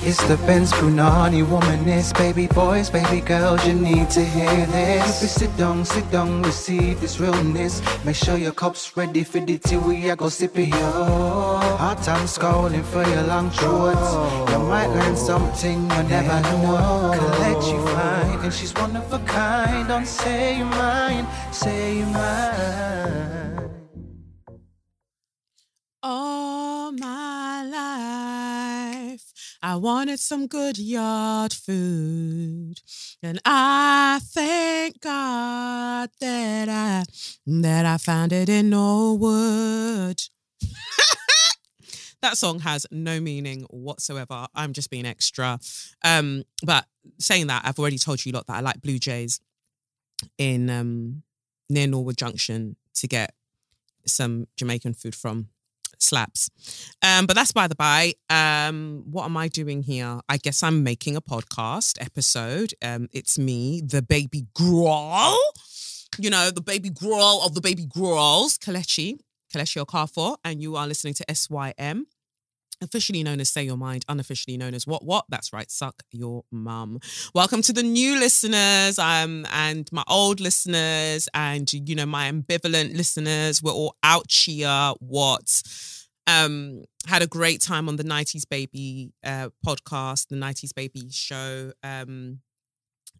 It's 0.00 0.22
the 0.28 0.36
Benz 0.46 0.72
Brunani 0.72 1.44
womanist, 1.44 2.16
baby 2.16 2.46
boys, 2.46 2.88
baby 2.88 3.20
girls, 3.20 3.66
you 3.66 3.74
need 3.74 4.08
to 4.10 4.24
hear 4.24 4.66
this. 4.66 5.22
If 5.22 5.30
sit 5.30 5.56
down, 5.56 5.84
sit 5.84 6.08
down, 6.10 6.42
receive 6.42 7.00
this 7.00 7.18
realness. 7.18 7.82
Make 8.04 8.14
sure 8.14 8.36
your 8.38 8.52
cup's 8.52 8.96
ready 8.96 9.24
for 9.24 9.40
the 9.40 9.58
tea, 9.58 9.76
we 9.76 10.08
are 10.08 10.16
go 10.16 10.28
sip 10.28 10.56
it, 10.56 10.68
yo. 10.68 11.58
Hard 11.78 11.98
time 12.02 12.26
scrolling 12.26 12.84
for 12.84 13.04
your 13.08 13.22
long 13.24 13.50
shorts. 13.50 14.12
You 14.52 14.58
might 14.60 14.86
learn 14.86 15.16
something 15.16 15.82
you 15.82 16.02
never 16.04 16.40
know. 16.42 17.12
Collect 17.14 17.66
you 17.66 17.86
fine, 17.88 18.38
and 18.44 18.54
she's 18.54 18.72
one 18.74 18.96
of 18.96 19.12
a 19.12 19.18
kind. 19.26 19.88
Don't 19.88 20.06
say 20.06 20.58
you 20.58 20.64
mine, 20.64 21.26
say 21.52 21.98
you 21.98 22.06
mine. 22.06 23.47
I 29.60 29.76
wanted 29.76 30.20
some 30.20 30.46
good 30.46 30.78
yard 30.78 31.52
food, 31.52 32.80
and 33.22 33.40
I 33.44 34.20
thank 34.22 35.00
God 35.00 36.10
that 36.20 36.68
I 36.68 37.04
that 37.46 37.84
I 37.84 37.98
found 37.98 38.32
it 38.32 38.48
in 38.48 38.70
Norwood. 38.70 40.22
that 42.22 42.36
song 42.36 42.60
has 42.60 42.86
no 42.92 43.20
meaning 43.20 43.62
whatsoever. 43.70 44.46
I'm 44.54 44.72
just 44.72 44.90
being 44.90 45.06
extra. 45.06 45.58
Um, 46.04 46.44
but 46.64 46.86
saying 47.18 47.48
that, 47.48 47.62
I've 47.64 47.78
already 47.80 47.98
told 47.98 48.24
you 48.24 48.32
a 48.32 48.34
lot 48.34 48.46
that 48.46 48.56
I 48.56 48.60
like 48.60 48.80
Blue 48.80 48.98
Jays 48.98 49.40
in 50.36 50.70
um 50.70 51.22
near 51.68 51.88
Norwood 51.88 52.16
Junction 52.16 52.76
to 52.94 53.08
get 53.08 53.34
some 54.06 54.46
Jamaican 54.56 54.94
food 54.94 55.14
from 55.16 55.48
slaps. 55.98 56.50
Um, 57.02 57.26
but 57.26 57.36
that's 57.36 57.52
by 57.52 57.68
the 57.68 57.74
by. 57.74 58.14
Um, 58.30 59.04
what 59.10 59.24
am 59.24 59.36
I 59.36 59.48
doing 59.48 59.82
here? 59.82 60.20
I 60.28 60.36
guess 60.36 60.62
I'm 60.62 60.82
making 60.82 61.16
a 61.16 61.20
podcast 61.20 62.02
episode. 62.04 62.74
Um, 62.82 63.08
it's 63.12 63.38
me, 63.38 63.82
the 63.84 64.02
baby 64.02 64.46
growl. 64.54 65.38
You 66.18 66.30
know, 66.30 66.50
the 66.50 66.62
baby 66.62 66.90
growl 66.90 67.42
of 67.44 67.54
the 67.54 67.60
baby 67.60 67.86
growls, 67.86 68.58
Kelechi, 68.58 69.18
Kelechi 69.54 69.84
Okafor, 69.84 70.36
and 70.44 70.62
you 70.62 70.76
are 70.76 70.86
listening 70.86 71.14
to 71.14 71.34
SYM 71.34 72.06
officially 72.80 73.22
known 73.22 73.40
as 73.40 73.50
Say 73.50 73.64
Your 73.64 73.76
Mind, 73.76 74.04
unofficially 74.08 74.56
known 74.56 74.74
as 74.74 74.86
What 74.86 75.04
What. 75.04 75.24
That's 75.28 75.52
right, 75.52 75.70
Suck 75.70 76.02
Your 76.12 76.44
Mum. 76.50 77.00
Welcome 77.34 77.62
to 77.62 77.72
the 77.72 77.82
new 77.82 78.18
listeners 78.18 78.98
um, 78.98 79.46
and 79.52 79.90
my 79.92 80.04
old 80.08 80.40
listeners 80.40 81.28
and, 81.34 81.72
you 81.72 81.94
know, 81.94 82.06
my 82.06 82.30
ambivalent 82.30 82.96
listeners. 82.96 83.62
We're 83.62 83.72
all 83.72 83.96
out 84.02 84.30
here. 84.30 84.92
What? 85.00 85.62
Um, 86.26 86.84
had 87.06 87.22
a 87.22 87.26
great 87.26 87.60
time 87.60 87.88
on 87.88 87.96
the 87.96 88.04
90s 88.04 88.48
Baby 88.48 89.12
uh, 89.24 89.48
podcast, 89.66 90.28
the 90.28 90.36
90s 90.36 90.74
Baby 90.74 91.08
show. 91.10 91.72
Um, 91.82 92.40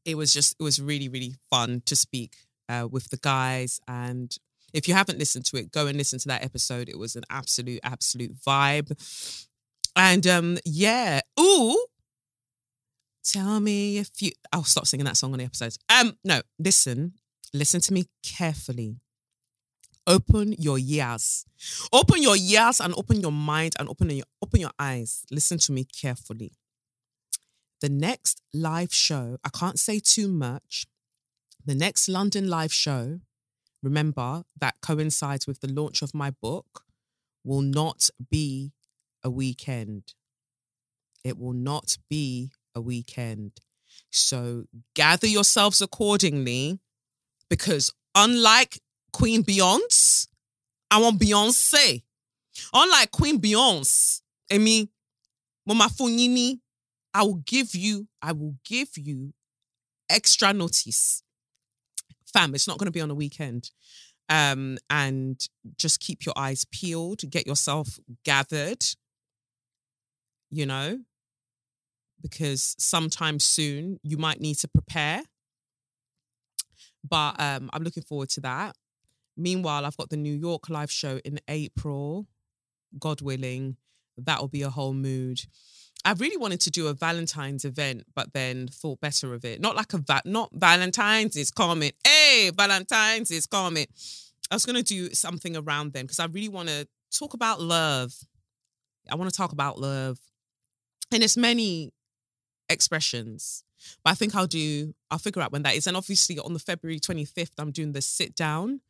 it 0.04 0.16
was 0.16 0.32
just, 0.32 0.56
it 0.58 0.62
was 0.62 0.80
really, 0.80 1.08
really 1.08 1.34
fun 1.50 1.82
to 1.86 1.96
speak 1.96 2.36
uh, 2.68 2.86
with 2.90 3.08
the 3.10 3.16
guys 3.16 3.80
and 3.88 4.36
if 4.72 4.86
you 4.86 4.94
haven't 4.94 5.18
listened 5.18 5.44
to 5.46 5.56
it, 5.56 5.72
go 5.72 5.86
and 5.86 5.96
listen 5.96 6.18
to 6.18 6.28
that 6.28 6.44
episode. 6.44 6.88
It 6.88 6.98
was 6.98 7.16
an 7.16 7.24
absolute, 7.30 7.80
absolute 7.82 8.34
vibe. 8.34 8.92
And 9.98 10.24
um, 10.28 10.58
yeah, 10.64 11.20
ooh, 11.40 11.86
tell 13.24 13.58
me 13.58 13.98
if 13.98 14.22
you. 14.22 14.30
I'll 14.52 14.62
stop 14.62 14.86
singing 14.86 15.06
that 15.06 15.16
song 15.16 15.32
on 15.32 15.40
the 15.40 15.44
episodes. 15.44 15.76
Um, 15.90 16.16
no, 16.24 16.40
listen, 16.56 17.14
listen 17.52 17.80
to 17.80 17.92
me 17.92 18.04
carefully. 18.22 19.00
Open 20.06 20.54
your 20.56 20.78
ears, 20.78 21.44
open 21.92 22.22
your 22.22 22.36
ears, 22.36 22.80
and 22.80 22.94
open 22.96 23.20
your 23.20 23.32
mind, 23.32 23.74
and 23.78 23.88
open 23.88 24.08
your 24.08 24.24
open 24.40 24.60
your 24.60 24.70
eyes. 24.78 25.24
Listen 25.32 25.58
to 25.58 25.72
me 25.72 25.84
carefully. 25.84 26.52
The 27.80 27.88
next 27.88 28.40
live 28.54 28.94
show, 28.94 29.38
I 29.44 29.48
can't 29.50 29.80
say 29.80 30.00
too 30.00 30.28
much. 30.28 30.86
The 31.66 31.74
next 31.74 32.08
London 32.08 32.48
live 32.48 32.72
show, 32.72 33.18
remember 33.82 34.44
that 34.60 34.76
coincides 34.80 35.48
with 35.48 35.60
the 35.60 35.68
launch 35.68 36.02
of 36.02 36.14
my 36.14 36.30
book, 36.30 36.84
will 37.44 37.62
not 37.62 38.08
be 38.30 38.72
a 39.24 39.30
weekend. 39.30 40.14
It 41.24 41.38
will 41.38 41.52
not 41.52 41.96
be 42.08 42.50
a 42.74 42.80
weekend. 42.80 43.52
So 44.10 44.64
gather 44.94 45.26
yourselves 45.26 45.82
accordingly 45.82 46.78
because 47.50 47.92
unlike 48.14 48.80
Queen 49.12 49.42
Beyonce, 49.42 50.28
I 50.90 51.00
want 51.00 51.20
Beyonce. 51.20 52.02
Unlike 52.72 53.10
Queen 53.10 53.40
Beyonce, 53.40 54.20
I 54.50 54.58
mean, 54.58 54.88
Mama 55.66 55.88
Fonini, 55.88 56.60
I 57.12 57.22
will 57.22 57.42
give 57.46 57.74
you, 57.74 58.08
I 58.22 58.32
will 58.32 58.54
give 58.64 58.96
you 58.96 59.32
extra 60.08 60.52
notice. 60.52 61.22
Fam, 62.32 62.54
it's 62.54 62.68
not 62.68 62.78
going 62.78 62.86
to 62.86 62.92
be 62.92 63.00
on 63.00 63.10
a 63.10 63.14
weekend. 63.14 63.70
Um, 64.30 64.76
and 64.90 65.40
just 65.76 66.00
keep 66.00 66.26
your 66.26 66.34
eyes 66.36 66.66
peeled, 66.70 67.20
get 67.30 67.46
yourself 67.46 67.98
gathered 68.24 68.84
you 70.50 70.66
know, 70.66 70.98
because 72.22 72.74
sometime 72.78 73.38
soon 73.38 73.98
you 74.02 74.16
might 74.16 74.40
need 74.40 74.56
to 74.56 74.68
prepare. 74.68 75.22
But 77.08 77.40
um, 77.40 77.70
I'm 77.72 77.82
looking 77.82 78.02
forward 78.02 78.30
to 78.30 78.40
that. 78.42 78.76
Meanwhile, 79.36 79.86
I've 79.86 79.96
got 79.96 80.10
the 80.10 80.16
New 80.16 80.34
York 80.34 80.68
live 80.68 80.90
show 80.90 81.20
in 81.24 81.38
April. 81.48 82.26
God 82.98 83.20
willing, 83.20 83.76
that 84.16 84.40
will 84.40 84.48
be 84.48 84.62
a 84.62 84.70
whole 84.70 84.94
mood. 84.94 85.40
I 86.04 86.12
really 86.12 86.36
wanted 86.36 86.60
to 86.62 86.70
do 86.70 86.86
a 86.86 86.94
Valentine's 86.94 87.64
event, 87.64 88.04
but 88.14 88.32
then 88.32 88.68
thought 88.68 89.00
better 89.00 89.34
of 89.34 89.44
it. 89.44 89.60
Not 89.60 89.76
like 89.76 89.92
a 89.92 89.98
va- 89.98 90.22
not 90.24 90.50
Valentine's 90.52 91.36
is 91.36 91.50
coming. 91.50 91.92
Hey, 92.04 92.50
Valentine's 92.54 93.30
is 93.30 93.46
coming. 93.46 93.86
I 94.50 94.54
was 94.54 94.64
gonna 94.64 94.82
do 94.82 95.12
something 95.12 95.56
around 95.56 95.92
then 95.92 96.04
because 96.04 96.20
I 96.20 96.26
really 96.26 96.48
want 96.48 96.68
to 96.68 96.88
talk 97.16 97.34
about 97.34 97.60
love. 97.60 98.12
I 99.10 99.16
want 99.16 99.30
to 99.30 99.36
talk 99.36 99.52
about 99.52 99.78
love 99.78 100.18
and 101.12 101.22
it's 101.22 101.36
many 101.36 101.92
expressions 102.68 103.64
but 104.04 104.10
i 104.10 104.14
think 104.14 104.34
i'll 104.34 104.46
do 104.46 104.94
i'll 105.10 105.18
figure 105.18 105.42
out 105.42 105.52
when 105.52 105.62
that 105.62 105.74
is. 105.74 105.86
And 105.86 105.96
obviously 105.96 106.38
on 106.38 106.52
the 106.52 106.58
february 106.58 107.00
25th 107.00 107.52
i'm 107.58 107.70
doing 107.70 107.92
the 107.92 108.02
sit 108.02 108.34
down 108.34 108.80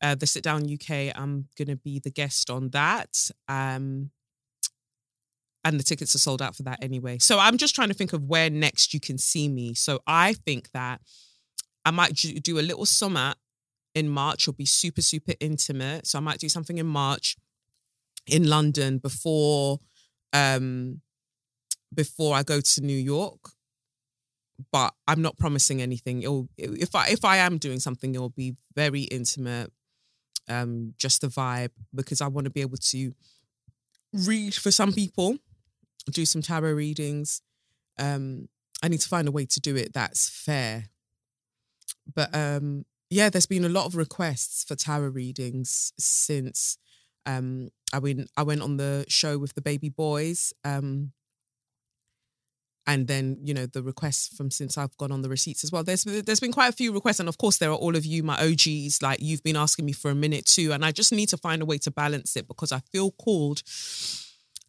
uh, 0.00 0.14
the 0.14 0.26
sit 0.26 0.42
down 0.42 0.62
uk 0.72 0.90
i'm 0.90 1.48
going 1.56 1.68
to 1.68 1.76
be 1.76 1.98
the 1.98 2.10
guest 2.10 2.50
on 2.50 2.70
that 2.70 3.30
um 3.48 4.10
and 5.64 5.78
the 5.78 5.84
tickets 5.84 6.14
are 6.14 6.18
sold 6.18 6.40
out 6.40 6.56
for 6.56 6.62
that 6.62 6.82
anyway. 6.82 7.18
So 7.18 7.38
i'm 7.38 7.58
just 7.58 7.74
trying 7.74 7.88
to 7.88 7.94
think 7.94 8.12
of 8.12 8.24
where 8.24 8.48
next 8.50 8.94
you 8.94 9.00
can 9.00 9.18
see 9.18 9.48
me. 9.48 9.74
So 9.74 10.00
i 10.06 10.32
think 10.32 10.70
that 10.72 11.00
i 11.84 11.90
might 11.90 12.14
do 12.14 12.58
a 12.58 12.62
little 12.62 12.86
summit 12.86 13.36
in 13.94 14.08
march 14.08 14.44
it'll 14.44 14.54
be 14.54 14.64
super 14.64 15.02
super 15.02 15.34
intimate. 15.40 16.06
So 16.06 16.18
i 16.18 16.20
might 16.20 16.38
do 16.38 16.48
something 16.48 16.78
in 16.78 16.86
march 16.86 17.36
in 18.26 18.48
london 18.48 18.98
before 18.98 19.80
um 20.32 21.00
before 21.94 22.34
I 22.34 22.42
go 22.42 22.60
to 22.60 22.80
New 22.80 22.96
York. 22.96 23.40
But 24.72 24.92
I'm 25.06 25.22
not 25.22 25.38
promising 25.38 25.80
anything. 25.80 26.22
It'll 26.22 26.48
if 26.58 26.94
I 26.94 27.08
if 27.10 27.24
I 27.24 27.36
am 27.36 27.58
doing 27.58 27.78
something, 27.78 28.14
it'll 28.14 28.30
be 28.30 28.56
very 28.74 29.02
intimate, 29.02 29.70
um, 30.48 30.94
just 30.98 31.20
the 31.20 31.28
vibe 31.28 31.70
because 31.94 32.20
I 32.20 32.26
want 32.26 32.46
to 32.46 32.50
be 32.50 32.62
able 32.62 32.78
to 32.78 33.12
read 34.12 34.54
for 34.54 34.72
some 34.72 34.92
people, 34.92 35.38
do 36.10 36.24
some 36.24 36.42
tarot 36.42 36.72
readings. 36.72 37.40
Um, 38.00 38.48
I 38.82 38.88
need 38.88 39.00
to 39.00 39.08
find 39.08 39.28
a 39.28 39.32
way 39.32 39.46
to 39.46 39.60
do 39.60 39.76
it 39.76 39.92
that's 39.92 40.28
fair. 40.28 40.86
But 42.12 42.34
um, 42.34 42.84
yeah, 43.10 43.30
there's 43.30 43.46
been 43.46 43.64
a 43.64 43.68
lot 43.68 43.86
of 43.86 43.96
requests 43.96 44.64
for 44.64 44.74
tarot 44.74 45.08
readings 45.08 45.92
since 45.98 46.78
um, 47.26 47.68
I 47.92 47.98
went 47.98 48.30
I 48.36 48.42
went 48.42 48.62
on 48.62 48.76
the 48.76 49.04
show 49.08 49.38
with 49.38 49.54
the 49.54 49.62
baby 49.62 49.88
boys. 49.88 50.52
Um, 50.64 51.12
and 52.88 53.06
then 53.06 53.36
you 53.44 53.52
know 53.52 53.66
the 53.66 53.82
requests 53.82 54.34
from 54.34 54.50
since 54.50 54.78
I've 54.78 54.96
gone 54.96 55.12
on 55.12 55.20
the 55.20 55.28
receipts 55.28 55.62
as 55.62 55.70
well. 55.70 55.84
There's 55.84 56.04
there's 56.04 56.40
been 56.40 56.52
quite 56.52 56.70
a 56.70 56.76
few 56.76 56.90
requests, 56.92 57.20
and 57.20 57.28
of 57.28 57.36
course 57.36 57.58
there 57.58 57.70
are 57.70 57.76
all 57.76 57.94
of 57.94 58.06
you, 58.06 58.22
my 58.22 58.42
OGs. 58.42 59.02
Like 59.02 59.20
you've 59.20 59.42
been 59.42 59.56
asking 59.56 59.84
me 59.84 59.92
for 59.92 60.10
a 60.10 60.14
minute 60.14 60.46
too, 60.46 60.72
and 60.72 60.84
I 60.84 60.90
just 60.90 61.12
need 61.12 61.28
to 61.28 61.36
find 61.36 61.60
a 61.60 61.66
way 61.66 61.76
to 61.78 61.90
balance 61.90 62.34
it 62.34 62.48
because 62.48 62.72
I 62.72 62.80
feel 62.90 63.10
called 63.12 63.62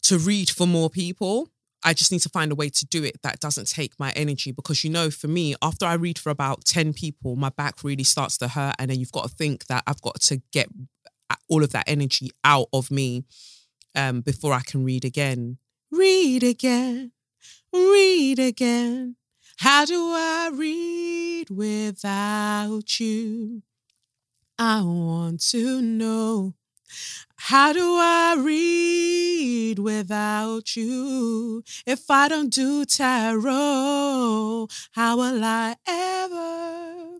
to 0.02 0.18
read 0.18 0.50
for 0.50 0.66
more 0.66 0.90
people. 0.90 1.48
I 1.82 1.94
just 1.94 2.12
need 2.12 2.20
to 2.20 2.28
find 2.28 2.52
a 2.52 2.54
way 2.54 2.68
to 2.68 2.86
do 2.86 3.02
it 3.04 3.22
that 3.22 3.40
doesn't 3.40 3.70
take 3.70 3.98
my 3.98 4.10
energy 4.10 4.52
because 4.52 4.84
you 4.84 4.90
know, 4.90 5.10
for 5.10 5.28
me, 5.28 5.54
after 5.62 5.86
I 5.86 5.94
read 5.94 6.18
for 6.18 6.28
about 6.28 6.66
10 6.66 6.92
people, 6.92 7.36
my 7.36 7.48
back 7.48 7.82
really 7.82 8.04
starts 8.04 8.36
to 8.38 8.48
hurt. 8.48 8.74
And 8.78 8.90
then 8.90 9.00
you've 9.00 9.12
got 9.12 9.22
to 9.22 9.34
think 9.34 9.64
that 9.68 9.82
I've 9.86 10.02
got 10.02 10.20
to 10.20 10.42
get 10.52 10.68
all 11.48 11.64
of 11.64 11.72
that 11.72 11.84
energy 11.86 12.32
out 12.44 12.66
of 12.74 12.90
me 12.90 13.24
um, 13.96 14.20
before 14.20 14.52
I 14.52 14.60
can 14.60 14.84
read 14.84 15.06
again. 15.06 15.56
Read 15.90 16.42
again 16.42 17.12
read 17.72 18.38
again. 18.38 19.16
How 19.58 19.84
do 19.84 20.12
I 20.12 20.50
read 20.52 21.50
without 21.50 22.98
you? 22.98 23.62
I 24.58 24.82
want 24.82 25.40
to 25.50 25.80
know 25.80 26.54
How 27.36 27.72
do 27.72 27.96
I 27.96 28.36
read 28.38 29.78
without 29.78 30.76
you? 30.76 31.62
If 31.86 32.10
I 32.10 32.28
don't 32.28 32.52
do 32.52 32.84
tarot, 32.84 34.68
how 34.92 35.16
will 35.16 35.42
I 35.42 35.76
ever, 35.86 37.18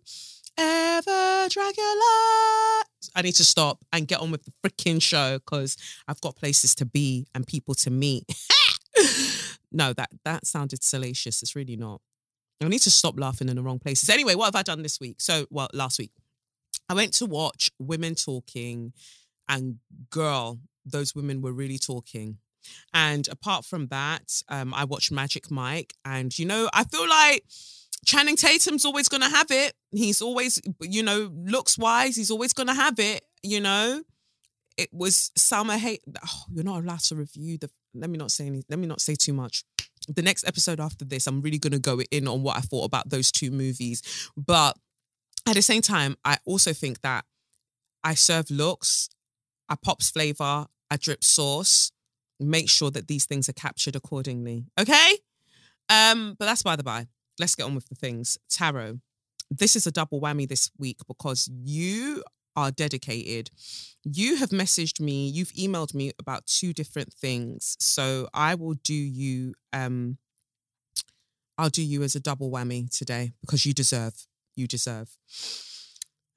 ever 0.59 1.49
light? 1.57 2.85
I 3.15 3.23
need 3.23 3.35
to 3.37 3.45
stop 3.45 3.85
and 3.93 4.07
get 4.07 4.21
on 4.21 4.31
with 4.31 4.45
the 4.45 4.53
freaking 4.63 5.01
show 5.03 5.39
because 5.39 5.77
I've 6.07 6.21
got 6.21 6.37
places 6.37 6.75
to 6.77 6.85
be 6.85 7.27
and 7.35 7.47
people 7.47 7.75
to 7.77 7.91
meet. 7.91 8.25
no, 9.73 9.93
that 9.93 10.11
that 10.25 10.47
sounded 10.47 10.83
salacious. 10.83 11.43
It's 11.43 11.57
really 11.57 11.77
not. 11.77 12.01
I 12.63 12.69
need 12.69 12.83
to 12.83 12.91
stop 12.91 13.19
laughing 13.19 13.49
in 13.49 13.57
the 13.57 13.63
wrong 13.63 13.79
places. 13.79 14.11
Anyway, 14.11 14.35
what 14.35 14.45
have 14.47 14.57
I 14.57 14.63
done 14.63 14.83
this 14.83 15.01
week? 15.01 15.21
So, 15.21 15.47
well, 15.51 15.69
last 15.73 15.99
week, 15.99 16.13
I 16.91 16.95
went 16.95 17.15
to 17.15 17.27
watch 17.27 17.71
Women 17.79 18.15
Talking, 18.15 18.93
and 19.49 19.77
girl, 20.11 20.61
those 20.85 21.15
women 21.15 21.41
were 21.41 21.53
really 21.53 21.79
talking. 21.79 22.39
And 22.93 23.27
apart 23.29 23.65
from 23.65 23.87
that, 23.89 24.43
um, 24.49 24.75
I 24.75 24.85
watched 24.85 25.11
Magic 25.11 25.51
Mike, 25.51 25.95
and 26.05 26.37
you 26.39 26.45
know, 26.45 26.69
I 26.75 26.85
feel 26.85 27.09
like 27.09 27.45
Channing 28.05 28.37
Tatum's 28.37 28.85
always 28.85 29.09
going 29.09 29.23
to 29.23 29.29
have 29.29 29.51
it. 29.51 29.75
He's 29.91 30.23
always, 30.23 30.61
you 30.81 31.03
know, 31.03 31.31
looks 31.35 31.79
wise, 31.79 32.17
he's 32.17 32.31
always 32.31 32.53
going 32.53 32.69
to 32.69 32.75
have 32.75 32.99
it. 32.99 33.23
You 33.43 33.61
know, 33.61 34.03
it 34.77 34.89
was 34.93 35.31
Salma 35.39 35.79
Hayek. 35.79 36.01
Oh, 36.25 36.45
you're 36.53 36.65
not 36.65 36.83
allowed 36.83 37.01
to 37.01 37.17
review 37.17 37.59
the. 37.59 37.71
Let 37.95 38.11
me 38.11 38.19
not 38.19 38.31
say 38.31 38.47
any. 38.47 38.63
Let 38.69 38.79
me 38.79 38.87
not 38.87 39.01
say 39.01 39.15
too 39.15 39.33
much 39.33 39.65
the 40.09 40.23
next 40.23 40.47
episode 40.47 40.81
after 40.81 41.05
this, 41.05 41.27
I'm 41.27 41.41
really 41.41 41.59
going 41.59 41.73
to 41.73 41.79
go 41.79 42.01
in 42.11 42.27
on 42.27 42.43
what 42.43 42.57
I 42.57 42.61
thought 42.61 42.85
about 42.85 43.11
those 43.11 43.31
two 43.31 43.51
movies. 43.51 44.31
But 44.37 44.77
at 45.47 45.55
the 45.55 45.63
same 45.63 45.83
time, 45.83 46.17
I 46.25 46.39
also 46.45 46.73
think 46.73 47.01
that 47.03 47.25
I 48.03 48.15
serve 48.15 48.51
looks, 48.51 49.09
I 49.69 49.77
pops 49.83 50.11
flavor, 50.11 50.67
I 50.91 50.97
drip 50.97 51.23
sauce. 51.23 51.93
Make 52.43 52.71
sure 52.71 52.91
that 52.91 53.07
these 53.07 53.27
things 53.27 53.49
are 53.51 53.55
captured 53.55 53.95
accordingly. 53.95 54.65
Okay? 54.79 55.19
Um, 55.91 56.37
but 56.39 56.47
that's 56.47 56.63
by 56.63 56.77
the 56.77 56.83
by. 56.83 57.07
Let's 57.39 57.55
get 57.55 57.65
on 57.65 57.75
with 57.75 57.89
the 57.89 57.95
things. 57.95 58.39
Tarot. 58.49 59.01
This 59.51 59.77
is 59.77 59.87
a 59.87 59.93
double 59.93 60.21
whammy 60.21 60.49
this 60.49 60.71
week 60.79 60.99
because 61.07 61.51
you 61.53 62.23
are 62.57 62.71
dedicated. 62.71 63.51
You 64.05 64.37
have 64.37 64.51
messaged 64.51 65.01
me, 65.01 65.29
you've 65.29 65.53
emailed 65.53 65.95
me 65.95 66.13
about 66.19 66.47
two 66.47 66.73
different 66.73 67.13
things. 67.13 67.77
So 67.81 68.29
I 68.35 68.55
will 68.55 68.75
do 68.75 68.95
you 68.95 69.55
um 69.73 70.19
I'll 71.59 71.69
do 71.69 71.83
you 71.83 72.03
as 72.03 72.15
a 72.15 72.21
double 72.21 72.51
whammy 72.51 72.89
today 72.97 73.33
because 73.43 73.67
you 73.67 73.75
deserve. 73.75 74.15
You 74.57 74.67
deserve. 74.67 75.17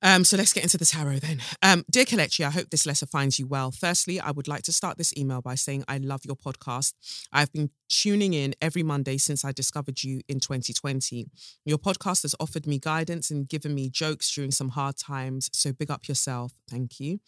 Um, 0.03 0.25
so 0.25 0.35
let's 0.35 0.51
get 0.51 0.63
into 0.63 0.77
the 0.77 0.85
tarot 0.85 1.19
then. 1.19 1.39
Um, 1.61 1.85
Dear 1.89 2.03
Kelechi, 2.03 2.45
I 2.45 2.49
hope 2.49 2.69
this 2.69 2.85
letter 2.85 3.05
finds 3.05 3.39
you 3.39 3.47
well. 3.47 3.71
Firstly, 3.71 4.19
I 4.19 4.31
would 4.31 4.49
like 4.49 4.63
to 4.63 4.73
start 4.73 4.97
this 4.97 5.15
email 5.17 5.41
by 5.41 5.55
saying 5.55 5.85
I 5.87 5.97
love 5.97 6.25
your 6.25 6.35
podcast. 6.35 6.93
I've 7.31 7.51
been 7.53 7.69
tuning 7.87 8.33
in 8.33 8.53
every 8.61 8.83
Monday 8.83 9.17
since 9.17 9.45
I 9.45 9.53
discovered 9.53 10.03
you 10.03 10.19
in 10.27 10.41
2020. 10.41 11.27
Your 11.65 11.77
podcast 11.77 12.23
has 12.23 12.35
offered 12.39 12.67
me 12.67 12.79
guidance 12.79 13.31
and 13.31 13.47
given 13.47 13.73
me 13.73 13.89
jokes 13.89 14.29
during 14.29 14.51
some 14.51 14.69
hard 14.69 14.97
times. 14.97 15.49
So 15.53 15.71
big 15.71 15.89
up 15.89 16.07
yourself. 16.09 16.53
Thank 16.69 16.99
you. 16.99 17.19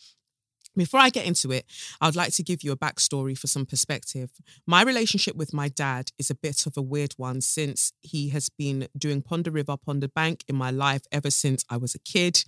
Before 0.75 1.00
I 1.00 1.10
get 1.10 1.25
into 1.25 1.51
it, 1.51 1.66
I 2.01 2.07
would 2.07 2.16
like 2.16 2.33
to 2.33 2.44
give 2.44 2.63
you 2.63 2.72
a 2.72 2.77
backstory 2.77 3.38
for 3.38 3.48
some 3.48 3.66
perspective. 3.66 4.31
My 4.68 4.81
relationship 4.81 5.36
with 5.36 5.54
my 5.54 5.69
dad 5.69 6.12
is 6.19 6.30
a 6.30 6.36
bit 6.36 6.66
of 6.66 6.75
a 6.77 6.81
weird 6.81 7.13
one 7.18 7.42
since 7.42 7.94
he 8.01 8.30
has 8.30 8.50
been 8.50 8.88
doing 8.98 9.22
Pon 9.22 9.44
de 9.44 9.51
River, 9.51 9.77
Pon 9.77 10.00
de 10.00 10.07
Bank 10.07 10.44
in 10.48 10.56
my 10.56 10.72
life 10.72 11.04
ever 11.12 11.30
since 11.30 11.63
I 11.69 11.77
was 11.77 11.95
a 11.95 12.00
kid. 12.00 12.44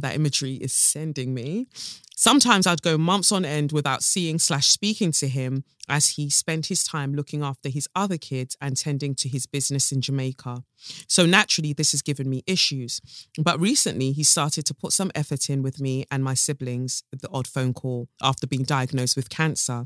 That 0.00 0.14
imagery 0.14 0.54
is 0.54 0.72
sending 0.72 1.34
me. 1.34 1.68
Sometimes 2.16 2.66
I'd 2.66 2.82
go 2.82 2.98
months 2.98 3.30
on 3.30 3.44
end 3.44 3.70
without 3.70 4.02
seeing 4.02 4.40
slash 4.40 4.66
speaking 4.66 5.12
to 5.12 5.28
him 5.28 5.62
as 5.88 6.10
he 6.10 6.28
spent 6.30 6.66
his 6.66 6.82
time 6.82 7.14
looking 7.14 7.42
after 7.42 7.68
his 7.68 7.88
other 7.94 8.18
kids 8.18 8.56
and 8.60 8.76
tending 8.76 9.14
to 9.14 9.28
his 9.28 9.46
business 9.46 9.92
in 9.92 10.00
Jamaica. 10.00 10.64
So 11.06 11.26
naturally, 11.26 11.72
this 11.72 11.92
has 11.92 12.02
given 12.02 12.28
me 12.28 12.42
issues. 12.46 13.00
But 13.40 13.60
recently, 13.60 14.10
he 14.10 14.24
started 14.24 14.66
to 14.66 14.74
put 14.74 14.92
some 14.92 15.12
effort 15.14 15.48
in 15.48 15.62
with 15.62 15.80
me 15.80 16.06
and 16.10 16.24
my 16.24 16.34
siblings, 16.34 17.04
the 17.12 17.28
odd 17.30 17.46
phone 17.46 17.72
call 17.72 18.08
after 18.20 18.48
being 18.48 18.64
diagnosed 18.64 19.14
with 19.14 19.30
cancer. 19.30 19.84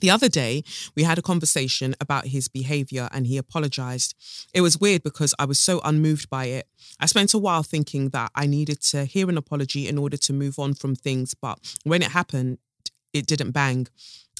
The 0.00 0.10
other 0.10 0.28
day, 0.28 0.64
we 0.96 1.02
had 1.02 1.18
a 1.18 1.22
conversation 1.22 1.94
about 2.00 2.28
his 2.28 2.48
behavior 2.48 3.08
and 3.12 3.26
he 3.26 3.36
apologized. 3.36 4.14
It 4.54 4.62
was 4.62 4.78
weird 4.80 5.02
because 5.02 5.34
I 5.38 5.44
was 5.44 5.60
so 5.60 5.80
unmoved 5.84 6.30
by 6.30 6.46
it. 6.46 6.66
I 6.98 7.06
spent 7.06 7.34
a 7.34 7.38
while 7.38 7.62
thinking 7.62 8.08
that 8.10 8.30
I 8.34 8.46
needed 8.46 8.80
to 8.82 9.04
hear 9.04 9.28
an 9.28 9.36
apology 9.36 9.88
in 9.88 9.98
order 9.98 10.16
to 10.16 10.32
move 10.32 10.58
on 10.58 10.74
from 10.74 10.94
things, 10.94 11.34
but 11.34 11.58
when 11.84 12.02
it 12.02 12.12
happened, 12.12 12.58
it 13.12 13.26
didn't 13.26 13.50
bang. 13.50 13.88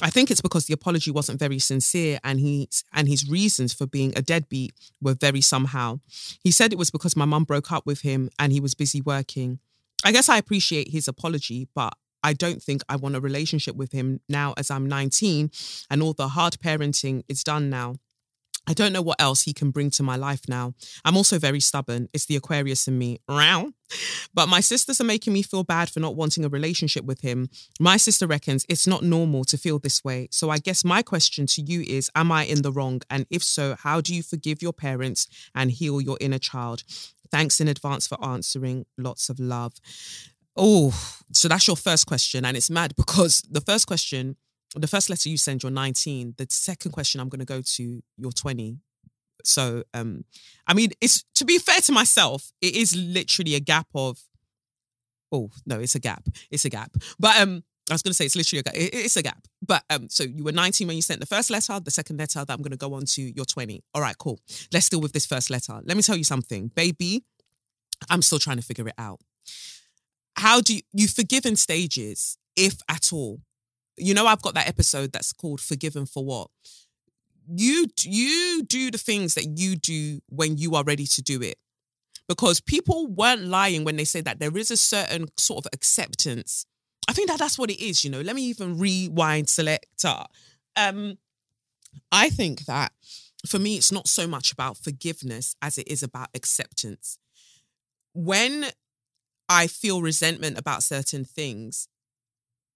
I 0.02 0.08
think 0.08 0.30
it's 0.30 0.40
because 0.40 0.64
the 0.64 0.72
apology 0.72 1.10
wasn't 1.10 1.38
very 1.38 1.58
sincere 1.58 2.18
and 2.24 2.40
he 2.40 2.68
and 2.94 3.06
his 3.06 3.28
reasons 3.28 3.74
for 3.74 3.86
being 3.86 4.14
a 4.16 4.22
deadbeat 4.22 4.72
were 5.02 5.14
very 5.14 5.42
somehow. 5.42 6.00
He 6.42 6.50
said 6.50 6.72
it 6.72 6.78
was 6.78 6.90
because 6.90 7.16
my 7.16 7.26
mum 7.26 7.44
broke 7.44 7.70
up 7.70 7.84
with 7.84 8.00
him 8.00 8.30
and 8.38 8.52
he 8.52 8.60
was 8.60 8.74
busy 8.74 9.02
working. 9.02 9.58
I 10.04 10.12
guess 10.12 10.30
I 10.30 10.38
appreciate 10.38 10.88
his 10.88 11.06
apology, 11.06 11.68
but 11.74 11.92
I 12.22 12.32
don't 12.32 12.62
think 12.62 12.82
I 12.88 12.96
want 12.96 13.16
a 13.16 13.20
relationship 13.20 13.76
with 13.76 13.92
him 13.92 14.20
now 14.28 14.54
as 14.56 14.70
I'm 14.70 14.86
19 14.86 15.50
and 15.90 16.02
all 16.02 16.12
the 16.12 16.28
hard 16.28 16.54
parenting 16.54 17.22
is 17.28 17.42
done 17.44 17.70
now. 17.70 17.96
I 18.66 18.72
don't 18.72 18.92
know 18.92 19.02
what 19.02 19.20
else 19.20 19.42
he 19.42 19.52
can 19.52 19.70
bring 19.70 19.90
to 19.90 20.02
my 20.02 20.16
life 20.16 20.42
now. 20.48 20.74
I'm 21.04 21.16
also 21.16 21.38
very 21.38 21.60
stubborn. 21.60 22.08
It's 22.12 22.26
the 22.26 22.36
Aquarius 22.36 22.86
in 22.86 22.98
me. 22.98 23.18
But 24.32 24.48
my 24.48 24.60
sisters 24.60 25.00
are 25.00 25.04
making 25.04 25.32
me 25.32 25.42
feel 25.42 25.64
bad 25.64 25.90
for 25.90 25.98
not 25.98 26.14
wanting 26.14 26.44
a 26.44 26.48
relationship 26.48 27.04
with 27.04 27.20
him. 27.22 27.48
My 27.80 27.96
sister 27.96 28.26
reckons 28.26 28.64
it's 28.68 28.86
not 28.86 29.02
normal 29.02 29.44
to 29.46 29.58
feel 29.58 29.78
this 29.78 30.04
way. 30.04 30.28
So 30.30 30.50
I 30.50 30.58
guess 30.58 30.84
my 30.84 31.02
question 31.02 31.46
to 31.46 31.62
you 31.62 31.80
is 31.80 32.10
Am 32.14 32.30
I 32.30 32.44
in 32.44 32.62
the 32.62 32.70
wrong? 32.70 33.00
And 33.10 33.26
if 33.30 33.42
so, 33.42 33.76
how 33.76 34.00
do 34.00 34.14
you 34.14 34.22
forgive 34.22 34.62
your 34.62 34.72
parents 34.72 35.26
and 35.54 35.72
heal 35.72 36.00
your 36.00 36.18
inner 36.20 36.38
child? 36.38 36.84
Thanks 37.32 37.60
in 37.60 37.68
advance 37.68 38.06
for 38.06 38.22
answering. 38.24 38.86
Lots 38.96 39.30
of 39.30 39.40
love. 39.40 39.74
Oh, 40.56 40.90
so 41.32 41.48
that's 41.48 41.66
your 41.66 41.76
first 41.76 42.06
question. 42.06 42.44
And 42.44 42.56
it's 42.56 42.70
mad 42.70 42.94
because 42.96 43.42
the 43.50 43.60
first 43.60 43.86
question, 43.86 44.36
the 44.74 44.86
first 44.86 45.10
letter 45.10 45.28
you 45.28 45.36
send, 45.36 45.62
you're 45.62 45.72
19. 45.72 46.34
The 46.36 46.46
second 46.50 46.92
question, 46.92 47.20
I'm 47.20 47.28
going 47.28 47.40
to 47.40 47.46
go 47.46 47.60
to, 47.62 48.02
you're 48.16 48.32
20. 48.32 48.78
So, 49.44 49.84
um, 49.94 50.24
I 50.66 50.74
mean, 50.74 50.90
it's 51.00 51.24
to 51.36 51.44
be 51.44 51.58
fair 51.58 51.80
to 51.80 51.92
myself, 51.92 52.52
it 52.60 52.76
is 52.76 52.94
literally 52.94 53.54
a 53.54 53.60
gap 53.60 53.86
of, 53.94 54.20
oh, 55.32 55.50
no, 55.64 55.80
it's 55.80 55.94
a 55.94 56.00
gap. 56.00 56.24
It's 56.50 56.64
a 56.64 56.70
gap. 56.70 56.90
But, 57.18 57.40
um, 57.40 57.64
I 57.88 57.94
was 57.94 58.02
going 58.02 58.10
to 58.10 58.14
say 58.14 58.26
it's 58.26 58.36
literally 58.36 58.60
a 58.60 58.62
gap. 58.62 58.74
It's 58.76 59.16
a 59.16 59.22
gap. 59.22 59.48
But 59.66 59.82
um, 59.90 60.08
so 60.08 60.22
you 60.22 60.44
were 60.44 60.52
19 60.52 60.86
when 60.86 60.94
you 60.94 61.02
sent 61.02 61.18
the 61.18 61.26
first 61.26 61.50
letter. 61.50 61.80
The 61.80 61.90
second 61.90 62.18
letter 62.18 62.44
that 62.44 62.52
I'm 62.52 62.62
going 62.62 62.70
to 62.70 62.76
go 62.76 62.94
on 62.94 63.04
to, 63.04 63.22
you're 63.22 63.44
20. 63.44 63.82
All 63.94 64.02
right, 64.02 64.16
cool. 64.16 64.38
Let's 64.72 64.88
deal 64.88 65.00
with 65.00 65.12
this 65.12 65.26
first 65.26 65.50
letter. 65.50 65.80
Let 65.82 65.96
me 65.96 66.02
tell 66.04 66.16
you 66.16 66.22
something, 66.22 66.68
baby. 66.68 67.24
I'm 68.08 68.22
still 68.22 68.38
trying 68.38 68.58
to 68.58 68.62
figure 68.62 68.86
it 68.86 68.94
out 68.96 69.18
how 70.40 70.60
do 70.60 70.76
you, 70.76 70.82
you 70.92 71.06
forgive 71.06 71.44
in 71.44 71.54
stages, 71.56 72.38
if 72.56 72.80
at 72.88 73.12
all? 73.12 73.40
You 73.96 74.14
know, 74.14 74.26
I've 74.26 74.40
got 74.40 74.54
that 74.54 74.68
episode 74.68 75.12
that's 75.12 75.32
called 75.32 75.60
Forgiven 75.60 76.06
for 76.06 76.24
What? 76.24 76.48
You 77.46 77.86
you 78.02 78.62
do 78.66 78.90
the 78.90 78.98
things 78.98 79.34
that 79.34 79.58
you 79.58 79.76
do 79.76 80.20
when 80.28 80.56
you 80.56 80.74
are 80.76 80.84
ready 80.84 81.06
to 81.06 81.22
do 81.22 81.42
it. 81.42 81.58
Because 82.26 82.60
people 82.60 83.08
weren't 83.08 83.44
lying 83.44 83.84
when 83.84 83.96
they 83.96 84.04
say 84.04 84.20
that 84.20 84.38
there 84.38 84.56
is 84.56 84.70
a 84.70 84.76
certain 84.76 85.26
sort 85.36 85.66
of 85.66 85.70
acceptance. 85.74 86.64
I 87.08 87.12
think 87.12 87.28
that 87.28 87.40
that's 87.40 87.58
what 87.58 87.70
it 87.70 87.84
is, 87.84 88.04
you 88.04 88.10
know. 88.10 88.20
Let 88.20 88.36
me 88.36 88.42
even 88.42 88.78
rewind 88.78 89.48
selector. 89.48 90.24
Um 90.76 91.18
I 92.12 92.30
think 92.30 92.66
that 92.66 92.92
for 93.46 93.58
me 93.58 93.76
it's 93.76 93.92
not 93.92 94.08
so 94.08 94.26
much 94.26 94.52
about 94.52 94.76
forgiveness 94.78 95.54
as 95.60 95.76
it 95.76 95.88
is 95.88 96.02
about 96.02 96.28
acceptance. 96.34 97.18
When 98.14 98.66
I 99.50 99.66
feel 99.66 100.00
resentment 100.00 100.56
about 100.56 100.84
certain 100.84 101.24
things, 101.24 101.88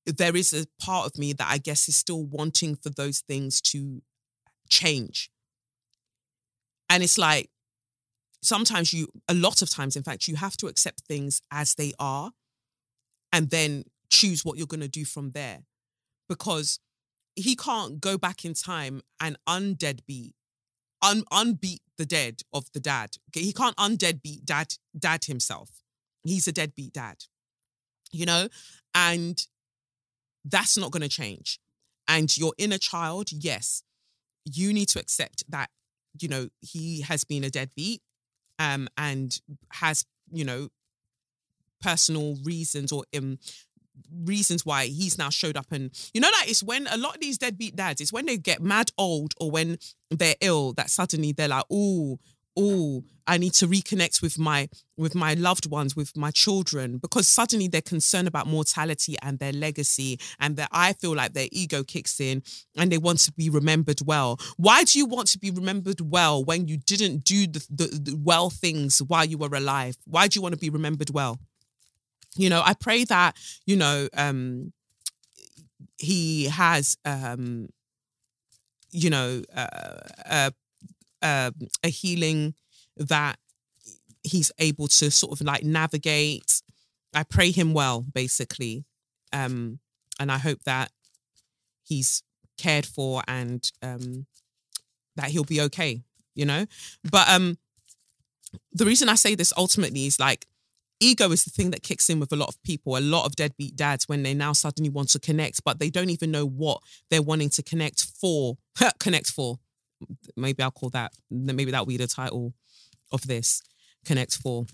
there 0.04 0.35
is 0.35 0.52
a 0.52 0.66
part 0.85 1.07
of 1.07 1.16
me 1.16 1.33
that 1.33 1.47
I 1.49 1.59
guess 1.59 1.88
is 1.88 1.95
still 1.95 2.25
wanting 2.25 2.75
for 2.75 2.90
those 2.90 3.21
things 3.21 3.61
to 3.61 4.02
change. 4.69 5.31
And 6.90 7.04
it's 7.04 7.16
like 7.16 7.49
sometimes 8.43 8.93
you, 8.93 9.07
a 9.28 9.35
lot 9.35 9.62
of 9.62 9.71
times, 9.71 9.95
in 9.95 10.02
fact, 10.02 10.26
you 10.26 10.35
have 10.35 10.57
to 10.59 10.66
accept 10.66 11.02
things 11.07 11.40
as 11.52 11.76
they 11.76 11.93
are 12.00 12.33
and 13.33 13.50
then 13.50 13.85
choose 14.11 14.45
what 14.45 14.59
you're 14.59 14.66
going 14.66 14.81
to 14.81 14.88
do 14.88 15.04
from 15.04 15.31
there. 15.31 15.61
Because 16.28 16.81
he 17.37 17.54
can't 17.54 18.00
go 18.00 18.19
back 18.19 18.45
in 18.45 18.52
time 18.52 19.00
and 19.21 19.37
undeadbeat, 19.49 20.33
un, 21.02 21.23
unbeat 21.33 21.83
the 21.99 22.07
dead 22.07 22.40
of 22.52 22.64
the 22.73 22.81
dad. 22.81 23.11
He 23.33 23.52
can't 23.52 23.76
undead 23.76 24.23
beat 24.23 24.45
dad, 24.45 24.75
dad 24.99 25.26
himself 25.26 25.83
he's 26.25 26.49
a 26.49 26.52
deadbeat 26.52 26.93
dad, 26.93 27.16
you 28.12 28.26
know? 28.26 28.49
And 28.95 29.45
that's 30.45 30.76
not 30.76 30.90
going 30.90 31.02
to 31.02 31.09
change. 31.09 31.59
And 32.09 32.37
your 32.37 32.52
inner 32.59 32.78
child, 32.78 33.31
yes, 33.33 33.83
you 34.45 34.73
need 34.73 34.88
to 34.88 35.00
accept 35.00 35.45
that, 35.50 35.71
you 36.21 36.28
know, 36.28 36.49
he 36.61 37.02
has 37.02 37.25
been 37.25 37.45
a 37.45 37.50
deadbeat 37.50 38.02
um, 38.59 38.88
and 38.99 39.40
has, 39.73 40.04
you 40.31 40.45
know, 40.45 40.69
personal 41.81 42.37
reasons 42.45 42.93
or 42.93 43.04
um, 43.16 43.38
reasons 44.25 44.64
why 44.64 44.87
he's 44.87 45.19
now 45.19 45.31
showed 45.31 45.57
up 45.57 45.66
and 45.71 45.90
you 46.14 46.21
know 46.21 46.28
like 46.40 46.49
it's 46.49 46.62
when 46.62 46.87
a 46.88 46.97
lot 46.97 47.14
of 47.14 47.21
these 47.21 47.38
deadbeat 47.38 47.76
dads 47.76 48.00
it's 48.00 48.12
when 48.12 48.26
they 48.26 48.37
get 48.37 48.61
mad 48.62 48.90
old 48.99 49.35
or 49.38 49.50
when 49.50 49.78
they're 50.11 50.35
ill 50.40 50.73
that 50.73 50.90
suddenly 50.90 51.33
they're 51.33 51.49
like 51.49 51.64
oh 51.71 52.19
oh 52.56 53.02
i 53.26 53.37
need 53.38 53.52
to 53.52 53.66
reconnect 53.66 54.23
with 54.23 54.38
my 54.38 54.68
with 54.96 55.14
my 55.14 55.34
loved 55.34 55.68
ones 55.70 55.96
with 55.96 56.16
my 56.16 56.30
children 56.30 56.99
because 56.99 57.26
suddenly 57.26 57.66
they're 57.68 57.80
concerned 57.80 58.28
about 58.28 58.46
mortality 58.46 59.16
and 59.23 59.38
their 59.38 59.52
legacy 59.52 60.18
and 60.40 60.56
that 60.56 60.68
i 60.73 60.92
feel 60.92 61.14
like 61.14 61.32
their 61.32 61.49
ego 61.52 61.82
kicks 61.82 62.20
in 62.20 62.42
and 62.76 62.90
they 62.92 62.99
want 62.99 63.18
to 63.20 63.32
be 63.32 63.49
remembered 63.50 64.00
well. 64.04 64.38
Why 64.56 64.84
do 64.84 64.99
you 64.99 65.06
want 65.06 65.28
to 65.28 65.38
be 65.38 65.50
remembered 65.50 66.00
well 66.00 66.44
when 66.44 66.68
you 66.68 66.76
didn't 66.76 67.25
do 67.25 67.46
the, 67.46 67.66
the, 67.70 67.87
the 67.87 68.16
well 68.23 68.50
things 68.50 69.00
while 69.02 69.25
you 69.25 69.38
were 69.38 69.49
alive? 69.52 69.96
Why 70.06 70.28
do 70.28 70.38
you 70.38 70.42
want 70.42 70.54
to 70.54 70.61
be 70.61 70.70
remembered 70.70 71.11
well? 71.11 71.38
You 72.37 72.50
know 72.50 72.62
i 72.64 72.75
pray 72.75 73.04
that 73.04 73.37
you 73.64 73.76
know 73.76 74.08
um 74.16 74.73
he 75.99 76.46
has 76.46 76.96
um 77.04 77.68
you 78.90 79.11
know 79.11 79.42
uh, 79.54 79.66
uh, 80.28 80.50
uh, 81.25 81.50
a 81.83 81.88
healing 81.88 82.54
that 82.97 83.38
he's 84.23 84.52
able 84.59 84.87
to 84.87 85.11
sort 85.11 85.33
of 85.33 85.45
like 85.45 85.64
navigate 85.64 86.62
i 87.14 87.23
pray 87.23 87.50
him 87.50 87.75
well 87.75 88.04
basically 88.14 88.85
um 89.33 89.78
and 90.21 90.31
i 90.31 90.38
hope 90.38 90.62
that 90.64 90.90
he's 91.83 92.23
cared 92.57 92.87
for 92.87 93.23
and 93.26 93.73
um 93.83 94.26
that 95.16 95.31
he'll 95.31 95.45
be 95.45 95.61
okay 95.61 96.02
you 96.35 96.47
know 96.47 96.64
but 97.11 97.28
um 97.28 97.59
the 98.73 98.87
reason 98.87 99.09
i 99.09 99.14
say 99.14 99.35
this 99.35 99.52
ultimately 99.57 100.07
is 100.07 100.21
like 100.21 100.47
ego 101.00 101.31
is 101.31 101.45
the 101.45 101.50
thing 101.50 101.71
that 101.71 101.83
kicks 101.83 102.09
in 102.09 102.21
with 102.21 102.33
a 102.33 102.37
lot 102.37 102.49
of 102.49 102.62
people, 102.62 102.97
a 102.97 102.99
lot 103.00 103.26
of 103.26 103.37
deadbeat 103.37 103.76
dads 103.76 104.09
when 104.09 104.23
they 104.23 104.35
now 104.35 104.52
suddenly 104.52 104.88
want 104.90 105.11
to 105.11 105.19
connect, 105.19 105.62
but 105.64 105.78
they 105.78 105.90
don't 105.90 106.11
even 106.11 106.31
know 106.31 106.47
what 106.47 106.81
they're 107.11 107.23
wanting 107.23 107.50
to 107.50 107.62
connect 107.62 108.02
for. 108.02 108.57
connect 108.99 109.31
for. 109.31 109.59
Maybe 110.37 110.62
I'll 110.62 110.70
call 110.70 110.90
that, 110.90 111.12
maybe 111.30 111.70
that'll 111.70 111.87
be 111.87 111.96
the 111.96 112.06
title 112.06 112.54
of 113.12 113.26
this 113.26 113.62
Connect 114.04 114.37
Four. 114.37 114.66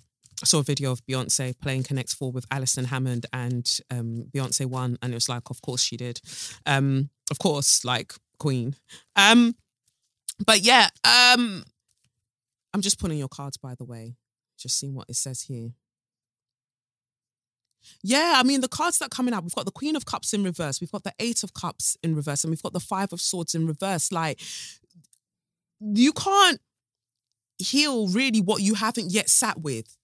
I 0.42 0.46
saw 0.46 0.60
a 0.60 0.62
video 0.62 0.90
of 0.90 1.04
Beyonce 1.06 1.58
playing 1.60 1.82
Connect 1.82 2.14
Four 2.14 2.32
with 2.32 2.46
Alison 2.50 2.86
Hammond 2.86 3.26
and 3.32 3.68
um, 3.90 4.24
Beyonce 4.34 4.66
won, 4.66 4.96
and 5.02 5.12
it 5.12 5.16
was 5.16 5.28
like, 5.28 5.50
of 5.50 5.60
course 5.60 5.82
she 5.82 5.96
did. 5.96 6.20
Um, 6.64 7.10
of 7.30 7.38
course, 7.38 7.84
like 7.84 8.14
Queen. 8.38 8.74
Um, 9.16 9.54
but 10.44 10.60
yeah, 10.60 10.88
um, 11.04 11.64
I'm 12.72 12.80
just 12.80 12.98
pulling 12.98 13.18
your 13.18 13.28
cards, 13.28 13.58
by 13.58 13.74
the 13.74 13.84
way. 13.84 14.16
Just 14.58 14.78
seeing 14.78 14.94
what 14.94 15.08
it 15.08 15.16
says 15.16 15.42
here. 15.42 15.70
Yeah, 18.02 18.34
I 18.36 18.42
mean 18.42 18.60
the 18.60 18.68
cards 18.68 18.98
that 18.98 19.06
are 19.06 19.08
coming 19.08 19.32
out, 19.34 19.42
we've 19.42 19.54
got 19.54 19.64
the 19.64 19.70
Queen 19.70 19.96
of 19.96 20.04
Cups 20.04 20.34
in 20.34 20.44
reverse, 20.44 20.80
we've 20.80 20.92
got 20.92 21.04
the 21.04 21.14
Eight 21.18 21.42
of 21.42 21.54
Cups 21.54 21.96
in 22.02 22.14
reverse, 22.14 22.44
and 22.44 22.50
we've 22.50 22.62
got 22.62 22.72
the 22.72 22.80
Five 22.80 23.12
of 23.12 23.20
Swords 23.20 23.54
in 23.54 23.66
reverse. 23.66 24.12
Like 24.12 24.40
you 25.80 26.12
can't 26.12 26.60
heal 27.58 28.08
really 28.08 28.40
what 28.40 28.62
you 28.62 28.74
haven't 28.74 29.10
yet 29.12 29.28
sat 29.28 29.60
with. 29.60 29.96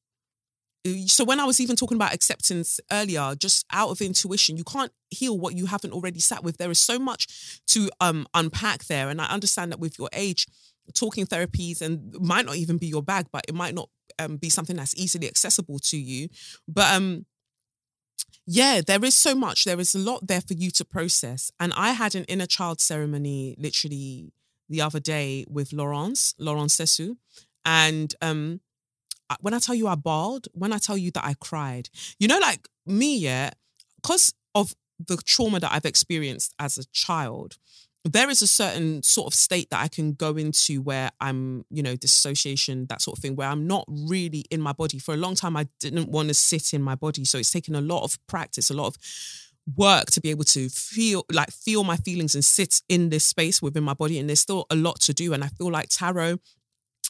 So 1.06 1.24
when 1.24 1.40
I 1.40 1.44
was 1.44 1.58
even 1.60 1.74
talking 1.74 1.96
about 1.96 2.14
acceptance 2.14 2.78
earlier, 2.92 3.34
just 3.34 3.66
out 3.72 3.90
of 3.90 4.00
intuition, 4.00 4.56
you 4.56 4.62
can't 4.62 4.92
heal 5.10 5.36
what 5.36 5.56
you 5.56 5.66
haven't 5.66 5.92
already 5.92 6.20
sat 6.20 6.44
with. 6.44 6.58
There 6.58 6.70
is 6.70 6.78
so 6.78 6.98
much 6.98 7.60
to 7.68 7.90
um 8.00 8.26
unpack 8.34 8.84
there. 8.84 9.08
And 9.08 9.20
I 9.20 9.26
understand 9.26 9.72
that 9.72 9.80
with 9.80 9.98
your 9.98 10.08
age, 10.12 10.46
talking 10.94 11.26
therapies 11.26 11.82
and 11.82 12.14
might 12.20 12.46
not 12.46 12.56
even 12.56 12.78
be 12.78 12.86
your 12.86 13.02
bag, 13.02 13.26
but 13.32 13.44
it 13.48 13.54
might 13.54 13.74
not 13.74 13.88
um, 14.20 14.36
be 14.36 14.48
something 14.48 14.76
that's 14.76 14.96
easily 14.96 15.26
accessible 15.26 15.80
to 15.80 15.96
you. 15.96 16.28
But 16.68 16.94
um 16.94 17.26
yeah, 18.46 18.80
there 18.80 19.04
is 19.04 19.16
so 19.16 19.34
much. 19.34 19.64
There 19.64 19.80
is 19.80 19.94
a 19.94 19.98
lot 19.98 20.28
there 20.28 20.40
for 20.40 20.54
you 20.54 20.70
to 20.72 20.84
process. 20.84 21.50
And 21.58 21.72
I 21.74 21.92
had 21.92 22.14
an 22.14 22.24
inner 22.24 22.46
child 22.46 22.80
ceremony 22.80 23.56
literally 23.58 24.32
the 24.68 24.80
other 24.80 25.00
day 25.00 25.44
with 25.48 25.72
Laurence, 25.72 26.34
Laurence 26.38 26.76
Sessou. 26.76 27.16
And 27.64 28.14
um, 28.22 28.60
when 29.40 29.54
I 29.54 29.58
tell 29.58 29.74
you 29.74 29.88
I 29.88 29.94
bawled, 29.94 30.48
when 30.52 30.72
I 30.72 30.78
tell 30.78 30.96
you 30.96 31.10
that 31.12 31.24
I 31.24 31.34
cried, 31.34 31.88
you 32.18 32.28
know, 32.28 32.38
like 32.38 32.68
me, 32.86 33.18
yeah, 33.18 33.50
because 33.96 34.32
of 34.54 34.74
the 35.04 35.16
trauma 35.16 35.60
that 35.60 35.72
I've 35.72 35.84
experienced 35.84 36.54
as 36.58 36.78
a 36.78 36.84
child, 36.92 37.56
there 38.04 38.30
is 38.30 38.40
a 38.40 38.46
certain 38.46 39.02
sort 39.02 39.26
of 39.26 39.34
state 39.34 39.70
that 39.70 39.80
I 39.80 39.88
can 39.88 40.12
go 40.12 40.36
into 40.36 40.80
where 40.80 41.10
I'm, 41.20 41.64
you 41.70 41.82
know, 41.82 41.96
dissociation, 41.96 42.86
that 42.86 43.02
sort 43.02 43.18
of 43.18 43.22
thing, 43.22 43.34
where 43.34 43.48
I'm 43.48 43.66
not 43.66 43.84
really 43.88 44.44
in 44.50 44.60
my 44.60 44.72
body. 44.72 45.00
For 45.00 45.12
a 45.12 45.16
long 45.16 45.34
time, 45.34 45.56
I 45.56 45.66
didn't 45.80 46.08
want 46.08 46.28
to 46.28 46.34
sit 46.34 46.72
in 46.72 46.82
my 46.82 46.94
body. 46.94 47.24
So 47.24 47.38
it's 47.38 47.50
taken 47.50 47.74
a 47.74 47.80
lot 47.80 48.04
of 48.04 48.24
practice, 48.28 48.70
a 48.70 48.74
lot 48.74 48.86
of 48.86 48.96
work 49.74 50.10
to 50.12 50.20
be 50.20 50.30
able 50.30 50.44
to 50.44 50.68
feel 50.68 51.24
like 51.32 51.50
feel 51.50 51.82
my 51.82 51.96
feelings 51.96 52.34
and 52.34 52.44
sit 52.44 52.82
in 52.88 53.08
this 53.08 53.26
space 53.26 53.60
within 53.60 53.82
my 53.82 53.94
body. 53.94 54.18
And 54.18 54.28
there's 54.28 54.40
still 54.40 54.66
a 54.70 54.76
lot 54.76 55.00
to 55.00 55.14
do. 55.14 55.32
And 55.32 55.42
I 55.42 55.48
feel 55.48 55.70
like 55.70 55.88
tarot, 55.88 56.38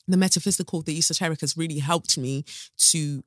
the 0.08 0.16
metaphysical, 0.16 0.82
the 0.82 0.96
esoteric 0.96 1.40
has 1.40 1.56
really 1.56 1.78
helped 1.78 2.16
me 2.16 2.44
to 2.78 3.22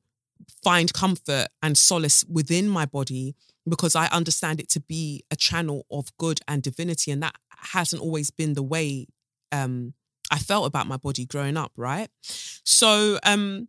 find 0.64 0.92
comfort 0.92 1.48
and 1.62 1.76
solace 1.76 2.24
within 2.24 2.68
my 2.68 2.86
body 2.86 3.34
because 3.68 3.94
I 3.94 4.06
understand 4.06 4.58
it 4.58 4.68
to 4.70 4.80
be 4.80 5.22
a 5.30 5.36
channel 5.36 5.86
of 5.90 6.16
good 6.18 6.40
and 6.48 6.62
divinity. 6.62 7.10
And 7.10 7.22
that 7.22 7.34
hasn't 7.50 8.02
always 8.02 8.30
been 8.30 8.54
the 8.54 8.62
way 8.62 9.06
um, 9.52 9.94
I 10.30 10.38
felt 10.38 10.66
about 10.66 10.86
my 10.86 10.96
body 10.96 11.24
growing 11.26 11.56
up, 11.56 11.72
right? 11.76 12.08
So, 12.22 13.18
um, 13.24 13.68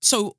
so 0.00 0.36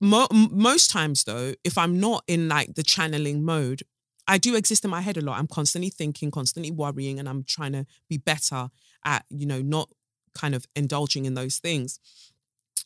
mo- 0.00 0.28
most 0.32 0.90
times 0.90 1.24
though, 1.24 1.54
if 1.64 1.78
I'm 1.78 1.98
not 1.98 2.24
in 2.26 2.48
like 2.48 2.74
the 2.74 2.82
channeling 2.82 3.44
mode, 3.44 3.82
I 4.26 4.36
do 4.36 4.54
exist 4.54 4.84
in 4.84 4.90
my 4.90 5.00
head 5.00 5.16
a 5.16 5.22
lot. 5.22 5.38
I'm 5.38 5.46
constantly 5.46 5.88
thinking, 5.88 6.30
constantly 6.30 6.70
worrying, 6.70 7.18
and 7.18 7.28
I'm 7.28 7.44
trying 7.44 7.72
to 7.72 7.86
be 8.08 8.18
better 8.18 8.68
at, 9.04 9.24
you 9.30 9.46
know, 9.46 9.62
not 9.62 9.88
kind 10.34 10.54
of 10.54 10.66
indulging 10.76 11.24
in 11.24 11.34
those 11.34 11.58
things. 11.58 11.98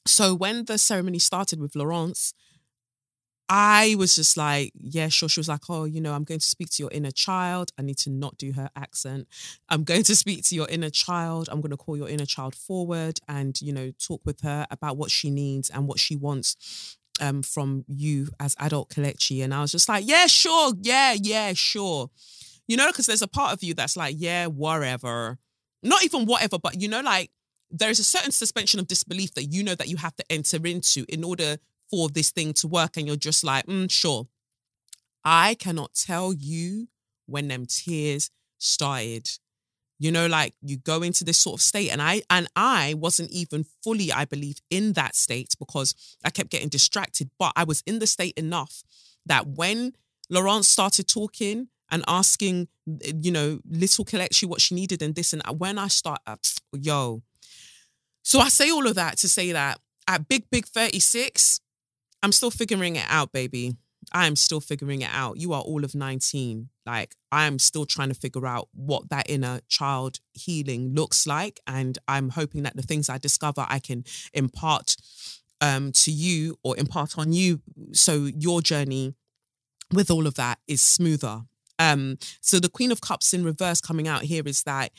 So 0.06 0.34
when 0.34 0.64
the 0.64 0.78
ceremony 0.78 1.18
started 1.18 1.60
with 1.60 1.74
Laurence, 1.74 2.32
I 3.48 3.96
was 3.98 4.14
just 4.14 4.36
like, 4.36 4.72
yeah, 4.74 5.08
sure. 5.08 5.28
She 5.28 5.40
was 5.40 5.48
like, 5.48 5.68
oh, 5.68 5.84
you 5.84 6.00
know, 6.00 6.14
I'm 6.14 6.24
going 6.24 6.40
to 6.40 6.46
speak 6.46 6.70
to 6.70 6.82
your 6.82 6.90
inner 6.92 7.10
child. 7.10 7.72
I 7.76 7.82
need 7.82 7.98
to 7.98 8.10
not 8.10 8.38
do 8.38 8.52
her 8.52 8.70
accent. 8.76 9.26
I'm 9.68 9.84
going 9.84 10.04
to 10.04 10.16
speak 10.16 10.44
to 10.44 10.54
your 10.54 10.68
inner 10.68 10.90
child. 10.90 11.48
I'm 11.50 11.60
going 11.60 11.72
to 11.72 11.76
call 11.76 11.96
your 11.96 12.08
inner 12.08 12.24
child 12.24 12.54
forward 12.54 13.18
and, 13.28 13.60
you 13.60 13.72
know, 13.72 13.92
talk 13.98 14.22
with 14.24 14.40
her 14.42 14.66
about 14.70 14.96
what 14.96 15.10
she 15.10 15.28
needs 15.28 15.68
and 15.68 15.86
what 15.86 15.98
she 15.98 16.16
wants 16.16 16.96
um, 17.22 17.42
from 17.42 17.84
you 17.86 18.28
as 18.40 18.56
adult 18.58 18.90
Kelechi. 18.90 19.42
And 19.42 19.54
I 19.54 19.60
was 19.60 19.72
just 19.72 19.88
like, 19.88 20.04
yeah, 20.06 20.26
sure. 20.26 20.74
Yeah, 20.82 21.14
yeah, 21.18 21.52
sure. 21.54 22.10
You 22.66 22.76
know, 22.76 22.88
because 22.88 23.06
there's 23.06 23.22
a 23.22 23.28
part 23.28 23.52
of 23.52 23.62
you 23.62 23.74
that's 23.74 23.96
like, 23.96 24.16
yeah, 24.18 24.46
whatever. 24.46 25.38
Not 25.82 26.04
even 26.04 26.26
whatever, 26.26 26.58
but, 26.58 26.80
you 26.80 26.88
know, 26.88 27.00
like, 27.00 27.30
there's 27.70 27.98
a 27.98 28.04
certain 28.04 28.32
suspension 28.32 28.78
of 28.80 28.86
disbelief 28.86 29.34
that 29.34 29.44
you 29.44 29.64
know 29.64 29.74
that 29.74 29.88
you 29.88 29.96
have 29.96 30.14
to 30.16 30.24
enter 30.30 30.58
into 30.66 31.06
in 31.08 31.24
order 31.24 31.56
for 31.90 32.08
this 32.08 32.30
thing 32.30 32.52
to 32.54 32.68
work 32.68 32.96
and 32.96 33.06
you're 33.06 33.16
just 33.16 33.44
like, 33.44 33.66
mm, 33.66 33.90
sure. 33.90 34.26
I 35.24 35.54
cannot 35.54 35.94
tell 35.94 36.34
you 36.34 36.88
when 37.26 37.48
them 37.48 37.66
tears 37.66 38.30
started. 38.58 39.28
You 40.02 40.10
know, 40.10 40.26
like 40.26 40.54
you 40.62 40.78
go 40.78 41.02
into 41.02 41.22
this 41.22 41.38
sort 41.38 41.60
of 41.60 41.62
state. 41.62 41.92
And 41.92 42.02
I 42.02 42.22
and 42.28 42.48
I 42.56 42.94
wasn't 42.94 43.30
even 43.30 43.64
fully, 43.84 44.10
I 44.10 44.24
believe, 44.24 44.56
in 44.68 44.94
that 44.94 45.14
state 45.14 45.54
because 45.60 45.94
I 46.24 46.30
kept 46.30 46.50
getting 46.50 46.68
distracted. 46.68 47.30
But 47.38 47.52
I 47.54 47.62
was 47.62 47.84
in 47.86 48.00
the 48.00 48.08
state 48.08 48.36
enough 48.36 48.82
that 49.26 49.46
when 49.46 49.92
Laurence 50.28 50.66
started 50.66 51.06
talking 51.06 51.68
and 51.88 52.02
asking, 52.08 52.66
you 53.14 53.30
know, 53.30 53.60
little 53.64 54.04
Kelechi 54.04 54.44
what 54.44 54.60
she 54.60 54.74
needed 54.74 55.02
and 55.02 55.14
this 55.14 55.32
and 55.32 55.42
when 55.56 55.78
I 55.78 55.86
start, 55.86 56.18
uh, 56.26 56.34
yo. 56.72 57.22
So 58.24 58.40
I 58.40 58.48
say 58.48 58.72
all 58.72 58.88
of 58.88 58.96
that 58.96 59.18
to 59.18 59.28
say 59.28 59.52
that 59.52 59.78
at 60.08 60.26
Big 60.26 60.50
Big 60.50 60.66
36, 60.66 61.60
I'm 62.24 62.32
still 62.32 62.50
figuring 62.50 62.96
it 62.96 63.06
out, 63.08 63.30
baby. 63.30 63.76
I 64.12 64.26
am 64.26 64.36
still 64.36 64.60
figuring 64.60 65.02
it 65.02 65.10
out. 65.12 65.38
You 65.38 65.52
are 65.52 65.62
all 65.62 65.84
of 65.84 65.94
19. 65.94 66.68
Like, 66.84 67.14
I 67.30 67.46
am 67.46 67.58
still 67.58 67.86
trying 67.86 68.08
to 68.08 68.14
figure 68.14 68.46
out 68.46 68.68
what 68.72 69.08
that 69.10 69.28
inner 69.28 69.60
child 69.68 70.18
healing 70.32 70.94
looks 70.94 71.26
like. 71.26 71.60
And 71.66 71.98
I'm 72.08 72.30
hoping 72.30 72.62
that 72.64 72.76
the 72.76 72.82
things 72.82 73.08
I 73.08 73.18
discover, 73.18 73.66
I 73.68 73.78
can 73.78 74.04
impart 74.32 74.96
um, 75.60 75.92
to 75.92 76.10
you 76.10 76.56
or 76.62 76.76
impart 76.76 77.16
on 77.18 77.32
you. 77.32 77.60
So 77.92 78.24
your 78.24 78.60
journey 78.60 79.14
with 79.92 80.10
all 80.10 80.26
of 80.26 80.34
that 80.34 80.58
is 80.66 80.82
smoother. 80.82 81.42
Um, 81.78 82.18
so 82.40 82.60
the 82.60 82.68
Queen 82.68 82.92
of 82.92 83.00
Cups 83.00 83.32
in 83.32 83.44
reverse 83.44 83.80
coming 83.80 84.06
out 84.06 84.22
here 84.22 84.42
is 84.46 84.62
that 84.64 84.92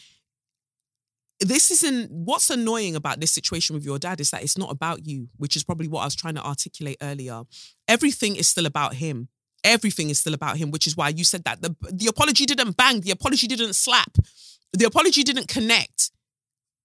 this 1.47 1.71
isn't 1.71 2.11
what's 2.11 2.49
annoying 2.49 2.95
about 2.95 3.19
this 3.19 3.31
situation 3.31 3.73
with 3.73 3.85
your 3.85 3.99
dad 3.99 4.19
is 4.19 4.31
that 4.31 4.43
it's 4.43 4.57
not 4.57 4.71
about 4.71 5.07
you, 5.07 5.29
which 5.37 5.55
is 5.55 5.63
probably 5.63 5.87
what 5.87 6.01
I 6.01 6.05
was 6.05 6.15
trying 6.15 6.35
to 6.35 6.45
articulate 6.45 6.97
earlier. 7.01 7.43
Everything 7.87 8.35
is 8.35 8.47
still 8.47 8.65
about 8.65 8.95
him. 8.95 9.29
Everything 9.63 10.09
is 10.09 10.19
still 10.19 10.33
about 10.33 10.57
him, 10.57 10.71
which 10.71 10.87
is 10.87 10.97
why 10.97 11.09
you 11.09 11.23
said 11.23 11.43
that 11.45 11.61
the 11.61 11.75
the 11.91 12.07
apology 12.07 12.45
didn't 12.45 12.75
bang, 12.75 13.01
the 13.01 13.11
apology 13.11 13.47
didn't 13.47 13.73
slap, 13.73 14.17
the 14.73 14.85
apology 14.85 15.23
didn't 15.23 15.47
connect 15.47 16.11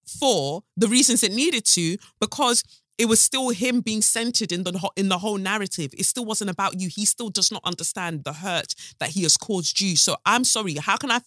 for 0.05 0.63
the 0.77 0.87
reasons 0.87 1.23
it 1.23 1.33
needed 1.33 1.65
to 1.65 1.97
because 2.19 2.63
it 2.97 3.07
was 3.07 3.21
still 3.21 3.49
him 3.49 3.79
being 3.79 4.01
centered 4.01 4.51
in 4.51 4.63
the 4.63 4.89
in 4.95 5.09
the 5.09 5.19
whole 5.19 5.37
narrative. 5.37 5.91
It 5.97 6.03
still 6.05 6.25
wasn't 6.25 6.49
about 6.49 6.79
you. 6.79 6.89
He 6.89 7.05
still 7.05 7.29
does 7.29 7.51
not 7.51 7.61
understand 7.63 8.25
the 8.25 8.33
hurt 8.33 8.75
that 8.99 9.09
he 9.09 9.23
has 9.23 9.37
caused 9.37 9.79
you. 9.79 9.95
So 9.95 10.17
I'm 10.25 10.43
sorry. 10.43 10.75
How 10.75 10.97
can 10.97 11.11
I? 11.11 11.21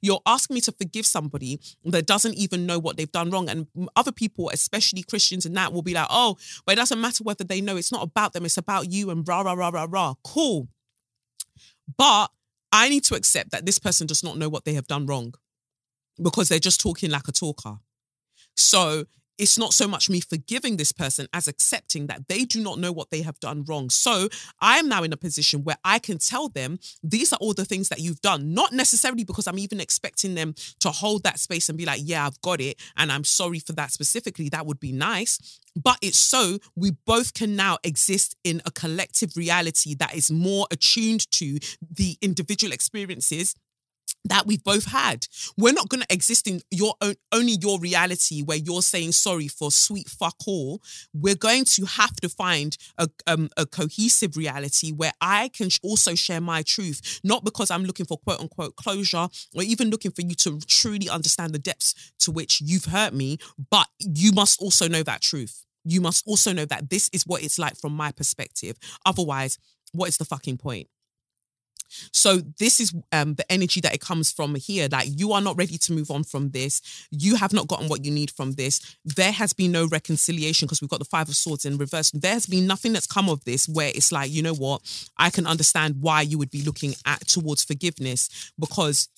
You're 0.00 0.20
asking 0.26 0.54
me 0.54 0.60
to 0.62 0.72
forgive 0.72 1.06
somebody 1.06 1.60
that 1.84 2.06
doesn't 2.06 2.34
even 2.34 2.66
know 2.66 2.78
what 2.78 2.96
they've 2.96 3.10
done 3.10 3.30
wrong. 3.30 3.48
And 3.48 3.66
other 3.94 4.12
people, 4.12 4.50
especially 4.50 5.02
Christians 5.02 5.46
and 5.46 5.56
that, 5.56 5.72
will 5.72 5.82
be 5.82 5.94
like, 5.94 6.06
oh, 6.10 6.36
but 6.64 6.72
it 6.72 6.76
doesn't 6.76 7.00
matter 7.00 7.24
whether 7.24 7.44
they 7.44 7.60
know. 7.60 7.76
It's 7.76 7.92
not 7.92 8.02
about 8.02 8.32
them. 8.32 8.44
It's 8.44 8.56
about 8.56 8.90
you 8.92 9.10
and 9.10 9.26
rah, 9.26 9.42
rah, 9.42 9.52
rah, 9.52 9.70
rah, 9.70 9.86
rah. 9.88 10.14
Cool. 10.24 10.68
But 11.96 12.30
I 12.72 12.88
need 12.88 13.04
to 13.04 13.14
accept 13.14 13.50
that 13.52 13.64
this 13.64 13.78
person 13.78 14.06
does 14.06 14.22
not 14.22 14.38
know 14.38 14.48
what 14.48 14.64
they 14.64 14.74
have 14.74 14.86
done 14.86 15.06
wrong 15.06 15.34
because 16.22 16.48
they're 16.48 16.58
just 16.58 16.80
talking 16.80 17.10
like 17.10 17.28
a 17.28 17.32
talker. 17.32 17.78
So 18.54 19.04
it's 19.38 19.58
not 19.58 19.72
so 19.72 19.86
much 19.86 20.08
me 20.08 20.20
forgiving 20.20 20.76
this 20.76 20.92
person 20.92 21.26
as 21.32 21.48
accepting 21.48 22.06
that 22.06 22.28
they 22.28 22.44
do 22.44 22.62
not 22.62 22.78
know 22.78 22.92
what 22.92 23.10
they 23.10 23.22
have 23.22 23.38
done 23.40 23.64
wrong. 23.64 23.90
So 23.90 24.28
I 24.60 24.78
am 24.78 24.88
now 24.88 25.02
in 25.02 25.12
a 25.12 25.16
position 25.16 25.64
where 25.64 25.76
I 25.84 25.98
can 25.98 26.18
tell 26.18 26.48
them 26.48 26.78
these 27.02 27.32
are 27.32 27.38
all 27.40 27.54
the 27.54 27.64
things 27.64 27.88
that 27.88 28.00
you've 28.00 28.20
done, 28.20 28.54
not 28.54 28.72
necessarily 28.72 29.24
because 29.24 29.46
I'm 29.46 29.58
even 29.58 29.80
expecting 29.80 30.34
them 30.34 30.54
to 30.80 30.90
hold 30.90 31.24
that 31.24 31.38
space 31.38 31.68
and 31.68 31.78
be 31.78 31.84
like, 31.84 32.00
yeah, 32.02 32.26
I've 32.26 32.40
got 32.40 32.60
it. 32.60 32.80
And 32.96 33.12
I'm 33.12 33.24
sorry 33.24 33.58
for 33.58 33.72
that 33.72 33.92
specifically. 33.92 34.48
That 34.48 34.66
would 34.66 34.80
be 34.80 34.92
nice. 34.92 35.60
But 35.76 35.98
it's 36.00 36.16
so 36.18 36.58
we 36.74 36.92
both 37.04 37.34
can 37.34 37.54
now 37.54 37.76
exist 37.84 38.36
in 38.44 38.62
a 38.64 38.70
collective 38.70 39.36
reality 39.36 39.94
that 39.96 40.14
is 40.14 40.30
more 40.30 40.66
attuned 40.70 41.30
to 41.32 41.58
the 41.90 42.16
individual 42.22 42.72
experiences 42.72 43.54
that 44.24 44.46
we've 44.46 44.62
both 44.64 44.86
had. 44.86 45.26
We're 45.56 45.72
not 45.72 45.88
going 45.88 46.02
to 46.02 46.12
exist 46.12 46.46
in 46.46 46.60
your 46.70 46.94
own 47.00 47.14
only 47.32 47.56
your 47.60 47.78
reality 47.78 48.42
where 48.42 48.56
you're 48.56 48.82
saying 48.82 49.12
sorry 49.12 49.48
for 49.48 49.70
sweet 49.70 50.08
fuck 50.08 50.36
all. 50.46 50.82
We're 51.14 51.36
going 51.36 51.64
to 51.64 51.84
have 51.84 52.14
to 52.16 52.28
find 52.28 52.76
a 52.98 53.08
um, 53.26 53.48
a 53.56 53.66
cohesive 53.66 54.36
reality 54.36 54.92
where 54.92 55.12
I 55.20 55.48
can 55.48 55.68
also 55.82 56.14
share 56.14 56.40
my 56.40 56.62
truth, 56.62 57.20
not 57.24 57.44
because 57.44 57.70
I'm 57.70 57.84
looking 57.84 58.06
for 58.06 58.18
quote 58.18 58.40
unquote 58.40 58.76
closure 58.76 59.28
or 59.54 59.62
even 59.62 59.90
looking 59.90 60.10
for 60.10 60.22
you 60.22 60.34
to 60.36 60.58
truly 60.66 61.08
understand 61.08 61.52
the 61.52 61.58
depths 61.58 62.12
to 62.20 62.30
which 62.30 62.60
you've 62.60 62.86
hurt 62.86 63.14
me, 63.14 63.38
but 63.70 63.88
you 63.98 64.32
must 64.32 64.60
also 64.60 64.88
know 64.88 65.02
that 65.02 65.22
truth. 65.22 65.64
You 65.84 66.00
must 66.00 66.26
also 66.26 66.52
know 66.52 66.64
that 66.64 66.90
this 66.90 67.08
is 67.12 67.26
what 67.26 67.44
it's 67.44 67.58
like 67.58 67.76
from 67.76 67.92
my 67.92 68.10
perspective. 68.10 68.76
Otherwise, 69.04 69.58
what 69.92 70.08
is 70.08 70.16
the 70.16 70.24
fucking 70.24 70.58
point? 70.58 70.88
So 72.12 72.38
this 72.58 72.80
is 72.80 72.94
um, 73.12 73.34
the 73.34 73.50
energy 73.50 73.80
that 73.80 73.94
it 73.94 74.00
comes 74.00 74.32
from 74.32 74.54
here. 74.54 74.88
Like 74.90 75.08
you 75.10 75.32
are 75.32 75.40
not 75.40 75.56
ready 75.56 75.78
to 75.78 75.92
move 75.92 76.10
on 76.10 76.24
from 76.24 76.50
this. 76.50 77.06
You 77.10 77.36
have 77.36 77.52
not 77.52 77.68
gotten 77.68 77.88
what 77.88 78.04
you 78.04 78.10
need 78.10 78.30
from 78.30 78.52
this. 78.52 78.96
There 79.04 79.32
has 79.32 79.52
been 79.52 79.72
no 79.72 79.86
reconciliation 79.86 80.66
because 80.66 80.80
we've 80.80 80.90
got 80.90 80.98
the 80.98 81.04
five 81.04 81.28
of 81.28 81.36
swords 81.36 81.64
in 81.64 81.78
reverse. 81.78 82.10
There 82.10 82.32
has 82.32 82.46
been 82.46 82.66
nothing 82.66 82.92
that's 82.92 83.06
come 83.06 83.28
of 83.28 83.44
this 83.44 83.68
where 83.68 83.88
it's 83.88 84.12
like, 84.12 84.30
you 84.30 84.42
know 84.42 84.54
what? 84.54 84.82
I 85.18 85.30
can 85.30 85.46
understand 85.46 85.96
why 86.00 86.22
you 86.22 86.38
would 86.38 86.50
be 86.50 86.62
looking 86.62 86.94
at 87.04 87.26
towards 87.26 87.64
forgiveness 87.64 88.52
because 88.58 89.08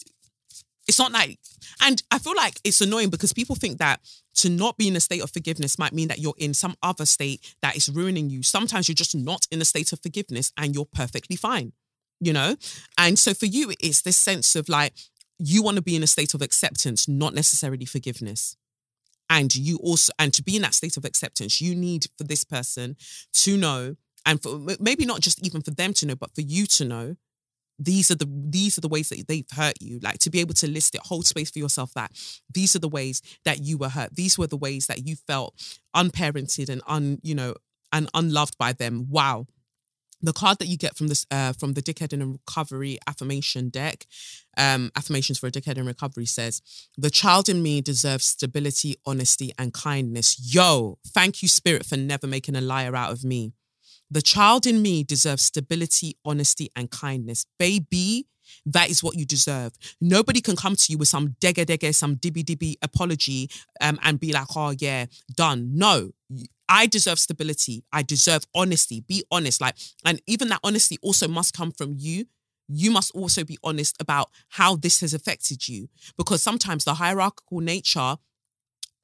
it's 0.86 0.98
not 0.98 1.12
like, 1.12 1.38
and 1.82 2.02
I 2.10 2.18
feel 2.18 2.34
like 2.34 2.58
it's 2.64 2.80
annoying 2.80 3.10
because 3.10 3.34
people 3.34 3.54
think 3.54 3.78
that 3.78 4.00
to 4.36 4.48
not 4.48 4.78
be 4.78 4.88
in 4.88 4.96
a 4.96 5.00
state 5.00 5.22
of 5.22 5.30
forgiveness 5.30 5.78
might 5.78 5.92
mean 5.92 6.08
that 6.08 6.18
you're 6.18 6.34
in 6.38 6.54
some 6.54 6.74
other 6.82 7.04
state 7.04 7.54
that 7.60 7.76
is 7.76 7.90
ruining 7.90 8.30
you. 8.30 8.42
Sometimes 8.42 8.88
you're 8.88 8.94
just 8.94 9.14
not 9.14 9.46
in 9.50 9.60
a 9.60 9.64
state 9.64 9.92
of 9.92 10.00
forgiveness 10.00 10.52
and 10.56 10.74
you're 10.74 10.86
perfectly 10.86 11.36
fine 11.36 11.72
you 12.20 12.32
know? 12.32 12.56
And 12.96 13.18
so 13.18 13.34
for 13.34 13.46
you, 13.46 13.72
it's 13.80 14.02
this 14.02 14.16
sense 14.16 14.56
of 14.56 14.68
like, 14.68 14.94
you 15.38 15.62
want 15.62 15.76
to 15.76 15.82
be 15.82 15.94
in 15.94 16.02
a 16.02 16.06
state 16.06 16.34
of 16.34 16.42
acceptance, 16.42 17.06
not 17.08 17.34
necessarily 17.34 17.84
forgiveness. 17.84 18.56
And 19.30 19.54
you 19.54 19.78
also, 19.78 20.12
and 20.18 20.32
to 20.34 20.42
be 20.42 20.56
in 20.56 20.62
that 20.62 20.74
state 20.74 20.96
of 20.96 21.04
acceptance, 21.04 21.60
you 21.60 21.74
need 21.74 22.06
for 22.16 22.24
this 22.24 22.44
person 22.44 22.96
to 23.34 23.56
know, 23.56 23.96
and 24.26 24.42
for 24.42 24.58
maybe 24.80 25.04
not 25.04 25.20
just 25.20 25.44
even 25.46 25.62
for 25.62 25.70
them 25.70 25.92
to 25.94 26.06
know, 26.06 26.16
but 26.16 26.34
for 26.34 26.40
you 26.40 26.66
to 26.66 26.84
know 26.84 27.16
these 27.78 28.10
are 28.10 28.16
the 28.16 28.28
these 28.28 28.76
are 28.76 28.80
the 28.80 28.88
ways 28.88 29.08
that 29.08 29.28
they've 29.28 29.46
hurt 29.52 29.80
you 29.80 30.00
like 30.02 30.18
to 30.18 30.30
be 30.30 30.40
able 30.40 30.54
to 30.54 30.68
list 30.68 30.94
it 30.94 31.00
hold 31.04 31.26
space 31.26 31.50
for 31.50 31.60
yourself 31.60 31.92
that 31.94 32.10
these 32.52 32.74
are 32.74 32.80
the 32.80 32.88
ways 32.88 33.22
that 33.44 33.62
you 33.62 33.78
were 33.78 33.88
hurt 33.88 34.14
these 34.14 34.36
were 34.36 34.46
the 34.46 34.56
ways 34.56 34.88
that 34.88 35.06
you 35.06 35.14
felt 35.14 35.54
unparented 35.94 36.68
and 36.68 36.82
un 36.86 37.18
you 37.22 37.34
know 37.34 37.54
and 37.92 38.08
unloved 38.14 38.58
by 38.58 38.72
them 38.72 39.06
wow 39.08 39.46
the 40.20 40.32
card 40.32 40.58
that 40.58 40.66
you 40.66 40.76
get 40.76 40.96
from 40.96 41.08
this 41.08 41.26
uh, 41.30 41.52
from 41.52 41.74
the 41.74 41.82
dickhead 41.82 42.12
in 42.12 42.32
recovery 42.32 42.98
affirmation 43.06 43.68
deck 43.68 44.06
um, 44.56 44.90
affirmations 44.96 45.38
for 45.38 45.46
a 45.46 45.50
dickhead 45.50 45.78
in 45.78 45.86
recovery 45.86 46.26
says 46.26 46.62
the 46.96 47.10
child 47.10 47.48
in 47.48 47.62
me 47.62 47.80
deserves 47.80 48.24
stability 48.24 48.96
honesty 49.06 49.52
and 49.58 49.72
kindness 49.72 50.54
yo 50.54 50.98
thank 51.06 51.42
you 51.42 51.48
spirit 51.48 51.86
for 51.86 51.96
never 51.96 52.26
making 52.26 52.56
a 52.56 52.60
liar 52.60 52.94
out 52.96 53.12
of 53.12 53.24
me 53.24 53.52
the 54.10 54.22
child 54.22 54.66
in 54.66 54.80
me 54.82 55.04
deserves 55.04 55.42
stability 55.42 56.16
honesty 56.24 56.70
and 56.74 56.90
kindness 56.90 57.46
baby 57.58 58.26
that 58.66 58.90
is 58.90 59.02
what 59.02 59.16
you 59.16 59.26
deserve. 59.26 59.72
Nobody 60.00 60.40
can 60.40 60.56
come 60.56 60.76
to 60.76 60.86
you 60.92 60.98
with 60.98 61.08
some 61.08 61.36
dega 61.40 61.64
dega, 61.64 61.94
some 61.94 62.16
dibby 62.16 62.44
dibby 62.44 62.76
apology 62.82 63.50
um, 63.80 63.98
and 64.02 64.18
be 64.18 64.32
like, 64.32 64.46
oh, 64.56 64.74
yeah, 64.78 65.06
done. 65.34 65.70
No, 65.74 66.12
I 66.68 66.86
deserve 66.86 67.18
stability. 67.18 67.84
I 67.92 68.02
deserve 68.02 68.44
honesty. 68.54 69.00
Be 69.00 69.24
honest. 69.30 69.60
Like, 69.60 69.76
and 70.04 70.20
even 70.26 70.48
that 70.48 70.60
honesty 70.62 70.98
also 71.02 71.28
must 71.28 71.56
come 71.56 71.72
from 71.72 71.94
you. 71.96 72.26
You 72.68 72.90
must 72.90 73.14
also 73.14 73.44
be 73.44 73.58
honest 73.64 73.96
about 74.00 74.30
how 74.50 74.76
this 74.76 75.00
has 75.00 75.14
affected 75.14 75.68
you. 75.68 75.88
Because 76.16 76.42
sometimes 76.42 76.84
the 76.84 76.94
hierarchical 76.94 77.60
nature 77.60 78.16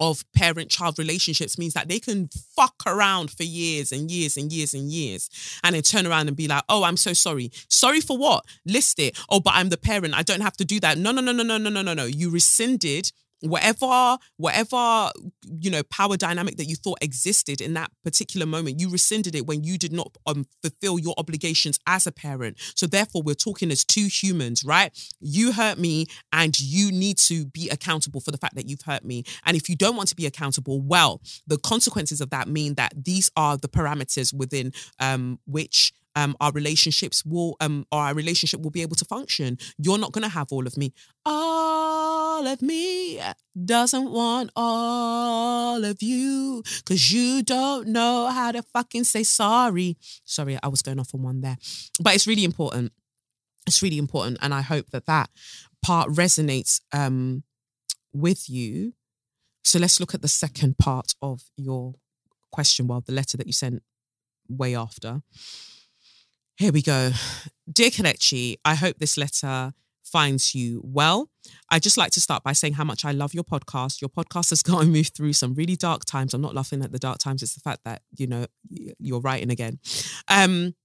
of 0.01 0.25
parent 0.35 0.71
child 0.71 0.99
relationships 0.99 1.57
means 1.57 1.73
that 1.75 1.89
they 1.89 2.01
can 2.01 2.29
fuck 2.57 2.75
around 2.87 3.31
for 3.31 3.45
years 3.45 3.93
and 3.93 4.11
years 4.11 4.37
and 4.37 4.53
years 4.53 4.75
and 4.75 4.91
years 4.91 5.31
and 5.63 5.75
then 5.75 5.83
turn 5.83 6.07
around 6.07 6.29
and 6.29 6.37
be 6.37 6.49
like, 6.49 6.65
oh, 6.69 6.85
I'm 6.85 6.97
so 6.97 7.13
sorry. 7.13 7.51
Sorry 7.69 8.01
for 8.01 8.19
what? 8.19 8.45
List 8.67 8.99
it. 8.99 9.19
Oh, 9.31 9.41
but 9.41 9.55
I'm 9.55 9.69
the 9.69 9.77
parent. 9.77 10.15
I 10.15 10.23
don't 10.23 10.41
have 10.41 10.57
to 10.59 10.65
do 10.65 10.81
that. 10.81 10.99
No, 10.99 11.13
no, 11.13 11.21
no, 11.21 11.33
no, 11.33 11.43
no, 11.43 11.59
no, 11.59 11.71
no, 11.71 11.83
no, 11.83 11.95
no. 11.95 12.05
You 12.05 12.31
rescinded 12.31 13.13
whatever 13.45 14.17
whatever 14.37 15.11
you 15.61 15.71
know 15.71 15.83
power 15.85 16.17
dynamic 16.17 16.57
that 16.57 16.65
you 16.65 16.77
thought 16.77 16.99
existed 17.03 17.61
in 17.61 17.75
that 17.75 17.91
particular 18.03 18.47
moment 18.47 18.81
you 18.81 18.91
rescinded 18.91 19.35
it 19.35 19.47
when 19.47 19.63
you 19.63 19.77
did 19.79 19.93
not 19.93 20.17
um, 20.27 20.47
fulfill 20.63 20.99
your 20.99 21.15
obligations 21.19 21.79
as 21.87 22.07
a 22.07 22.13
parent. 22.13 22.59
So 22.75 22.87
therefore 22.87 23.23
we're 23.23 23.35
talking 23.35 23.71
as 23.71 23.85
two 23.85 24.07
humans 24.07 24.65
right? 24.65 24.91
You 25.21 25.53
hurt 25.53 25.79
me 25.79 26.07
and 26.33 26.59
you 26.59 26.91
need 26.91 27.19
to 27.19 27.47
be 27.47 27.69
accountable 27.69 28.21
for 28.21 28.31
the 28.31 28.39
fact 28.39 28.55
that 28.55 28.69
you've 28.69 28.83
hurt 28.83 29.05
me. 29.05 29.25
And 29.45 29.57
if 29.57 29.69
you 29.69 29.77
don't 29.77 29.97
want 29.97 30.09
to 30.09 30.17
be 30.17 30.27
accountable 30.27 30.81
well 30.81 31.21
the 31.47 31.59
consequences 31.59 32.21
of 32.21 32.31
that 32.31 32.49
mean 32.49 32.75
that 32.75 32.93
these 32.97 33.31
are 33.37 33.57
the 33.57 33.69
parameters 33.69 34.33
within 34.33 34.73
um, 35.01 35.39
which 35.47 35.93
um, 36.17 36.37
our 36.41 36.53
relationships 36.53 37.25
will 37.25 37.57
um, 37.61 37.87
or 37.91 38.01
our 38.01 38.15
relationship 38.15 38.61
will 38.61 38.71
be 38.71 38.83
able 38.83 38.97
to 38.97 39.05
function. 39.05 39.59
You're 39.79 39.99
not 39.99 40.13
gonna 40.13 40.29
have 40.29 40.53
all 40.53 40.67
of 40.67 40.77
me. 40.77 40.93
All 41.25 42.47
of 42.47 42.63
me 42.63 43.21
doesn't 43.65 44.11
want 44.11 44.51
all 44.57 45.85
of 45.85 46.03
you 46.03 46.63
because 46.79 47.13
you 47.13 47.43
don't 47.43 47.89
know 47.89 48.29
how 48.29 48.53
to 48.53 48.63
fucking 48.63 49.05
say 49.05 49.23
sorry. 49.23 49.97
Sorry, 50.25 50.59
I 50.63 50.69
was 50.69 50.83
going 50.83 51.01
off 51.01 51.15
on 51.15 51.23
one 51.23 51.41
there, 51.41 51.57
but 52.01 52.15
it's 52.15 52.27
really 52.27 52.45
important. 52.45 52.93
It's 53.67 53.83
really 53.83 53.99
important, 53.99 54.39
and 54.43 54.53
I 54.53 54.61
hope 54.61 54.91
that 54.91 55.07
that 55.07 55.31
part 55.83 56.11
resonates 56.11 56.81
um, 56.93 57.45
with 58.13 58.49
you. 58.49 58.95
So 59.63 59.79
let's 59.79 59.99
look 59.99 60.15
at 60.15 60.21
the 60.23 60.29
second 60.29 60.77
part 60.79 61.15
of 61.23 61.43
your 61.57 61.95
question. 62.53 62.87
Well, 62.87 63.01
the 63.01 63.13
letter 63.13 63.37
that 63.39 63.47
you 63.47 63.53
sent 63.53 63.83
way 64.49 64.77
after. 64.77 65.23
Here 66.57 66.71
we 66.71 66.83
go. 66.83 67.11
Dear 67.71 67.91
Kelechi, 67.91 68.59
I 68.65 68.77
hope 68.77 68.99
this 68.99 69.17
letter 69.17 69.73
finds 70.05 70.55
you 70.55 70.81
well. 70.85 71.29
I 71.69 71.81
just 71.81 71.97
like 71.97 72.13
to 72.13 72.21
start 72.21 72.45
by 72.45 72.53
saying 72.53 72.75
how 72.75 72.85
much 72.85 73.05
I 73.05 73.11
love 73.11 73.35
your 73.35 73.43
podcast. 73.43 74.01
Your 74.01 74.09
podcast 74.09 74.51
has 74.51 74.63
gotten 74.71 74.93
me 74.93 75.03
through 75.03 75.33
some 75.33 75.55
really 75.55 75.75
dark 75.75 76.05
times. 76.05 76.33
I'm 76.33 76.41
not 76.41 76.55
laughing 76.55 76.85
at 76.85 76.93
the 76.93 77.01
dark 77.01 77.19
times. 77.19 77.43
It's 77.43 77.55
the 77.55 77.61
fact 77.61 77.81
that, 77.85 78.03
you 78.17 78.29
know, 78.29 78.47
you're 78.71 79.21
writing 79.21 79.51
again. 79.51 79.81
Um, 80.29 80.77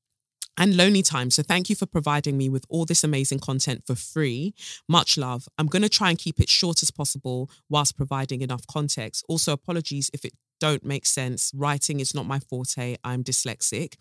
and 0.57 0.75
lonely 0.75 1.03
time. 1.03 1.29
So 1.29 1.43
thank 1.43 1.69
you 1.69 1.75
for 1.75 1.85
providing 1.85 2.35
me 2.35 2.49
with 2.49 2.65
all 2.67 2.85
this 2.85 3.03
amazing 3.03 3.39
content 3.39 3.83
for 3.85 3.93
free. 3.93 4.55
Much 4.89 5.19
love. 5.19 5.47
I'm 5.59 5.67
going 5.67 5.83
to 5.83 5.89
try 5.89 6.09
and 6.09 6.17
keep 6.17 6.39
it 6.39 6.49
short 6.49 6.81
as 6.81 6.89
possible 6.89 7.49
whilst 7.69 7.95
providing 7.95 8.41
enough 8.41 8.65
context. 8.65 9.23
Also, 9.29 9.53
apologies 9.53 10.09
if 10.13 10.25
it 10.25 10.33
don't 10.59 10.83
make 10.85 11.05
sense. 11.05 11.51
Writing 11.55 11.99
is 11.99 12.13
not 12.13 12.25
my 12.25 12.39
forte. 12.39 12.95
I'm 13.03 13.23
dyslexic. 13.23 13.93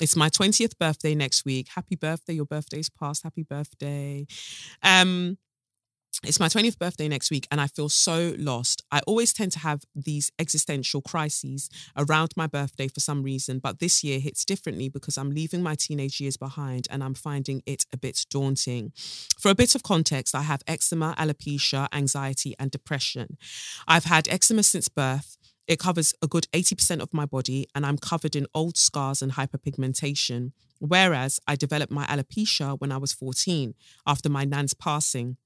It's 0.00 0.16
my 0.16 0.28
20th 0.28 0.78
birthday 0.78 1.14
next 1.14 1.44
week. 1.44 1.68
Happy 1.74 1.96
birthday. 1.96 2.34
Your 2.34 2.46
birthday's 2.46 2.88
past. 2.88 3.22
Happy 3.22 3.42
birthday. 3.42 4.26
Um, 4.82 5.38
it's 6.24 6.40
my 6.40 6.48
20th 6.48 6.78
birthday 6.78 7.08
next 7.08 7.30
week 7.30 7.46
and 7.50 7.60
I 7.60 7.66
feel 7.66 7.88
so 7.88 8.34
lost. 8.38 8.82
I 8.90 9.00
always 9.06 9.32
tend 9.32 9.52
to 9.52 9.58
have 9.58 9.82
these 9.94 10.32
existential 10.38 11.02
crises 11.02 11.68
around 11.96 12.30
my 12.36 12.46
birthday 12.46 12.88
for 12.88 13.00
some 13.00 13.22
reason, 13.22 13.58
but 13.58 13.80
this 13.80 14.02
year 14.02 14.18
hits 14.18 14.44
differently 14.44 14.88
because 14.88 15.18
I'm 15.18 15.30
leaving 15.30 15.62
my 15.62 15.74
teenage 15.74 16.20
years 16.20 16.36
behind 16.36 16.88
and 16.90 17.04
I'm 17.04 17.14
finding 17.14 17.62
it 17.66 17.84
a 17.92 17.96
bit 17.96 18.24
daunting. 18.30 18.92
For 19.38 19.50
a 19.50 19.54
bit 19.54 19.74
of 19.74 19.82
context, 19.82 20.34
I 20.34 20.42
have 20.42 20.62
eczema, 20.66 21.14
alopecia, 21.18 21.88
anxiety, 21.92 22.54
and 22.58 22.70
depression. 22.70 23.36
I've 23.86 24.04
had 24.04 24.26
eczema 24.28 24.62
since 24.62 24.88
birth 24.88 25.36
It 25.66 25.78
covers 25.80 26.14
a 26.22 26.28
good 26.28 26.46
80% 26.52 27.00
of 27.00 27.12
my 27.12 27.26
body, 27.26 27.66
and 27.74 27.84
I'm 27.84 27.98
covered 27.98 28.36
in 28.36 28.46
old 28.54 28.76
scars 28.76 29.20
and 29.20 29.32
hyperpigmentation. 29.32 30.52
Whereas 30.78 31.40
I 31.46 31.56
developed 31.56 31.92
my 31.92 32.06
alopecia 32.06 32.80
when 32.80 32.92
I 32.92 32.98
was 32.98 33.12
14 33.12 33.74
after 34.06 34.28
my 34.28 34.44
nan's 34.44 34.74
passing. 34.74 35.38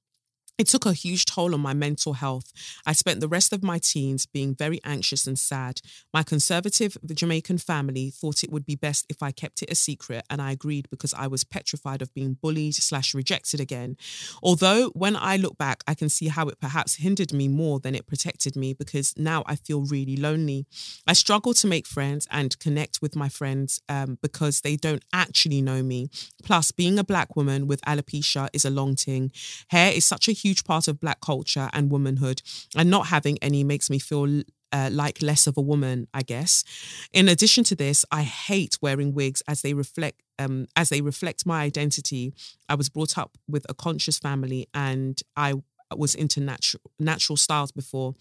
It 0.61 0.67
took 0.67 0.85
a 0.85 0.93
huge 0.93 1.25
toll 1.25 1.55
on 1.55 1.63
my 1.63 1.73
mental 1.73 2.13
health. 2.13 2.53
I 2.85 2.93
spent 2.93 3.21
the 3.21 3.29
rest 3.29 3.55
of 3.55 3.63
my 3.63 3.79
teens 3.79 4.27
being 4.27 4.55
very 4.55 4.79
anxious 4.85 5.27
and 5.27 5.39
sad. 5.39 5.81
My 6.13 6.23
conservative 6.23 6.99
Jamaican 7.03 7.57
family 7.57 8.11
thought 8.11 8.45
it 8.45 8.53
would 8.53 8.67
be 8.67 8.75
best 8.75 9.07
if 9.09 9.23
I 9.23 9.33
kept 9.33 9.63
it 9.63 9.73
a 9.73 9.75
secret, 9.75 10.23
and 10.29 10.43
I 10.43 10.53
agreed 10.53 10.91
because 10.91 11.15
I 11.15 11.29
was 11.29 11.45
petrified 11.45 12.03
of 12.03 12.13
being 12.13 12.35
bullied 12.35 12.75
slash 12.75 13.15
rejected 13.15 13.59
again. 13.59 13.97
Although 14.43 14.91
when 14.91 15.17
I 15.17 15.39
look 15.39 15.57
back, 15.57 15.83
I 15.89 15.95
can 15.95 16.11
see 16.11 16.29
how 16.29 16.49
it 16.49 16.61
perhaps 16.61 16.97
hindered 16.97 17.33
me 17.33 17.49
more 17.49 17.81
than 17.81 17.95
it 17.95 18.07
protected 18.07 18.55
me 18.55 18.75
because 18.75 19.15
now 19.17 19.45
I 19.47 19.57
feel 19.57 19.87
really 19.87 20.17
lonely. 20.19 20.67
I 21.07 21.15
struggle 21.15 21.55
to 21.55 21.67
make 21.67 21.87
friends 21.87 22.29
and 22.31 22.59
connect 22.59 23.01
with 23.01 23.17
my 23.17 23.31
friends 23.31 23.81
um, 23.89 24.19
because 24.21 24.61
they 24.61 24.77
don't 24.77 25.07
actually 25.11 25.63
know 25.63 25.83
me. 25.83 26.11
Plus, 26.45 26.71
being 26.71 26.99
a 26.99 27.05
black 27.05 27.35
woman 27.35 27.67
with 27.67 27.81
alopecia 27.87 28.51
is 28.53 28.67
a 28.67 28.71
long 28.71 28.95
thing. 28.95 29.33
Hair 29.69 29.93
is 29.95 30.05
such 30.05 30.29
a 30.29 30.33
huge 30.33 30.50
huge 30.51 30.65
part 30.65 30.89
of 30.89 31.01
black 31.01 31.21
culture 31.21 31.69
and 31.73 31.91
womanhood, 31.91 32.43
and 32.77 32.91
not 32.91 33.07
having 33.07 33.39
any 33.41 33.63
makes 33.65 33.89
me 33.89 33.99
feel 33.99 34.43
uh, 34.73 34.89
like 34.93 35.23
less 35.23 35.47
of 35.47 35.57
a 35.57 35.61
woman, 35.61 36.09
I 36.13 36.23
guess. 36.23 36.65
In 37.13 37.29
addition 37.29 37.65
to 37.65 37.75
this, 37.75 38.05
I 38.11 38.23
hate 38.23 38.79
wearing 38.83 39.15
wigs 39.15 39.43
as 39.49 39.63
they 39.63 39.75
reflect 39.75 40.23
um, 40.39 40.67
as 40.75 40.89
they 40.89 41.01
reflect 41.01 41.47
my 41.47 41.63
identity. 41.63 42.33
I 42.69 42.75
was 42.75 42.89
brought 42.89 43.19
up 43.19 43.37
with 43.49 43.65
a 43.69 43.75
conscious 43.75 44.19
family, 44.19 44.67
and 44.75 45.21
I 45.37 45.55
was 45.97 46.15
into 46.15 46.41
natural 46.41 46.83
natural 46.99 47.37
styles 47.37 47.73
before. 47.73 48.15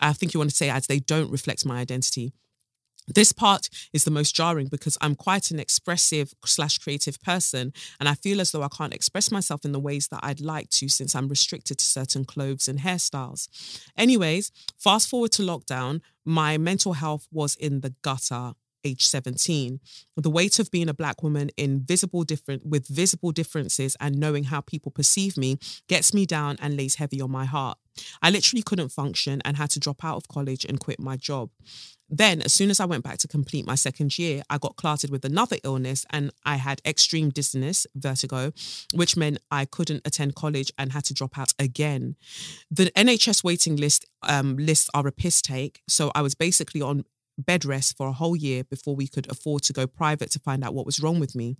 I 0.00 0.12
think 0.12 0.32
you 0.32 0.40
want 0.40 0.50
to 0.50 0.56
say 0.56 0.70
as 0.70 0.86
they 0.86 1.00
don't 1.00 1.30
reflect 1.30 1.66
my 1.66 1.78
identity. 1.80 2.32
This 3.14 3.32
part 3.32 3.68
is 3.92 4.04
the 4.04 4.10
most 4.10 4.34
jarring 4.34 4.68
because 4.68 4.98
I'm 5.00 5.14
quite 5.14 5.50
an 5.50 5.58
expressive 5.58 6.34
slash 6.44 6.78
creative 6.78 7.20
person, 7.22 7.72
and 7.98 8.08
I 8.08 8.14
feel 8.14 8.40
as 8.40 8.52
though 8.52 8.62
I 8.62 8.68
can't 8.68 8.94
express 8.94 9.30
myself 9.30 9.64
in 9.64 9.72
the 9.72 9.80
ways 9.80 10.08
that 10.08 10.20
I'd 10.22 10.40
like 10.40 10.68
to 10.70 10.88
since 10.88 11.14
I'm 11.14 11.28
restricted 11.28 11.78
to 11.78 11.84
certain 11.84 12.24
clothes 12.24 12.68
and 12.68 12.80
hairstyles. 12.80 13.48
Anyways, 13.96 14.52
fast 14.78 15.08
forward 15.08 15.32
to 15.32 15.42
lockdown, 15.42 16.00
my 16.24 16.58
mental 16.58 16.92
health 16.92 17.26
was 17.32 17.56
in 17.56 17.80
the 17.80 17.94
gutter 18.02 18.52
age 18.88 19.06
17 19.06 19.80
the 20.16 20.30
weight 20.30 20.58
of 20.58 20.70
being 20.70 20.88
a 20.88 20.94
black 20.94 21.22
woman 21.22 21.50
in 21.56 21.80
visible 21.80 22.24
different 22.24 22.66
with 22.66 22.86
visible 22.88 23.32
differences 23.32 23.96
and 24.00 24.18
knowing 24.18 24.44
how 24.44 24.60
people 24.60 24.90
perceive 24.90 25.36
me 25.36 25.58
gets 25.88 26.14
me 26.14 26.26
down 26.26 26.56
and 26.60 26.76
lays 26.76 26.96
heavy 26.96 27.20
on 27.20 27.30
my 27.30 27.44
heart 27.44 27.78
i 28.22 28.30
literally 28.30 28.62
couldn't 28.62 28.90
function 28.90 29.40
and 29.44 29.56
had 29.56 29.70
to 29.70 29.80
drop 29.80 30.04
out 30.04 30.16
of 30.16 30.28
college 30.28 30.64
and 30.64 30.80
quit 30.80 31.00
my 31.00 31.16
job 31.16 31.50
then, 32.10 32.40
as 32.40 32.54
soon 32.54 32.70
as 32.70 32.80
I 32.80 32.86
went 32.86 33.04
back 33.04 33.18
to 33.18 33.28
complete 33.28 33.66
my 33.66 33.74
second 33.74 34.18
year, 34.18 34.42
I 34.48 34.56
got 34.58 34.76
clotted 34.76 35.10
with 35.10 35.24
another 35.24 35.58
illness 35.62 36.06
and 36.10 36.30
I 36.44 36.56
had 36.56 36.80
extreme 36.86 37.28
dizziness, 37.28 37.86
vertigo, 37.94 38.52
which 38.94 39.16
meant 39.16 39.38
I 39.50 39.66
couldn't 39.66 40.06
attend 40.06 40.34
college 40.34 40.72
and 40.78 40.92
had 40.92 41.04
to 41.04 41.14
drop 41.14 41.38
out 41.38 41.52
again. 41.58 42.16
The 42.70 42.86
NHS 42.92 43.44
waiting 43.44 43.76
list 43.76 44.06
um, 44.22 44.56
lists 44.56 44.88
are 44.94 45.06
a 45.06 45.12
piss 45.12 45.42
take. 45.42 45.82
So 45.86 46.10
I 46.14 46.22
was 46.22 46.34
basically 46.34 46.80
on 46.80 47.04
bed 47.38 47.64
rest 47.64 47.96
for 47.96 48.08
a 48.08 48.12
whole 48.12 48.36
year 48.36 48.64
before 48.64 48.96
we 48.96 49.06
could 49.06 49.30
afford 49.30 49.62
to 49.64 49.72
go 49.72 49.86
private 49.86 50.30
to 50.32 50.38
find 50.38 50.64
out 50.64 50.74
what 50.74 50.86
was 50.86 51.00
wrong 51.00 51.20
with 51.20 51.34
me. 51.34 51.56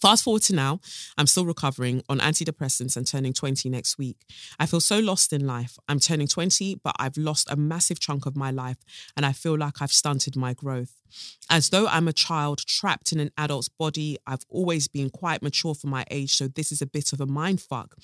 Fast 0.00 0.24
forward 0.24 0.42
to 0.42 0.54
now, 0.54 0.80
I'm 1.16 1.26
still 1.26 1.46
recovering 1.46 2.02
on 2.08 2.18
antidepressants 2.18 2.96
and 2.96 3.06
turning 3.06 3.32
20 3.32 3.68
next 3.68 3.96
week. 3.96 4.16
I 4.58 4.66
feel 4.66 4.80
so 4.80 4.98
lost 4.98 5.32
in 5.32 5.46
life. 5.46 5.78
I'm 5.88 6.00
turning 6.00 6.26
20, 6.26 6.80
but 6.82 6.96
I've 6.98 7.16
lost 7.16 7.50
a 7.50 7.56
massive 7.56 8.00
chunk 8.00 8.26
of 8.26 8.36
my 8.36 8.50
life 8.50 8.78
and 9.16 9.24
I 9.24 9.32
feel 9.32 9.56
like 9.56 9.80
I've 9.80 9.92
stunted 9.92 10.36
my 10.36 10.52
growth. 10.52 11.00
As 11.48 11.70
though 11.70 11.86
I'm 11.86 12.08
a 12.08 12.12
child 12.12 12.66
trapped 12.66 13.12
in 13.12 13.20
an 13.20 13.30
adult's 13.38 13.68
body, 13.68 14.18
I've 14.26 14.44
always 14.48 14.88
been 14.88 15.10
quite 15.10 15.42
mature 15.42 15.74
for 15.74 15.86
my 15.86 16.04
age, 16.10 16.34
so 16.34 16.48
this 16.48 16.72
is 16.72 16.82
a 16.82 16.86
bit 16.86 17.12
of 17.12 17.20
a 17.20 17.26
mind 17.26 17.60
fuck. 17.60 17.94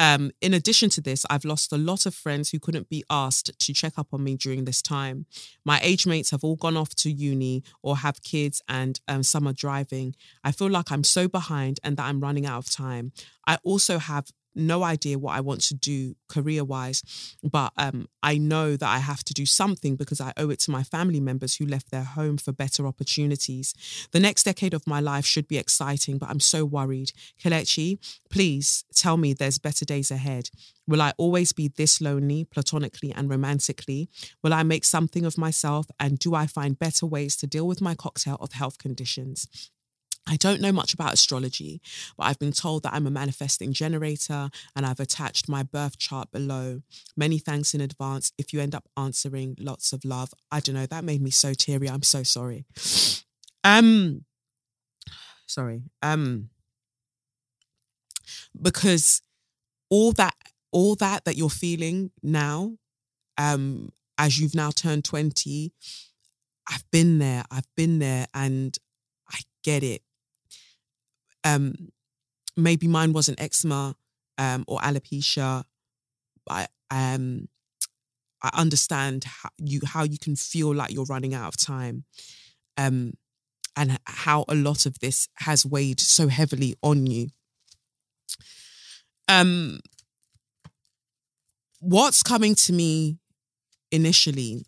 Um, 0.00 0.30
in 0.40 0.54
addition 0.54 0.88
to 0.90 1.02
this, 1.02 1.26
I've 1.28 1.44
lost 1.44 1.74
a 1.74 1.76
lot 1.76 2.06
of 2.06 2.14
friends 2.14 2.50
who 2.50 2.58
couldn't 2.58 2.88
be 2.88 3.04
asked 3.10 3.52
to 3.58 3.74
check 3.74 3.92
up 3.98 4.08
on 4.14 4.24
me 4.24 4.34
during 4.34 4.64
this 4.64 4.80
time. 4.80 5.26
My 5.62 5.78
age 5.82 6.06
mates 6.06 6.30
have 6.30 6.42
all 6.42 6.56
gone 6.56 6.76
off 6.78 6.94
to 6.96 7.12
uni 7.12 7.62
or 7.82 7.98
have 7.98 8.22
kids, 8.22 8.62
and 8.66 8.98
um, 9.08 9.22
some 9.22 9.46
are 9.46 9.52
driving. 9.52 10.16
I 10.42 10.52
feel 10.52 10.70
like 10.70 10.90
I'm 10.90 11.04
so 11.04 11.28
behind 11.28 11.80
and 11.84 11.98
that 11.98 12.06
I'm 12.06 12.20
running 12.20 12.46
out 12.46 12.58
of 12.64 12.70
time. 12.70 13.12
I 13.46 13.58
also 13.62 13.98
have 13.98 14.28
no 14.54 14.82
idea 14.82 15.18
what 15.18 15.36
I 15.36 15.40
want 15.40 15.60
to 15.62 15.74
do 15.74 16.16
career 16.28 16.64
wise, 16.64 17.02
but 17.42 17.72
um, 17.76 18.08
I 18.22 18.38
know 18.38 18.76
that 18.76 18.88
I 18.88 18.98
have 18.98 19.24
to 19.24 19.34
do 19.34 19.46
something 19.46 19.96
because 19.96 20.20
I 20.20 20.32
owe 20.36 20.50
it 20.50 20.60
to 20.60 20.70
my 20.70 20.82
family 20.82 21.20
members 21.20 21.56
who 21.56 21.66
left 21.66 21.90
their 21.90 22.04
home 22.04 22.36
for 22.36 22.52
better 22.52 22.86
opportunities. 22.86 23.74
The 24.12 24.20
next 24.20 24.44
decade 24.44 24.74
of 24.74 24.86
my 24.86 25.00
life 25.00 25.26
should 25.26 25.48
be 25.48 25.58
exciting, 25.58 26.18
but 26.18 26.28
I'm 26.28 26.40
so 26.40 26.64
worried. 26.64 27.12
Kelechi, 27.42 27.98
please 28.30 28.84
tell 28.94 29.16
me 29.16 29.32
there's 29.32 29.58
better 29.58 29.84
days 29.84 30.10
ahead. 30.10 30.50
Will 30.86 31.02
I 31.02 31.12
always 31.18 31.52
be 31.52 31.68
this 31.68 32.00
lonely, 32.00 32.44
platonically 32.44 33.12
and 33.12 33.30
romantically? 33.30 34.08
Will 34.42 34.52
I 34.52 34.62
make 34.62 34.84
something 34.84 35.24
of 35.24 35.38
myself? 35.38 35.86
And 36.00 36.18
do 36.18 36.34
I 36.34 36.46
find 36.46 36.78
better 36.78 37.06
ways 37.06 37.36
to 37.36 37.46
deal 37.46 37.66
with 37.66 37.80
my 37.80 37.94
cocktail 37.94 38.36
of 38.40 38.52
health 38.52 38.78
conditions? 38.78 39.46
I 40.26 40.36
don't 40.36 40.60
know 40.60 40.72
much 40.72 40.94
about 40.94 41.12
astrology, 41.12 41.80
but 42.16 42.24
I've 42.24 42.38
been 42.38 42.52
told 42.52 42.82
that 42.82 42.92
I'm 42.92 43.06
a 43.06 43.10
manifesting 43.10 43.72
generator 43.72 44.50
and 44.76 44.86
I've 44.86 45.00
attached 45.00 45.48
my 45.48 45.62
birth 45.62 45.98
chart 45.98 46.30
below. 46.30 46.82
Many 47.16 47.38
thanks 47.38 47.74
in 47.74 47.80
advance. 47.80 48.32
If 48.38 48.52
you 48.52 48.60
end 48.60 48.74
up 48.74 48.88
answering, 48.96 49.56
lots 49.58 49.92
of 49.92 50.04
love. 50.04 50.32
I 50.52 50.60
don't 50.60 50.74
know, 50.74 50.86
that 50.86 51.04
made 51.04 51.22
me 51.22 51.30
so 51.30 51.54
teary. 51.54 51.88
I'm 51.88 52.02
so 52.02 52.22
sorry. 52.22 52.64
Um 53.62 54.24
sorry. 55.46 55.82
Um 56.00 56.48
because 58.58 59.20
all 59.90 60.12
that 60.12 60.34
all 60.72 60.94
that 60.94 61.26
that 61.26 61.36
you're 61.36 61.50
feeling 61.50 62.10
now 62.22 62.78
um 63.36 63.90
as 64.16 64.40
you've 64.40 64.54
now 64.54 64.70
turned 64.70 65.04
20 65.04 65.74
I've 66.70 66.90
been 66.90 67.18
there. 67.18 67.44
I've 67.50 67.68
been 67.76 67.98
there 67.98 68.26
and 68.32 68.76
I 69.28 69.40
get 69.62 69.82
it 69.82 70.02
um, 71.44 71.74
maybe 72.56 72.88
mine 72.88 73.12
wasn't 73.12 73.40
eczema 73.40 73.94
um, 74.38 74.64
or 74.66 74.78
alopecia. 74.80 75.64
I 76.48 76.66
um, 76.90 77.48
I 78.42 78.50
understand 78.54 79.24
how 79.24 79.50
you 79.58 79.80
how 79.84 80.04
you 80.04 80.18
can 80.18 80.36
feel 80.36 80.74
like 80.74 80.92
you're 80.92 81.04
running 81.04 81.34
out 81.34 81.48
of 81.48 81.56
time, 81.56 82.04
um, 82.76 83.14
and 83.76 83.98
how 84.06 84.44
a 84.48 84.54
lot 84.54 84.86
of 84.86 84.98
this 85.00 85.28
has 85.36 85.64
weighed 85.64 86.00
so 86.00 86.28
heavily 86.28 86.74
on 86.82 87.06
you. 87.06 87.28
Um, 89.28 89.80
what's 91.78 92.22
coming 92.22 92.54
to 92.56 92.72
me 92.72 93.18
initially 93.92 94.64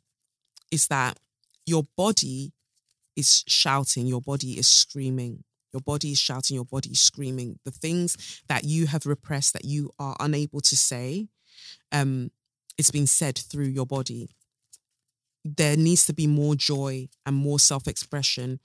is 0.70 0.86
that 0.88 1.18
your 1.66 1.84
body 1.96 2.52
is 3.16 3.44
shouting, 3.46 4.06
your 4.06 4.20
body 4.20 4.58
is 4.58 4.68
screaming. 4.68 5.44
Your 5.72 5.80
body 5.80 6.12
is 6.12 6.20
shouting, 6.20 6.54
your 6.54 6.64
body 6.64 6.90
is 6.90 7.00
screaming. 7.00 7.58
The 7.64 7.70
things 7.70 8.42
that 8.48 8.64
you 8.64 8.86
have 8.86 9.06
repressed, 9.06 9.54
that 9.54 9.64
you 9.64 9.90
are 9.98 10.16
unable 10.20 10.60
to 10.60 10.76
say, 10.76 11.28
um, 11.92 12.30
it's 12.78 12.90
been 12.90 13.06
said 13.06 13.38
through 13.38 13.66
your 13.66 13.86
body. 13.86 14.28
There 15.44 15.76
needs 15.76 16.06
to 16.06 16.12
be 16.12 16.26
more 16.26 16.54
joy 16.54 17.08
and 17.26 17.34
more 17.36 17.58
self 17.58 17.88
expression 17.88 18.60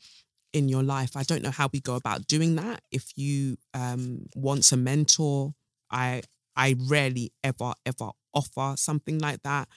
in 0.54 0.70
your 0.70 0.84
life. 0.84 1.16
I 1.16 1.24
don't 1.24 1.44
know 1.44 1.52
how 1.52 1.70
we 1.72 1.80
go 1.80 1.96
about 1.96 2.28
doing 2.28 2.56
that. 2.56 2.82
If 2.92 3.14
you 3.18 3.58
um, 3.74 4.28
want 4.36 4.72
a 4.72 4.78
mentor, 4.78 5.54
I 5.92 6.24
I 6.56 6.76
rarely 6.80 7.32
ever 7.44 7.74
ever 7.86 8.12
offer 8.34 8.76
something 8.78 9.20
like 9.20 9.42
that. 9.44 9.68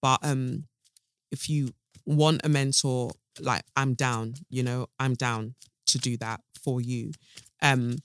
But 0.00 0.20
um, 0.22 0.64
if 1.30 1.48
you 1.50 1.70
want 2.06 2.42
a 2.44 2.48
mentor, 2.48 3.12
like 3.40 3.62
I'm 3.76 3.94
down. 3.94 4.34
You 4.50 4.62
know, 4.62 4.86
I'm 4.98 5.14
down 5.14 5.54
to 5.88 5.98
do 5.98 6.16
that 6.18 6.40
for 6.62 6.80
you. 6.80 7.12
Um, 7.62 7.96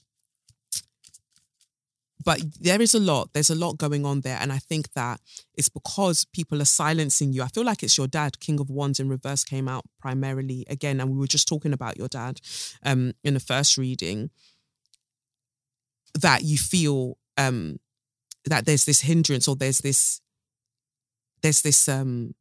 but 2.24 2.40
there 2.60 2.80
is 2.80 2.94
a 2.94 2.98
lot 2.98 3.32
there's 3.32 3.50
a 3.50 3.54
lot 3.54 3.76
going 3.76 4.04
on 4.04 4.22
there 4.22 4.38
and 4.40 4.52
i 4.52 4.58
think 4.58 4.92
that 4.94 5.20
it's 5.54 5.68
because 5.68 6.24
people 6.24 6.60
are 6.60 6.66
silencing 6.66 7.32
you 7.32 7.42
i 7.42 7.48
feel 7.48 7.64
like 7.64 7.82
it's 7.82 7.98
your 7.98 8.06
dad 8.06 8.40
king 8.40 8.58
of 8.58 8.70
wands 8.70 8.98
in 8.98 9.08
reverse 9.08 9.44
came 9.44 9.68
out 9.68 9.84
primarily 10.00 10.64
again 10.68 11.00
and 11.00 11.10
we 11.10 11.18
were 11.18 11.26
just 11.26 11.46
talking 11.46 11.72
about 11.72 11.96
your 11.96 12.08
dad 12.08 12.40
um 12.84 13.12
in 13.22 13.34
the 13.34 13.40
first 13.40 13.76
reading 13.76 14.30
that 16.14 16.42
you 16.42 16.56
feel 16.56 17.18
um 17.36 17.78
that 18.44 18.66
there's 18.66 18.84
this 18.84 19.00
hindrance 19.00 19.48
or 19.48 19.56
there's 19.56 19.78
this 19.78 20.20
there's 21.42 21.62
this 21.62 21.88
um 21.88 22.34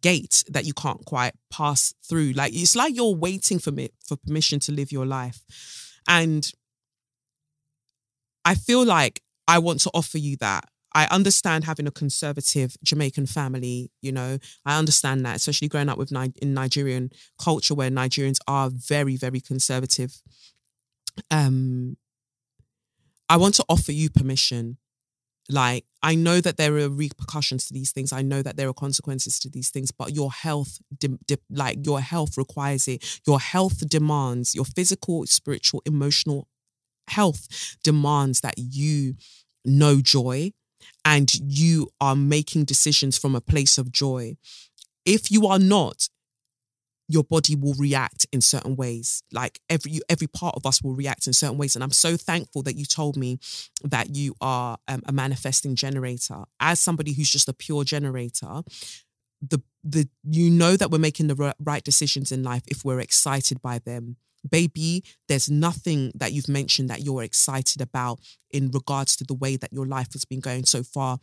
gate 0.00 0.44
that 0.48 0.64
you 0.64 0.72
can't 0.72 1.04
quite 1.04 1.34
pass 1.50 1.94
through. 2.08 2.32
Like 2.32 2.54
it's 2.54 2.76
like 2.76 2.94
you're 2.94 3.14
waiting 3.14 3.58
for 3.58 3.70
me 3.70 3.90
for 4.06 4.16
permission 4.16 4.58
to 4.60 4.72
live 4.72 4.92
your 4.92 5.06
life. 5.06 5.42
And 6.08 6.50
I 8.44 8.54
feel 8.54 8.84
like 8.84 9.22
I 9.46 9.58
want 9.58 9.80
to 9.80 9.90
offer 9.94 10.18
you 10.18 10.36
that. 10.38 10.64
I 10.94 11.06
understand 11.10 11.64
having 11.64 11.86
a 11.86 11.90
conservative 11.90 12.76
Jamaican 12.84 13.26
family. 13.26 13.90
You 14.02 14.12
know, 14.12 14.38
I 14.66 14.78
understand 14.78 15.24
that, 15.24 15.36
especially 15.36 15.68
growing 15.68 15.88
up 15.88 15.96
with 15.98 16.12
Ni- 16.12 16.34
in 16.42 16.52
Nigerian 16.54 17.10
culture 17.42 17.74
where 17.74 17.90
Nigerians 17.90 18.38
are 18.46 18.70
very, 18.70 19.16
very 19.16 19.40
conservative. 19.40 20.20
Um, 21.30 21.96
I 23.28 23.36
want 23.38 23.54
to 23.54 23.64
offer 23.68 23.92
you 23.92 24.10
permission. 24.10 24.76
Like, 25.48 25.84
I 26.02 26.14
know 26.14 26.40
that 26.40 26.56
there 26.56 26.76
are 26.78 26.88
repercussions 26.88 27.66
to 27.66 27.74
these 27.74 27.92
things. 27.92 28.12
I 28.12 28.22
know 28.22 28.42
that 28.42 28.56
there 28.56 28.68
are 28.68 28.74
consequences 28.74 29.38
to 29.40 29.50
these 29.50 29.70
things, 29.70 29.90
but 29.90 30.14
your 30.14 30.30
health, 30.30 30.78
de- 30.98 31.18
de- 31.26 31.38
like 31.50 31.84
your 31.84 32.00
health 32.00 32.36
requires 32.36 32.88
it. 32.88 33.20
Your 33.26 33.40
health 33.40 33.88
demands, 33.88 34.54
your 34.54 34.64
physical, 34.64 35.26
spiritual, 35.26 35.82
emotional 35.84 36.48
health 37.08 37.76
demands 37.82 38.40
that 38.40 38.54
you 38.56 39.14
know 39.64 40.00
joy 40.00 40.52
and 41.04 41.32
you 41.34 41.88
are 42.00 42.16
making 42.16 42.64
decisions 42.64 43.18
from 43.18 43.34
a 43.34 43.40
place 43.40 43.78
of 43.78 43.92
joy. 43.92 44.36
If 45.04 45.30
you 45.30 45.46
are 45.46 45.58
not, 45.58 46.08
your 47.08 47.24
body 47.24 47.54
will 47.54 47.74
react 47.74 48.26
in 48.32 48.40
certain 48.40 48.76
ways. 48.76 49.22
Like 49.32 49.60
every 49.68 50.00
every 50.08 50.26
part 50.26 50.54
of 50.56 50.66
us 50.66 50.82
will 50.82 50.94
react 50.94 51.26
in 51.26 51.32
certain 51.32 51.58
ways. 51.58 51.74
And 51.74 51.82
I'm 51.82 51.90
so 51.90 52.16
thankful 52.16 52.62
that 52.62 52.76
you 52.76 52.84
told 52.84 53.16
me 53.16 53.38
that 53.82 54.14
you 54.16 54.34
are 54.40 54.78
um, 54.88 55.02
a 55.06 55.12
manifesting 55.12 55.74
generator. 55.74 56.44
As 56.60 56.80
somebody 56.80 57.12
who's 57.12 57.30
just 57.30 57.48
a 57.48 57.52
pure 57.52 57.84
generator, 57.84 58.62
the 59.40 59.60
the 59.84 60.08
you 60.24 60.50
know 60.50 60.76
that 60.76 60.90
we're 60.90 60.98
making 60.98 61.28
the 61.28 61.54
right 61.58 61.84
decisions 61.84 62.32
in 62.32 62.42
life 62.42 62.62
if 62.68 62.84
we're 62.84 63.00
excited 63.00 63.60
by 63.60 63.78
them 63.78 64.16
baby, 64.48 65.04
there's 65.28 65.50
nothing 65.50 66.12
that 66.14 66.32
you've 66.32 66.48
mentioned 66.48 66.90
that 66.90 67.02
you're 67.02 67.22
excited 67.22 67.80
about 67.80 68.20
in 68.50 68.70
regards 68.70 69.16
to 69.16 69.24
the 69.24 69.34
way 69.34 69.56
that 69.56 69.72
your 69.72 69.86
life 69.86 70.12
has 70.12 70.24
been 70.24 70.40
going 70.40 70.64
so 70.64 70.82
far 70.82 71.18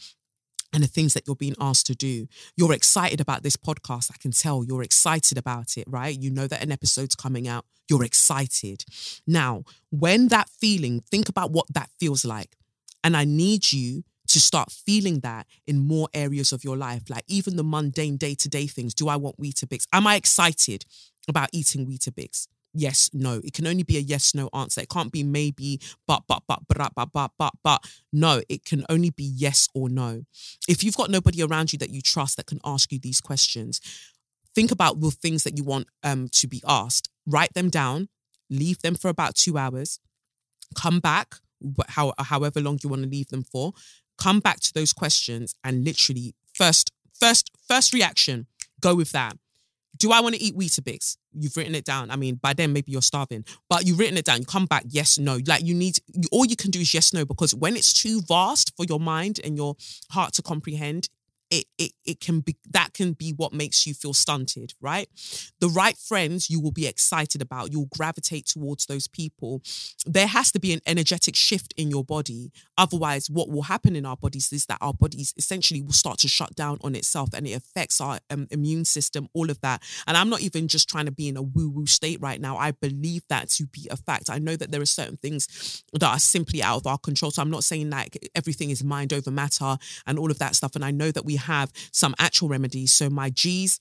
and 0.74 0.84
the 0.84 0.88
things 0.88 1.14
that 1.14 1.24
you're 1.26 1.36
being 1.36 1.56
asked 1.60 1.88
to 1.88 1.96
do. 1.96 2.28
You're 2.56 2.74
excited 2.74 3.20
about 3.20 3.44
this 3.44 3.56
podcast. 3.56 4.12
I 4.14 4.18
can 4.20 4.32
tell 4.32 4.64
you're 4.64 4.84
excited 4.84 5.38
about 5.38 5.78
it, 5.78 5.86
right? 5.88 6.18
You 6.18 6.30
know 6.30 6.48
that 6.48 6.64
an 6.64 6.72
episode's 6.72 7.16
coming 7.16 7.48
out. 7.48 7.66
You're 7.90 8.04
excited. 8.04 8.86
Now, 9.26 9.64
when 9.90 10.28
that 10.28 10.50
feeling, 10.50 11.02
think 11.02 11.28
about 11.28 11.52
what 11.52 11.66
that 11.74 11.90
feels 12.00 12.24
like. 12.24 12.56
And 13.04 13.18
I 13.18 13.26
need 13.26 13.72
you 13.72 14.04
to 14.28 14.40
start 14.40 14.72
feeling 14.72 15.22
that 15.22 15.48
in 15.66 15.80
more 15.80 16.08
areas 16.14 16.52
of 16.52 16.64
your 16.64 16.78
life, 16.78 17.10
like 17.10 17.24
even 17.28 17.56
the 17.56 17.64
mundane 17.64 18.18
day 18.18 18.36
to 18.36 18.48
day 18.48 18.68
things. 18.68 18.94
Do 18.94 19.08
I 19.08 19.16
want 19.16 19.40
Weetabix? 19.42 19.88
Am 19.92 20.06
I 20.06 20.16
excited 20.16 20.86
about 21.28 21.50
eating 21.52 21.88
Weetabix? 21.88 22.48
Yes, 22.74 23.10
no. 23.14 23.42
It 23.44 23.54
can 23.54 23.68
only 23.68 23.84
be 23.84 23.98
a 23.98 24.02
yes, 24.02 24.34
no 24.36 24.50
answer. 24.54 24.82
It 24.82 24.90
can't 24.90 25.12
be 25.12 25.24
maybe, 25.24 25.80
but, 26.08 26.24
but, 26.28 26.44
but, 26.48 26.60
but, 26.68 26.92
but, 26.96 27.10
but, 27.12 27.32
but, 27.38 27.54
but. 27.64 27.86
No, 28.12 28.42
it 28.50 28.66
can 28.66 28.86
only 28.90 29.10
be 29.10 29.24
yes 29.24 29.68
or 29.74 29.90
no. 29.90 30.24
If 30.68 30.84
you've 30.84 30.98
got 30.98 31.10
nobody 31.10 31.42
around 31.44 31.74
you 31.74 31.80
that 31.80 31.90
you 31.90 32.02
trust 32.02 32.38
that 32.38 32.48
can 32.48 32.60
ask 32.64 32.92
you 32.92 33.00
these 33.00 33.22
questions, 33.22 33.82
think 34.56 34.72
about 34.72 35.00
the 35.00 35.12
things 35.12 35.44
that 35.44 35.58
you 35.58 35.64
want 35.64 35.88
um, 36.04 36.30
to 36.34 36.48
be 36.48 36.62
asked. 36.68 37.10
Write 37.26 37.54
them 37.54 37.70
down, 37.70 38.10
leave 38.50 38.80
them 38.80 38.96
for 38.96 39.10
about 39.10 39.36
two 39.36 39.58
hours, 39.58 40.00
come 40.76 41.00
back, 41.00 41.36
how, 41.90 42.14
however 42.20 42.62
long 42.62 42.80
you 42.84 42.90
want 42.90 43.04
to 43.04 43.10
leave 43.10 43.28
them 43.28 43.44
for, 43.44 43.74
come 44.18 44.40
back 44.40 44.60
to 44.60 44.74
those 44.74 44.94
questions 44.94 45.56
and 45.64 45.84
literally 45.84 46.34
first, 46.54 46.92
first, 47.20 47.52
first 47.68 47.94
reaction, 47.94 48.48
go 48.82 48.96
with 48.96 49.12
that 49.12 49.38
do 50.00 50.12
I 50.12 50.22
want 50.22 50.36
to 50.36 50.42
eat 50.42 50.58
Weetabix? 50.58 51.18
You've 51.34 51.56
written 51.56 51.76
it 51.76 51.86
down. 51.86 52.10
I 52.10 52.16
mean, 52.16 52.36
by 52.36 52.54
then 52.54 52.74
maybe 52.74 52.92
you're 52.92 53.02
starving, 53.02 53.46
but 53.70 53.86
you've 53.86 54.00
written 54.00 54.18
it 54.18 54.26
down. 54.26 54.40
You 54.40 54.46
come 54.46 54.66
back, 54.66 54.86
yes, 54.88 55.20
no. 55.20 55.40
Like 55.46 55.64
you 55.64 55.76
need, 55.76 56.00
all 56.32 56.46
you 56.46 56.56
can 56.56 56.72
do 56.72 56.80
is 56.80 56.94
yes, 56.94 57.14
no, 57.14 57.26
because 57.26 57.54
when 57.54 57.76
it's 57.76 57.94
too 57.94 58.22
vast 58.22 58.74
for 58.78 58.86
your 58.86 59.00
mind 59.00 59.40
and 59.44 59.58
your 59.58 59.76
heart 60.10 60.34
to 60.34 60.42
comprehend, 60.42 61.10
it, 61.52 61.66
it 61.78 61.92
it 62.06 62.20
can 62.20 62.42
be 62.42 62.58
that 62.70 62.94
can 62.94 63.14
be 63.14 63.32
what 63.32 63.54
makes 63.54 63.88
you 63.88 63.94
feel 63.94 64.14
stunted, 64.14 64.74
right? 64.82 65.08
The 65.60 65.70
right 65.70 65.98
friends 65.98 66.50
you 66.50 66.60
will 66.60 66.72
be 66.72 66.86
excited 66.88 67.42
about, 67.42 67.72
you'll 67.72 67.90
gravitate 67.96 68.46
towards 68.46 68.86
those 68.86 69.08
people. 69.08 69.62
There 70.06 70.28
has 70.28 70.52
to 70.52 70.60
be 70.60 70.74
an 70.74 70.82
energetic 70.86 71.36
shift 71.36 71.74
in 71.78 71.90
your 71.90 72.04
body. 72.04 72.52
Otherwise, 72.78 73.30
what 73.30 73.50
will 73.50 73.64
happen 73.64 73.96
in 73.96 74.06
our 74.06 74.18
bodies 74.18 74.52
is 74.54 74.66
that 74.68 74.78
our 74.82 74.94
bodies 74.94 75.34
essentially 75.38 75.82
will 75.82 75.94
start 75.94 76.20
to 76.20 76.28
shut 76.28 76.56
down 76.56 76.78
on 76.82 76.96
itself 76.96 77.30
and 77.34 77.48
it 77.48 77.54
affects 77.54 78.00
our 78.00 78.20
um, 78.30 78.48
immune 78.52 78.86
system, 78.86 79.28
all 79.34 79.50
of 79.50 79.60
that. 79.62 79.82
And 80.08 80.16
I'm 80.16 80.30
not 80.30 80.42
even 80.42 80.68
just 80.68 80.88
trying 80.88 81.06
to 81.06 81.12
be 81.12 81.28
in 81.28 81.38
a 81.38 81.42
woo-woo 81.42 81.88
state 81.88 82.20
right 82.22 82.40
now. 82.40 82.58
I 82.58 82.72
believe 82.72 83.24
that 83.30 83.50
to 83.52 83.66
be 83.66 83.88
a 83.90 83.98
fact. 83.98 84.30
I 84.30 84.38
know 84.38 84.56
that 84.56 84.72
there 84.72 84.82
are 84.82 84.86
certain 84.86 85.18
things 85.18 85.84
that 85.94 86.08
are 86.08 86.20
simply 86.20 86.62
out 86.62 86.78
of 86.78 86.88
our 86.88 86.98
control. 86.98 87.32
So 87.32 87.42
I'm 87.42 87.50
not 87.50 87.64
saying 87.64 87.90
that 87.90 88.16
everything 88.36 88.70
is 88.70 88.84
mind 88.84 89.14
over 89.14 89.32
matter 89.32 89.78
and 90.06 90.20
all 90.20 90.32
of 90.32 90.40
that 90.40 90.56
stuff. 90.56 90.76
And 90.76 90.86
I 90.86 90.92
know 90.92 91.12
that 91.12 91.26
we 91.26 91.39
have 91.40 91.72
some 91.92 92.16
actual 92.20 92.50
remedies. 92.50 92.94
So 92.94 93.10
my 93.10 93.30
G's, 93.30 93.80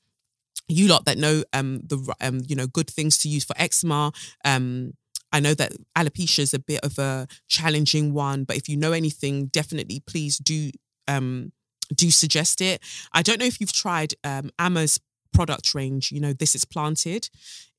you 0.68 0.86
lot 0.88 1.04
that 1.06 1.18
know 1.18 1.42
um 1.52 1.80
the 1.84 2.14
um 2.20 2.40
you 2.46 2.54
know 2.54 2.66
good 2.66 2.88
things 2.90 3.18
to 3.18 3.28
use 3.28 3.44
for 3.44 3.54
eczema 3.58 4.12
um 4.44 4.92
I 5.32 5.40
know 5.40 5.54
that 5.54 5.72
alopecia 5.96 6.40
is 6.40 6.54
a 6.54 6.58
bit 6.58 6.80
of 6.82 6.98
a 6.98 7.26
challenging 7.48 8.14
one, 8.14 8.44
but 8.44 8.56
if 8.56 8.66
you 8.66 8.78
know 8.78 8.92
anything, 8.92 9.46
definitely 9.46 10.00
please 10.00 10.38
do 10.38 10.70
um 11.06 11.52
do 11.94 12.10
suggest 12.10 12.60
it. 12.60 12.82
I 13.12 13.22
don't 13.22 13.38
know 13.38 13.46
if 13.46 13.60
you've 13.60 13.72
tried 13.72 14.14
um 14.24 14.50
Amma's 14.58 15.00
product 15.32 15.74
range, 15.74 16.10
you 16.12 16.20
know, 16.20 16.32
this 16.32 16.54
is 16.54 16.64
planted 16.64 17.28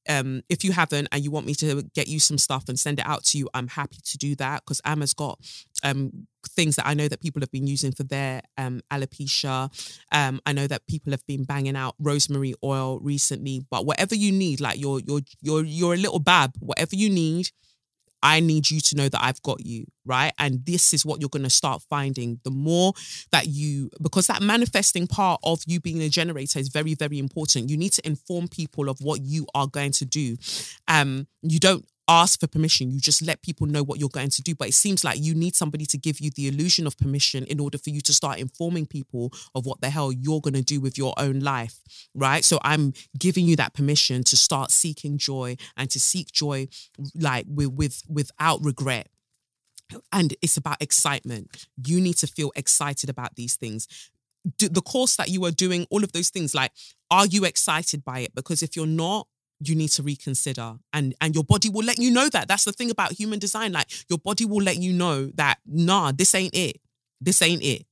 um, 0.07 0.41
if 0.49 0.63
you 0.63 0.71
haven't 0.71 1.07
and 1.11 1.23
you 1.23 1.31
want 1.31 1.45
me 1.45 1.53
to 1.55 1.83
get 1.93 2.07
you 2.07 2.19
some 2.19 2.37
stuff 2.37 2.69
and 2.69 2.79
send 2.79 2.99
it 2.99 3.05
out 3.05 3.23
to 3.25 3.37
you, 3.37 3.49
I'm 3.53 3.67
happy 3.67 3.97
to 4.03 4.17
do 4.17 4.35
that 4.35 4.63
because 4.63 4.81
Amma's 4.85 5.13
got 5.13 5.39
um, 5.83 6.27
things 6.47 6.75
that 6.77 6.87
I 6.87 6.93
know 6.93 7.07
that 7.07 7.21
people 7.21 7.41
have 7.41 7.51
been 7.51 7.67
using 7.67 7.91
for 7.91 8.03
their 8.03 8.41
um, 8.57 8.81
alopecia. 8.91 9.69
Um, 10.11 10.41
I 10.45 10.53
know 10.53 10.67
that 10.67 10.87
people 10.87 11.11
have 11.11 11.25
been 11.27 11.43
banging 11.43 11.75
out 11.75 11.95
rosemary 11.99 12.53
oil 12.63 12.99
recently, 12.99 13.65
but 13.69 13.85
whatever 13.85 14.15
you 14.15 14.31
need, 14.31 14.61
like 14.61 14.79
you're 14.79 15.01
you're 15.41 15.63
you're 15.63 15.93
a 15.93 15.97
little 15.97 16.19
bab, 16.19 16.53
whatever 16.59 16.95
you 16.95 17.09
need, 17.09 17.51
I 18.21 18.39
need 18.39 18.69
you 18.69 18.81
to 18.81 18.95
know 18.95 19.09
that 19.09 19.23
I've 19.23 19.41
got 19.43 19.65
you, 19.65 19.85
right? 20.05 20.33
And 20.37 20.65
this 20.65 20.93
is 20.93 21.05
what 21.05 21.19
you're 21.19 21.29
going 21.29 21.43
to 21.43 21.49
start 21.49 21.81
finding. 21.89 22.39
The 22.43 22.51
more 22.51 22.93
that 23.31 23.47
you, 23.47 23.89
because 24.01 24.27
that 24.27 24.41
manifesting 24.41 25.07
part 25.07 25.39
of 25.43 25.61
you 25.65 25.79
being 25.79 26.01
a 26.01 26.09
generator 26.09 26.59
is 26.59 26.69
very, 26.69 26.95
very 26.95 27.19
important. 27.19 27.69
You 27.69 27.77
need 27.77 27.93
to 27.93 28.05
inform 28.05 28.47
people 28.47 28.89
of 28.89 28.99
what 28.99 29.21
you 29.21 29.47
are 29.55 29.67
going 29.67 29.91
to 29.93 30.05
do. 30.05 30.37
Um, 30.87 31.27
you 31.41 31.59
don't 31.59 31.85
ask 32.09 32.39
for 32.39 32.47
permission. 32.47 32.91
You 32.91 32.99
just 32.99 33.21
let 33.21 33.41
people 33.43 33.67
know 33.67 33.83
what 33.83 33.99
you're 33.99 34.09
going 34.09 34.31
to 34.31 34.41
do. 34.41 34.55
But 34.55 34.69
it 34.69 34.73
seems 34.73 35.03
like 35.03 35.19
you 35.19 35.35
need 35.35 35.55
somebody 35.55 35.85
to 35.85 35.97
give 35.97 36.19
you 36.19 36.31
the 36.31 36.47
illusion 36.47 36.87
of 36.87 36.97
permission 36.97 37.43
in 37.45 37.59
order 37.59 37.77
for 37.77 37.91
you 37.91 38.01
to 38.01 38.13
start 38.13 38.39
informing 38.39 38.87
people 38.87 39.31
of 39.55 39.65
what 39.65 39.79
the 39.81 39.89
hell 39.89 40.11
you're 40.11 40.41
going 40.41 40.55
to 40.55 40.63
do 40.63 40.81
with 40.81 40.97
your 40.97 41.13
own 41.17 41.39
life, 41.39 41.79
right? 42.15 42.43
So 42.43 42.59
I'm 42.63 42.93
giving 43.17 43.45
you 43.45 43.55
that 43.57 43.73
permission 43.73 44.23
to 44.25 44.35
start 44.35 44.71
seeking 44.71 45.17
joy 45.17 45.55
and 45.77 45.89
to 45.91 45.99
seek 45.99 46.31
joy 46.31 46.67
like 47.15 47.45
with, 47.47 47.71
with 47.73 48.01
without 48.09 48.63
regret. 48.63 49.07
And 50.11 50.35
it's 50.41 50.57
about 50.57 50.81
excitement. 50.81 51.67
You 51.85 52.01
need 52.01 52.17
to 52.17 52.27
feel 52.27 52.51
excited 52.55 53.09
about 53.09 53.35
these 53.35 53.55
things 53.55 53.87
the 54.57 54.81
course 54.81 55.15
that 55.17 55.29
you 55.29 55.43
are 55.45 55.51
doing, 55.51 55.85
all 55.89 56.03
of 56.03 56.11
those 56.11 56.29
things, 56.29 56.55
like, 56.55 56.71
are 57.11 57.25
you 57.25 57.43
excited 57.45 58.03
by 58.05 58.19
it? 58.19 58.33
Because 58.33 58.63
if 58.63 58.75
you're 58.75 58.87
not, 58.87 59.27
you 59.61 59.75
need 59.75 59.89
to 59.89 60.03
reconsider. 60.03 60.75
And 60.93 61.15
and 61.21 61.35
your 61.35 61.43
body 61.43 61.69
will 61.69 61.83
let 61.83 61.99
you 61.99 62.11
know 62.11 62.29
that. 62.29 62.47
That's 62.47 62.65
the 62.65 62.71
thing 62.71 62.91
about 62.91 63.13
human 63.13 63.39
design. 63.39 63.71
Like 63.71 63.87
your 64.09 64.19
body 64.19 64.45
will 64.45 64.63
let 64.63 64.77
you 64.77 64.93
know 64.93 65.27
that 65.35 65.59
nah 65.65 66.11
this 66.11 66.33
ain't 66.35 66.55
it. 66.55 66.79
This 67.21 67.41
ain't 67.41 67.63
it. 67.63 67.85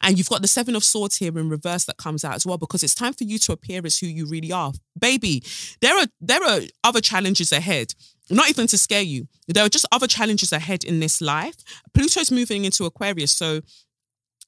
And 0.00 0.16
you've 0.16 0.28
got 0.28 0.40
the 0.42 0.48
seven 0.48 0.74
of 0.74 0.82
swords 0.82 1.16
here 1.16 1.38
in 1.38 1.50
reverse 1.50 1.84
that 1.84 1.98
comes 1.98 2.24
out 2.24 2.34
as 2.34 2.46
well 2.46 2.56
because 2.56 2.82
it's 2.82 2.94
time 2.94 3.12
for 3.12 3.24
you 3.24 3.38
to 3.40 3.52
appear 3.52 3.82
as 3.84 3.98
who 3.98 4.06
you 4.06 4.26
really 4.26 4.52
are. 4.52 4.72
Baby 4.98 5.42
there 5.80 5.96
are 5.96 6.06
there 6.20 6.42
are 6.42 6.60
other 6.84 7.00
challenges 7.00 7.52
ahead. 7.52 7.94
Not 8.28 8.50
even 8.50 8.66
to 8.68 8.78
scare 8.78 9.02
you. 9.02 9.28
There 9.46 9.64
are 9.64 9.68
just 9.68 9.86
other 9.92 10.08
challenges 10.08 10.50
ahead 10.52 10.82
in 10.82 10.98
this 10.98 11.20
life. 11.20 11.56
Pluto's 11.94 12.32
moving 12.32 12.64
into 12.64 12.84
aquarius 12.84 13.30
so 13.30 13.60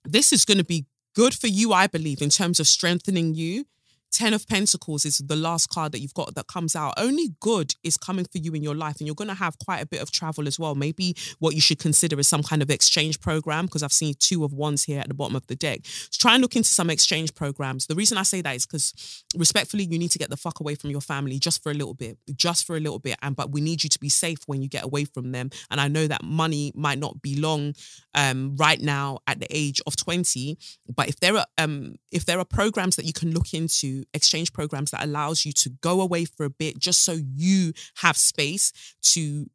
this 0.04 0.32
is 0.32 0.44
going 0.44 0.58
to 0.58 0.64
be 0.64 0.86
good 1.14 1.34
for 1.34 1.48
you 1.48 1.72
i 1.72 1.86
believe 1.86 2.22
in 2.22 2.30
terms 2.30 2.60
of 2.60 2.66
strengthening 2.66 3.34
you 3.34 3.64
Ten 4.10 4.34
of 4.34 4.48
Pentacles 4.48 5.04
is 5.04 5.18
the 5.18 5.36
last 5.36 5.68
card 5.68 5.92
that 5.92 6.00
you've 6.00 6.14
got 6.14 6.34
that 6.34 6.46
comes 6.46 6.74
out. 6.74 6.94
Only 6.96 7.34
good 7.40 7.74
is 7.84 7.96
coming 7.96 8.24
for 8.24 8.38
you 8.38 8.52
in 8.54 8.62
your 8.62 8.74
life, 8.74 8.96
and 8.98 9.06
you're 9.06 9.14
going 9.14 9.28
to 9.28 9.34
have 9.34 9.58
quite 9.58 9.82
a 9.82 9.86
bit 9.86 10.02
of 10.02 10.10
travel 10.10 10.48
as 10.48 10.58
well. 10.58 10.74
Maybe 10.74 11.16
what 11.38 11.54
you 11.54 11.60
should 11.60 11.78
consider 11.78 12.18
is 12.18 12.26
some 12.26 12.42
kind 12.42 12.62
of 12.62 12.70
exchange 12.70 13.20
program 13.20 13.66
because 13.66 13.82
I've 13.82 13.92
seen 13.92 14.14
two 14.18 14.44
of 14.44 14.52
wands 14.52 14.84
here 14.84 15.00
at 15.00 15.08
the 15.08 15.14
bottom 15.14 15.36
of 15.36 15.46
the 15.46 15.54
deck. 15.54 15.80
So 15.84 16.18
try 16.18 16.34
and 16.34 16.42
look 16.42 16.56
into 16.56 16.68
some 16.68 16.90
exchange 16.90 17.34
programs. 17.34 17.86
The 17.86 17.94
reason 17.94 18.18
I 18.18 18.22
say 18.22 18.40
that 18.40 18.56
is 18.56 18.66
because, 18.66 19.24
respectfully, 19.36 19.84
you 19.84 19.98
need 19.98 20.10
to 20.12 20.18
get 20.18 20.30
the 20.30 20.36
fuck 20.36 20.60
away 20.60 20.74
from 20.74 20.90
your 20.90 21.00
family 21.00 21.38
just 21.38 21.62
for 21.62 21.70
a 21.70 21.74
little 21.74 21.94
bit, 21.94 22.18
just 22.34 22.66
for 22.66 22.76
a 22.76 22.80
little 22.80 22.98
bit. 22.98 23.16
And 23.22 23.36
but 23.36 23.52
we 23.52 23.60
need 23.60 23.84
you 23.84 23.90
to 23.90 24.00
be 24.00 24.08
safe 24.08 24.38
when 24.46 24.62
you 24.62 24.68
get 24.68 24.84
away 24.84 25.04
from 25.04 25.32
them. 25.32 25.50
And 25.70 25.80
I 25.80 25.88
know 25.88 26.06
that 26.06 26.24
money 26.24 26.72
might 26.74 26.98
not 26.98 27.20
be 27.22 27.36
long 27.36 27.74
um, 28.14 28.56
right 28.56 28.80
now 28.80 29.18
at 29.26 29.38
the 29.38 29.46
age 29.50 29.80
of 29.86 29.96
twenty, 29.96 30.58
but 30.92 31.08
if 31.08 31.20
there 31.20 31.36
are 31.36 31.46
um, 31.58 31.96
if 32.10 32.24
there 32.24 32.38
are 32.38 32.44
programs 32.44 32.96
that 32.96 33.04
you 33.04 33.12
can 33.12 33.32
look 33.32 33.54
into 33.54 33.97
exchange 34.14 34.52
programs 34.52 34.90
that 34.90 35.04
allows 35.04 35.44
you 35.44 35.52
to 35.52 35.70
go 35.80 36.00
away 36.00 36.24
for 36.24 36.44
a 36.44 36.50
bit 36.50 36.78
just 36.78 37.04
so 37.04 37.12
you 37.12 37.72
have 37.96 38.16
space 38.16 38.72
to 39.02 39.46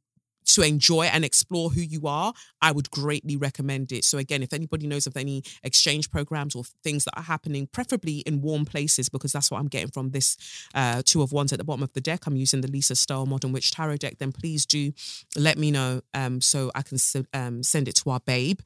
to 0.45 0.61
enjoy 0.61 1.03
and 1.03 1.23
explore 1.23 1.69
who 1.69 1.81
you 1.81 2.01
are, 2.05 2.33
I 2.61 2.71
would 2.71 2.89
greatly 2.91 3.37
recommend 3.37 3.91
it. 3.91 4.03
So 4.03 4.17
again, 4.17 4.43
if 4.43 4.53
anybody 4.53 4.87
knows 4.87 5.07
of 5.07 5.15
any 5.17 5.43
exchange 5.63 6.09
programs 6.09 6.55
or 6.55 6.63
things 6.83 7.05
that 7.05 7.17
are 7.17 7.23
happening, 7.23 7.67
preferably 7.67 8.19
in 8.19 8.41
warm 8.41 8.65
places, 8.65 9.09
because 9.09 9.31
that's 9.31 9.51
what 9.51 9.59
I'm 9.59 9.67
getting 9.67 9.89
from 9.89 10.11
this 10.11 10.37
uh, 10.73 11.01
two 11.05 11.21
of 11.21 11.31
wands 11.31 11.53
at 11.53 11.59
the 11.59 11.63
bottom 11.63 11.83
of 11.83 11.93
the 11.93 12.01
deck. 12.01 12.25
I'm 12.27 12.35
using 12.35 12.61
the 12.61 12.67
Lisa 12.67 12.93
Sterle 12.93 13.27
Modern 13.27 13.51
Witch 13.51 13.71
Tarot 13.71 13.97
deck. 13.97 14.17
Then 14.19 14.31
please 14.31 14.65
do 14.65 14.91
let 15.37 15.57
me 15.57 15.71
know 15.71 16.01
um, 16.13 16.41
so 16.41 16.71
I 16.75 16.81
can 16.81 16.97
um, 17.33 17.63
send 17.63 17.87
it 17.87 17.95
to 17.97 18.09
our 18.09 18.19
babe. 18.19 18.59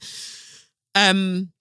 Um, 0.95 1.51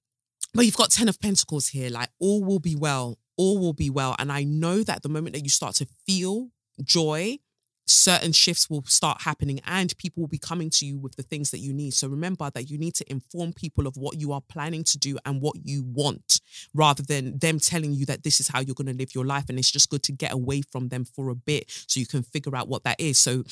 but 0.54 0.64
you've 0.64 0.76
got 0.76 0.90
Ten 0.90 1.08
of 1.08 1.20
Pentacles 1.20 1.68
here. 1.68 1.90
Like 1.90 2.08
all 2.18 2.42
will 2.42 2.60
be 2.60 2.76
well. 2.76 3.18
All 3.36 3.58
will 3.58 3.72
be 3.72 3.90
well. 3.90 4.16
And 4.18 4.32
I 4.32 4.44
know 4.44 4.82
that 4.82 5.02
the 5.02 5.08
moment 5.08 5.34
that 5.34 5.42
you 5.42 5.50
start 5.50 5.74
to 5.76 5.86
feel 6.06 6.48
joy, 6.82 7.38
certain 7.86 8.32
shifts 8.32 8.68
will 8.68 8.82
start 8.84 9.22
happening 9.22 9.60
and 9.64 9.96
people 9.96 10.20
will 10.20 10.28
be 10.28 10.38
coming 10.38 10.70
to 10.70 10.84
you 10.84 10.98
with 10.98 11.14
the 11.16 11.22
things 11.22 11.50
that 11.52 11.58
you 11.58 11.72
need. 11.72 11.94
So 11.94 12.08
remember 12.08 12.50
that 12.50 12.68
you 12.68 12.78
need 12.78 12.94
to 12.96 13.10
inform 13.10 13.52
people 13.52 13.86
of 13.86 13.96
what 13.96 14.18
you 14.18 14.32
are 14.32 14.40
planning 14.40 14.82
to 14.84 14.98
do 14.98 15.18
and 15.24 15.40
what 15.40 15.56
you 15.62 15.84
want 15.84 16.40
rather 16.74 17.02
than 17.02 17.38
them 17.38 17.60
telling 17.60 17.92
you 17.92 18.04
that 18.06 18.24
this 18.24 18.40
is 18.40 18.48
how 18.48 18.60
you're 18.60 18.74
going 18.74 18.88
to 18.88 18.96
live 18.96 19.14
your 19.14 19.24
life. 19.24 19.44
And 19.48 19.58
it's 19.58 19.70
just 19.70 19.88
good 19.88 20.02
to 20.04 20.12
get 20.12 20.32
away 20.32 20.62
from 20.62 20.88
them 20.88 21.04
for 21.04 21.28
a 21.28 21.34
bit 21.34 21.70
so 21.86 22.00
you 22.00 22.06
can 22.06 22.22
figure 22.22 22.56
out 22.56 22.68
what 22.68 22.82
that 22.84 23.00
is. 23.00 23.18
So, 23.18 23.44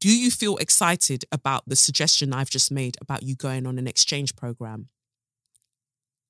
do 0.00 0.14
you 0.14 0.30
feel 0.30 0.58
excited 0.58 1.24
about 1.32 1.62
the 1.66 1.76
suggestion 1.76 2.34
I've 2.34 2.50
just 2.50 2.70
made 2.70 2.98
about 3.00 3.22
you 3.22 3.34
going 3.34 3.66
on 3.66 3.78
an 3.78 3.86
exchange 3.86 4.36
program? 4.36 4.88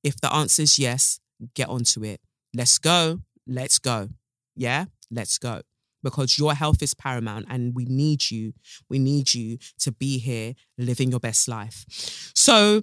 If 0.05 0.21
the 0.21 0.33
answer 0.33 0.63
is 0.63 0.79
yes, 0.79 1.19
get 1.55 1.69
onto 1.69 2.05
it. 2.05 2.21
Let's 2.55 2.79
go. 2.79 3.21
Let's 3.47 3.79
go. 3.79 4.09
Yeah, 4.55 4.87
let's 5.11 5.39
go 5.39 5.63
because 6.03 6.39
your 6.39 6.55
health 6.55 6.83
is 6.83 6.95
paramount 6.95 7.47
and 7.49 7.75
we 7.75 7.85
need 7.85 8.31
you. 8.31 8.53
We 8.89 8.99
need 8.99 9.33
you 9.35 9.59
to 9.81 9.93
be 9.93 10.19
here 10.19 10.55
living 10.77 11.11
your 11.11 11.21
best 11.21 11.49
life. 11.49 11.85
So, 12.35 12.83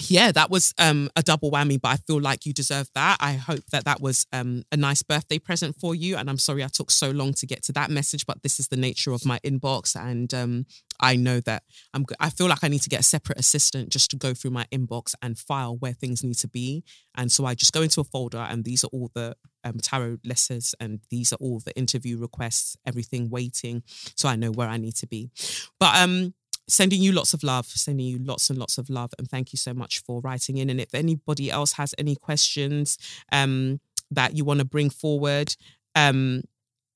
yeah, 0.00 0.32
that 0.32 0.50
was 0.50 0.72
um, 0.78 1.10
a 1.16 1.22
double 1.22 1.50
whammy, 1.50 1.80
but 1.80 1.88
I 1.88 1.96
feel 1.96 2.20
like 2.20 2.46
you 2.46 2.52
deserve 2.52 2.88
that. 2.94 3.16
I 3.20 3.32
hope 3.32 3.64
that 3.72 3.84
that 3.84 4.00
was 4.00 4.26
um, 4.32 4.62
a 4.70 4.76
nice 4.76 5.02
birthday 5.02 5.38
present 5.38 5.76
for 5.80 5.94
you. 5.94 6.16
And 6.16 6.30
I'm 6.30 6.38
sorry 6.38 6.62
I 6.62 6.68
took 6.68 6.90
so 6.90 7.10
long 7.10 7.34
to 7.34 7.46
get 7.46 7.62
to 7.64 7.72
that 7.72 7.90
message, 7.90 8.26
but 8.26 8.42
this 8.42 8.60
is 8.60 8.68
the 8.68 8.76
nature 8.76 9.12
of 9.12 9.24
my 9.24 9.38
inbox. 9.40 9.96
And 9.96 10.32
um, 10.32 10.66
I 11.00 11.16
know 11.16 11.40
that 11.40 11.62
I'm. 11.94 12.04
I 12.20 12.30
feel 12.30 12.48
like 12.48 12.62
I 12.62 12.68
need 12.68 12.82
to 12.82 12.88
get 12.88 13.00
a 13.00 13.04
separate 13.04 13.38
assistant 13.38 13.90
just 13.90 14.10
to 14.10 14.16
go 14.16 14.34
through 14.34 14.50
my 14.50 14.66
inbox 14.72 15.14
and 15.22 15.38
file 15.38 15.76
where 15.76 15.92
things 15.92 16.24
need 16.24 16.38
to 16.38 16.48
be. 16.48 16.84
And 17.16 17.30
so 17.30 17.44
I 17.44 17.54
just 17.54 17.72
go 17.72 17.82
into 17.82 18.00
a 18.00 18.04
folder, 18.04 18.38
and 18.38 18.64
these 18.64 18.84
are 18.84 18.88
all 18.92 19.10
the 19.14 19.36
um, 19.64 19.78
tarot 19.80 20.18
letters, 20.24 20.74
and 20.80 21.00
these 21.10 21.32
are 21.32 21.38
all 21.40 21.60
the 21.60 21.76
interview 21.76 22.18
requests, 22.18 22.76
everything 22.86 23.30
waiting, 23.30 23.82
so 24.16 24.28
I 24.28 24.36
know 24.36 24.50
where 24.50 24.68
I 24.68 24.76
need 24.76 24.96
to 24.96 25.06
be. 25.06 25.30
But 25.78 25.96
um, 25.96 26.34
sending 26.68 27.00
you 27.02 27.12
lots 27.12 27.34
of 27.34 27.42
love, 27.42 27.66
sending 27.66 28.06
you 28.06 28.18
lots 28.18 28.50
and 28.50 28.58
lots 28.58 28.78
of 28.78 28.90
love, 28.90 29.12
and 29.18 29.28
thank 29.28 29.52
you 29.52 29.56
so 29.56 29.74
much 29.74 30.02
for 30.02 30.20
writing 30.20 30.58
in. 30.58 30.70
And 30.70 30.80
if 30.80 30.94
anybody 30.94 31.50
else 31.50 31.72
has 31.72 31.94
any 31.98 32.14
questions 32.14 32.98
um, 33.32 33.80
that 34.10 34.36
you 34.36 34.44
want 34.44 34.60
to 34.60 34.64
bring 34.64 34.90
forward, 34.90 35.54
um, 35.94 36.42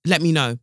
let 0.05 0.23
me 0.23 0.33
know. 0.33 0.59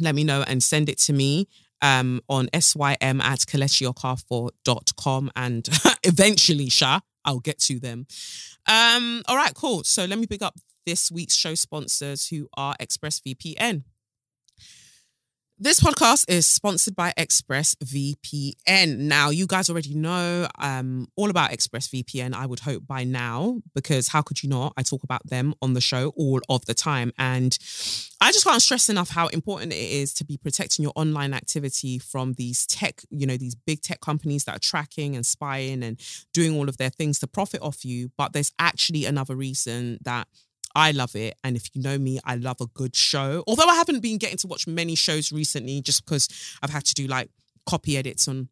Let 0.00 0.14
me 0.14 0.24
know 0.24 0.42
and 0.46 0.62
send 0.62 0.88
it 0.88 0.98
to 1.00 1.12
me 1.12 1.46
um, 1.80 2.20
on 2.28 2.48
sym 2.60 3.20
at 3.20 3.40
kelechi 3.40 5.30
and 5.36 5.68
eventually, 6.02 6.68
Sha, 6.68 7.00
I'll 7.24 7.40
get 7.40 7.58
to 7.60 7.78
them. 7.78 8.06
Um, 8.66 9.22
all 9.28 9.36
right, 9.36 9.54
cool. 9.54 9.84
So 9.84 10.04
let 10.04 10.18
me 10.18 10.26
pick 10.26 10.42
up 10.42 10.56
this 10.86 11.10
week's 11.10 11.36
show 11.36 11.54
sponsors 11.54 12.28
who 12.28 12.48
are 12.56 12.74
ExpressVPN. 12.80 13.84
This 15.56 15.78
podcast 15.78 16.28
is 16.28 16.48
sponsored 16.48 16.96
by 16.96 17.12
ExpressVPN. 17.16 18.98
Now, 18.98 19.30
you 19.30 19.46
guys 19.46 19.70
already 19.70 19.94
know 19.94 20.48
um, 20.58 21.06
all 21.14 21.30
about 21.30 21.52
ExpressVPN, 21.52 22.34
I 22.34 22.44
would 22.44 22.58
hope 22.58 22.88
by 22.88 23.04
now, 23.04 23.60
because 23.72 24.08
how 24.08 24.20
could 24.20 24.42
you 24.42 24.48
not? 24.48 24.72
I 24.76 24.82
talk 24.82 25.04
about 25.04 25.24
them 25.28 25.54
on 25.62 25.74
the 25.74 25.80
show 25.80 26.12
all 26.16 26.40
of 26.48 26.66
the 26.66 26.74
time. 26.74 27.12
And 27.20 27.56
I 28.20 28.32
just 28.32 28.44
can't 28.44 28.60
stress 28.60 28.88
enough 28.88 29.10
how 29.10 29.28
important 29.28 29.72
it 29.72 29.76
is 29.76 30.12
to 30.14 30.24
be 30.24 30.36
protecting 30.36 30.82
your 30.82 30.92
online 30.96 31.32
activity 31.32 32.00
from 32.00 32.32
these 32.32 32.66
tech, 32.66 33.02
you 33.10 33.24
know, 33.24 33.36
these 33.36 33.54
big 33.54 33.80
tech 33.80 34.00
companies 34.00 34.46
that 34.46 34.56
are 34.56 34.60
tracking 34.60 35.14
and 35.14 35.24
spying 35.24 35.84
and 35.84 36.00
doing 36.32 36.56
all 36.56 36.68
of 36.68 36.78
their 36.78 36.90
things 36.90 37.20
to 37.20 37.28
profit 37.28 37.62
off 37.62 37.84
you. 37.84 38.10
But 38.18 38.32
there's 38.32 38.50
actually 38.58 39.04
another 39.04 39.36
reason 39.36 39.98
that 40.02 40.26
I 40.74 40.90
love 40.90 41.14
it. 41.14 41.36
And 41.44 41.56
if 41.56 41.74
you 41.74 41.82
know 41.82 41.98
me, 41.98 42.18
I 42.24 42.36
love 42.36 42.60
a 42.60 42.66
good 42.66 42.96
show. 42.96 43.44
Although 43.46 43.68
I 43.68 43.74
haven't 43.74 44.00
been 44.00 44.18
getting 44.18 44.38
to 44.38 44.46
watch 44.46 44.66
many 44.66 44.94
shows 44.94 45.32
recently 45.32 45.80
just 45.80 46.04
because 46.04 46.28
I've 46.62 46.70
had 46.70 46.84
to 46.86 46.94
do 46.94 47.06
like 47.06 47.30
copy 47.66 47.96
edits 47.96 48.28
on 48.28 48.48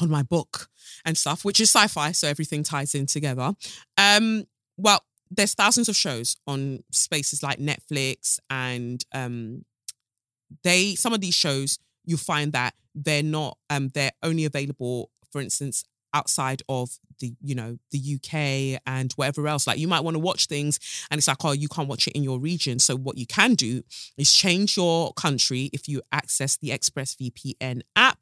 on 0.00 0.08
my 0.08 0.22
book 0.22 0.68
and 1.04 1.18
stuff, 1.18 1.44
which 1.44 1.60
is 1.60 1.68
sci-fi, 1.68 2.12
so 2.12 2.26
everything 2.26 2.62
ties 2.62 2.94
in 2.94 3.04
together. 3.04 3.52
Um, 3.98 4.44
well, 4.78 5.04
there's 5.30 5.54
thousands 5.54 5.88
of 5.88 5.96
shows 5.96 6.36
on 6.46 6.82
spaces 6.90 7.42
like 7.42 7.58
Netflix 7.58 8.38
and 8.50 9.04
um 9.14 9.64
they 10.62 10.94
some 10.94 11.12
of 11.12 11.20
these 11.20 11.34
shows 11.34 11.78
you 12.04 12.16
find 12.16 12.52
that 12.52 12.74
they're 12.94 13.22
not 13.22 13.56
um 13.70 13.88
they're 13.94 14.12
only 14.22 14.44
available 14.44 15.10
for 15.30 15.40
instance 15.40 15.84
outside 16.14 16.62
of 16.68 16.98
the 17.20 17.34
you 17.42 17.54
know 17.54 17.78
the 17.90 18.16
UK 18.16 18.80
and 18.86 19.12
whatever 19.12 19.46
else 19.46 19.66
like 19.66 19.78
you 19.78 19.88
might 19.88 20.04
want 20.04 20.14
to 20.14 20.18
watch 20.18 20.46
things 20.46 20.78
and 21.10 21.18
it's 21.18 21.28
like 21.28 21.44
oh 21.44 21.52
you 21.52 21.68
can't 21.68 21.88
watch 21.88 22.06
it 22.08 22.12
in 22.14 22.22
your 22.22 22.38
region 22.38 22.78
so 22.78 22.96
what 22.96 23.16
you 23.16 23.26
can 23.26 23.54
do 23.54 23.82
is 24.18 24.32
change 24.32 24.76
your 24.76 25.12
country 25.14 25.70
if 25.72 25.88
you 25.88 26.02
access 26.12 26.56
the 26.56 26.70
ExpressVPN 26.70 27.82
app 27.96 28.18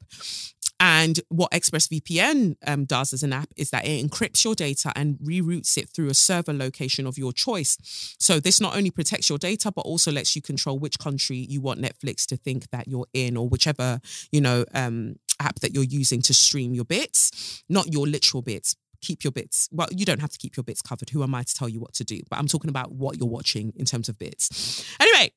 and 0.81 1.19
what 1.29 1.51
ExpressVPN 1.51 2.55
um, 2.65 2.85
does 2.85 3.13
as 3.13 3.21
an 3.21 3.33
app 3.33 3.49
is 3.55 3.69
that 3.69 3.85
it 3.85 4.03
encrypts 4.03 4.43
your 4.43 4.55
data 4.55 4.91
and 4.95 5.15
reroutes 5.19 5.77
it 5.77 5.89
through 5.89 6.09
a 6.09 6.15
server 6.15 6.53
location 6.53 7.05
of 7.05 7.19
your 7.19 7.31
choice. 7.31 8.15
So 8.17 8.39
this 8.39 8.59
not 8.59 8.75
only 8.75 8.89
protects 8.89 9.29
your 9.29 9.37
data, 9.37 9.71
but 9.71 9.81
also 9.81 10.11
lets 10.11 10.35
you 10.35 10.41
control 10.41 10.79
which 10.79 10.97
country 10.97 11.37
you 11.37 11.61
want 11.61 11.79
Netflix 11.79 12.25
to 12.25 12.35
think 12.35 12.71
that 12.71 12.87
you're 12.87 13.05
in, 13.13 13.37
or 13.37 13.47
whichever 13.47 14.01
you 14.31 14.41
know 14.41 14.65
um, 14.73 15.17
app 15.41 15.59
that 15.59 15.73
you're 15.73 15.83
using 15.83 16.21
to 16.23 16.33
stream 16.33 16.73
your 16.73 16.85
bits, 16.85 17.63
not 17.67 17.91
your 17.91 18.07
literal 18.07 18.41
bits, 18.41 18.75
keep 19.01 19.23
your 19.23 19.31
bits. 19.31 19.67
Well, 19.71 19.87
you 19.91 20.05
don't 20.05 20.21
have 20.21 20.31
to 20.31 20.37
keep 20.37 20.55
your 20.55 20.63
bits 20.63 20.81
covered. 20.81 21.09
Who 21.09 21.23
am 21.23 21.35
I 21.35 21.43
to 21.43 21.53
tell 21.53 21.67
you 21.67 21.79
what 21.79 21.93
to 21.95 22.03
do? 22.03 22.21
But 22.29 22.39
I'm 22.39 22.47
talking 22.47 22.69
about 22.69 22.91
what 22.91 23.17
you're 23.17 23.27
watching 23.27 23.73
in 23.75 23.85
terms 23.85 24.07
of 24.09 24.17
bits. 24.17 24.85
Anyway, 24.99 25.31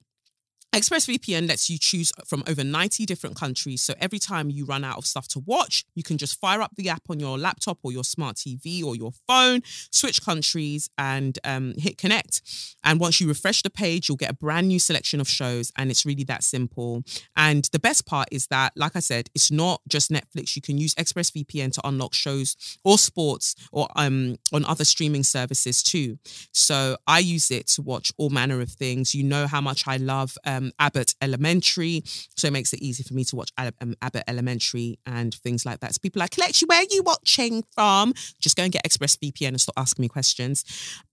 ExpressVPN 0.75 1.47
lets 1.47 1.71
you 1.71 1.79
choose 1.79 2.11
from 2.27 2.43
over 2.49 2.65
90 2.65 3.07
different 3.07 3.37
countries. 3.37 3.81
So 3.81 3.95
every 4.01 4.19
time 4.19 4.51
you 4.51 4.65
run 4.65 4.83
out 4.83 4.99
of 4.99 5.07
stuff 5.07 5.29
to 5.29 5.39
watch, 5.39 5.85
you 5.95 6.03
can 6.03 6.19
just 6.19 6.41
fire 6.41 6.61
up 6.61 6.73
the 6.75 6.89
app 6.89 7.03
on 7.09 7.21
your 7.21 7.39
laptop 7.39 7.79
or 7.85 7.93
your 7.93 8.03
smart 8.03 8.35
TV 8.35 8.83
or 8.83 8.97
your 8.97 9.13
phone, 9.29 9.63
switch 9.93 10.21
countries, 10.21 10.91
and 10.99 11.39
um, 11.45 11.75
hit 11.79 11.97
connect. 11.97 12.43
And 12.83 12.99
once 12.99 13.21
you 13.21 13.29
refresh 13.29 13.63
the 13.63 13.71
page, 13.71 14.09
you'll 14.09 14.17
get 14.17 14.33
a 14.33 14.35
brand 14.35 14.67
new 14.67 14.81
selection 14.81 15.21
of 15.21 15.29
shows. 15.29 15.71
And 15.77 15.93
it's 15.93 16.05
really 16.05 16.25
that 16.25 16.43
simple. 16.43 17.05
And 17.37 17.67
the 17.67 17.79
best 17.79 18.05
part 18.05 18.27
is 18.33 18.49
that, 18.49 18.73
like 18.75 18.97
I 18.97 19.01
said, 19.01 19.31
it's 19.33 19.53
not 19.53 19.81
just 19.87 20.11
Netflix. 20.11 20.57
You 20.57 20.63
can 20.63 20.77
use 20.77 20.93
ExpressVPN 20.97 21.73
to 21.75 21.87
unlock 21.87 22.15
shows 22.15 22.57
or 22.83 22.99
sports 22.99 23.55
or 23.71 23.87
um, 23.95 24.39
on 24.53 24.65
other 24.65 24.85
streaming 24.85 25.23
services 25.23 25.85
too. 25.85 26.19
So 26.51 26.97
I 27.07 27.21
use 27.21 27.53
it 27.53 27.69
to 27.69 27.83
watch 27.83 28.13
all 28.17 28.31
manner 28.31 28.61
of 28.61 28.71
things. 28.71 29.15
You 29.15 29.23
know 29.23 29.47
how 29.47 29.61
much 29.61 29.87
I 29.87 29.99
love. 29.99 30.37
Um, 30.45 30.64
um, 30.65 30.73
Abbott 30.79 31.15
Elementary. 31.21 32.03
So 32.37 32.49
it 32.49 32.53
makes 32.53 32.73
it 32.73 32.81
easy 32.83 33.03
for 33.03 33.15
me 33.15 33.25
to 33.25 33.37
watch 33.37 33.51
um, 33.59 33.95
Abbott 34.03 34.25
Elementary 34.29 34.99
and 35.07 35.35
things 35.35 35.65
like 35.65 35.81
that. 35.81 35.95
So 35.95 35.99
people 36.01 36.21
are 36.21 36.25
like, 36.25 36.31
Kelechi, 36.31 36.69
where 36.69 36.81
are 36.81 36.87
you 36.91 37.03
watching 37.03 37.65
from? 37.73 38.13
Just 38.41 38.57
go 38.57 38.65
and 38.65 38.73
get 38.73 38.85
ExpressVPN 38.85 39.49
and 39.49 39.61
stop 39.61 39.75
asking 39.77 40.03
me 40.03 40.09
questions. 40.09 40.65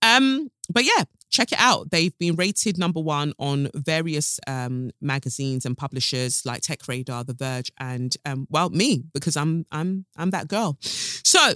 Um, 0.01 0.49
but 0.71 0.83
yeah, 0.85 1.03
check 1.29 1.51
it 1.51 1.59
out. 1.59 1.91
They've 1.91 2.17
been 2.17 2.35
rated 2.35 2.77
number 2.77 2.99
one 2.99 3.33
on 3.39 3.69
various 3.73 4.39
um, 4.47 4.91
magazines 5.01 5.65
and 5.65 5.77
publishers 5.77 6.45
like 6.45 6.61
Tech 6.61 6.87
Radar, 6.87 7.23
The 7.23 7.33
Verge, 7.33 7.71
and 7.79 8.15
um, 8.25 8.47
well, 8.49 8.69
me 8.69 9.03
because 9.13 9.35
I'm 9.35 9.65
I'm 9.71 10.05
I'm 10.17 10.29
that 10.31 10.47
girl. 10.47 10.77
So 10.81 11.55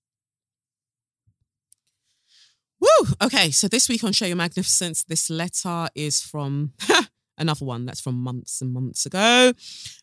Woo! 2.79 3.07
Okay, 3.21 3.51
so 3.51 3.67
this 3.67 3.87
week 3.87 4.03
on 4.03 4.11
Share 4.11 4.27
Your 4.27 4.37
Magnificence, 4.37 5.03
this 5.03 5.29
letter 5.29 5.87
is 5.95 6.21
from 6.21 6.73
Another 7.37 7.65
one 7.65 7.85
that's 7.85 7.99
from 7.99 8.15
months 8.15 8.61
and 8.61 8.73
months 8.73 9.05
ago. 9.05 9.53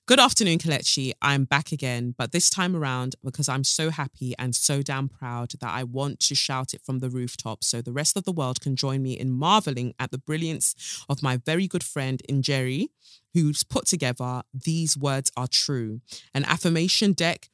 Good 0.07 0.21
afternoon, 0.21 0.59
Kelechi. 0.59 1.13
I'm 1.23 1.45
back 1.45 1.73
again, 1.73 2.15
but 2.19 2.33
this 2.33 2.51
time 2.51 2.77
around 2.77 3.17
because 3.25 3.49
I'm 3.49 3.65
so 3.65 3.91
happy 3.91 4.35
and 4.39 4.55
so 4.55 4.83
damn 4.83 5.09
proud 5.09 5.53
that 5.61 5.71
I 5.71 5.85
want 5.85 6.21
to 6.21 6.35
shout 6.35 6.75
it 6.75 6.83
from 6.85 6.99
the 6.99 7.09
rooftop 7.09 7.65
so 7.65 7.81
the 7.81 7.93
rest 7.93 8.17
of 8.17 8.25
the 8.25 8.33
world 8.33 8.61
can 8.61 8.77
join 8.77 9.03
me 9.03 9.19
in 9.19 9.31
marveling 9.33 9.95
at 9.99 10.11
the 10.11 10.19
brilliance 10.19 11.05
of 11.09 11.23
my 11.23 11.39
very 11.39 11.67
good 11.67 11.83
friend 11.83 12.23
Njeri, 12.29 12.89
who's 13.33 13.63
put 13.63 13.87
together 13.87 14.43
These 14.53 14.97
Words 14.97 15.31
Are 15.37 15.49
True, 15.49 16.01
an 16.35 16.45
affirmation 16.45 17.13
deck 17.13 17.49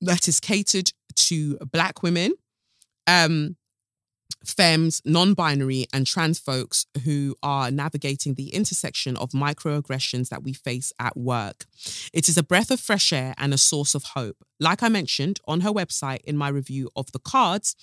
that 0.00 0.26
is 0.28 0.40
catered 0.40 0.90
to 1.14 1.58
Black 1.58 2.02
women. 2.02 2.32
Um, 3.06 3.56
femmes, 4.44 5.00
non 5.04 5.34
binary, 5.34 5.86
and 5.92 6.06
trans 6.06 6.38
folks 6.38 6.86
who 7.04 7.36
are 7.42 7.70
navigating 7.70 8.34
the 8.34 8.48
intersection 8.54 9.16
of 9.16 9.30
microaggressions 9.30 10.28
that 10.28 10.42
we 10.42 10.52
face 10.52 10.92
at 10.98 11.16
work. 11.16 11.66
It 12.12 12.28
is 12.28 12.36
a 12.36 12.42
breath 12.42 12.70
of 12.70 12.80
fresh 12.80 13.12
air 13.12 13.34
and 13.38 13.52
a 13.52 13.58
source 13.58 13.94
of 13.94 14.04
hope. 14.14 14.44
Like 14.60 14.82
I 14.82 14.88
mentioned 14.88 15.40
on 15.46 15.60
her 15.60 15.70
website 15.70 16.22
in 16.24 16.36
my 16.36 16.48
review 16.48 16.90
of 16.94 17.10
the 17.12 17.18
cards, 17.18 17.74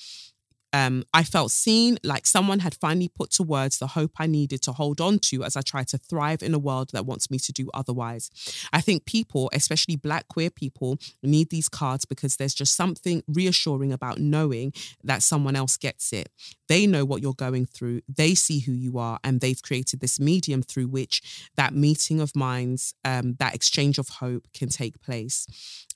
um, 0.74 1.04
I 1.14 1.24
felt 1.24 1.52
seen, 1.52 1.98
like 2.04 2.26
someone 2.28 2.60
had 2.60 2.76
finally 2.76 3.10
put 3.10 3.32
to 3.32 3.44
words 3.44 3.80
the 3.80 3.88
hope 3.88 4.12
I 4.18 4.28
needed 4.28 4.62
to 4.64 4.72
hold 4.72 5.02
on 5.02 5.20
to 5.20 5.44
as 5.44 5.56
I 5.56 5.62
try 5.62 5.84
to 5.86 5.98
thrive 5.98 6.44
in 6.44 6.54
a 6.54 6.60
world 6.60 6.92
that 6.94 7.06
wants 7.06 7.32
me 7.32 7.40
to 7.40 7.52
do 7.52 7.70
otherwise. 7.74 8.30
I 8.72 8.82
think 8.82 9.06
people, 9.06 9.50
especially 9.54 9.96
Black 9.96 10.28
queer 10.28 10.50
people, 10.50 10.98
need 11.24 11.50
these 11.50 11.70
cards 11.70 12.06
because 12.06 12.36
there's 12.36 12.54
just 12.54 12.76
something 12.76 13.24
reassuring 13.28 13.92
about 13.92 14.20
knowing 14.20 14.74
that 15.04 15.24
someone 15.24 15.56
else 15.56 15.78
gets 15.78 16.14
it. 16.14 16.30
They 16.68 16.86
know 16.86 17.04
what 17.04 17.22
you're 17.22 17.34
going 17.34 17.66
through, 17.66 18.02
they 18.08 18.36
see 18.36 18.60
who 18.60 18.74
you 18.74 19.00
are, 19.00 19.20
and 19.24 19.42
they've 19.42 19.62
created 19.62 20.02
this 20.02 20.20
medium 20.20 20.62
through 20.62 20.88
which 20.88 21.50
that 21.56 21.74
meeting 21.74 22.20
of 22.20 22.36
minds, 22.36 22.94
um, 23.04 23.36
that 23.40 23.56
exchange 23.56 23.98
of 23.98 24.10
hope 24.10 24.48
can 24.54 24.70
take 24.70 25.02
place. 25.02 25.48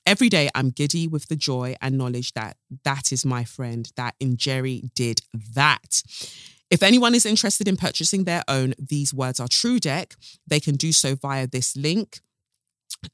Every 0.06 0.28
day 0.28 0.50
I'm 0.54 0.68
giddy 0.68 1.08
with 1.08 1.28
the 1.28 1.36
joy 1.36 1.76
and 1.80 1.96
knowledge 1.96 2.34
that 2.34 2.58
that 2.84 3.10
is 3.10 3.24
my 3.24 3.44
friend, 3.44 3.90
that 3.96 4.14
Njeri 4.20 4.92
did 4.94 5.20
that. 5.54 6.02
If 6.70 6.82
anyone 6.82 7.14
is 7.14 7.24
interested 7.24 7.68
in 7.68 7.76
purchasing 7.76 8.24
their 8.24 8.42
own 8.46 8.74
These 8.78 9.14
Words 9.14 9.40
Are 9.40 9.48
True 9.48 9.78
deck, 9.78 10.14
they 10.46 10.60
can 10.60 10.76
do 10.76 10.92
so 10.92 11.14
via 11.14 11.46
this 11.46 11.74
link 11.74 12.20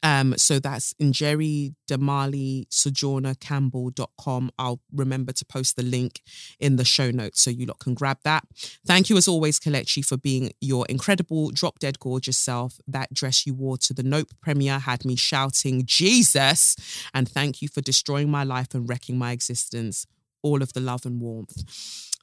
um, 0.02 0.34
so 0.36 0.58
that's 0.58 0.94
Njeri 0.94 1.74
Damali 1.88 2.66
Sojourner 2.70 3.34
Campbell.com. 3.34 4.50
I'll 4.58 4.80
remember 4.94 5.32
to 5.32 5.44
post 5.44 5.76
the 5.76 5.82
link 5.82 6.20
in 6.58 6.76
the 6.76 6.84
show 6.84 7.10
notes 7.10 7.40
so 7.42 7.50
you 7.50 7.66
lot 7.66 7.78
can 7.78 7.94
grab 7.94 8.18
that. 8.24 8.44
Thank 8.86 9.10
you 9.10 9.16
as 9.16 9.28
always, 9.28 9.58
Kelechi, 9.58 10.04
for 10.04 10.16
being 10.16 10.52
your 10.60 10.86
incredible, 10.86 11.50
drop 11.50 11.78
dead 11.78 11.98
gorgeous 11.98 12.38
self. 12.38 12.78
That 12.86 13.12
dress 13.12 13.46
you 13.46 13.54
wore 13.54 13.78
to 13.78 13.94
the 13.94 14.02
Nope 14.02 14.28
premiere 14.40 14.78
had 14.78 15.04
me 15.04 15.16
shouting, 15.16 15.84
Jesus. 15.86 16.76
And 17.14 17.28
thank 17.28 17.62
you 17.62 17.68
for 17.68 17.80
destroying 17.80 18.30
my 18.30 18.44
life 18.44 18.74
and 18.74 18.88
wrecking 18.88 19.18
my 19.18 19.32
existence. 19.32 20.06
All 20.42 20.62
of 20.62 20.72
the 20.72 20.80
love 20.80 21.04
and 21.04 21.20
warmth. 21.20 21.64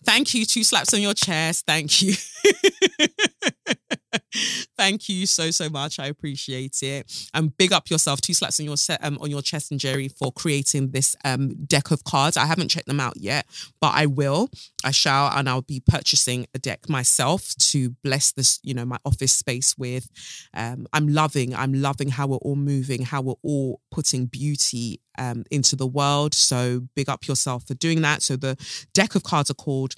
Thank 0.04 0.34
you. 0.34 0.46
Two 0.46 0.64
slaps 0.64 0.94
on 0.94 1.02
your 1.02 1.14
chest. 1.14 1.66
Thank 1.66 2.02
you. 2.02 2.14
Thank 4.78 5.10
you 5.10 5.26
so 5.26 5.52
so 5.52 5.70
much. 5.70 6.00
I 6.00 6.08
appreciate 6.08 6.82
it. 6.82 7.28
And 7.34 7.56
big 7.58 7.74
up 7.74 7.90
yourself. 7.90 8.22
Two 8.22 8.34
slaps 8.34 8.60
on 8.60 8.66
your 8.66 8.78
set 8.78 9.04
um, 9.04 9.18
on 9.22 9.30
your 9.30 9.42
chest, 9.42 9.72
Njeri, 9.72 10.12
for 10.18 10.32
creating 10.32 10.92
this 10.92 11.16
um 11.26 11.56
deck 11.66 11.92
of 11.92 12.04
cards. 12.04 12.38
I 12.38 12.46
haven't 12.46 12.70
checked 12.70 12.88
them 12.88 13.00
out 13.00 13.18
yet, 13.18 13.46
but 13.82 13.94
I 13.96 14.06
will. 14.06 14.50
I 14.84 14.92
shall, 14.92 15.32
and 15.36 15.50
I'll 15.50 15.62
be 15.62 15.82
purchasing 15.86 16.48
a 16.54 16.60
deck 16.60 16.90
myself 16.90 17.54
to 17.56 17.92
bless 18.04 18.32
this, 18.32 18.60
you 18.64 18.74
know, 18.74 18.86
my 18.86 18.98
office 19.06 19.34
space 19.34 19.76
with. 19.78 20.10
Um, 20.54 20.88
I'm 20.94 21.08
loving. 21.08 21.56
I'm 21.56 21.74
loving 21.74 22.10
how 22.10 22.28
we're 22.28 22.38
all 22.38 22.56
moving, 22.56 23.04
how 23.04 23.22
we're 23.22 23.34
all 23.44 23.82
putting 23.92 24.26
beauty 24.26 25.02
um, 25.18 25.44
into 25.52 25.76
the 25.76 25.88
world. 25.88 26.34
So 26.34 26.88
big 26.96 27.10
up 27.10 27.28
yourself 27.28 27.68
for 27.68 27.74
doing 27.74 28.02
that. 28.02 28.22
So 28.22 28.38
the 28.38 28.58
deck 28.94 29.16
of 29.16 29.24
cards 29.24 29.50
are 29.50 29.56
called 29.56 29.96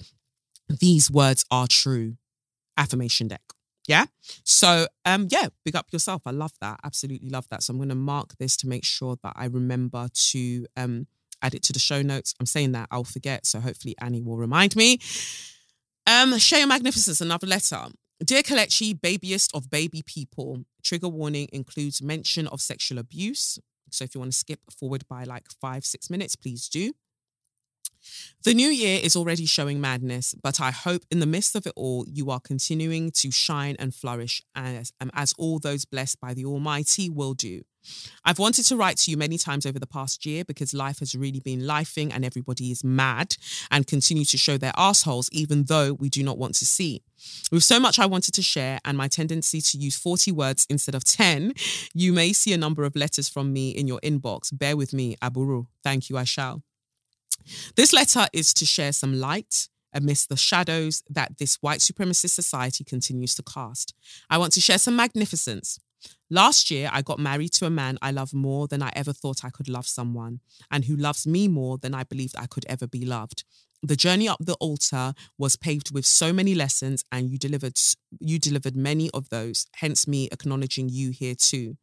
"These 0.68 1.10
Words 1.10 1.44
Are 1.50 1.66
True." 1.68 2.16
Affirmation 2.76 3.28
deck. 3.28 3.42
Yeah. 3.86 4.06
So 4.44 4.86
um 5.04 5.28
yeah, 5.30 5.48
big 5.64 5.76
up 5.76 5.86
yourself. 5.92 6.22
I 6.26 6.30
love 6.30 6.52
that. 6.60 6.80
Absolutely 6.84 7.30
love 7.30 7.46
that. 7.50 7.62
So 7.62 7.72
I'm 7.72 7.78
gonna 7.78 7.94
mark 7.94 8.36
this 8.38 8.56
to 8.58 8.68
make 8.68 8.84
sure 8.84 9.16
that 9.22 9.32
I 9.36 9.46
remember 9.46 10.08
to 10.30 10.66
um 10.76 11.06
add 11.42 11.54
it 11.54 11.62
to 11.64 11.72
the 11.72 11.78
show 11.78 12.02
notes. 12.02 12.34
I'm 12.38 12.46
saying 12.46 12.72
that 12.72 12.88
I'll 12.90 13.04
forget. 13.04 13.46
So 13.46 13.60
hopefully 13.60 13.94
Annie 14.00 14.22
will 14.22 14.36
remind 14.36 14.76
me. 14.76 14.98
Um, 16.06 16.38
Shea 16.38 16.64
Magnificence, 16.64 17.20
another 17.20 17.46
letter. 17.46 17.86
Dear 18.22 18.42
Kelechi, 18.42 19.00
babyest 19.00 19.54
of 19.54 19.70
baby 19.70 20.02
people, 20.04 20.64
trigger 20.82 21.08
warning 21.08 21.48
includes 21.52 22.02
mention 22.02 22.46
of 22.48 22.60
sexual 22.60 22.98
abuse. 22.98 23.58
So 23.90 24.04
if 24.04 24.14
you 24.14 24.20
want 24.20 24.32
to 24.32 24.38
skip 24.38 24.60
forward 24.70 25.04
by 25.08 25.24
like 25.24 25.46
five, 25.60 25.84
six 25.84 26.10
minutes, 26.10 26.36
please 26.36 26.68
do. 26.68 26.92
The 28.44 28.54
new 28.54 28.68
year 28.68 29.00
is 29.02 29.16
already 29.16 29.46
showing 29.46 29.80
madness, 29.80 30.34
but 30.42 30.60
I 30.60 30.70
hope 30.70 31.02
in 31.10 31.20
the 31.20 31.26
midst 31.26 31.54
of 31.56 31.66
it 31.66 31.72
all, 31.76 32.06
you 32.08 32.30
are 32.30 32.40
continuing 32.40 33.10
to 33.12 33.30
shine 33.30 33.76
and 33.78 33.94
flourish 33.94 34.42
as, 34.54 34.92
um, 35.00 35.10
as 35.14 35.34
all 35.38 35.58
those 35.58 35.84
blessed 35.84 36.20
by 36.20 36.34
the 36.34 36.44
Almighty 36.46 37.10
will 37.10 37.34
do. 37.34 37.62
I've 38.24 38.38
wanted 38.38 38.64
to 38.66 38.76
write 38.76 38.98
to 38.98 39.10
you 39.10 39.16
many 39.16 39.38
times 39.38 39.64
over 39.64 39.78
the 39.78 39.86
past 39.86 40.26
year 40.26 40.44
because 40.44 40.74
life 40.74 40.98
has 40.98 41.14
really 41.14 41.40
been 41.40 41.60
lifing 41.60 42.12
and 42.14 42.24
everybody 42.24 42.70
is 42.70 42.84
mad 42.84 43.36
and 43.70 43.86
continue 43.86 44.24
to 44.26 44.36
show 44.36 44.58
their 44.58 44.72
assholes 44.76 45.28
even 45.32 45.64
though 45.64 45.94
we 45.94 46.08
do 46.08 46.22
not 46.22 46.38
want 46.38 46.54
to 46.56 46.66
see. 46.66 47.02
With 47.50 47.64
so 47.64 47.80
much 47.80 47.98
I 47.98 48.06
wanted 48.06 48.34
to 48.34 48.42
share 48.42 48.80
and 48.84 48.96
my 48.96 49.08
tendency 49.08 49.60
to 49.60 49.78
use 49.78 49.96
40 49.96 50.32
words 50.32 50.66
instead 50.68 50.94
of 50.94 51.04
10, 51.04 51.54
you 51.94 52.12
may 52.12 52.32
see 52.32 52.52
a 52.52 52.58
number 52.58 52.84
of 52.84 52.96
letters 52.96 53.28
from 53.28 53.52
me 53.52 53.70
in 53.70 53.86
your 53.86 54.00
inbox. 54.00 54.56
Bear 54.56 54.76
with 54.76 54.92
me, 54.92 55.16
Aburu. 55.22 55.66
Thank 55.82 56.10
you, 56.10 56.18
I 56.18 56.24
shall. 56.24 56.62
This 57.76 57.92
letter 57.92 58.26
is 58.32 58.52
to 58.54 58.66
share 58.66 58.92
some 58.92 59.18
light 59.18 59.68
amidst 59.92 60.28
the 60.28 60.36
shadows 60.36 61.02
that 61.10 61.38
this 61.38 61.56
white 61.56 61.80
supremacist 61.80 62.30
society 62.30 62.84
continues 62.84 63.34
to 63.34 63.42
cast. 63.42 63.94
I 64.28 64.38
want 64.38 64.52
to 64.54 64.60
share 64.60 64.78
some 64.78 64.96
magnificence. 64.96 65.78
Last 66.30 66.70
year, 66.70 66.88
I 66.92 67.02
got 67.02 67.18
married 67.18 67.52
to 67.54 67.66
a 67.66 67.70
man 67.70 67.98
I 68.00 68.12
love 68.12 68.32
more 68.32 68.68
than 68.68 68.82
I 68.82 68.92
ever 68.94 69.12
thought 69.12 69.44
I 69.44 69.50
could 69.50 69.68
love 69.68 69.86
someone, 69.86 70.40
and 70.70 70.84
who 70.84 70.96
loves 70.96 71.26
me 71.26 71.48
more 71.48 71.76
than 71.76 71.94
I 71.94 72.04
believed 72.04 72.36
I 72.38 72.46
could 72.46 72.64
ever 72.68 72.86
be 72.86 73.04
loved. 73.04 73.44
The 73.82 73.96
journey 73.96 74.28
up 74.28 74.38
the 74.40 74.54
altar 74.54 75.14
was 75.38 75.56
paved 75.56 75.92
with 75.92 76.04
so 76.04 76.32
many 76.32 76.54
lessons, 76.54 77.04
and 77.10 77.30
you 77.30 77.38
delivered 77.38 77.78
you 78.20 78.38
delivered 78.38 78.76
many 78.76 79.10
of 79.12 79.30
those. 79.30 79.66
Hence, 79.76 80.06
me 80.06 80.28
acknowledging 80.30 80.88
you 80.88 81.10
here 81.10 81.34
too. 81.34 81.76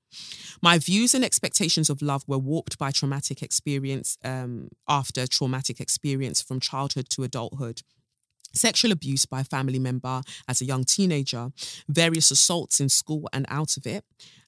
My 0.62 0.78
views 0.78 1.14
and 1.16 1.26
expectations 1.26 1.90
of 1.90 2.02
love 2.02 2.24
were 2.28 2.38
warped 2.38 2.78
by 2.78 2.92
traumatic 2.92 3.42
experience 3.42 4.18
um, 4.24 4.70
after 4.88 5.26
traumatic 5.28 5.80
experience 5.80 6.42
from 6.42 6.60
childhood 6.60 7.10
to 7.10 7.24
adulthood 7.24 7.82
sexual 8.54 8.92
abuse 8.92 9.26
by 9.26 9.42
a 9.42 9.46
family 9.46 9.80
member 9.80 10.22
as 10.48 10.62
a 10.62 10.66
young 10.66 10.84
teenager, 10.84 11.52
various 11.88 12.32
assaults 12.32 12.80
in 12.80 12.90
school 12.90 13.30
and 13.32 13.46
out 13.50 13.78
of 13.78 13.86
it, 13.86 14.04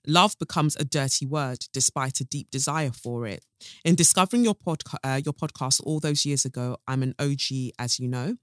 love 0.07 0.35
becomes 0.39 0.75
a 0.75 0.83
dirty 0.83 1.25
word 1.25 1.65
despite 1.73 2.19
a 2.19 2.25
deep 2.25 2.49
desire 2.49 2.91
for 2.91 3.25
it. 3.25 3.45
In 3.83 3.95
discovering 3.95 4.43
your, 4.43 4.55
podca- 4.55 4.97
uh, 5.03 5.21
your 5.23 5.33
podcast 5.33 5.81
all 5.83 5.99
those 5.99 6.25
years 6.25 6.45
ago, 6.45 6.77
I'm 6.87 7.03
an 7.03 7.15
OG, 7.19 7.73
as 7.77 7.99
you 7.99 8.07
know, 8.07 8.37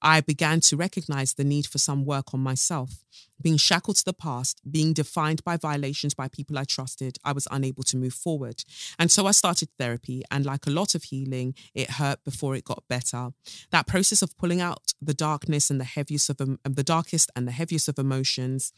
I 0.00 0.20
began 0.20 0.60
to 0.60 0.76
recognize 0.76 1.34
the 1.34 1.44
need 1.44 1.66
for 1.66 1.78
some 1.78 2.04
work 2.04 2.34
on 2.34 2.40
myself. 2.40 3.04
Being 3.40 3.56
shackled 3.56 3.96
to 3.96 4.04
the 4.04 4.12
past, 4.12 4.60
being 4.70 4.92
defined 4.92 5.42
by 5.44 5.56
violations 5.56 6.14
by 6.14 6.28
people 6.28 6.56
I 6.58 6.64
trusted, 6.64 7.18
I 7.24 7.32
was 7.32 7.48
unable 7.50 7.82
to 7.84 7.96
move 7.96 8.14
forward. 8.14 8.62
And 8.98 9.10
so 9.10 9.26
I 9.26 9.32
started 9.32 9.68
therapy. 9.78 10.22
And 10.30 10.46
like 10.46 10.66
a 10.66 10.70
lot 10.70 10.94
of 10.94 11.04
healing, 11.04 11.54
it 11.74 11.90
hurt 11.90 12.22
before 12.24 12.54
it 12.54 12.64
got 12.64 12.84
better. 12.88 13.30
That 13.70 13.86
process 13.86 14.22
of 14.22 14.36
pulling 14.38 14.60
out 14.60 14.92
the 15.00 15.14
darkness 15.14 15.70
and 15.70 15.80
the 15.80 15.84
heaviest 15.84 16.30
of 16.30 16.40
um, 16.40 16.58
the 16.64 16.84
darkest 16.84 17.30
and 17.34 17.46
the 17.48 17.52
heaviest 17.52 17.88
of 17.88 17.98
emotions, 17.98 18.72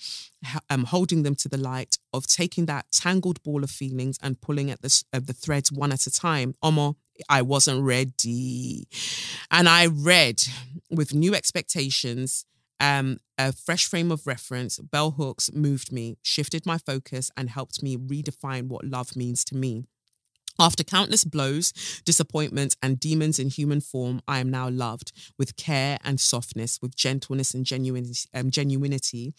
um, 0.71 0.85
holding 0.85 1.23
them 1.23 1.35
to 1.37 1.49
the 1.49 1.59
light, 1.59 1.99
of 2.15 2.27
taking 2.27 2.67
that 2.67 2.87
tangled 2.91 3.43
ball 3.43 3.63
of 3.65 3.71
feelings 3.71 4.19
and 4.23 4.41
pulling 4.41 4.71
at 4.71 4.81
the, 4.83 5.05
uh, 5.13 5.21
the 5.21 5.33
threads 5.33 5.71
one 5.71 5.84
at 5.93 6.07
a 6.07 6.11
time. 6.11 6.55
Omo, 6.63 6.97
I 7.29 7.43
wasn't 7.43 7.83
ready. 7.83 8.89
And 9.51 9.69
I 9.69 9.87
read 9.87 10.43
with 10.91 11.15
new 11.15 11.35
expectations, 11.35 12.45
um, 12.81 13.19
a 13.39 13.53
fresh 13.53 13.87
frame 13.87 14.11
of 14.11 14.27
reference. 14.27 14.79
Bell 14.79 15.13
hooks 15.13 15.53
moved 15.53 15.93
me, 15.93 16.17
shifted 16.23 16.67
my 16.67 16.79
focus, 16.79 17.31
and 17.37 17.51
helped 17.51 17.83
me 17.83 17.97
redefine 17.97 18.69
what 18.69 18.85
love 18.85 19.17
means 19.17 19.45
to 19.47 19.57
me. 19.57 19.85
After 20.59 20.85
countless 20.85 21.25
blows, 21.25 21.73
disappointments, 22.05 22.77
and 22.81 23.01
demons 23.01 23.41
in 23.41 23.49
human 23.49 23.81
form, 23.81 24.23
I 24.29 24.39
am 24.39 24.51
now 24.51 24.69
loved 24.69 25.11
with 25.37 25.57
care 25.57 25.99
and 26.05 26.21
softness, 26.21 26.79
with 26.81 26.95
gentleness 26.95 27.55
and 27.55 27.67
genuine, 27.67 28.13
um, 28.33 28.51
genuinity. 28.51 29.33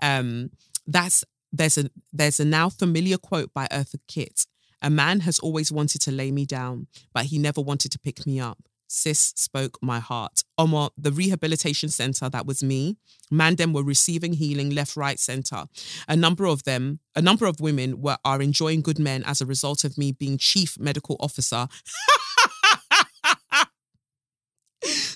Um, 0.00 0.50
that's 0.86 1.24
there's 1.52 1.76
a 1.76 1.90
there's 2.12 2.40
a 2.40 2.44
now 2.46 2.70
familiar 2.70 3.18
quote 3.18 3.52
by 3.52 3.66
Eartha 3.66 3.98
Kitt. 4.08 4.46
A 4.82 4.90
man 4.90 5.20
has 5.20 5.38
always 5.38 5.70
wanted 5.70 6.00
to 6.02 6.12
lay 6.12 6.32
me 6.32 6.44
down, 6.44 6.88
but 7.14 7.26
he 7.26 7.38
never 7.38 7.60
wanted 7.60 7.92
to 7.92 7.98
pick 7.98 8.26
me 8.26 8.40
up. 8.40 8.58
Sis 8.88 9.32
spoke 9.36 9.78
my 9.80 10.00
heart. 10.00 10.42
Omo, 10.60 10.90
the 10.98 11.12
rehabilitation 11.12 11.88
center, 11.88 12.28
that 12.28 12.44
was 12.44 12.62
me. 12.62 12.98
Mandem 13.32 13.72
were 13.72 13.82
receiving 13.82 14.34
healing 14.34 14.68
left, 14.70 14.96
right, 14.96 15.18
center. 15.18 15.64
A 16.08 16.14
number 16.14 16.44
of 16.44 16.64
them, 16.64 17.00
a 17.16 17.22
number 17.22 17.46
of 17.46 17.58
women 17.58 18.02
were 18.02 18.18
are 18.22 18.42
enjoying 18.42 18.82
good 18.82 18.98
men 18.98 19.24
as 19.24 19.40
a 19.40 19.46
result 19.46 19.84
of 19.84 19.96
me 19.96 20.12
being 20.12 20.36
chief 20.36 20.78
medical 20.78 21.16
officer. 21.20 21.68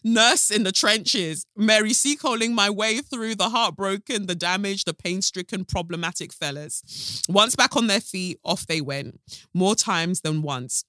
Nurse 0.07 0.53
in 0.53 0.63
the 0.63 0.71
trenches, 0.71 1.47
Mary 1.57 1.93
Seacoling 1.93 2.55
my 2.55 2.71
way 2.71 3.01
through 3.01 3.35
the 3.35 3.49
heartbroken, 3.49 4.27
the 4.27 4.37
damaged, 4.37 4.87
the 4.87 4.95
pain 4.95 5.21
stricken, 5.21 5.65
problematic 5.65 6.33
fellas. 6.33 7.23
Once 7.29 7.57
back 7.57 7.75
on 7.75 7.89
their 7.89 8.01
feet, 8.01 8.39
off 8.45 8.69
they 8.69 8.81
went, 8.81 9.21
more 9.53 9.75
times 9.75 10.21
than 10.21 10.43
once. 10.43 10.85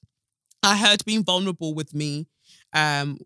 I 0.61 0.77
heard 0.77 1.03
being 1.03 1.23
vulnerable 1.23 1.73
with 1.73 1.95
me. 1.95 2.27
Um, 2.73 3.17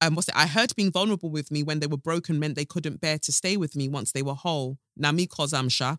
um, 0.00 0.16
what's 0.16 0.26
it? 0.26 0.36
I 0.36 0.48
heard 0.48 0.74
being 0.74 0.90
vulnerable 0.90 1.30
with 1.30 1.52
me 1.52 1.62
when 1.62 1.78
they 1.78 1.86
were 1.86 1.96
broken 1.96 2.40
meant 2.40 2.56
they 2.56 2.64
couldn't 2.64 3.00
bear 3.00 3.18
to 3.18 3.30
stay 3.30 3.56
with 3.56 3.76
me 3.76 3.88
once 3.88 4.10
they 4.10 4.22
were 4.22 4.34
whole. 4.34 4.76
Nami 4.96 5.28
Kozamsha. 5.28 5.98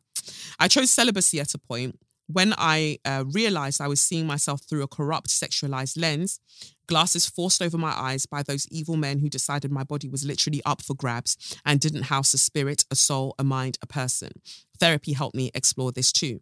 I 0.59 0.67
chose 0.67 0.91
celibacy 0.91 1.39
at 1.39 1.53
a 1.53 1.57
point 1.57 1.97
when 2.27 2.53
I 2.57 2.99
uh, 3.05 3.25
realized 3.27 3.81
I 3.81 3.87
was 3.87 4.01
seeing 4.01 4.25
myself 4.25 4.61
through 4.63 4.83
a 4.83 4.87
corrupt, 4.87 5.27
sexualized 5.27 5.99
lens, 5.99 6.39
glasses 6.87 7.25
forced 7.25 7.61
over 7.61 7.77
my 7.77 7.91
eyes 7.91 8.25
by 8.25 8.43
those 8.43 8.67
evil 8.69 8.97
men 8.97 9.19
who 9.19 9.29
decided 9.29 9.71
my 9.71 9.83
body 9.83 10.09
was 10.09 10.25
literally 10.25 10.61
up 10.65 10.81
for 10.81 10.95
grabs 10.95 11.57
and 11.65 11.79
didn't 11.79 12.03
house 12.03 12.33
a 12.33 12.37
spirit, 12.37 12.85
a 12.91 12.95
soul, 12.95 13.35
a 13.37 13.43
mind, 13.43 13.77
a 13.81 13.87
person. 13.87 14.31
Therapy 14.79 15.13
helped 15.13 15.35
me 15.35 15.51
explore 15.53 15.91
this 15.91 16.11
too. 16.11 16.41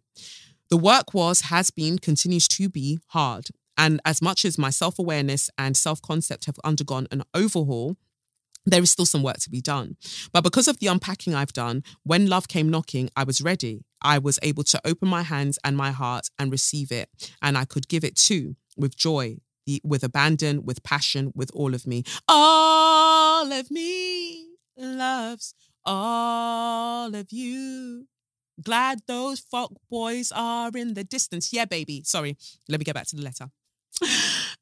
The 0.68 0.76
work 0.76 1.12
was, 1.12 1.42
has 1.42 1.70
been, 1.70 1.98
continues 1.98 2.48
to 2.48 2.68
be 2.68 2.98
hard. 3.08 3.48
And 3.76 4.00
as 4.04 4.22
much 4.22 4.44
as 4.44 4.58
my 4.58 4.70
self 4.70 4.98
awareness 4.98 5.50
and 5.58 5.76
self 5.76 6.00
concept 6.00 6.46
have 6.46 6.58
undergone 6.64 7.08
an 7.10 7.22
overhaul, 7.34 7.96
there 8.64 8.82
is 8.82 8.90
still 8.90 9.06
some 9.06 9.22
work 9.22 9.38
to 9.38 9.50
be 9.50 9.60
done. 9.60 9.96
But 10.32 10.44
because 10.44 10.68
of 10.68 10.78
the 10.78 10.86
unpacking 10.86 11.34
I've 11.34 11.52
done, 11.52 11.82
when 12.04 12.28
love 12.28 12.48
came 12.48 12.68
knocking, 12.70 13.10
I 13.16 13.24
was 13.24 13.40
ready. 13.40 13.84
I 14.00 14.18
was 14.18 14.38
able 14.42 14.64
to 14.64 14.80
open 14.84 15.08
my 15.08 15.22
hands 15.22 15.58
and 15.64 15.76
my 15.76 15.90
heart 15.90 16.28
and 16.38 16.50
receive 16.50 16.90
it. 16.92 17.08
And 17.40 17.56
I 17.56 17.64
could 17.64 17.88
give 17.88 18.04
it 18.04 18.16
too 18.16 18.56
with 18.76 18.96
joy, 18.96 19.38
with 19.84 20.02
abandon, 20.02 20.64
with 20.64 20.82
passion, 20.82 21.32
with 21.34 21.50
all 21.54 21.74
of 21.74 21.86
me. 21.86 22.04
All 22.28 23.52
of 23.52 23.70
me 23.70 24.46
loves 24.76 25.54
all 25.84 27.14
of 27.14 27.32
you. 27.32 28.06
Glad 28.62 29.00
those 29.06 29.40
fuck 29.40 29.72
boys 29.90 30.30
are 30.34 30.70
in 30.74 30.94
the 30.94 31.04
distance. 31.04 31.52
Yeah, 31.52 31.64
baby. 31.64 32.02
Sorry. 32.04 32.36
Let 32.68 32.78
me 32.78 32.84
get 32.84 32.94
back 32.94 33.06
to 33.08 33.16
the 33.16 33.22
letter. 33.22 33.50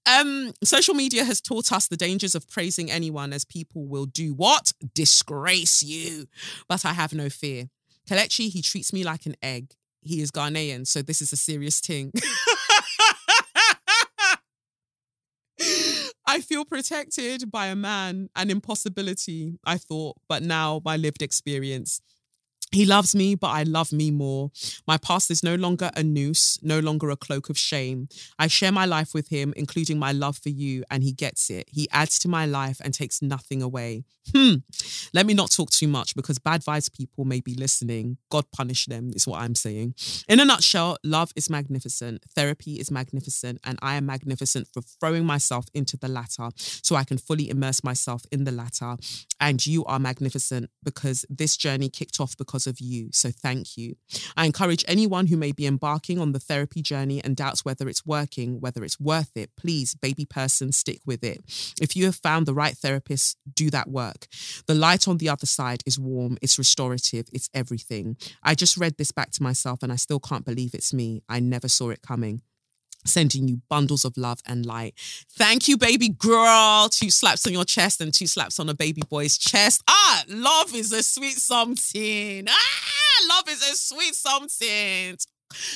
Um, 0.07 0.53
social 0.65 0.95
media 0.95 1.25
has 1.25 1.41
taught 1.41 1.73
us 1.73 1.89
the 1.89 1.97
dangers 1.97 2.35
of 2.35 2.49
praising 2.49 2.91
anyone 2.91 3.33
as 3.33 3.45
people 3.45 3.87
will 3.87 4.07
do 4.07 4.33
what? 4.35 4.73
Disgrace 4.95 5.83
you. 5.83 6.27
But 6.69 6.85
I 6.85 6.93
have 6.93 7.13
no 7.13 7.29
fear. 7.29 7.69
Kelechi, 8.09 8.51
he 8.51 8.63
treats 8.63 8.93
me 8.93 9.05
like 9.05 9.27
an 9.27 9.37
egg. 9.43 9.75
He 10.03 10.21
is 10.21 10.31
Ghanaian, 10.31 10.87
so 10.87 11.03
this 11.03 11.21
is 11.21 11.33
a 11.33 11.37
serious 11.37 11.81
thing. 11.81 12.11
I 16.27 16.41
feel 16.41 16.65
protected 16.65 17.51
by 17.51 17.67
a 17.67 17.77
man, 17.77 18.29
an 18.37 18.51
impossibility, 18.51 19.59
I 19.67 19.77
thought, 19.77 20.17
but 20.29 20.43
now 20.43 20.81
my 20.85 20.97
lived 20.97 21.23
experience. 21.23 22.01
He 22.73 22.87
loves 22.87 23.15
me, 23.17 23.35
but 23.35 23.49
I 23.49 23.65
love 23.65 23.93
me 23.93 24.11
more. 24.11 24.53
My 24.87 24.97
past 24.97 25.31
is 25.31 25.43
no 25.43 25.57
longer 25.57 25.91
a 25.97 26.05
noose, 26.05 26.59
no 26.63 26.79
longer 26.79 27.11
a 27.11 27.17
cloak 27.17 27.51
of 27.51 27.59
shame. 27.59 28.09
I 28.39 28.47
share 28.47 28.71
my 28.71 28.85
life 28.85 29.13
with 29.13 29.29
him, 29.29 29.53
including 29.57 29.99
my 29.99 30.13
love 30.13 30.39
for 30.39 30.51
you, 30.51 30.85
and 30.91 31.03
he 31.03 31.13
gets 31.13 31.51
it. 31.51 31.69
He 31.71 31.89
adds 31.91 32.19
to 32.21 32.29
my 32.29 32.47
life 32.47 32.81
and 32.83 32.95
takes 32.95 33.21
nothing 33.21 33.61
away. 33.61 34.05
Hmm. 34.33 34.57
Let 35.13 35.27
me 35.27 35.35
not 35.35 35.51
talk 35.51 35.71
too 35.71 35.89
much 35.89 36.15
because 36.15 36.39
bad 36.39 36.63
vibes 36.63 36.93
people 36.93 37.25
may 37.25 37.41
be 37.41 37.55
listening. 37.55 38.19
God 38.31 38.45
punish 38.53 38.87
them, 38.87 39.11
is 39.15 39.27
what 39.27 39.41
I'm 39.41 39.55
saying. 39.57 39.95
In 40.29 40.39
a 40.39 40.45
nutshell, 40.45 40.99
love 41.03 41.33
is 41.35 41.51
magnificent, 41.51 42.25
therapy 42.37 42.75
is 42.75 42.91
magnificent, 42.91 43.61
and 43.65 43.79
I 43.83 43.97
am 43.97 44.07
magnificent 44.07 44.69
for 44.73 44.83
throwing 44.83 45.25
myself 45.25 45.67
into 45.75 45.97
the 45.97 46.09
latter 46.09 46.51
so 46.57 46.95
I 46.95 47.05
can 47.05 47.19
fully 47.19 47.51
immerse 47.51 47.83
myself 47.83 48.23
in 48.31 48.45
the 48.45 48.53
latter. 48.53 48.97
And 49.41 49.67
you 49.67 49.85
are 49.87 49.99
magnificent 49.99 50.71
because 50.85 51.25
this 51.29 51.57
journey 51.57 51.89
kicked 51.89 52.21
off 52.21 52.37
because 52.37 52.60
of 52.67 52.81
you. 52.81 53.11
So 53.13 53.31
thank 53.31 53.77
you. 53.77 53.97
I 54.37 54.47
encourage 54.47 54.85
anyone 54.89 55.27
who 55.27 55.37
may 55.37 55.53
be 55.53 55.67
embarking 55.67 56.19
on 56.19 56.33
the 56.33 56.39
therapy 56.39 56.83
journey 56.83 57.23
and 57.23 57.37
doubts 57.37 57.65
whether 57.65 57.89
it's 57.89 58.07
working, 58.07 58.61
whether 58.61 58.85
it's 58.85 59.01
worth 59.01 59.31
it, 59.35 59.51
please, 59.57 59.95
baby 59.95 60.25
person, 60.25 60.73
stick 60.73 61.01
with 61.07 61.23
it. 61.25 61.41
If 61.81 61.97
you 61.97 62.05
have 62.07 62.17
found 62.17 62.47
the 62.47 62.55
right 62.55 62.77
therapist, 62.77 63.37
do 63.55 63.71
that 63.71 63.89
work. 63.89 64.27
The 64.67 64.75
light 64.75 65.09
on 65.09 65.19
the 65.19 65.29
other 65.29 65.47
side 65.47 65.83
is 65.87 65.99
warm, 65.99 66.39
it's 66.43 66.59
restorative, 66.59 67.29
it's 67.33 67.51
everything. 67.55 68.17
I 68.43 68.55
just 68.55 68.77
read 68.77 68.97
this 68.97 69.13
back 69.13 69.31
to 69.33 69.43
myself 69.43 69.83
and 69.83 69.93
I 69.93 69.97
still 69.97 70.21
can't 70.21 70.45
believe 70.45 70.75
it's 70.75 70.93
me. 70.93 71.23
I 71.29 71.41
never 71.41 71.69
saw 71.69 71.91
it 71.91 72.03
coming 72.03 72.43
sending 73.05 73.49
you 73.49 73.61
bundles 73.69 74.05
of 74.05 74.17
love 74.17 74.41
and 74.47 74.67
light. 74.67 74.95
Thank 75.31 75.69
you, 75.69 75.77
baby 75.77 76.09
girl. 76.09 76.89
Two 76.89 77.11
slaps 77.11 77.47
on 77.47 77.53
your 77.53 77.65
chest 77.65 78.01
and 78.01 78.13
two 78.13 78.27
slaps 78.27 78.59
on 78.61 78.69
a 78.69 78.75
baby 78.75 79.03
boy's 79.09 79.39
chest. 79.39 79.83
Ah, 79.89 80.25
love 80.29 80.75
is 80.75 80.93
a 80.93 81.03
sweet 81.03 81.37
something. 81.37 82.47
Ah, 82.49 83.27
love 83.29 83.49
is 83.49 83.63
a 83.63 83.77
sweet 83.77 84.15
something. 84.15 85.17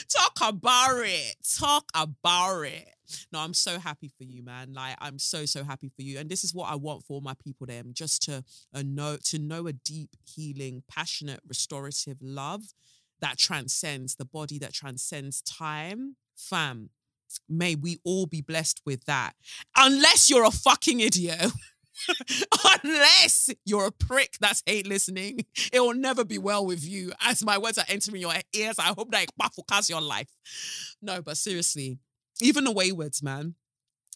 Talk 0.08 0.38
about 0.48 1.00
it. 1.04 1.36
Talk 1.58 1.84
about 1.94 2.62
it. 2.62 2.88
No, 3.32 3.40
I'm 3.40 3.54
so 3.54 3.78
happy 3.78 4.10
for 4.16 4.24
you, 4.24 4.42
man. 4.42 4.72
Like 4.72 4.96
I'm 5.00 5.18
so 5.18 5.44
so 5.44 5.62
happy 5.62 5.90
for 5.94 6.02
you, 6.02 6.18
and 6.18 6.28
this 6.28 6.44
is 6.44 6.54
what 6.54 6.70
I 6.70 6.74
want 6.74 7.04
for 7.04 7.20
my 7.20 7.34
people. 7.34 7.66
Them 7.66 7.90
just 7.92 8.22
to 8.22 8.42
uh, 8.74 8.82
know 8.84 9.18
to 9.24 9.38
know 9.38 9.66
a 9.66 9.72
deep, 9.72 10.10
healing, 10.24 10.82
passionate, 10.88 11.40
restorative 11.46 12.18
love 12.20 12.62
that 13.20 13.38
transcends 13.38 14.16
the 14.16 14.24
body, 14.24 14.58
that 14.58 14.72
transcends 14.72 15.42
time. 15.42 16.16
Fam, 16.36 16.90
may 17.48 17.74
we 17.74 17.98
all 18.04 18.26
be 18.26 18.40
blessed 18.40 18.80
with 18.84 19.04
that. 19.04 19.34
Unless 19.76 20.30
you're 20.30 20.44
a 20.44 20.50
fucking 20.50 21.00
idiot. 21.00 21.50
Unless 22.82 23.50
you're 23.64 23.86
a 23.86 23.92
prick 23.92 24.34
that's 24.40 24.62
hate 24.66 24.86
listening, 24.86 25.46
it 25.72 25.80
will 25.80 25.94
never 25.94 26.24
be 26.24 26.38
well 26.38 26.66
with 26.66 26.84
you. 26.84 27.12
As 27.20 27.44
my 27.44 27.56
words 27.56 27.78
are 27.78 27.84
entering 27.88 28.20
your 28.20 28.34
ears, 28.52 28.78
I 28.78 28.94
hope 28.96 29.10
that 29.12 29.24
it 29.24 29.32
baffles 29.38 29.88
your 29.88 30.00
life. 30.00 30.28
No, 31.00 31.22
but 31.22 31.36
seriously, 31.36 31.98
even 32.40 32.64
the 32.64 32.72
waywards, 32.72 33.22
man 33.22 33.54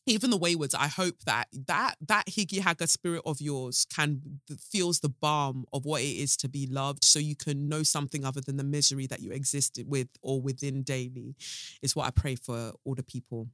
even 0.09 0.31
the 0.31 0.37
waywards 0.37 0.75
i 0.75 0.87
hope 0.87 1.23
that 1.25 1.47
that 1.53 1.97
that 2.01 2.27
higgy 2.27 2.61
hagga 2.61 2.87
spirit 2.87 3.23
of 3.25 3.41
yours 3.41 3.87
can 3.95 4.41
feels 4.59 5.01
the 5.01 5.09
balm 5.09 5.65
of 5.73 5.85
what 5.85 6.01
it 6.01 6.05
is 6.05 6.37
to 6.37 6.49
be 6.49 6.67
loved 6.67 7.05
so 7.05 7.19
you 7.19 7.37
can 7.37 7.69
know 7.69 7.83
something 7.83 8.25
other 8.25 8.41
than 8.41 8.57
the 8.57 8.65
misery 8.65 9.07
that 9.07 9.21
you 9.21 9.31
existed 9.31 9.89
with 9.89 10.09
or 10.23 10.41
within 10.41 10.83
daily 10.83 11.37
is 11.83 11.95
what 11.95 12.07
i 12.07 12.11
pray 12.11 12.35
for 12.35 12.73
all 12.85 12.95
the 12.95 13.03
people 13.03 13.49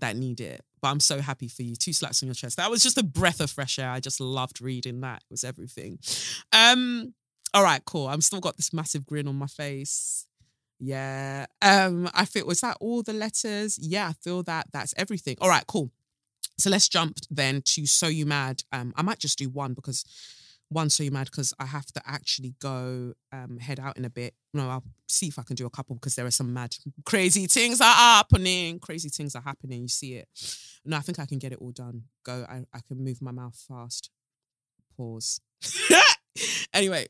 that 0.00 0.16
need 0.16 0.40
it. 0.40 0.62
But 0.80 0.88
i'm 0.88 1.00
so 1.00 1.20
happy 1.20 1.48
for 1.48 1.62
you. 1.62 1.76
Two 1.76 1.92
slaps 1.92 2.22
on 2.22 2.28
your 2.28 2.34
chest. 2.34 2.56
That 2.56 2.70
was 2.70 2.82
just 2.82 2.98
a 2.98 3.02
breath 3.02 3.40
of 3.40 3.50
fresh 3.50 3.78
air. 3.78 3.90
I 3.90 4.00
just 4.00 4.20
loved 4.20 4.60
reading 4.60 5.00
that. 5.02 5.18
It 5.18 5.30
was 5.30 5.44
everything. 5.44 5.98
Um 6.52 7.14
all 7.54 7.62
right 7.62 7.84
cool. 7.84 8.08
I'm 8.08 8.20
still 8.20 8.40
got 8.40 8.56
this 8.56 8.72
massive 8.72 9.06
grin 9.06 9.28
on 9.28 9.36
my 9.36 9.46
face 9.46 10.26
yeah. 10.84 11.46
Um, 11.62 12.10
I 12.12 12.24
feel 12.24 12.44
was 12.44 12.60
that 12.62 12.76
all 12.80 13.04
the 13.04 13.12
letters? 13.12 13.78
Yeah, 13.80 14.08
I 14.08 14.14
feel 14.14 14.42
that 14.42 14.66
that's 14.72 14.92
everything. 14.96 15.36
All 15.40 15.48
right, 15.48 15.64
cool. 15.68 15.92
So 16.58 16.70
let's 16.70 16.88
jump 16.88 17.18
then 17.30 17.62
to 17.66 17.86
So 17.86 18.08
You 18.08 18.26
Mad. 18.26 18.64
Um, 18.72 18.92
I 18.96 19.02
might 19.02 19.20
just 19.20 19.38
do 19.38 19.48
one 19.48 19.74
because 19.74 20.04
one 20.70 20.90
So 20.90 21.04
You 21.04 21.12
Mad 21.12 21.26
because 21.26 21.54
I 21.60 21.66
have 21.66 21.86
to 21.92 22.02
actually 22.04 22.56
go 22.60 23.12
um 23.32 23.58
head 23.58 23.78
out 23.78 23.96
in 23.96 24.04
a 24.04 24.10
bit. 24.10 24.34
No, 24.52 24.68
I'll 24.68 24.82
see 25.06 25.28
if 25.28 25.38
I 25.38 25.44
can 25.44 25.54
do 25.54 25.66
a 25.66 25.70
couple 25.70 25.94
because 25.94 26.16
there 26.16 26.26
are 26.26 26.32
some 26.32 26.52
mad 26.52 26.74
crazy 27.04 27.46
things 27.46 27.80
are 27.80 27.84
happening. 27.84 28.80
Crazy 28.80 29.08
things 29.08 29.36
are 29.36 29.42
happening. 29.42 29.82
You 29.82 29.88
see 29.88 30.14
it. 30.14 30.28
No, 30.84 30.96
I 30.96 31.00
think 31.00 31.20
I 31.20 31.26
can 31.26 31.38
get 31.38 31.52
it 31.52 31.58
all 31.60 31.70
done. 31.70 32.02
Go. 32.24 32.44
I, 32.48 32.64
I 32.74 32.80
can 32.88 33.04
move 33.04 33.22
my 33.22 33.30
mouth 33.30 33.56
fast. 33.68 34.10
Pause. 34.96 35.40
anyway. 36.74 37.06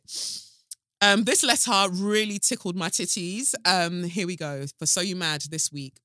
Um, 1.03 1.25
this 1.25 1.43
letter 1.43 1.93
really 1.93 2.39
tickled 2.39 2.77
my 2.77 2.89
titties. 2.89 3.57
Um, 3.65 4.05
here 4.05 4.25
we 4.25 4.37
go. 4.37 4.67
For 4.79 4.87
So 4.87 5.01
You 5.01 5.17
Mad 5.17 5.43
this 5.51 5.73
week. 5.73 5.97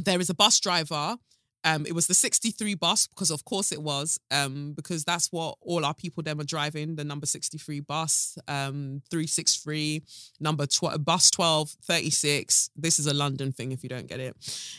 There 0.00 0.20
is 0.20 0.28
a 0.28 0.34
bus 0.34 0.58
driver. 0.58 1.16
Um, 1.62 1.86
it 1.86 1.92
was 1.92 2.08
the 2.08 2.14
63 2.14 2.74
bus 2.74 3.06
because 3.06 3.30
of 3.30 3.44
course 3.44 3.70
it 3.70 3.80
was. 3.80 4.18
Um, 4.32 4.72
because 4.72 5.04
that's 5.04 5.30
what 5.30 5.54
all 5.60 5.84
our 5.84 5.94
people 5.94 6.24
them 6.24 6.40
are 6.40 6.44
driving, 6.44 6.96
the 6.96 7.04
number 7.04 7.26
63 7.26 7.78
bus, 7.78 8.36
um, 8.48 9.02
363, 9.08 10.02
number 10.40 10.66
12, 10.66 11.04
bus 11.04 11.30
12, 11.30 11.76
36. 11.84 12.70
This 12.74 12.98
is 12.98 13.06
a 13.06 13.14
London 13.14 13.52
thing 13.52 13.70
if 13.70 13.84
you 13.84 13.88
don't 13.88 14.08
get 14.08 14.18
it. 14.18 14.36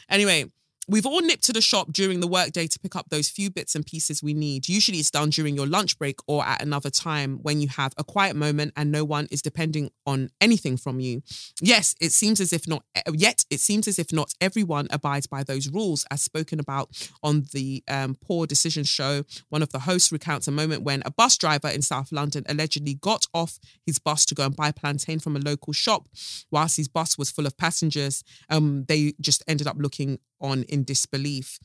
Anyway, 0.09 0.51
We've 0.89 1.05
all 1.05 1.21
nipped 1.21 1.43
to 1.43 1.53
the 1.53 1.61
shop 1.61 1.93
during 1.93 2.19
the 2.19 2.27
workday 2.27 2.65
to 2.65 2.79
pick 2.79 2.95
up 2.95 3.09
those 3.09 3.29
few 3.29 3.51
bits 3.51 3.75
and 3.75 3.85
pieces 3.85 4.23
we 4.23 4.33
need. 4.33 4.67
Usually 4.67 4.97
it's 4.97 5.11
done 5.11 5.29
during 5.29 5.55
your 5.55 5.67
lunch 5.67 5.99
break 5.99 6.17
or 6.25 6.43
at 6.43 6.63
another 6.63 6.89
time 6.89 7.37
when 7.43 7.61
you 7.61 7.67
have 7.67 7.93
a 7.99 8.03
quiet 8.03 8.35
moment 8.35 8.73
and 8.75 8.91
no 8.91 9.05
one 9.05 9.27
is 9.29 9.43
depending 9.43 9.91
on 10.07 10.31
anything 10.41 10.77
from 10.77 10.99
you. 10.99 11.21
Yes, 11.61 11.93
it 12.01 12.11
seems 12.11 12.41
as 12.41 12.51
if 12.51 12.67
not 12.67 12.83
yet 13.13 13.45
it 13.51 13.59
seems 13.59 13.87
as 13.87 13.99
if 13.99 14.11
not 14.11 14.33
everyone 14.41 14.87
abides 14.89 15.27
by 15.27 15.43
those 15.43 15.69
rules 15.69 16.07
as 16.09 16.23
spoken 16.23 16.59
about 16.59 16.89
on 17.21 17.45
the 17.53 17.83
um, 17.87 18.17
Poor 18.19 18.47
Decision 18.47 18.83
show. 18.83 19.25
One 19.49 19.61
of 19.61 19.69
the 19.69 19.81
hosts 19.81 20.11
recounts 20.11 20.47
a 20.47 20.51
moment 20.51 20.81
when 20.81 21.03
a 21.05 21.11
bus 21.11 21.37
driver 21.37 21.67
in 21.67 21.83
South 21.83 22.11
London 22.11 22.45
allegedly 22.49 22.95
got 22.95 23.27
off 23.31 23.59
his 23.85 23.99
bus 23.99 24.25
to 24.25 24.33
go 24.33 24.45
and 24.47 24.55
buy 24.55 24.71
plantain 24.71 25.19
from 25.19 25.35
a 25.35 25.39
local 25.39 25.71
shop 25.71 26.09
whilst 26.49 26.77
his 26.77 26.87
bus 26.87 27.15
was 27.15 27.29
full 27.29 27.45
of 27.45 27.55
passengers. 27.57 28.23
Um, 28.49 28.85
they 28.87 29.13
just 29.21 29.43
ended 29.47 29.67
up 29.67 29.75
looking 29.77 30.17
on 30.41 30.63
in 30.63 30.83
disbelief. 30.83 31.59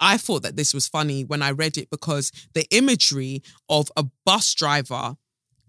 I 0.00 0.16
thought 0.16 0.42
that 0.42 0.56
this 0.56 0.72
was 0.72 0.88
funny 0.88 1.24
when 1.24 1.42
I 1.42 1.50
read 1.50 1.76
it 1.76 1.90
because 1.90 2.30
the 2.54 2.66
imagery 2.70 3.42
of 3.68 3.90
a 3.96 4.04
bus 4.24 4.54
driver 4.54 5.16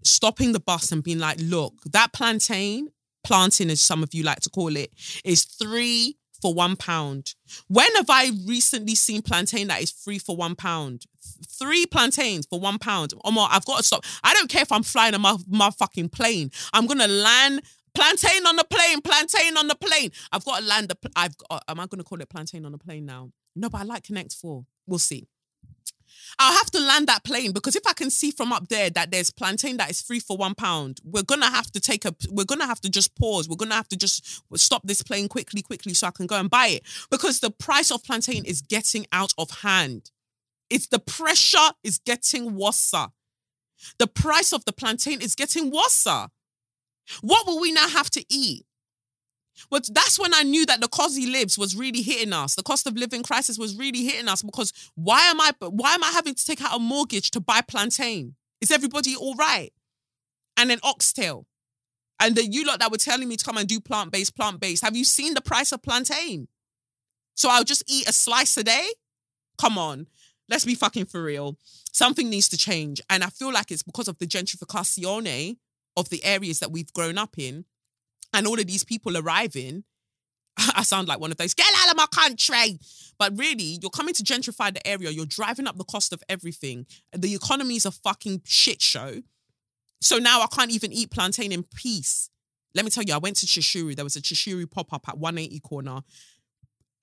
stopping 0.04 0.52
the 0.52 0.60
bus 0.60 0.92
and 0.92 1.02
being 1.02 1.18
like, 1.18 1.38
look, 1.40 1.74
that 1.86 2.12
plantain, 2.12 2.88
planting 3.24 3.70
as 3.70 3.80
some 3.80 4.02
of 4.02 4.14
you 4.14 4.22
like 4.22 4.40
to 4.40 4.50
call 4.50 4.76
it, 4.76 4.92
is 5.24 5.44
three 5.44 6.16
for 6.40 6.52
one 6.52 6.76
pound. 6.76 7.34
When 7.68 7.94
have 7.94 8.10
I 8.10 8.32
recently 8.46 8.96
seen 8.96 9.22
plantain 9.22 9.68
that 9.68 9.80
is 9.80 9.92
free 9.92 10.18
for 10.18 10.36
one 10.36 10.56
pound? 10.56 11.06
Three 11.48 11.86
plantains 11.86 12.46
for 12.46 12.58
one 12.58 12.78
pound. 12.78 13.14
Omar, 13.24 13.48
I've 13.50 13.64
got 13.64 13.78
to 13.78 13.82
stop. 13.84 14.04
I 14.24 14.34
don't 14.34 14.50
care 14.50 14.62
if 14.62 14.72
I'm 14.72 14.82
flying 14.82 15.14
a 15.14 15.18
motherfucking 15.18 16.10
plane. 16.10 16.50
I'm 16.72 16.86
gonna 16.86 17.06
land 17.06 17.62
Plantain 17.94 18.46
on 18.46 18.56
the 18.56 18.64
plane, 18.64 19.00
plantain 19.02 19.56
on 19.56 19.68
the 19.68 19.74
plane. 19.74 20.10
I've 20.32 20.44
got 20.44 20.60
to 20.60 20.64
land 20.64 20.88
the. 20.88 20.96
I've 21.14 21.36
got. 21.36 21.62
Am 21.68 21.80
I 21.80 21.86
going 21.86 21.98
to 21.98 22.04
call 22.04 22.20
it 22.20 22.28
plantain 22.28 22.64
on 22.64 22.72
the 22.72 22.78
plane 22.78 23.04
now? 23.04 23.30
No, 23.54 23.68
but 23.68 23.82
I 23.82 23.84
like 23.84 24.04
Connect 24.04 24.32
Four. 24.32 24.64
We'll 24.86 24.98
see. 24.98 25.28
I'll 26.38 26.56
have 26.56 26.70
to 26.70 26.80
land 26.80 27.08
that 27.08 27.24
plane 27.24 27.52
because 27.52 27.76
if 27.76 27.86
I 27.86 27.92
can 27.92 28.10
see 28.10 28.30
from 28.30 28.52
up 28.52 28.68
there 28.68 28.90
that 28.90 29.10
there's 29.10 29.30
plantain 29.30 29.76
that 29.76 29.90
is 29.90 30.00
free 30.00 30.20
for 30.20 30.36
one 30.36 30.54
pound, 30.54 31.00
we're 31.04 31.22
gonna 31.22 31.50
have 31.50 31.70
to 31.72 31.80
take 31.80 32.04
a. 32.04 32.14
We're 32.30 32.44
gonna 32.44 32.66
have 32.66 32.80
to 32.82 32.88
just 32.88 33.14
pause. 33.16 33.48
We're 33.48 33.56
gonna 33.56 33.74
have 33.74 33.88
to 33.88 33.96
just 33.96 34.42
stop 34.56 34.82
this 34.84 35.02
plane 35.02 35.28
quickly, 35.28 35.62
quickly, 35.62 35.94
so 35.94 36.06
I 36.06 36.10
can 36.10 36.26
go 36.26 36.36
and 36.36 36.50
buy 36.50 36.68
it 36.68 36.82
because 37.10 37.40
the 37.40 37.50
price 37.50 37.90
of 37.90 38.02
plantain 38.02 38.44
is 38.44 38.62
getting 38.62 39.06
out 39.12 39.34
of 39.36 39.50
hand. 39.62 40.10
It's 40.70 40.86
the 40.86 40.98
pressure 40.98 41.72
is 41.84 41.98
getting 41.98 42.56
worse. 42.56 42.94
The 43.98 44.06
price 44.06 44.52
of 44.52 44.64
the 44.64 44.72
plantain 44.72 45.20
is 45.20 45.34
getting 45.34 45.70
worse. 45.70 46.06
What 47.20 47.46
will 47.46 47.60
we 47.60 47.72
now 47.72 47.88
have 47.88 48.10
to 48.10 48.24
eat? 48.28 48.64
But 49.70 49.88
that's 49.92 50.18
when 50.18 50.34
I 50.34 50.42
knew 50.42 50.66
that 50.66 50.80
the 50.80 50.88
cost 50.88 51.16
he 51.16 51.26
lives 51.26 51.58
was 51.58 51.76
really 51.76 52.02
hitting 52.02 52.32
us. 52.32 52.54
The 52.54 52.62
cost 52.62 52.86
of 52.86 52.96
living 52.96 53.22
crisis 53.22 53.58
was 53.58 53.76
really 53.76 54.04
hitting 54.04 54.28
us 54.28 54.42
because 54.42 54.72
why 54.94 55.20
am 55.26 55.40
I 55.40 55.52
why 55.60 55.94
am 55.94 56.02
I 56.02 56.10
having 56.10 56.34
to 56.34 56.44
take 56.44 56.62
out 56.62 56.76
a 56.76 56.78
mortgage 56.78 57.30
to 57.32 57.40
buy 57.40 57.60
plantain? 57.60 58.34
Is 58.60 58.70
everybody 58.70 59.14
all 59.14 59.34
right? 59.34 59.72
And 60.56 60.70
then 60.70 60.78
oxtail. 60.82 61.46
And 62.20 62.36
the 62.36 62.46
you 62.46 62.64
lot 62.64 62.78
that 62.78 62.90
were 62.90 62.98
telling 62.98 63.28
me 63.28 63.36
to 63.36 63.44
come 63.44 63.56
and 63.56 63.68
do 63.68 63.80
plant-based, 63.80 64.36
plant-based. 64.36 64.84
Have 64.84 64.96
you 64.96 65.04
seen 65.04 65.34
the 65.34 65.40
price 65.40 65.72
of 65.72 65.82
plantain? 65.82 66.46
So 67.34 67.48
I'll 67.50 67.64
just 67.64 67.82
eat 67.88 68.08
a 68.08 68.12
slice 68.12 68.56
a 68.56 68.62
day? 68.62 68.86
Come 69.58 69.76
on. 69.76 70.06
Let's 70.48 70.64
be 70.64 70.74
fucking 70.74 71.06
for 71.06 71.22
real. 71.22 71.56
Something 71.90 72.30
needs 72.30 72.48
to 72.50 72.56
change. 72.56 73.00
And 73.10 73.24
I 73.24 73.28
feel 73.28 73.52
like 73.52 73.70
it's 73.70 73.82
because 73.82 74.06
of 74.06 74.18
the 74.18 74.26
gentrificazione 74.26 75.56
of 75.96 76.08
the 76.08 76.24
areas 76.24 76.60
that 76.60 76.72
we've 76.72 76.92
grown 76.92 77.18
up 77.18 77.38
in 77.38 77.64
and 78.32 78.46
all 78.46 78.58
of 78.58 78.66
these 78.66 78.84
people 78.84 79.16
arriving, 79.16 79.84
I 80.74 80.82
sound 80.82 81.08
like 81.08 81.20
one 81.20 81.30
of 81.30 81.38
those, 81.38 81.54
get 81.54 81.66
out 81.82 81.90
of 81.90 81.96
my 81.96 82.06
country. 82.06 82.78
But 83.18 83.38
really, 83.38 83.78
you're 83.80 83.90
coming 83.90 84.14
to 84.14 84.22
gentrify 84.22 84.72
the 84.72 84.86
area, 84.86 85.10
you're 85.10 85.26
driving 85.26 85.66
up 85.66 85.76
the 85.76 85.84
cost 85.84 86.12
of 86.12 86.22
everything. 86.28 86.86
The 87.12 87.34
economy 87.34 87.76
is 87.76 87.86
a 87.86 87.90
fucking 87.90 88.42
shit 88.44 88.80
show. 88.80 89.22
So 90.00 90.18
now 90.18 90.40
I 90.40 90.46
can't 90.46 90.72
even 90.72 90.92
eat 90.92 91.10
plantain 91.10 91.52
in 91.52 91.62
peace. 91.62 92.28
Let 92.74 92.84
me 92.84 92.90
tell 92.90 93.04
you, 93.04 93.14
I 93.14 93.18
went 93.18 93.36
to 93.36 93.46
Chishuru. 93.46 93.94
There 93.94 94.04
was 94.04 94.16
a 94.16 94.22
Chishuru 94.22 94.68
pop 94.70 94.92
up 94.92 95.08
at 95.08 95.18
180 95.18 95.60
corner. 95.60 96.00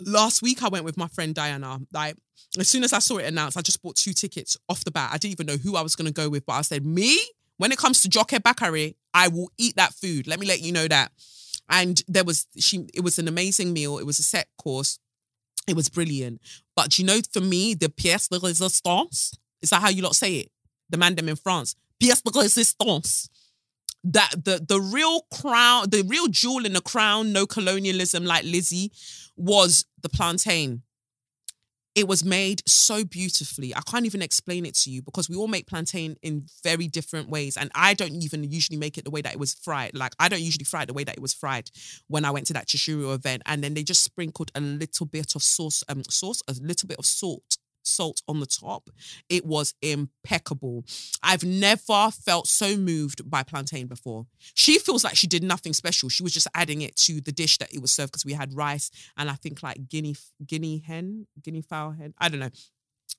Last 0.05 0.41
week, 0.41 0.63
I 0.63 0.69
went 0.69 0.85
with 0.85 0.97
my 0.97 1.07
friend 1.07 1.35
Diana. 1.35 1.79
Like, 1.93 2.15
as 2.57 2.67
soon 2.67 2.83
as 2.83 2.91
I 2.91 2.99
saw 2.99 3.17
it 3.17 3.25
announced, 3.25 3.57
I 3.57 3.61
just 3.61 3.81
bought 3.81 3.95
two 3.95 4.13
tickets 4.13 4.57
off 4.67 4.83
the 4.83 4.91
bat. 4.91 5.11
I 5.13 5.17
didn't 5.17 5.33
even 5.33 5.45
know 5.45 5.57
who 5.57 5.75
I 5.75 5.81
was 5.81 5.95
going 5.95 6.07
to 6.07 6.13
go 6.13 6.29
with, 6.29 6.45
but 6.45 6.53
I 6.53 6.61
said, 6.61 6.85
me? 6.85 7.19
When 7.59 7.73
it 7.73 7.77
comes 7.77 8.01
to 8.01 8.09
Joke 8.09 8.29
Bakare, 8.29 8.95
I 9.13 9.27
will 9.27 9.51
eat 9.57 9.75
that 9.75 9.93
food. 9.93 10.27
Let 10.27 10.39
me 10.39 10.47
let 10.47 10.61
you 10.61 10.71
know 10.71 10.87
that. 10.87 11.11
And 11.67 12.01
there 12.07 12.23
was 12.23 12.47
she 12.57 12.87
it 12.93 13.01
was 13.01 13.19
an 13.19 13.27
amazing 13.27 13.73
meal. 13.73 13.99
It 13.99 14.05
was 14.05 14.17
a 14.17 14.23
set 14.23 14.47
course. 14.57 14.97
It 15.67 15.75
was 15.75 15.89
brilliant. 15.89 16.41
But 16.73 16.97
you 16.97 17.05
know, 17.05 17.19
for 17.33 17.41
me, 17.41 17.73
the 17.73 17.89
pièce 17.89 18.29
de 18.29 18.39
résistance, 18.39 19.35
is 19.61 19.71
that 19.71 19.81
how 19.81 19.89
you 19.89 20.01
lot 20.01 20.15
say 20.15 20.35
it? 20.35 20.51
The 20.89 20.97
man 20.97 21.15
them 21.15 21.27
in 21.27 21.35
France. 21.35 21.75
Pièce 22.01 22.23
de 22.23 22.31
résistance. 22.31 23.27
That 24.05 24.45
the 24.45 24.65
the 24.65 24.79
real 24.79 25.23
crown, 25.33 25.89
the 25.89 26.03
real 26.07 26.27
jewel 26.29 26.65
in 26.65 26.71
the 26.71 26.81
crown, 26.81 27.33
no 27.33 27.45
colonialism 27.45 28.23
like 28.23 28.45
Lizzie, 28.45 28.93
was 29.35 29.83
the 30.01 30.07
plantain. 30.07 30.83
It 31.99 32.07
was 32.07 32.23
made 32.23 32.61
so 32.65 33.03
beautifully. 33.03 33.75
I 33.75 33.81
can't 33.81 34.05
even 34.05 34.21
explain 34.21 34.65
it 34.65 34.73
to 34.75 34.89
you 34.89 35.01
because 35.01 35.29
we 35.29 35.35
all 35.35 35.49
make 35.49 35.67
plantain 35.67 36.15
in 36.21 36.45
very 36.63 36.87
different 36.87 37.29
ways. 37.29 37.57
And 37.57 37.69
I 37.75 37.93
don't 37.93 38.13
even 38.23 38.49
usually 38.49 38.77
make 38.77 38.97
it 38.97 39.03
the 39.03 39.09
way 39.09 39.21
that 39.21 39.33
it 39.33 39.37
was 39.37 39.53
fried. 39.53 39.91
Like, 39.93 40.13
I 40.17 40.29
don't 40.29 40.39
usually 40.39 40.63
fry 40.63 40.83
it 40.83 40.85
the 40.85 40.93
way 40.93 41.03
that 41.03 41.17
it 41.17 41.21
was 41.21 41.33
fried 41.33 41.69
when 42.07 42.23
I 42.23 42.31
went 42.31 42.47
to 42.47 42.53
that 42.53 42.67
Chishuru 42.67 43.13
event. 43.13 43.43
And 43.45 43.61
then 43.61 43.73
they 43.73 43.83
just 43.83 44.01
sprinkled 44.01 44.49
a 44.55 44.61
little 44.61 45.07
bit 45.07 45.35
of 45.35 45.43
sauce, 45.43 45.83
um, 45.89 46.05
sauce, 46.05 46.41
a 46.47 46.53
little 46.61 46.87
bit 46.87 46.99
of 46.99 47.05
salt 47.05 47.57
salt 47.89 48.21
on 48.27 48.39
the 48.39 48.45
top. 48.45 48.89
It 49.29 49.45
was 49.45 49.73
impeccable. 49.81 50.85
I've 51.23 51.43
never 51.43 52.11
felt 52.11 52.47
so 52.47 52.77
moved 52.77 53.29
by 53.29 53.43
plantain 53.43 53.87
before. 53.87 54.25
She 54.53 54.79
feels 54.79 55.03
like 55.03 55.15
she 55.15 55.27
did 55.27 55.43
nothing 55.43 55.73
special. 55.73 56.09
She 56.09 56.23
was 56.23 56.33
just 56.33 56.47
adding 56.53 56.81
it 56.81 56.95
to 56.97 57.21
the 57.21 57.31
dish 57.31 57.57
that 57.57 57.73
it 57.73 57.81
was 57.81 57.91
served 57.91 58.11
because 58.11 58.25
we 58.25 58.33
had 58.33 58.55
rice 58.55 58.91
and 59.17 59.29
I 59.29 59.33
think 59.33 59.63
like 59.63 59.89
guinea 59.89 60.15
guinea 60.45 60.79
hen, 60.85 61.27
guinea 61.41 61.61
fowl 61.61 61.91
hen. 61.91 62.13
I 62.19 62.29
don't 62.29 62.39
know. 62.39 62.49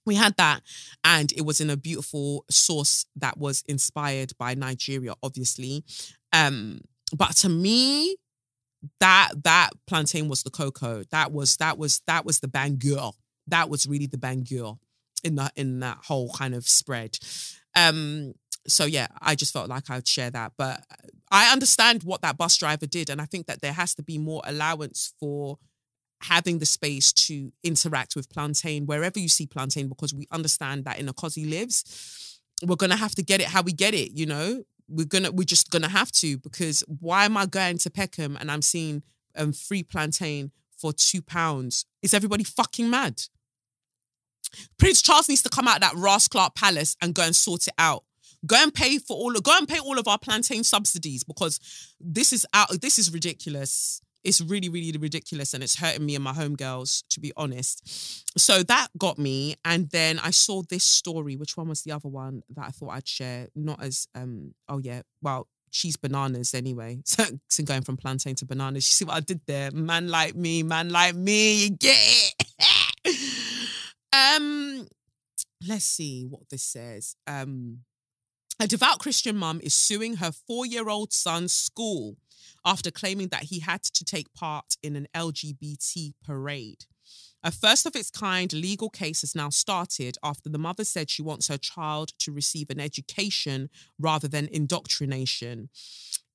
We 0.06 0.14
had 0.14 0.36
that, 0.36 0.62
and 1.04 1.30
it 1.32 1.42
was 1.42 1.60
in 1.60 1.68
a 1.68 1.76
beautiful 1.76 2.44
sauce 2.48 3.06
that 3.16 3.36
was 3.36 3.62
inspired 3.66 4.32
by 4.38 4.54
Nigeria, 4.54 5.14
obviously. 5.22 5.84
Um, 6.32 6.80
but 7.14 7.36
to 7.38 7.48
me, 7.48 8.16
that 9.00 9.30
that 9.44 9.70
plantain 9.86 10.28
was 10.28 10.42
the 10.42 10.50
cocoa. 10.50 11.02
That 11.10 11.32
was 11.32 11.56
that 11.56 11.78
was 11.78 12.02
that 12.06 12.24
was 12.24 12.40
the 12.40 12.48
bangure 12.48 13.12
that 13.50 13.68
was 13.68 13.86
really 13.86 14.06
the 14.06 14.16
bangure 14.18 14.78
in 15.22 15.36
that 15.36 15.52
in 15.56 15.80
that 15.80 15.98
whole 16.04 16.32
kind 16.32 16.54
of 16.54 16.66
spread. 16.66 17.18
Um, 17.76 18.34
so 18.66 18.84
yeah, 18.84 19.08
I 19.20 19.34
just 19.34 19.52
felt 19.52 19.68
like 19.68 19.90
I'd 19.90 20.06
share 20.06 20.30
that. 20.30 20.52
But 20.56 20.84
I 21.30 21.52
understand 21.52 22.02
what 22.02 22.22
that 22.22 22.36
bus 22.36 22.56
driver 22.56 22.86
did, 22.86 23.10
and 23.10 23.20
I 23.20 23.24
think 23.24 23.46
that 23.46 23.60
there 23.60 23.72
has 23.72 23.94
to 23.94 24.02
be 24.02 24.18
more 24.18 24.42
allowance 24.44 25.12
for 25.20 25.58
having 26.22 26.58
the 26.58 26.66
space 26.66 27.12
to 27.14 27.50
interact 27.64 28.14
with 28.14 28.28
plantain 28.28 28.84
wherever 28.84 29.18
you 29.18 29.28
see 29.28 29.46
plantain, 29.46 29.88
because 29.88 30.12
we 30.12 30.26
understand 30.30 30.84
that 30.84 30.98
in 30.98 31.08
a 31.08 31.12
cosy 31.14 31.46
lives, 31.46 32.40
we're 32.66 32.76
gonna 32.76 32.96
have 32.96 33.14
to 33.14 33.22
get 33.22 33.40
it 33.40 33.46
how 33.46 33.62
we 33.62 33.72
get 33.72 33.94
it. 33.94 34.12
You 34.12 34.26
know, 34.26 34.64
we're 34.88 35.06
gonna 35.06 35.30
we're 35.30 35.44
just 35.44 35.70
gonna 35.70 35.88
have 35.88 36.12
to 36.12 36.38
because 36.38 36.84
why 36.86 37.24
am 37.24 37.36
I 37.36 37.46
going 37.46 37.78
to 37.78 37.90
Peckham 37.90 38.36
and 38.38 38.50
I'm 38.50 38.62
seeing 38.62 39.02
um 39.36 39.52
free 39.52 39.82
plantain 39.82 40.50
for 40.76 40.92
two 40.92 41.22
pounds? 41.22 41.86
Is 42.02 42.14
everybody 42.14 42.44
fucking 42.44 42.90
mad? 42.90 43.22
Prince 44.78 45.02
Charles 45.02 45.28
needs 45.28 45.42
to 45.42 45.48
come 45.48 45.68
out 45.68 45.76
of 45.76 45.80
that 45.82 45.94
Ross 45.96 46.28
Clark 46.28 46.54
Palace 46.54 46.96
and 47.00 47.14
go 47.14 47.22
and 47.22 47.34
sort 47.34 47.66
it 47.66 47.74
out. 47.78 48.04
Go 48.46 48.56
and 48.56 48.72
pay 48.72 48.98
for 48.98 49.16
all 49.16 49.36
of, 49.36 49.42
go 49.42 49.56
and 49.56 49.68
pay 49.68 49.78
all 49.78 49.98
of 49.98 50.08
our 50.08 50.18
plantain 50.18 50.64
subsidies 50.64 51.24
because 51.24 51.60
this 52.00 52.32
is 52.32 52.46
out. 52.54 52.80
This 52.80 52.98
is 52.98 53.12
ridiculous. 53.12 54.00
It's 54.22 54.40
really, 54.40 54.68
really 54.68 54.98
ridiculous, 54.98 55.54
and 55.54 55.62
it's 55.62 55.76
hurting 55.76 56.04
me 56.04 56.14
and 56.14 56.22
my 56.22 56.32
homegirls, 56.32 57.04
to 57.08 57.20
be 57.20 57.32
honest. 57.36 58.38
So 58.38 58.62
that 58.64 58.88
got 58.98 59.18
me, 59.18 59.56
and 59.64 59.88
then 59.90 60.18
I 60.18 60.30
saw 60.30 60.62
this 60.62 60.84
story. 60.84 61.36
Which 61.36 61.56
one 61.56 61.68
was 61.68 61.82
the 61.82 61.92
other 61.92 62.08
one 62.08 62.42
that 62.54 62.66
I 62.66 62.70
thought 62.70 62.90
I'd 62.90 63.08
share? 63.08 63.48
Not 63.54 63.82
as 63.82 64.08
um. 64.14 64.54
Oh 64.68 64.78
yeah. 64.78 65.02
Well, 65.22 65.48
she's 65.70 65.96
bananas 65.96 66.54
anyway. 66.54 67.00
So, 67.04 67.24
so 67.48 67.62
going 67.62 67.82
from 67.82 67.96
plantain 67.96 68.34
to 68.36 68.46
bananas. 68.46 68.90
You 68.90 68.94
see 68.94 69.04
what 69.04 69.16
I 69.16 69.20
did 69.20 69.40
there? 69.46 69.70
Man 69.70 70.08
like 70.08 70.34
me, 70.34 70.62
man 70.62 70.90
like 70.90 71.14
me. 71.14 71.64
You 71.64 71.70
get 71.70 71.96
it. 71.96 72.46
Um, 74.20 74.88
let's 75.66 75.84
see 75.84 76.24
what 76.28 76.48
this 76.50 76.62
says. 76.62 77.14
Um, 77.26 77.80
a 78.58 78.66
devout 78.66 78.98
Christian 78.98 79.36
mum 79.36 79.60
is 79.62 79.74
suing 79.74 80.16
her 80.16 80.32
four-year-old 80.32 81.12
son's 81.12 81.52
school 81.52 82.16
after 82.64 82.90
claiming 82.90 83.28
that 83.28 83.44
he 83.44 83.60
had 83.60 83.82
to 83.82 84.04
take 84.04 84.34
part 84.34 84.76
in 84.82 84.96
an 84.96 85.06
LGBT 85.14 86.12
parade. 86.24 86.84
A 87.42 87.50
first 87.50 87.86
of 87.86 87.96
its 87.96 88.10
kind 88.10 88.52
legal 88.52 88.90
case 88.90 89.22
has 89.22 89.34
now 89.34 89.48
started 89.48 90.18
after 90.22 90.50
the 90.50 90.58
mother 90.58 90.84
said 90.84 91.08
she 91.08 91.22
wants 91.22 91.48
her 91.48 91.56
child 91.56 92.12
to 92.18 92.32
receive 92.32 92.68
an 92.68 92.78
education 92.78 93.70
rather 93.98 94.28
than 94.28 94.46
indoctrination. 94.52 95.70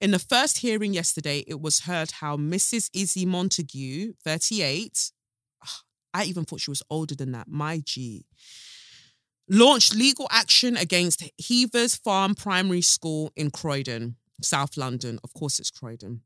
In 0.01 0.11
the 0.11 0.19
first 0.19 0.59
hearing 0.59 0.93
yesterday, 0.95 1.43
it 1.47 1.61
was 1.61 1.81
heard 1.81 2.11
how 2.11 2.37
Mrs. 2.37 2.89
Izzy 2.91 3.25
Montague, 3.25 4.13
38, 4.23 5.11
I 6.15 6.23
even 6.23 6.45
thought 6.45 6.61
she 6.61 6.71
was 6.71 6.81
older 6.89 7.13
than 7.13 7.33
that. 7.33 7.49
My 7.49 7.81
G. 7.83 8.25
Launched 9.49 9.93
legal 9.93 10.27
action 10.31 10.77
against 10.77 11.23
Heavers 11.37 11.95
Farm 11.95 12.35
Primary 12.35 12.81
School 12.81 13.33
in 13.35 13.51
Croydon, 13.51 14.15
South 14.41 14.77
London. 14.77 15.19
Of 15.25 15.33
course, 15.33 15.59
it's 15.59 15.69
Croydon 15.69 16.21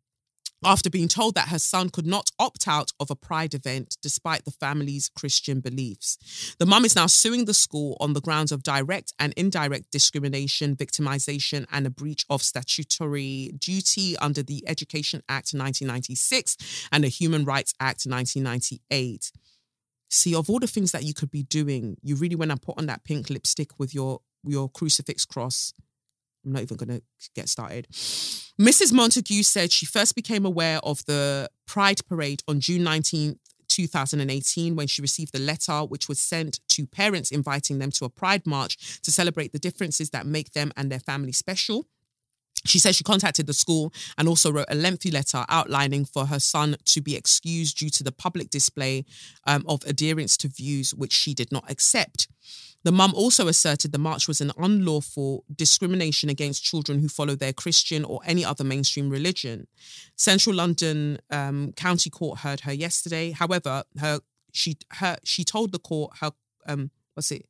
after 0.64 0.90
being 0.90 1.08
told 1.08 1.36
that 1.36 1.50
her 1.50 1.60
son 1.60 1.90
could 1.90 2.06
not 2.06 2.32
opt 2.38 2.68
out 2.68 2.92
of 3.00 3.10
a 3.10 3.16
pride 3.16 3.54
event 3.54 3.98
despite 4.02 4.46
the 4.46 4.52
family's 4.52 5.10
Christian 5.10 5.60
beliefs. 5.60 6.56
The 6.60 6.66
mum 6.66 6.86
is 6.86 6.96
now 6.96 7.08
suing 7.08 7.46
the 7.46 7.54
school 7.54 7.96
on 8.00 8.14
the 8.14 8.22
grounds 8.22 8.52
of 8.52 8.64
direct 8.64 9.14
and 9.20 9.34
indirect 9.34 9.92
discrimination, 9.92 10.76
victimization, 10.76 11.66
and 11.72 11.88
a 11.88 11.90
breach 11.90 12.26
of 12.30 12.44
statutory 12.44 13.52
duty 13.58 14.18
under 14.18 14.44
the 14.44 14.64
Education 14.68 15.22
Act 15.30 15.54
1996 15.54 16.58
and 16.92 17.04
the 17.04 17.10
Human 17.10 17.46
Rights 17.46 17.74
Act 17.80 18.06
1998. 18.06 19.32
See, 20.10 20.34
of 20.36 20.49
all 20.49 20.60
the 20.60 20.68
things 20.68 20.91
that 20.91 21.03
you 21.03 21.14
could 21.14 21.32
be 21.32 21.43
doing, 21.43 21.97
you 22.01 22.16
really 22.16 22.36
want 22.36 22.51
to 22.51 22.57
put 22.57 22.78
on 22.78 22.88
that 22.88 23.03
pink 23.03 23.30
lipstick 23.30 23.72
with 23.78 23.93
your 23.93 24.22
your 24.43 24.70
crucifix 24.70 25.26
cross 25.26 25.74
I'm 26.45 26.53
not 26.53 26.62
even 26.62 26.78
going 26.78 26.89
to 26.89 27.01
get 27.36 27.49
started. 27.49 27.88
Mrs. 27.91 28.93
Montague 28.93 29.43
said 29.43 29.72
she 29.72 29.86
first 29.86 30.16
became 30.16 30.45
aware 30.45 30.80
of 30.80 31.05
the 31.05 31.49
Pride 31.68 32.05
Parade 32.07 32.43
on 32.47 32.60
June 32.60 32.84
19th. 32.84 33.38
2018, 33.72 34.76
when 34.76 34.88
she 34.88 34.99
received 34.99 35.32
the 35.32 35.39
letter, 35.39 35.82
which 35.82 36.10
was 36.10 36.20
sent 36.20 36.60
to 36.68 36.88
parents 36.88 37.30
inviting 37.30 37.78
them 37.78 37.91
to 37.91 38.03
a 38.03 38.10
pride 38.10 38.47
march 38.47 38.99
to 39.01 39.12
celebrate 39.12 39.53
the 39.53 39.60
differences 39.60 40.10
that 40.10 40.26
make 40.26 40.53
them 40.53 40.74
and 40.76 40.91
their 40.91 40.99
family 40.99 41.32
special. 41.32 41.86
She 42.70 42.80
says 42.80 42.95
she 42.95 43.03
contacted 43.03 43.47
the 43.47 43.53
school 43.53 43.91
and 44.17 44.28
also 44.28 44.51
wrote 44.51 44.67
a 44.70 44.76
lengthy 44.76 45.11
letter 45.11 45.45
outlining 45.49 46.05
for 46.05 46.28
her 46.28 46.39
son 46.39 46.78
to 46.86 47.01
be 47.01 47.15
excused 47.15 47.78
due 47.78 47.89
to 47.89 48.03
the 48.03 48.11
public 48.11 48.49
display 48.49 49.05
um, 49.45 49.65
of 49.67 49.84
adherence 49.86 50.38
to 50.38 50.47
views 50.47 50.93
which 50.93 51.13
she 51.13 51.34
did 51.34 51.51
not 51.51 51.70
accept. 51.70 52.28
The 52.84 52.91
mum 52.93 53.13
also 53.13 53.47
asserted 53.47 53.91
the 53.91 53.97
march 53.97 54.28
was 54.28 54.39
an 54.39 54.53
unlawful 54.57 55.43
discrimination 55.53 56.30
against 56.30 56.63
children 56.63 56.99
who 56.99 57.09
follow 57.09 57.36
their 57.36 57.51
Christian 57.51 58.05
or 58.05 58.22
any 58.26 58.45
other 58.45 58.63
mainstream 58.63 59.09
religion. 59.09 59.67
Central 60.15 60.55
London 60.55 61.20
um, 61.30 61.74
County 61.74 62.09
Court 62.09 62.39
heard 62.39 62.61
her 62.61 62.72
yesterday. 62.72 63.32
However, 63.32 63.84
her 63.99 64.20
she 64.53 64.78
her 64.93 65.17
she 65.24 65.43
told 65.43 65.72
the 65.72 65.80
court 65.80 66.17
her 66.22 66.32
um 66.65 66.91
what's 67.13 67.32
it 67.32 67.49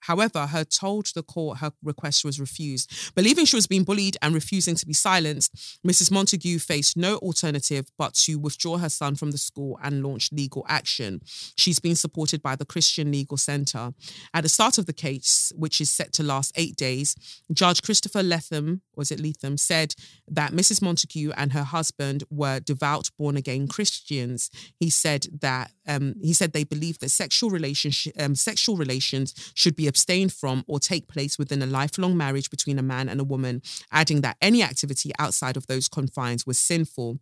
However, 0.00 0.46
her 0.46 0.64
told 0.64 1.06
the 1.14 1.22
court 1.22 1.58
her 1.58 1.72
request 1.82 2.24
was 2.24 2.40
refused. 2.40 3.14
Believing 3.14 3.44
she 3.44 3.56
was 3.56 3.66
being 3.66 3.84
bullied 3.84 4.16
and 4.22 4.34
refusing 4.34 4.74
to 4.76 4.86
be 4.86 4.92
silenced, 4.92 5.54
Mrs. 5.86 6.10
Montague 6.10 6.58
faced 6.58 6.96
no 6.96 7.16
alternative 7.16 7.86
but 7.98 8.14
to 8.14 8.36
withdraw 8.36 8.78
her 8.78 8.88
son 8.88 9.14
from 9.14 9.30
the 9.30 9.38
school 9.38 9.78
and 9.82 10.02
launch 10.02 10.32
legal 10.32 10.64
action. 10.68 11.20
She's 11.56 11.78
been 11.78 11.96
supported 11.96 12.42
by 12.42 12.56
the 12.56 12.64
Christian 12.64 13.10
Legal 13.10 13.36
Centre. 13.36 13.92
At 14.34 14.42
the 14.42 14.48
start 14.48 14.78
of 14.78 14.86
the 14.86 14.92
case, 14.92 15.52
which 15.56 15.80
is 15.80 15.90
set 15.90 16.12
to 16.14 16.22
last 16.22 16.52
eight 16.56 16.76
days, 16.76 17.14
Judge 17.52 17.82
Christopher 17.82 18.22
Lethem, 18.22 18.80
was 18.96 19.10
it 19.10 19.20
Lethem, 19.20 19.58
said 19.58 19.94
that 20.28 20.52
Mrs. 20.52 20.82
Montague 20.82 21.32
and 21.36 21.52
her 21.52 21.64
husband 21.64 22.24
were 22.30 22.60
devout 22.60 23.10
born 23.18 23.36
again 23.36 23.66
Christians. 23.68 24.50
He 24.78 24.90
said 24.90 25.26
that 25.40 25.72
um, 25.86 26.14
he 26.22 26.32
said 26.32 26.52
they 26.52 26.64
believe 26.64 26.98
that 27.00 27.10
sexual 27.10 27.50
relationship 27.50 28.14
um, 28.18 28.34
sexual 28.34 28.76
relations 28.76 29.52
should 29.54 29.76
be 29.76 29.88
abstained 29.90 30.32
from 30.32 30.64
or 30.66 30.80
take 30.80 31.08
place 31.08 31.38
within 31.38 31.60
a 31.60 31.66
lifelong 31.66 32.16
marriage 32.16 32.48
between 32.48 32.78
a 32.78 32.82
man 32.82 33.08
and 33.08 33.20
a 33.20 33.24
woman, 33.24 33.60
adding 33.90 34.22
that 34.22 34.38
any 34.40 34.62
activity 34.62 35.10
outside 35.18 35.56
of 35.56 35.66
those 35.66 35.88
confines 35.88 36.46
was 36.46 36.58
sinful. 36.58 37.18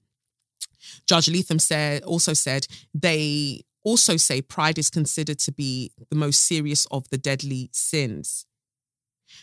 Judge 1.07 1.27
Lethem 1.27 1.61
said 1.61 2.05
also 2.05 2.35
said 2.35 2.67
they 2.95 3.63
also 3.83 4.17
say 4.17 4.43
pride 4.43 4.79
is 4.79 4.91
considered 4.91 5.39
to 5.41 5.53
be 5.53 5.91
the 6.11 6.17
most 6.17 6.45
serious 6.47 6.87
of 6.91 7.09
the 7.09 7.19
deadly 7.19 7.71
sins. 7.73 8.45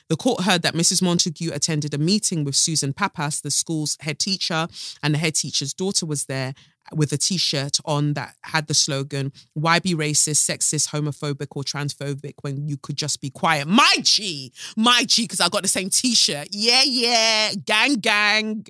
The 0.10 0.16
court 0.16 0.42
heard 0.42 0.62
that 0.64 0.74
Mrs. 0.74 1.02
Montague 1.02 1.52
attended 1.52 1.94
a 1.94 1.98
meeting 1.98 2.44
with 2.44 2.56
Susan 2.56 2.94
Papas, 2.94 3.42
the 3.42 3.52
school's 3.52 3.98
head 4.02 4.20
teacher, 4.20 4.68
and 5.04 5.14
the 5.14 5.18
head 5.20 5.36
teacher's 5.36 5.74
daughter 5.74 6.06
was 6.06 6.26
there 6.26 6.54
with 6.94 7.12
a 7.12 7.18
t-shirt 7.18 7.78
on 7.86 8.14
that 8.14 8.36
had 8.44 8.68
the 8.68 8.74
slogan 8.74 9.32
why 9.54 9.80
be 9.80 9.96
racist 9.96 10.50
sexist 10.50 10.90
homophobic 10.90 11.48
or 11.52 11.64
transphobic 11.64 12.34
when 12.42 12.68
you 12.68 12.78
could 12.78 12.98
just 12.98 13.22
be 13.22 13.30
quiet? 13.30 13.68
My 13.68 13.96
g 14.04 14.52
my 14.76 15.04
g 15.06 15.24
because 15.24 15.40
i 15.42 15.50
got 15.50 15.62
the 15.62 15.68
same 15.68 15.90
t-shirt. 15.90 16.50
Yeah 16.52 16.84
yeah 16.84 17.54
gang 17.66 17.96
gang. 17.96 18.66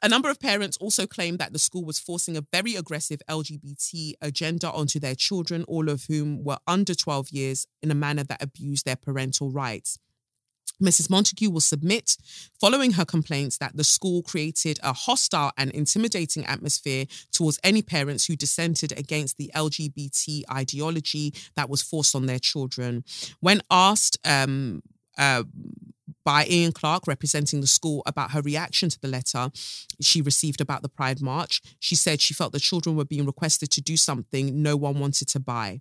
A 0.00 0.08
number 0.08 0.30
of 0.30 0.38
parents 0.38 0.76
also 0.76 1.08
claimed 1.08 1.40
that 1.40 1.52
the 1.52 1.58
school 1.58 1.84
was 1.84 1.98
forcing 1.98 2.36
a 2.36 2.44
very 2.52 2.76
aggressive 2.76 3.20
LGBT 3.28 4.12
agenda 4.22 4.70
onto 4.70 5.00
their 5.00 5.16
children, 5.16 5.64
all 5.64 5.88
of 5.88 6.04
whom 6.04 6.44
were 6.44 6.58
under 6.68 6.94
12 6.94 7.30
years, 7.30 7.66
in 7.82 7.90
a 7.90 7.96
manner 7.96 8.22
that 8.22 8.40
abused 8.40 8.86
their 8.86 8.94
parental 8.94 9.50
rights. 9.50 9.98
Mrs. 10.82 11.10
Montague 11.10 11.50
will 11.50 11.60
submit, 11.60 12.16
following 12.60 12.92
her 12.92 13.04
complaints, 13.04 13.58
that 13.58 13.76
the 13.76 13.84
school 13.84 14.22
created 14.22 14.78
a 14.82 14.92
hostile 14.92 15.52
and 15.56 15.70
intimidating 15.70 16.44
atmosphere 16.46 17.06
towards 17.32 17.58
any 17.64 17.82
parents 17.82 18.26
who 18.26 18.36
dissented 18.36 18.92
against 18.92 19.36
the 19.36 19.50
LGBT 19.54 20.44
ideology 20.50 21.34
that 21.56 21.68
was 21.68 21.82
forced 21.82 22.14
on 22.14 22.26
their 22.26 22.38
children. 22.38 23.04
When 23.40 23.60
asked, 23.70 24.18
um, 24.24 24.82
uh, 25.18 25.42
by 26.28 26.44
Ian 26.44 26.72
Clark, 26.72 27.06
representing 27.06 27.62
the 27.62 27.66
school, 27.66 28.02
about 28.04 28.32
her 28.32 28.42
reaction 28.42 28.90
to 28.90 29.00
the 29.00 29.08
letter 29.08 29.50
she 30.02 30.20
received 30.20 30.60
about 30.60 30.82
the 30.82 30.88
Pride 30.90 31.22
March. 31.22 31.62
She 31.80 31.94
said 31.94 32.20
she 32.20 32.34
felt 32.34 32.52
the 32.52 32.60
children 32.60 32.96
were 32.96 33.06
being 33.06 33.24
requested 33.24 33.70
to 33.70 33.80
do 33.80 33.96
something 33.96 34.62
no 34.62 34.76
one 34.76 35.00
wanted 35.00 35.28
to 35.28 35.40
buy. 35.40 35.80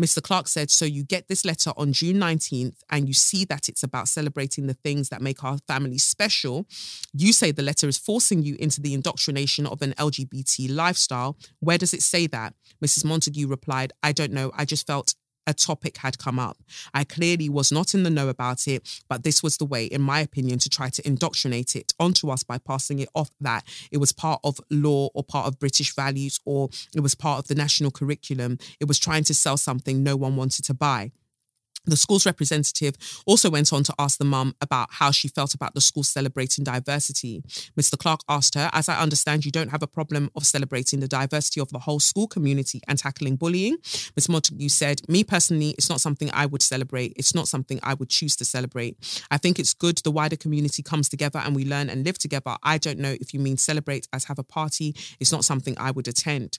Mr. 0.00 0.22
Clark 0.22 0.46
said, 0.46 0.70
So 0.70 0.84
you 0.84 1.02
get 1.02 1.26
this 1.26 1.44
letter 1.44 1.72
on 1.76 1.92
June 1.92 2.16
19th 2.16 2.76
and 2.88 3.08
you 3.08 3.12
see 3.12 3.44
that 3.46 3.68
it's 3.68 3.82
about 3.82 4.06
celebrating 4.06 4.68
the 4.68 4.74
things 4.74 5.08
that 5.08 5.20
make 5.20 5.42
our 5.42 5.58
family 5.66 5.98
special. 5.98 6.66
You 7.12 7.32
say 7.32 7.50
the 7.50 7.62
letter 7.62 7.88
is 7.88 7.98
forcing 7.98 8.44
you 8.44 8.54
into 8.60 8.80
the 8.80 8.94
indoctrination 8.94 9.66
of 9.66 9.82
an 9.82 9.94
LGBT 9.94 10.72
lifestyle. 10.72 11.36
Where 11.58 11.76
does 11.76 11.92
it 11.92 12.02
say 12.02 12.28
that? 12.28 12.54
Mrs. 12.80 13.04
Montague 13.04 13.48
replied, 13.48 13.92
I 14.04 14.12
don't 14.12 14.32
know. 14.32 14.52
I 14.54 14.64
just 14.64 14.86
felt 14.86 15.16
a 15.48 15.54
topic 15.54 15.96
had 15.96 16.18
come 16.18 16.38
up. 16.38 16.58
I 16.92 17.04
clearly 17.04 17.48
was 17.48 17.72
not 17.72 17.94
in 17.94 18.02
the 18.02 18.10
know 18.10 18.28
about 18.28 18.68
it, 18.68 19.02
but 19.08 19.24
this 19.24 19.42
was 19.42 19.56
the 19.56 19.64
way, 19.64 19.86
in 19.86 20.02
my 20.02 20.20
opinion, 20.20 20.58
to 20.60 20.68
try 20.68 20.90
to 20.90 21.06
indoctrinate 21.06 21.74
it 21.74 21.94
onto 21.98 22.28
us 22.28 22.42
by 22.42 22.58
passing 22.58 22.98
it 22.98 23.08
off 23.14 23.30
that 23.40 23.64
it 23.90 23.96
was 23.96 24.12
part 24.12 24.40
of 24.44 24.60
law 24.70 25.08
or 25.14 25.24
part 25.24 25.48
of 25.48 25.58
British 25.58 25.94
values 25.94 26.38
or 26.44 26.68
it 26.94 27.00
was 27.00 27.14
part 27.14 27.38
of 27.38 27.48
the 27.48 27.54
national 27.54 27.90
curriculum. 27.90 28.58
It 28.78 28.86
was 28.86 28.98
trying 28.98 29.24
to 29.24 29.34
sell 29.34 29.56
something 29.56 30.02
no 30.02 30.16
one 30.16 30.36
wanted 30.36 30.64
to 30.66 30.74
buy. 30.74 31.12
The 31.88 31.96
school's 31.96 32.26
representative 32.26 32.94
also 33.26 33.50
went 33.50 33.72
on 33.72 33.82
to 33.84 33.94
ask 33.98 34.18
the 34.18 34.24
mum 34.24 34.54
about 34.60 34.88
how 34.92 35.10
she 35.10 35.28
felt 35.28 35.54
about 35.54 35.74
the 35.74 35.80
school 35.80 36.02
celebrating 36.02 36.64
diversity. 36.64 37.42
Mr. 37.78 37.98
Clark 37.98 38.20
asked 38.28 38.54
her, 38.54 38.70
As 38.72 38.88
I 38.88 39.00
understand, 39.00 39.44
you 39.44 39.50
don't 39.50 39.70
have 39.70 39.82
a 39.82 39.86
problem 39.86 40.30
of 40.36 40.46
celebrating 40.46 41.00
the 41.00 41.08
diversity 41.08 41.60
of 41.60 41.70
the 41.70 41.78
whole 41.80 42.00
school 42.00 42.26
community 42.26 42.80
and 42.86 42.98
tackling 42.98 43.36
bullying. 43.36 43.76
Ms. 44.16 44.28
Montague 44.28 44.68
said, 44.68 45.00
Me 45.08 45.24
personally, 45.24 45.70
it's 45.70 45.88
not 45.88 46.00
something 46.00 46.30
I 46.32 46.46
would 46.46 46.62
celebrate. 46.62 47.12
It's 47.16 47.34
not 47.34 47.48
something 47.48 47.80
I 47.82 47.94
would 47.94 48.10
choose 48.10 48.36
to 48.36 48.44
celebrate. 48.44 48.96
I 49.30 49.38
think 49.38 49.58
it's 49.58 49.74
good 49.74 49.98
the 49.98 50.10
wider 50.10 50.36
community 50.36 50.82
comes 50.82 51.08
together 51.08 51.40
and 51.44 51.54
we 51.54 51.64
learn 51.64 51.88
and 51.90 52.04
live 52.04 52.18
together. 52.18 52.56
I 52.62 52.78
don't 52.78 52.98
know 52.98 53.16
if 53.20 53.32
you 53.32 53.40
mean 53.40 53.56
celebrate 53.56 54.06
as 54.12 54.24
have 54.24 54.38
a 54.38 54.44
party. 54.44 54.94
It's 55.20 55.32
not 55.32 55.44
something 55.44 55.76
I 55.78 55.90
would 55.90 56.08
attend. 56.08 56.58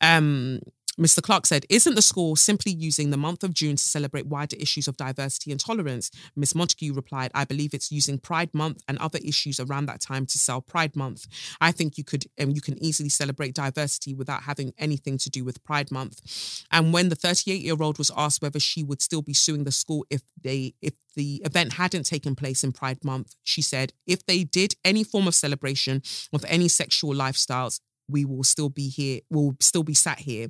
Um, 0.00 0.60
Mr. 1.00 1.22
Clark 1.22 1.46
said, 1.46 1.64
Isn't 1.70 1.94
the 1.94 2.02
school 2.02 2.36
simply 2.36 2.72
using 2.72 3.08
the 3.08 3.16
month 3.16 3.42
of 3.42 3.54
June 3.54 3.76
to 3.76 3.82
celebrate 3.82 4.26
wider 4.26 4.56
issues 4.56 4.86
of 4.86 4.98
diversity 4.98 5.50
and 5.50 5.58
tolerance? 5.58 6.10
Ms. 6.36 6.54
Montague 6.54 6.92
replied, 6.92 7.30
I 7.34 7.46
believe 7.46 7.72
it's 7.72 7.90
using 7.90 8.18
Pride 8.18 8.52
Month 8.52 8.82
and 8.86 8.98
other 8.98 9.18
issues 9.24 9.58
around 9.58 9.86
that 9.86 10.02
time 10.02 10.26
to 10.26 10.36
sell 10.38 10.60
Pride 10.60 10.94
Month. 10.94 11.26
I 11.58 11.72
think 11.72 11.96
you 11.96 12.04
could 12.04 12.26
um, 12.38 12.50
you 12.50 12.60
can 12.60 12.76
easily 12.82 13.08
celebrate 13.08 13.54
diversity 13.54 14.12
without 14.12 14.42
having 14.42 14.74
anything 14.76 15.16
to 15.18 15.30
do 15.30 15.42
with 15.42 15.64
Pride 15.64 15.90
Month. 15.90 16.66
And 16.70 16.92
when 16.92 17.08
the 17.08 17.16
38 17.16 17.62
year 17.62 17.76
old 17.80 17.96
was 17.96 18.10
asked 18.14 18.42
whether 18.42 18.60
she 18.60 18.82
would 18.82 19.00
still 19.00 19.22
be 19.22 19.32
suing 19.32 19.64
the 19.64 19.72
school 19.72 20.04
if 20.10 20.20
they 20.42 20.74
if 20.82 20.92
the 21.16 21.40
event 21.46 21.74
hadn't 21.74 22.04
taken 22.04 22.36
place 22.36 22.62
in 22.62 22.72
Pride 22.72 23.02
Month, 23.04 23.36
she 23.42 23.62
said, 23.62 23.94
if 24.06 24.26
they 24.26 24.44
did 24.44 24.74
any 24.84 25.02
form 25.02 25.26
of 25.26 25.34
celebration 25.34 26.02
of 26.32 26.44
any 26.46 26.68
sexual 26.68 27.14
lifestyles, 27.14 27.80
we 28.10 28.24
will 28.24 28.44
still 28.44 28.68
be 28.68 28.88
here, 28.88 29.20
we'll 29.30 29.56
still 29.60 29.82
be 29.82 29.94
sat 29.94 30.20
here. 30.20 30.48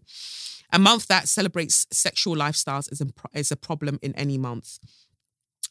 A 0.73 0.79
month 0.79 1.09
that 1.09 1.29
celebrates 1.29 1.87
sexual 1.93 2.37
lifestyles 2.37 2.91
is 2.93 3.01
a, 3.01 3.07
is 3.35 3.51
a 3.51 3.57
problem 3.57 3.99
in 4.03 4.15
any 4.15 4.39
month. 4.39 4.79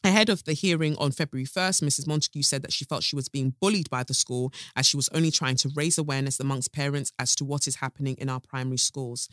Ahead 0.02 0.30
of 0.30 0.44
the 0.44 0.54
hearing 0.54 0.96
on 0.96 1.12
February 1.12 1.44
1st, 1.44 1.82
Mrs. 1.82 2.06
Montague 2.06 2.42
said 2.42 2.62
that 2.62 2.72
she 2.72 2.86
felt 2.86 3.02
she 3.02 3.16
was 3.16 3.28
being 3.28 3.54
bullied 3.60 3.90
by 3.90 4.02
the 4.02 4.14
school 4.14 4.50
as 4.74 4.86
she 4.86 4.96
was 4.96 5.10
only 5.12 5.30
trying 5.30 5.56
to 5.56 5.70
raise 5.74 5.98
awareness 5.98 6.40
amongst 6.40 6.72
parents 6.72 7.12
as 7.18 7.34
to 7.36 7.44
what 7.44 7.66
is 7.66 7.76
happening 7.76 8.16
in 8.18 8.30
our 8.30 8.40
primary 8.40 8.78
schools. 8.78 9.28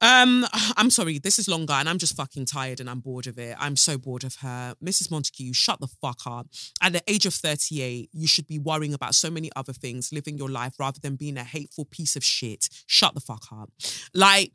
Um, 0.00 0.46
I'm 0.76 0.90
sorry, 0.90 1.18
this 1.18 1.38
is 1.38 1.48
longer 1.48 1.74
and 1.74 1.88
I'm 1.88 1.98
just 1.98 2.16
fucking 2.16 2.46
tired 2.46 2.80
and 2.80 2.88
I'm 2.88 3.00
bored 3.00 3.26
of 3.26 3.38
it. 3.38 3.56
I'm 3.58 3.76
so 3.76 3.98
bored 3.98 4.24
of 4.24 4.36
her. 4.36 4.74
Mrs. 4.82 5.10
Montague, 5.10 5.52
shut 5.52 5.80
the 5.80 5.88
fuck 5.88 6.20
up. 6.26 6.48
At 6.82 6.92
the 6.92 7.02
age 7.06 7.26
of 7.26 7.34
38, 7.34 8.10
you 8.12 8.26
should 8.26 8.46
be 8.46 8.58
worrying 8.58 8.94
about 8.94 9.14
so 9.14 9.30
many 9.30 9.50
other 9.56 9.72
things, 9.72 10.12
living 10.12 10.38
your 10.38 10.48
life 10.48 10.74
rather 10.78 11.00
than 11.00 11.16
being 11.16 11.36
a 11.36 11.44
hateful 11.44 11.84
piece 11.84 12.16
of 12.16 12.24
shit. 12.24 12.68
Shut 12.86 13.14
the 13.14 13.20
fuck 13.20 13.44
up. 13.52 13.70
Like, 14.14 14.52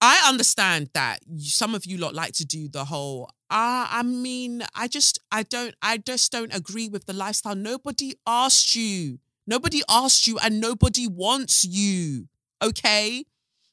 I 0.00 0.28
understand 0.28 0.90
that 0.92 1.20
some 1.38 1.74
of 1.74 1.86
you 1.86 1.96
lot 1.96 2.14
like 2.14 2.32
to 2.34 2.44
do 2.44 2.68
the 2.68 2.84
whole. 2.84 3.30
Ah, 3.50 3.88
I 3.90 4.02
mean, 4.02 4.62
I 4.74 4.88
just, 4.88 5.18
I 5.32 5.42
don't, 5.42 5.74
I 5.80 5.96
just 5.96 6.30
don't 6.30 6.54
agree 6.54 6.88
with 6.88 7.06
the 7.06 7.12
lifestyle. 7.12 7.54
Nobody 7.54 8.14
asked 8.26 8.76
you. 8.76 9.18
Nobody 9.46 9.82
asked 9.88 10.26
you, 10.26 10.38
and 10.38 10.60
nobody 10.60 11.06
wants 11.06 11.64
you. 11.64 12.28
Okay, 12.62 13.24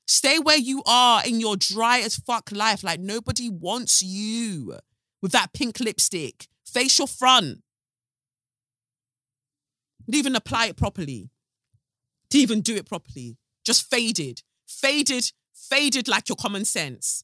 stay 0.06 0.40
where 0.40 0.58
you 0.58 0.84
are 0.86 1.26
in 1.26 1.40
your 1.40 1.56
dry 1.56 2.00
as 2.00 2.16
fuck 2.16 2.52
life. 2.52 2.84
Like 2.84 3.00
nobody 3.00 3.50
wants 3.50 4.02
you 4.02 4.78
with 5.22 5.32
that 5.32 5.54
pink 5.54 5.80
lipstick. 5.80 6.48
Face 6.66 6.98
your 6.98 7.08
front. 7.08 7.62
Didn't 10.06 10.20
even 10.20 10.36
apply 10.36 10.68
it 10.68 10.78
properly. 10.78 11.30
Didn't 12.30 12.44
even 12.44 12.62
do 12.62 12.76
it 12.76 12.88
properly. 12.88 13.38
Just 13.64 13.90
faded, 13.90 14.42
faded, 14.68 15.32
faded 15.54 16.08
like 16.08 16.28
your 16.28 16.36
common 16.36 16.66
sense. 16.66 17.24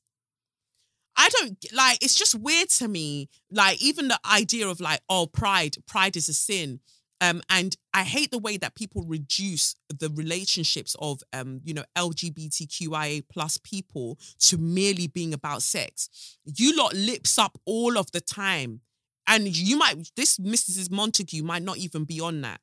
I 1.18 1.28
don't 1.30 1.66
like 1.74 2.02
it's 2.02 2.16
just 2.16 2.34
weird 2.34 2.70
to 2.70 2.88
me. 2.88 3.28
Like, 3.52 3.82
even 3.82 4.08
the 4.08 4.20
idea 4.26 4.68
of 4.70 4.80
like, 4.80 5.02
oh, 5.10 5.28
pride, 5.28 5.76
pride 5.86 6.16
is 6.16 6.30
a 6.30 6.34
sin. 6.34 6.80
Um, 7.22 7.42
and 7.50 7.76
I 7.94 8.04
hate 8.04 8.32
the 8.32 8.40
way 8.40 8.58
that 8.58 8.76
people 8.76 9.04
reduce 9.04 9.76
the 9.90 10.10
relationships 10.10 10.96
of 11.00 11.22
um, 11.34 11.62
you 11.64 11.74
know, 11.74 11.84
LGBTQIA 11.98 13.24
plus 13.30 13.58
people 13.58 14.18
to 14.40 14.58
merely 14.58 15.08
being 15.08 15.34
about 15.34 15.62
sex. 15.62 16.38
You 16.46 16.76
lot 16.76 16.94
lips 16.94 17.38
up 17.38 17.60
all 17.66 17.98
of 17.98 18.12
the 18.12 18.22
time. 18.22 18.82
And 19.28 19.56
you 19.56 19.78
might 19.78 20.10
this 20.16 20.38
Mrs. 20.40 20.90
Montague 20.90 21.44
might 21.44 21.62
not 21.62 21.78
even 21.78 22.04
be 22.04 22.20
on 22.20 22.42
that 22.42 22.62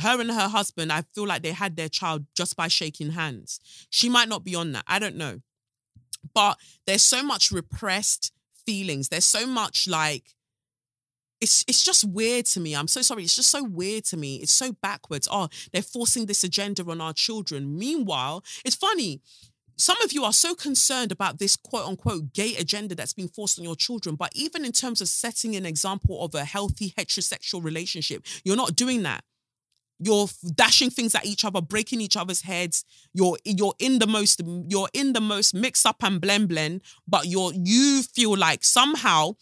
her 0.00 0.20
and 0.20 0.30
her 0.30 0.48
husband, 0.48 0.92
I 0.92 1.02
feel 1.14 1.26
like 1.26 1.42
they 1.42 1.52
had 1.52 1.76
their 1.76 1.88
child 1.88 2.26
just 2.34 2.56
by 2.56 2.68
shaking 2.68 3.12
hands. 3.12 3.60
She 3.90 4.08
might 4.08 4.28
not 4.28 4.44
be 4.44 4.54
on 4.54 4.72
that. 4.72 4.84
I 4.86 4.98
don't 4.98 5.16
know. 5.16 5.40
But 6.34 6.58
there's 6.86 7.02
so 7.02 7.22
much 7.22 7.50
repressed 7.50 8.32
feelings. 8.66 9.08
There's 9.08 9.24
so 9.24 9.46
much 9.46 9.88
like 9.88 10.34
it's 11.40 11.64
it's 11.68 11.84
just 11.84 12.04
weird 12.04 12.46
to 12.46 12.60
me. 12.60 12.74
I'm 12.74 12.88
so 12.88 13.02
sorry. 13.02 13.24
It's 13.24 13.36
just 13.36 13.50
so 13.50 13.64
weird 13.64 14.04
to 14.06 14.16
me. 14.16 14.36
It's 14.36 14.52
so 14.52 14.72
backwards. 14.72 15.28
Oh, 15.30 15.48
they're 15.72 15.82
forcing 15.82 16.26
this 16.26 16.44
agenda 16.44 16.84
on 16.88 17.00
our 17.00 17.12
children. 17.12 17.78
Meanwhile, 17.78 18.44
it's 18.64 18.76
funny. 18.76 19.20
Some 19.78 20.00
of 20.00 20.12
you 20.12 20.24
are 20.24 20.32
so 20.32 20.54
concerned 20.54 21.12
about 21.12 21.38
this 21.38 21.54
quote 21.54 21.86
unquote 21.86 22.32
gay 22.32 22.56
agenda 22.56 22.94
that's 22.94 23.12
being 23.12 23.28
forced 23.28 23.58
on 23.58 23.64
your 23.64 23.76
children, 23.76 24.16
but 24.16 24.32
even 24.34 24.64
in 24.64 24.72
terms 24.72 25.02
of 25.02 25.08
setting 25.08 25.54
an 25.54 25.66
example 25.66 26.24
of 26.24 26.34
a 26.34 26.44
healthy 26.44 26.94
heterosexual 26.96 27.62
relationship, 27.62 28.24
you're 28.44 28.56
not 28.56 28.74
doing 28.74 29.02
that 29.02 29.22
you're 29.98 30.26
dashing 30.54 30.90
things 30.90 31.14
at 31.14 31.24
each 31.24 31.44
other, 31.44 31.60
breaking 31.60 32.00
each 32.00 32.16
other's 32.16 32.42
heads. 32.42 32.84
You're 33.14 33.38
you're 33.44 33.74
in 33.78 33.98
the 33.98 34.06
most 34.06 34.42
you're 34.68 34.88
in 34.92 35.12
the 35.12 35.20
most 35.20 35.54
mix 35.54 35.86
up 35.86 36.02
and 36.02 36.20
blend 36.20 36.48
blend, 36.48 36.82
but 37.08 37.26
you're 37.26 37.52
you 37.54 38.02
feel 38.02 38.36
like 38.36 38.62
somehow 38.64 39.32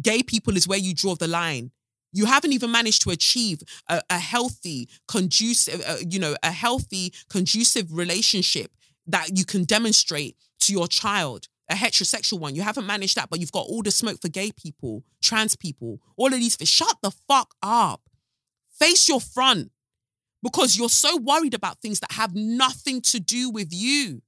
gay 0.00 0.22
people 0.22 0.56
is 0.56 0.68
where 0.68 0.78
you 0.78 0.94
draw 0.94 1.14
the 1.14 1.28
line. 1.28 1.70
You 2.12 2.26
haven't 2.26 2.52
even 2.52 2.70
managed 2.70 3.02
to 3.02 3.10
achieve 3.10 3.60
a, 3.88 4.00
a 4.08 4.18
healthy, 4.18 4.88
conducive, 5.06 5.82
uh, 5.86 5.96
you 6.08 6.18
know, 6.18 6.34
a 6.42 6.50
healthy, 6.50 7.12
conducive 7.28 7.92
relationship 7.92 8.72
that 9.06 9.36
you 9.36 9.44
can 9.44 9.64
demonstrate 9.64 10.36
to 10.60 10.72
your 10.72 10.88
child. 10.88 11.48
A 11.68 11.74
heterosexual 11.74 12.38
one, 12.38 12.54
you 12.54 12.62
haven't 12.62 12.86
managed 12.86 13.16
that, 13.16 13.28
but 13.28 13.40
you've 13.40 13.52
got 13.52 13.66
all 13.66 13.82
the 13.82 13.90
smoke 13.90 14.20
for 14.20 14.28
gay 14.28 14.52
people, 14.52 15.02
trans 15.20 15.56
people, 15.56 16.00
all 16.16 16.28
of 16.28 16.34
these. 16.34 16.56
Shut 16.62 16.96
the 17.02 17.10
fuck 17.28 17.54
up. 17.62 18.02
Face 18.78 19.08
your 19.08 19.20
front 19.20 19.70
because 20.42 20.76
you're 20.76 20.88
so 20.88 21.16
worried 21.16 21.54
about 21.54 21.80
things 21.80 22.00
that 22.00 22.12
have 22.12 22.34
nothing 22.34 23.00
to 23.00 23.18
do 23.18 23.50
with 23.50 23.68
you. 23.72 24.22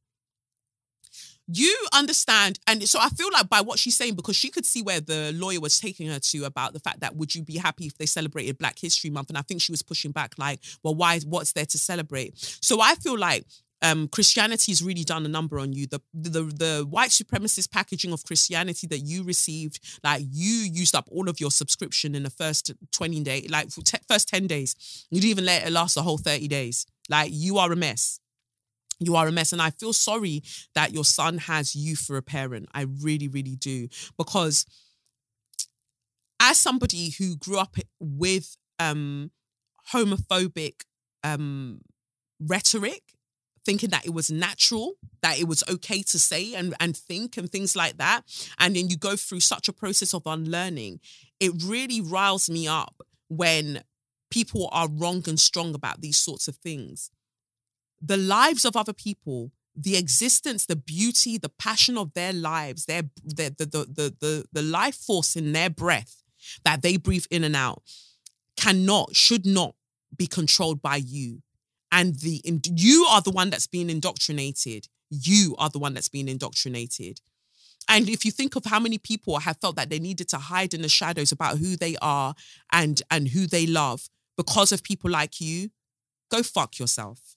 You 1.51 1.75
understand, 1.95 2.59
and 2.67 2.87
so 2.87 2.99
I 3.01 3.09
feel 3.09 3.31
like 3.33 3.49
by 3.49 3.63
what 3.63 3.79
she's 3.79 3.97
saying, 3.97 4.17
because 4.17 4.37
she 4.37 4.51
could 4.51 4.67
see 4.67 4.83
where 4.83 5.01
the 5.01 5.33
lawyer 5.35 5.61
was 5.61 5.81
taking 5.81 6.07
her 6.09 6.19
to 6.19 6.45
about 6.45 6.75
the 6.75 6.81
fact 6.81 7.01
that 7.01 7.17
would 7.17 7.35
you 7.35 7.43
be 7.43 7.57
happy 7.57 7.87
if 7.87 7.97
they 7.97 8.05
celebrated 8.05 8.59
Black 8.59 8.79
History 8.79 9.09
Month? 9.09 9.31
And 9.31 9.39
I 9.39 9.41
think 9.41 9.63
she 9.63 9.73
was 9.73 9.81
pushing 9.81 10.13
back, 10.13 10.35
like, 10.37 10.61
well, 10.83 10.95
why? 10.95 11.19
What's 11.21 11.53
there 11.53 11.65
to 11.65 11.79
celebrate? 11.79 12.35
So 12.61 12.83
I 12.83 12.97
feel 12.97 13.17
like 13.17 13.47
um, 13.81 14.09
Christianity 14.09 14.73
has 14.73 14.83
really 14.83 15.05
done 15.05 15.25
a 15.25 15.29
number 15.29 15.59
on 15.59 15.73
you. 15.73 15.87
The, 15.87 16.01
the 16.13 16.43
the 16.43 16.87
white 16.89 17.11
supremacist 17.11 17.71
packaging 17.71 18.13
of 18.13 18.25
Christianity 18.25 18.87
that 18.89 18.99
you 18.99 19.23
received, 19.23 19.81
like 20.05 20.25
you 20.31 20.53
used 20.53 20.95
up 20.95 21.09
all 21.11 21.31
of 21.31 21.41
your 21.41 21.51
subscription 21.51 22.15
in 22.15 22.25
the 22.25 22.31
first 22.31 22.73
twenty 22.93 23.23
day, 23.23 23.47
like 23.49 23.69
first 24.07 24.29
ten 24.29 24.47
days. 24.47 25.07
You 25.11 25.21
didn't 25.21 25.31
even 25.31 25.47
let 25.47 25.67
it 25.67 25.73
last 25.73 25.95
the 25.95 26.03
whole 26.03 26.19
thirty 26.19 26.49
days. 26.49 26.85
Like 27.09 27.31
you 27.33 27.57
are 27.57 27.73
a 27.73 27.77
mess. 27.77 28.21
You 29.01 29.17
are 29.17 29.29
a 29.29 29.33
mess, 29.33 29.53
and 29.53 29.63
I 29.63 29.71
feel 29.71 29.93
sorry 29.93 30.43
that 30.75 30.93
your 30.93 31.05
son 31.05 31.39
has 31.39 31.75
you 31.75 31.95
for 31.97 32.17
a 32.17 32.23
parent. 32.23 32.69
I 32.75 32.83
really, 32.83 33.29
really 33.29 33.57
do 33.57 33.89
because 34.17 34.67
as 36.41 36.59
somebody 36.59 37.11
who 37.11 37.37
grew 37.37 37.59
up 37.59 37.77
with 38.01 38.57
um 38.79 39.31
homophobic 39.93 40.83
um 41.25 41.81
rhetoric 42.41 43.03
thinking 43.65 43.91
that 43.91 44.07
it 44.07 44.15
was 44.15 44.31
natural, 44.31 44.95
that 45.21 45.39
it 45.39 45.47
was 45.47 45.63
okay 45.69 46.01
to 46.01 46.19
say 46.19 46.55
and, 46.55 46.75
and 46.81 46.97
think 46.97 47.37
and 47.37 47.51
things 47.51 47.77
like 47.77 47.99
that. 47.99 48.23
And 48.59 48.75
then 48.75 48.89
you 48.89 48.97
go 48.97 49.15
through 49.15 49.41
such 49.41 49.69
a 49.69 49.75
process 49.75 50.15
of 50.15 50.23
unlearning. 50.25 51.01
It 51.39 51.53
really 51.63 52.01
riles 52.01 52.49
me 52.49 52.67
up 52.67 53.03
when 53.29 53.83
people 54.31 54.71
are 54.73 54.89
wrong 54.89 55.23
and 55.27 55.39
strong 55.39 55.75
about 55.75 56.01
these 56.01 56.17
sorts 56.17 56.49
of 56.49 56.57
things. 56.57 57.11
The 58.01 58.17
lives 58.17 58.65
of 58.65 58.77
other 58.77 58.93
people, 58.93 59.53
the 59.75 59.97
existence, 59.97 60.67
the 60.67 60.77
beauty, 60.77 61.39
the 61.39 61.49
passion 61.49 61.97
of 61.97 62.15
their 62.15 62.33
lives, 62.33 62.87
their, 62.87 63.03
their 63.25 63.51
the, 63.51 63.67
the, 63.67 63.87
the, 63.93 64.17
the, 64.21 64.45
the 64.53 64.63
life 64.63 64.97
force 64.97 65.37
in 65.37 65.53
their 65.53 65.71
breath 65.71 66.23
that 66.65 66.83
they 66.83 66.97
breathe 66.97 67.27
in 67.31 67.45
and 67.45 67.57
out 67.57 67.83
cannot, 68.57 69.15
should 69.15 69.47
not 69.47 69.75
be 70.17 70.27
controlled 70.27 70.83
by 70.83 70.97
you. 70.97 71.43
And 71.91 72.17
the 72.17 72.43
you 72.75 73.07
are 73.09 73.23
the 73.23 73.31
one 73.31 73.51
that's 73.51 73.67
being 73.67 73.89
indoctrinated. 73.89 74.89
You 75.11 75.57
are 75.59 75.71
the 75.71 75.79
one 75.79 75.95
that's 75.95 76.09
being 76.09 76.29
indoctrinated. 76.29 77.21
And 77.89 78.09
if 78.11 78.25
you 78.25 78.31
think 78.31 78.55
of 78.57 78.67
how 78.67 78.79
many 78.79 78.99
people 78.99 79.39
have 79.39 79.57
felt 79.61 79.77
that 79.77 79.89
they 79.89 79.99
needed 79.99 80.29
to 80.29 80.37
hide 80.37 80.75
in 80.75 80.83
the 80.83 80.91
shadows 80.91 81.33
about 81.33 81.57
who 81.57 81.77
they 81.77 81.97
are 82.03 82.35
and 82.71 83.01
and 83.11 83.29
who 83.29 83.47
they 83.47 83.67
love 83.67 84.09
because 84.37 84.73
of 84.73 84.83
people 84.83 85.11
like 85.11 85.41
you 85.41 85.71
go 86.31 86.43
fuck 86.43 86.79
yourself 86.79 87.37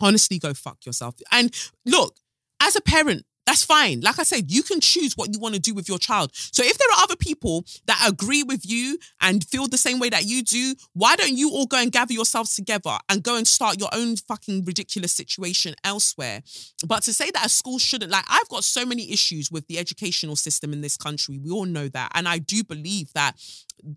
honestly 0.00 0.38
go 0.38 0.54
fuck 0.54 0.84
yourself. 0.86 1.14
And 1.30 1.54
look 1.84 2.16
as 2.60 2.76
a 2.76 2.80
parent 2.80 3.24
that's 3.46 3.64
fine. 3.64 4.00
Like 4.00 4.18
I 4.18 4.22
said, 4.22 4.50
you 4.50 4.62
can 4.62 4.80
choose 4.80 5.16
what 5.16 5.32
you 5.32 5.40
want 5.40 5.54
to 5.54 5.60
do 5.60 5.74
with 5.74 5.88
your 5.88 5.98
child. 5.98 6.30
So 6.34 6.62
if 6.62 6.78
there 6.78 6.88
are 6.90 7.02
other 7.02 7.16
people 7.16 7.64
that 7.86 8.04
agree 8.08 8.42
with 8.42 8.60
you 8.64 8.98
and 9.20 9.44
feel 9.44 9.66
the 9.66 9.76
same 9.76 9.98
way 9.98 10.10
that 10.10 10.24
you 10.24 10.42
do, 10.42 10.74
why 10.92 11.16
don't 11.16 11.36
you 11.36 11.50
all 11.50 11.66
go 11.66 11.78
and 11.78 11.90
gather 11.90 12.12
yourselves 12.12 12.54
together 12.54 12.96
and 13.08 13.22
go 13.22 13.36
and 13.36 13.46
start 13.46 13.80
your 13.80 13.88
own 13.92 14.16
fucking 14.16 14.64
ridiculous 14.64 15.12
situation 15.12 15.74
elsewhere? 15.82 16.42
But 16.86 17.02
to 17.04 17.12
say 17.12 17.30
that 17.32 17.46
a 17.46 17.48
school 17.48 17.78
shouldn't, 17.78 18.12
like, 18.12 18.24
I've 18.28 18.48
got 18.48 18.64
so 18.64 18.86
many 18.86 19.10
issues 19.10 19.50
with 19.50 19.66
the 19.66 19.78
educational 19.78 20.36
system 20.36 20.72
in 20.72 20.80
this 20.80 20.96
country. 20.96 21.38
We 21.38 21.50
all 21.50 21.66
know 21.66 21.88
that. 21.88 22.12
And 22.14 22.28
I 22.28 22.38
do 22.38 22.62
believe 22.62 23.12
that 23.14 23.36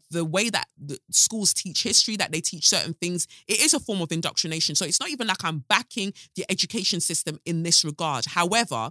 the 0.09 0.25
way 0.25 0.49
that 0.49 0.65
the 0.83 0.97
schools 1.11 1.53
teach 1.53 1.83
history, 1.83 2.15
that 2.17 2.31
they 2.31 2.41
teach 2.41 2.67
certain 2.67 2.93
things, 2.95 3.27
it 3.47 3.61
is 3.61 3.75
a 3.75 3.79
form 3.79 4.01
of 4.01 4.11
indoctrination. 4.11 4.73
So 4.73 4.85
it's 4.85 4.99
not 4.99 5.09
even 5.09 5.27
like 5.27 5.43
I'm 5.43 5.59
backing 5.69 6.13
the 6.35 6.45
education 6.49 6.99
system 6.99 7.39
in 7.45 7.61
this 7.61 7.85
regard. 7.85 8.25
However, 8.25 8.89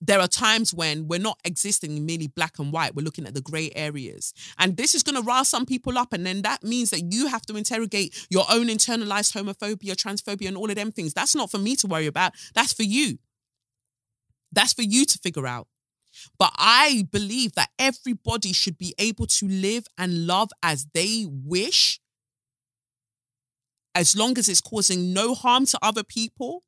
there 0.00 0.20
are 0.20 0.28
times 0.28 0.72
when 0.72 1.08
we're 1.08 1.18
not 1.18 1.38
existing 1.44 1.96
in 1.96 2.06
merely 2.06 2.28
black 2.28 2.58
and 2.58 2.72
white. 2.72 2.94
We're 2.94 3.02
looking 3.02 3.26
at 3.26 3.34
the 3.34 3.40
grey 3.40 3.70
areas. 3.74 4.32
And 4.58 4.76
this 4.76 4.94
is 4.94 5.02
going 5.02 5.16
to 5.16 5.22
rile 5.22 5.44
some 5.44 5.66
people 5.66 5.98
up. 5.98 6.12
And 6.12 6.24
then 6.24 6.42
that 6.42 6.62
means 6.62 6.90
that 6.90 7.12
you 7.12 7.26
have 7.26 7.42
to 7.46 7.56
interrogate 7.56 8.26
your 8.30 8.44
own 8.48 8.68
internalized 8.68 9.34
homophobia, 9.36 9.96
transphobia, 9.96 10.48
and 10.48 10.56
all 10.56 10.70
of 10.70 10.76
them 10.76 10.92
things. 10.92 11.14
That's 11.14 11.34
not 11.34 11.50
for 11.50 11.58
me 11.58 11.74
to 11.76 11.88
worry 11.88 12.06
about. 12.06 12.32
That's 12.54 12.72
for 12.72 12.84
you. 12.84 13.18
That's 14.52 14.72
for 14.72 14.82
you 14.82 15.04
to 15.04 15.18
figure 15.18 15.46
out. 15.46 15.66
But 16.38 16.52
I 16.56 17.06
believe 17.10 17.54
that 17.54 17.70
everybody 17.78 18.52
should 18.52 18.78
be 18.78 18.94
able 18.98 19.26
to 19.26 19.48
live 19.48 19.86
and 19.96 20.26
love 20.26 20.50
as 20.62 20.86
they 20.94 21.26
wish, 21.28 22.00
as 23.94 24.16
long 24.16 24.38
as 24.38 24.48
it's 24.48 24.60
causing 24.60 25.12
no 25.12 25.34
harm 25.34 25.66
to 25.66 25.78
other 25.82 26.04
people, 26.04 26.62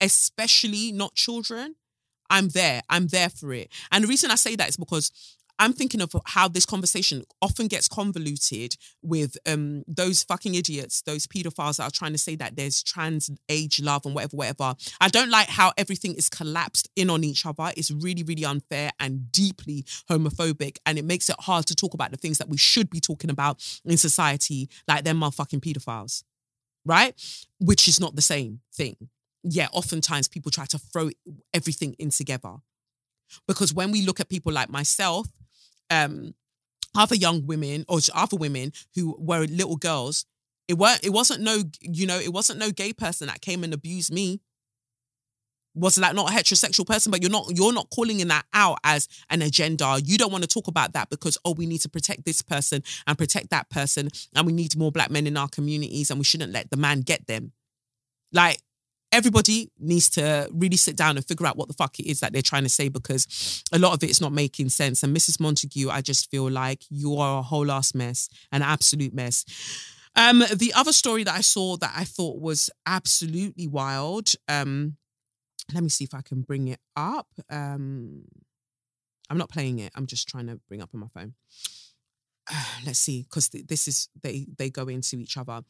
especially 0.00 0.92
not 0.92 1.14
children. 1.14 1.76
I'm 2.32 2.48
there. 2.48 2.80
I'm 2.88 3.08
there 3.08 3.28
for 3.28 3.52
it. 3.52 3.70
And 3.92 4.04
the 4.04 4.08
reason 4.08 4.30
I 4.30 4.36
say 4.36 4.56
that 4.56 4.68
is 4.70 4.76
because 4.78 5.12
I'm 5.58 5.74
thinking 5.74 6.00
of 6.00 6.10
how 6.24 6.48
this 6.48 6.64
conversation 6.64 7.24
often 7.42 7.68
gets 7.68 7.88
convoluted 7.88 8.74
with 9.02 9.36
um, 9.46 9.84
those 9.86 10.24
fucking 10.24 10.54
idiots, 10.54 11.02
those 11.02 11.26
pedophiles 11.26 11.76
that 11.76 11.84
are 11.84 11.90
trying 11.90 12.12
to 12.12 12.18
say 12.18 12.34
that 12.36 12.56
there's 12.56 12.82
trans 12.82 13.30
age 13.50 13.80
love 13.80 14.06
and 14.06 14.14
whatever, 14.14 14.36
whatever. 14.36 14.74
I 15.00 15.08
don't 15.08 15.30
like 15.30 15.48
how 15.48 15.72
everything 15.76 16.14
is 16.14 16.30
collapsed 16.30 16.88
in 16.96 17.10
on 17.10 17.22
each 17.22 17.44
other. 17.44 17.70
It's 17.76 17.90
really, 17.90 18.22
really 18.22 18.46
unfair 18.46 18.92
and 18.98 19.30
deeply 19.30 19.84
homophobic. 20.10 20.78
And 20.86 20.98
it 20.98 21.04
makes 21.04 21.28
it 21.28 21.36
hard 21.38 21.66
to 21.66 21.74
talk 21.74 21.92
about 21.92 22.12
the 22.12 22.16
things 22.16 22.38
that 22.38 22.48
we 22.48 22.56
should 22.56 22.88
be 22.88 23.00
talking 23.00 23.30
about 23.30 23.62
in 23.84 23.98
society, 23.98 24.70
like 24.88 25.04
them 25.04 25.20
motherfucking 25.20 25.60
pedophiles, 25.60 26.24
right? 26.86 27.14
Which 27.60 27.88
is 27.88 28.00
not 28.00 28.16
the 28.16 28.22
same 28.22 28.60
thing. 28.74 28.96
Yeah, 29.42 29.68
oftentimes 29.72 30.28
people 30.28 30.50
try 30.50 30.64
to 30.66 30.78
throw 30.78 31.10
everything 31.52 31.94
in 31.98 32.10
together. 32.10 32.56
Because 33.48 33.72
when 33.72 33.90
we 33.90 34.02
look 34.02 34.20
at 34.20 34.28
people 34.28 34.52
like 34.52 34.68
myself, 34.68 35.26
um, 35.90 36.34
other 36.94 37.14
young 37.14 37.46
women 37.46 37.84
or 37.88 37.98
other 38.14 38.36
women 38.36 38.72
who 38.94 39.16
were 39.18 39.46
little 39.46 39.76
girls, 39.76 40.26
it 40.68 40.74
weren't 40.74 41.04
it 41.04 41.10
wasn't 41.10 41.40
no, 41.40 41.62
you 41.80 42.06
know, 42.06 42.18
it 42.18 42.32
wasn't 42.32 42.58
no 42.58 42.70
gay 42.70 42.92
person 42.92 43.26
that 43.26 43.40
came 43.40 43.64
and 43.64 43.74
abused 43.74 44.12
me. 44.12 44.40
Was 45.74 45.94
that 45.96 46.14
not 46.14 46.30
a 46.30 46.34
heterosexual 46.34 46.86
person? 46.86 47.10
But 47.10 47.22
you're 47.22 47.30
not 47.30 47.46
you're 47.56 47.72
not 47.72 47.88
calling 47.90 48.20
in 48.20 48.28
that 48.28 48.44
out 48.52 48.78
as 48.84 49.08
an 49.30 49.40
agenda. 49.40 49.98
You 50.04 50.18
don't 50.18 50.30
want 50.30 50.44
to 50.44 50.48
talk 50.48 50.68
about 50.68 50.92
that 50.92 51.08
because 51.08 51.38
oh, 51.44 51.54
we 51.54 51.66
need 51.66 51.80
to 51.80 51.88
protect 51.88 52.26
this 52.26 52.42
person 52.42 52.82
and 53.06 53.16
protect 53.16 53.50
that 53.50 53.70
person, 53.70 54.10
and 54.34 54.46
we 54.46 54.52
need 54.52 54.76
more 54.76 54.92
black 54.92 55.10
men 55.10 55.26
in 55.26 55.36
our 55.36 55.48
communities, 55.48 56.10
and 56.10 56.20
we 56.20 56.24
shouldn't 56.24 56.52
let 56.52 56.70
the 56.70 56.76
man 56.76 57.00
get 57.00 57.26
them. 57.26 57.52
Like 58.32 58.60
everybody 59.12 59.70
needs 59.78 60.08
to 60.10 60.48
really 60.52 60.76
sit 60.76 60.96
down 60.96 61.16
and 61.16 61.26
figure 61.26 61.46
out 61.46 61.56
what 61.56 61.68
the 61.68 61.74
fuck 61.74 61.98
it 62.00 62.10
is 62.10 62.20
that 62.20 62.32
they're 62.32 62.42
trying 62.42 62.62
to 62.62 62.68
say 62.68 62.88
because 62.88 63.62
a 63.72 63.78
lot 63.78 63.92
of 63.92 64.02
it 64.02 64.10
is 64.10 64.20
not 64.20 64.32
making 64.32 64.70
sense. 64.70 65.02
And 65.02 65.14
Mrs. 65.14 65.38
Montague, 65.38 65.90
I 65.90 66.00
just 66.00 66.30
feel 66.30 66.50
like 66.50 66.84
you 66.90 67.16
are 67.16 67.40
a 67.40 67.42
whole 67.42 67.70
ass 67.70 67.94
mess, 67.94 68.28
an 68.50 68.62
absolute 68.62 69.14
mess. 69.14 69.44
Um, 70.16 70.40
the 70.54 70.72
other 70.74 70.92
story 70.92 71.24
that 71.24 71.34
I 71.34 71.42
saw 71.42 71.76
that 71.76 71.92
I 71.94 72.04
thought 72.04 72.40
was 72.40 72.70
absolutely 72.86 73.68
wild. 73.68 74.32
Um, 74.48 74.96
let 75.72 75.82
me 75.82 75.88
see 75.88 76.04
if 76.04 76.14
I 76.14 76.22
can 76.22 76.42
bring 76.42 76.68
it 76.68 76.80
up. 76.96 77.28
Um, 77.50 78.24
I'm 79.30 79.38
not 79.38 79.50
playing 79.50 79.78
it. 79.78 79.92
I'm 79.94 80.06
just 80.06 80.28
trying 80.28 80.48
to 80.48 80.60
bring 80.68 80.82
up 80.82 80.90
on 80.92 81.00
my 81.00 81.06
phone. 81.14 81.34
let's 82.86 82.98
see 82.98 83.22
because 83.22 83.48
this 83.48 83.86
is 83.86 84.08
they 84.22 84.46
they 84.58 84.70
go 84.70 84.88
into 84.88 85.16
each 85.16 85.36
other. 85.36 85.62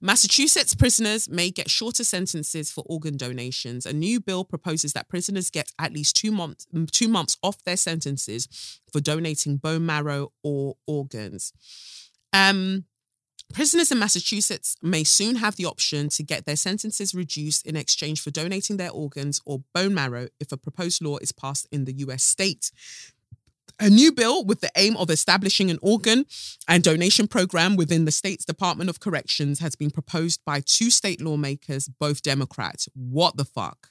Massachusetts 0.00 0.74
prisoners 0.74 1.28
may 1.28 1.50
get 1.50 1.70
shorter 1.70 2.04
sentences 2.04 2.70
for 2.70 2.84
organ 2.86 3.16
donations. 3.16 3.86
A 3.86 3.92
new 3.92 4.20
bill 4.20 4.44
proposes 4.44 4.92
that 4.92 5.08
prisoners 5.08 5.50
get 5.50 5.72
at 5.78 5.92
least 5.92 6.16
two 6.16 6.32
months 6.32 6.66
two 6.92 7.08
months 7.08 7.36
off 7.42 7.62
their 7.64 7.76
sentences 7.76 8.80
for 8.92 9.00
donating 9.00 9.56
bone 9.56 9.86
marrow 9.86 10.32
or 10.42 10.76
organs. 10.86 11.52
Um 12.32 12.84
Prisoners 13.52 13.90
in 13.90 13.98
Massachusetts 13.98 14.76
may 14.80 15.02
soon 15.02 15.36
have 15.36 15.56
the 15.56 15.66
option 15.66 16.08
to 16.10 16.22
get 16.22 16.46
their 16.46 16.54
sentences 16.54 17.16
reduced 17.16 17.66
in 17.66 17.74
exchange 17.74 18.22
for 18.22 18.30
donating 18.30 18.76
their 18.76 18.92
organs 18.92 19.40
or 19.44 19.64
bone 19.74 19.92
marrow 19.92 20.28
if 20.38 20.52
a 20.52 20.56
proposed 20.56 21.02
law 21.02 21.16
is 21.18 21.32
passed 21.32 21.66
in 21.72 21.84
the 21.84 21.94
US 21.94 22.22
state. 22.22 22.70
A 23.82 23.88
new 23.88 24.12
bill 24.12 24.44
with 24.44 24.60
the 24.60 24.70
aim 24.76 24.94
of 24.98 25.08
establishing 25.08 25.70
an 25.70 25.78
organ 25.80 26.26
and 26.68 26.82
donation 26.82 27.26
program 27.26 27.76
within 27.76 28.04
the 28.04 28.12
state's 28.12 28.44
Department 28.44 28.90
of 28.90 29.00
Corrections 29.00 29.60
has 29.60 29.74
been 29.74 29.90
proposed 29.90 30.44
by 30.44 30.60
two 30.60 30.90
state 30.90 31.18
lawmakers, 31.18 31.88
both 31.88 32.20
Democrats. 32.20 32.90
What 32.94 33.38
the 33.38 33.44
fuck? 33.46 33.88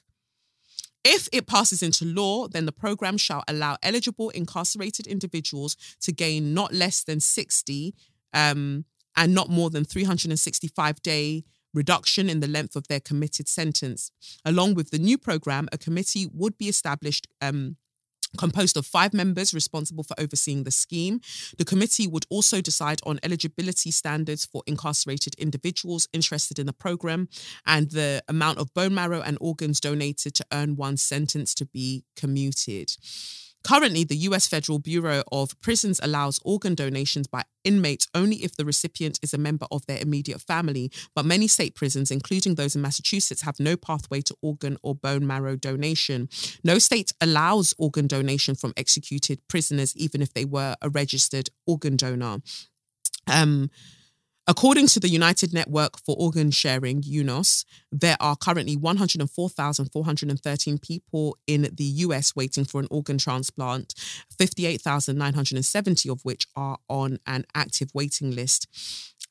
If 1.02 1.28
it 1.32 1.48
passes 1.48 1.82
into 1.82 2.04
law, 2.04 2.46
then 2.46 2.66
the 2.66 2.72
program 2.72 3.16
shall 3.16 3.42
allow 3.48 3.78
eligible 3.82 4.30
incarcerated 4.30 5.08
individuals 5.08 5.76
to 6.02 6.12
gain 6.12 6.54
not 6.54 6.72
less 6.72 7.02
than 7.02 7.18
60 7.18 7.92
um, 8.32 8.84
and 9.16 9.34
not 9.34 9.48
more 9.48 9.70
than 9.70 9.84
365 9.84 11.02
day 11.02 11.42
reduction 11.74 12.30
in 12.30 12.38
the 12.38 12.46
length 12.46 12.76
of 12.76 12.86
their 12.86 13.00
committed 13.00 13.48
sentence. 13.48 14.12
Along 14.44 14.74
with 14.74 14.90
the 14.90 14.98
new 14.98 15.18
program, 15.18 15.68
a 15.72 15.78
committee 15.78 16.28
would 16.32 16.56
be 16.58 16.68
established 16.68 17.26
um, 17.40 17.76
composed 18.38 18.76
of 18.76 18.86
five 18.86 19.12
members 19.12 19.54
responsible 19.54 20.04
for 20.04 20.14
overseeing 20.18 20.64
the 20.64 20.70
scheme. 20.70 21.20
The 21.58 21.64
committee 21.64 22.06
would 22.06 22.26
also 22.30 22.60
decide 22.60 23.00
on 23.04 23.20
eligibility 23.22 23.90
standards 23.90 24.44
for 24.44 24.62
incarcerated 24.66 25.34
individuals 25.34 26.08
interested 26.12 26.58
in 26.58 26.66
the 26.66 26.72
program 26.72 27.28
and 27.66 27.90
the 27.90 28.22
amount 28.28 28.58
of 28.58 28.72
bone 28.74 28.94
marrow 28.94 29.20
and 29.20 29.38
organs 29.40 29.80
donated 29.80 30.34
to 30.34 30.46
earn 30.52 30.76
one 30.76 30.96
sentence 30.96 31.54
to 31.54 31.66
be 31.66 32.04
commuted. 32.16 32.92
Currently, 33.62 34.04
the 34.04 34.16
US 34.16 34.46
Federal 34.46 34.78
Bureau 34.78 35.22
of 35.30 35.58
Prisons 35.60 36.00
allows 36.02 36.40
organ 36.44 36.74
donations 36.74 37.26
by 37.26 37.44
inmates 37.62 38.08
only 38.14 38.36
if 38.36 38.56
the 38.56 38.64
recipient 38.64 39.18
is 39.22 39.34
a 39.34 39.38
member 39.38 39.66
of 39.70 39.84
their 39.86 40.00
immediate 40.00 40.40
family, 40.40 40.90
but 41.14 41.26
many 41.26 41.46
state 41.46 41.74
prisons, 41.74 42.10
including 42.10 42.54
those 42.54 42.74
in 42.74 42.82
Massachusetts, 42.82 43.42
have 43.42 43.60
no 43.60 43.76
pathway 43.76 44.22
to 44.22 44.36
organ 44.40 44.76
or 44.82 44.94
bone 44.94 45.26
marrow 45.26 45.56
donation. 45.56 46.28
No 46.64 46.78
state 46.78 47.12
allows 47.20 47.74
organ 47.78 48.06
donation 48.06 48.54
from 48.54 48.72
executed 48.76 49.46
prisoners, 49.48 49.94
even 49.96 50.22
if 50.22 50.32
they 50.32 50.44
were 50.44 50.76
a 50.80 50.88
registered 50.88 51.50
organ 51.66 51.96
donor. 51.96 52.38
Um, 53.26 53.70
According 54.50 54.88
to 54.88 54.98
the 54.98 55.08
United 55.08 55.54
Network 55.54 55.96
for 56.04 56.16
Organ 56.18 56.50
Sharing, 56.50 57.02
UNOS, 57.02 57.64
there 57.92 58.16
are 58.18 58.34
currently 58.34 58.74
104,413 58.74 60.78
people 60.78 61.38
in 61.46 61.68
the 61.72 61.84
US 61.84 62.34
waiting 62.34 62.64
for 62.64 62.80
an 62.80 62.88
organ 62.90 63.16
transplant, 63.16 63.94
58,970 64.36 66.08
of 66.08 66.24
which 66.24 66.48
are 66.56 66.78
on 66.88 67.20
an 67.28 67.44
active 67.54 67.90
waiting 67.94 68.32
list. 68.32 68.66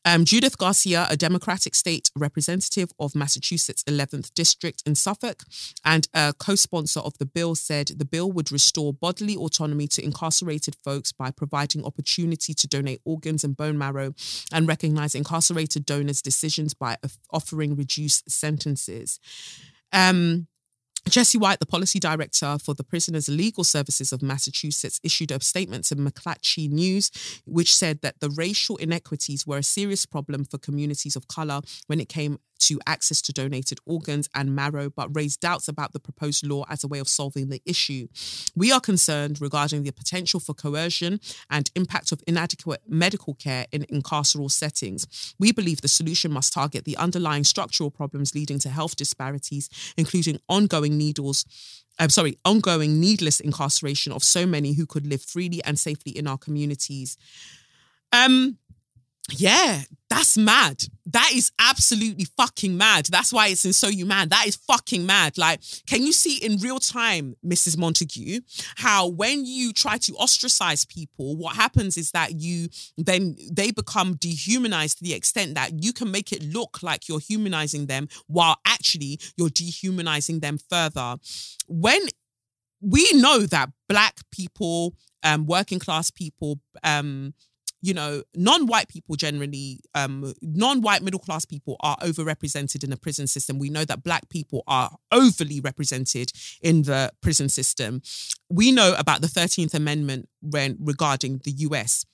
Um, 0.05 0.23
Judith 0.23 0.57
Garcia, 0.57 1.07
a 1.09 1.17
Democratic 1.17 1.75
state 1.75 2.09
representative 2.15 2.89
of 2.99 3.15
Massachusetts 3.15 3.83
11th 3.83 4.33
District 4.33 4.81
in 4.85 4.95
Suffolk 4.95 5.43
and 5.83 6.07
a 6.13 6.33
co 6.37 6.55
sponsor 6.55 7.01
of 7.01 7.17
the 7.17 7.25
bill, 7.25 7.55
said 7.55 7.87
the 7.87 8.05
bill 8.05 8.31
would 8.31 8.51
restore 8.51 8.93
bodily 8.93 9.35
autonomy 9.35 9.87
to 9.87 10.03
incarcerated 10.03 10.75
folks 10.83 11.11
by 11.11 11.31
providing 11.31 11.83
opportunity 11.83 12.53
to 12.53 12.67
donate 12.67 13.01
organs 13.03 13.43
and 13.43 13.57
bone 13.57 13.77
marrow 13.77 14.13
and 14.53 14.67
recognize 14.67 15.15
incarcerated 15.15 15.85
donors' 15.85 16.21
decisions 16.21 16.73
by 16.73 16.97
offering 17.31 17.75
reduced 17.75 18.29
sentences. 18.31 19.19
Um, 19.91 20.47
Jesse 21.07 21.37
White, 21.37 21.59
the 21.59 21.65
policy 21.65 21.99
director 21.99 22.57
for 22.59 22.73
the 22.73 22.83
Prisoners 22.83 23.29
Legal 23.29 23.63
Services 23.63 24.11
of 24.11 24.21
Massachusetts, 24.21 24.99
issued 25.03 25.31
a 25.31 25.41
statement 25.41 25.85
to 25.85 25.95
McClatchy 25.95 26.69
News, 26.69 27.11
which 27.45 27.75
said 27.75 28.01
that 28.01 28.19
the 28.19 28.29
racial 28.29 28.77
inequities 28.77 29.47
were 29.47 29.57
a 29.57 29.63
serious 29.63 30.05
problem 30.05 30.45
for 30.45 30.57
communities 30.57 31.15
of 31.15 31.27
color 31.27 31.61
when 31.87 31.99
it 31.99 32.09
came 32.09 32.39
to 32.60 32.80
access 32.86 33.22
to 33.24 33.34
donated 33.34 33.80
organs 33.86 34.30
and 34.34 34.55
marrow, 34.55 34.89
but 34.89 35.16
raised 35.16 35.39
doubts 35.39 35.68
about 35.68 35.93
the 35.93 35.99
proposed 35.99 36.45
law 36.45 36.66
as 36.70 36.84
a 36.84 36.88
way 36.88 36.99
of 36.99 37.07
solving 37.07 37.49
the 37.49 37.62
issue. 37.66 38.07
We 38.55 38.72
are 38.72 38.80
concerned 38.80 39.41
regarding 39.41 39.84
the 39.84 39.91
potential 39.91 40.39
for 40.39 40.53
coercion 40.53 41.20
and 41.49 41.72
impact 41.76 42.12
of 42.12 42.22
inadequate 42.28 42.82
medical 42.88 43.34
care 43.36 43.66
in 43.72 43.84
incarceral 43.84 44.51
settings. 44.51 45.34
We 45.39 45.51
believe 45.51 45.82
the 45.82 45.88
solution 45.88 46.32
must 46.32 46.53
target 46.53 46.86
the 46.86 46.97
underlying 46.97 47.43
structural 47.43 47.91
problems 47.91 48.36
leading 48.36 48.60
to 48.60 48.70
health 48.70 48.95
disparities, 48.95 49.70
including 49.97 50.39
ongoing 50.47 50.97
needles 50.97 51.45
I'm 51.99 52.10
sorry, 52.10 52.38
ongoing 52.45 53.01
needless 53.01 53.41
incarceration 53.41 54.14
of 54.14 54.24
so 54.24 54.45
many 54.45 54.74
who 54.74 54.86
could 54.86 55.05
live 55.05 55.22
freely 55.22 55.62
and 55.66 55.78
safely 55.78 56.18
in 56.18 56.28
our 56.28 56.38
communities. 56.38 57.18
Um, 58.14 58.57
yeah, 59.32 59.82
that's 60.10 60.38
mad. 60.38 60.84
That 61.05 61.32
is 61.34 61.51
absolutely 61.60 62.26
fucking 62.38 62.76
mad. 62.76 63.05
That's 63.05 63.32
why 63.32 63.47
it's 63.47 63.66
in 63.66 63.74
So 63.74 63.88
You 63.88 64.05
Mad. 64.05 64.30
That 64.30 64.47
is 64.47 64.55
fucking 64.55 65.05
mad. 65.05 65.38
Like, 65.38 65.62
can 65.88 66.03
you 66.03 66.12
see 66.12 66.38
in 66.38 66.57
real 66.57 66.80
time, 66.80 67.36
Mrs. 67.45 67.78
Montague, 67.78 68.41
how 68.78 69.07
when 69.07 69.45
you 69.45 69.72
try 69.72 69.97
to 69.99 70.14
ostracize 70.16 70.86
people, 70.86 71.36
what 71.36 71.55
happens 71.55 71.97
is 71.97 72.12
that 72.12 72.39
you 72.39 72.70
then 72.97 73.36
they 73.51 73.72
become 73.72 74.16
dehumanized 74.16 74.97
to 74.97 75.03
the 75.03 75.14
extent 75.14 75.55
that 75.55 75.84
you 75.84 75.93
can 75.93 76.12
make 76.12 76.32
it 76.32 76.43
look 76.43 76.82
like 76.84 77.07
you're 77.07 77.20
humanizing 77.20 77.86
them 77.86 78.07
while 78.28 78.57
actually 78.66 79.20
you're 79.38 79.49
dehumanizing 79.49 80.39
them 80.39 80.57
further. 80.70 81.18
When 81.68 82.01
we 82.82 83.07
know 83.14 83.39
that 83.41 83.70
black 83.88 84.20
people, 84.32 84.95
um, 85.24 85.45
working 85.45 85.80
class 85.80 86.12
people, 86.12 86.60
um, 86.84 87.34
you 87.82 87.93
know, 87.93 88.23
non-white 88.36 88.89
people 88.89 89.15
generally, 89.15 89.80
um, 89.95 90.34
non-white 90.41 91.01
middle 91.01 91.19
class 91.19 91.45
people 91.45 91.77
are 91.80 91.97
overrepresented 91.97 92.84
in 92.84 92.89
the 92.89 92.97
prison 92.97 93.27
system. 93.27 93.57
We 93.57 93.69
know 93.69 93.86
that 93.86 94.03
black 94.03 94.30
people 94.30 94.63
are 94.67 94.91
overly 95.11 95.61
represented 95.61 96.32
in 96.61 96.84
the 96.84 97.11
prison 97.21 97.49
system. 97.49 98.01
We 98.49 98.71
know 98.71 98.95
about 98.97 99.21
the 99.21 99.27
13th 99.27 99.73
Amendment 99.73 100.27
when 100.41 100.77
regarding 100.80 101.41
the 101.43 101.51
US 101.51 102.05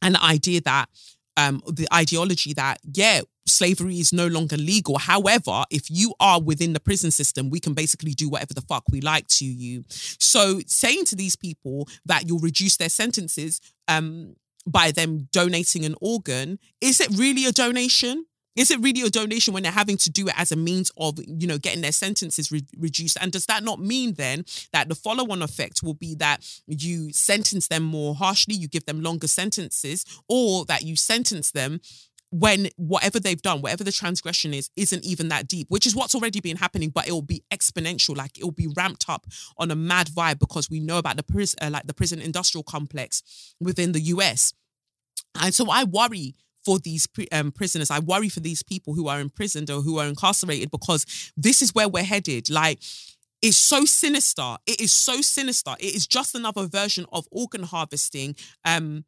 and 0.00 0.14
the 0.14 0.22
idea 0.22 0.60
that 0.62 0.88
um, 1.36 1.62
the 1.66 1.88
ideology 1.92 2.52
that, 2.54 2.78
yeah, 2.84 3.22
slavery 3.46 3.98
is 3.98 4.12
no 4.12 4.26
longer 4.26 4.56
legal. 4.56 4.98
However, 4.98 5.64
if 5.70 5.90
you 5.90 6.14
are 6.20 6.40
within 6.40 6.74
the 6.74 6.80
prison 6.80 7.10
system, 7.10 7.50
we 7.50 7.60
can 7.60 7.74
basically 7.74 8.12
do 8.12 8.28
whatever 8.28 8.54
the 8.54 8.60
fuck 8.60 8.84
we 8.90 9.00
like 9.00 9.26
to 9.28 9.44
you. 9.44 9.84
So 9.88 10.60
saying 10.66 11.06
to 11.06 11.16
these 11.16 11.36
people 11.36 11.88
that 12.04 12.28
you'll 12.28 12.38
reduce 12.38 12.76
their 12.76 12.88
sentences, 12.88 13.60
um, 13.88 14.34
by 14.66 14.90
them 14.90 15.28
donating 15.32 15.84
an 15.84 15.94
organ, 16.00 16.58
is 16.80 17.00
it 17.00 17.08
really 17.16 17.46
a 17.46 17.52
donation? 17.52 18.26
Is 18.54 18.70
it 18.70 18.80
really 18.80 19.00
a 19.00 19.08
donation 19.08 19.54
when 19.54 19.62
they're 19.62 19.72
having 19.72 19.96
to 19.96 20.10
do 20.10 20.28
it 20.28 20.34
as 20.36 20.52
a 20.52 20.56
means 20.56 20.92
of, 20.98 21.18
you 21.26 21.46
know, 21.46 21.56
getting 21.56 21.80
their 21.80 21.92
sentences 21.92 22.52
re- 22.52 22.66
reduced? 22.76 23.16
And 23.20 23.32
does 23.32 23.46
that 23.46 23.64
not 23.64 23.80
mean 23.80 24.12
then 24.14 24.44
that 24.72 24.90
the 24.90 24.94
follow-on 24.94 25.40
effect 25.40 25.82
will 25.82 25.94
be 25.94 26.14
that 26.16 26.46
you 26.66 27.12
sentence 27.12 27.68
them 27.68 27.82
more 27.82 28.14
harshly, 28.14 28.54
you 28.54 28.68
give 28.68 28.84
them 28.84 29.00
longer 29.00 29.26
sentences, 29.26 30.04
or 30.28 30.66
that 30.66 30.82
you 30.82 30.96
sentence 30.96 31.52
them 31.52 31.80
when 32.32 32.68
whatever 32.76 33.20
they've 33.20 33.42
done, 33.42 33.60
whatever 33.60 33.84
the 33.84 33.92
transgression 33.92 34.54
is, 34.54 34.70
isn't 34.74 35.04
even 35.04 35.28
that 35.28 35.46
deep, 35.46 35.66
which 35.68 35.86
is 35.86 35.94
what's 35.94 36.14
already 36.14 36.40
been 36.40 36.56
happening, 36.56 36.88
but 36.88 37.06
it 37.06 37.12
will 37.12 37.20
be 37.20 37.44
exponential. 37.52 38.16
Like 38.16 38.38
it 38.38 38.44
will 38.44 38.52
be 38.52 38.68
ramped 38.74 39.04
up 39.06 39.26
on 39.58 39.70
a 39.70 39.76
mad 39.76 40.06
vibe 40.06 40.38
because 40.38 40.70
we 40.70 40.80
know 40.80 40.96
about 40.96 41.18
the 41.18 41.22
prison, 41.22 41.58
uh, 41.60 41.68
like 41.68 41.86
the 41.86 41.92
prison 41.92 42.22
industrial 42.22 42.62
complex 42.62 43.54
within 43.60 43.92
the 43.92 44.00
US. 44.00 44.54
And 45.38 45.54
so 45.54 45.70
I 45.70 45.84
worry 45.84 46.34
for 46.64 46.78
these 46.78 47.06
um, 47.32 47.52
prisoners. 47.52 47.90
I 47.90 47.98
worry 47.98 48.30
for 48.30 48.40
these 48.40 48.62
people 48.62 48.94
who 48.94 49.08
are 49.08 49.20
imprisoned 49.20 49.70
or 49.70 49.82
who 49.82 49.98
are 49.98 50.06
incarcerated 50.06 50.70
because 50.70 51.32
this 51.36 51.60
is 51.60 51.74
where 51.74 51.88
we're 51.88 52.02
headed. 52.02 52.48
Like, 52.48 52.78
it's 53.42 53.58
so 53.58 53.84
sinister. 53.84 54.56
It 54.66 54.80
is 54.80 54.92
so 54.92 55.20
sinister. 55.20 55.72
It 55.80 55.94
is 55.94 56.06
just 56.06 56.34
another 56.34 56.66
version 56.66 57.04
of 57.12 57.26
organ 57.30 57.64
harvesting. 57.64 58.36
Um, 58.64 59.04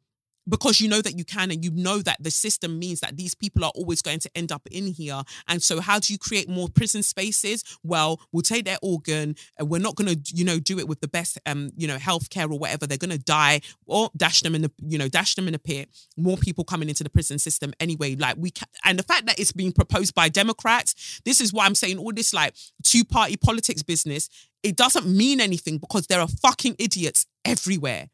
because 0.47 0.81
you 0.81 0.87
know 0.87 1.01
that 1.01 1.17
you 1.17 1.25
can 1.25 1.51
and 1.51 1.63
you 1.63 1.71
know 1.71 1.99
that 1.99 2.21
the 2.21 2.31
system 2.31 2.79
means 2.79 2.99
that 2.99 3.17
these 3.17 3.35
people 3.35 3.63
are 3.63 3.71
always 3.75 4.01
going 4.01 4.19
to 4.19 4.29
end 4.35 4.51
up 4.51 4.67
in 4.71 4.87
here. 4.87 5.21
And 5.47 5.61
so 5.61 5.79
how 5.81 5.99
do 5.99 6.13
you 6.13 6.19
create 6.19 6.49
more 6.49 6.69
prison 6.69 7.03
spaces? 7.03 7.63
Well 7.83 8.19
we'll 8.31 8.41
take 8.41 8.65
their 8.65 8.77
organ. 8.81 9.35
And 9.57 9.69
we're 9.69 9.81
not 9.81 9.95
going 9.95 10.13
to 10.15 10.35
you 10.35 10.45
know 10.45 10.59
do 10.59 10.79
it 10.79 10.87
with 10.87 11.01
the 11.01 11.07
best 11.07 11.39
um 11.45 11.71
you 11.75 11.87
know 11.87 11.97
healthcare 11.97 12.49
or 12.51 12.59
whatever. 12.59 12.87
They're 12.87 12.97
going 12.97 13.11
to 13.11 13.17
die 13.17 13.61
or 13.85 14.09
dash 14.15 14.41
them 14.41 14.55
in 14.55 14.61
the 14.63 14.71
you 14.85 14.97
know 14.97 15.07
dash 15.07 15.35
them 15.35 15.47
in 15.47 15.55
a 15.55 15.59
pit. 15.59 15.89
More 16.17 16.37
people 16.37 16.63
coming 16.63 16.89
into 16.89 17.03
the 17.03 17.09
prison 17.09 17.39
system 17.39 17.73
anyway. 17.79 18.15
Like 18.15 18.35
we 18.37 18.51
can 18.51 18.67
and 18.83 18.99
the 18.99 19.03
fact 19.03 19.25
that 19.25 19.39
it's 19.39 19.51
being 19.51 19.71
proposed 19.71 20.13
by 20.15 20.29
democrats 20.29 21.21
this 21.25 21.41
is 21.41 21.53
why 21.53 21.65
i'm 21.65 21.75
saying 21.75 21.97
all 21.97 22.11
this 22.13 22.33
like 22.33 22.55
two 22.83 23.03
party 23.03 23.37
politics 23.37 23.83
business 23.83 24.29
it 24.63 24.75
doesn't 24.75 25.07
mean 25.07 25.39
anything 25.39 25.77
because 25.77 26.07
there 26.07 26.19
are 26.19 26.27
fucking 26.27 26.75
idiots 26.79 27.25
everywhere 27.43 28.09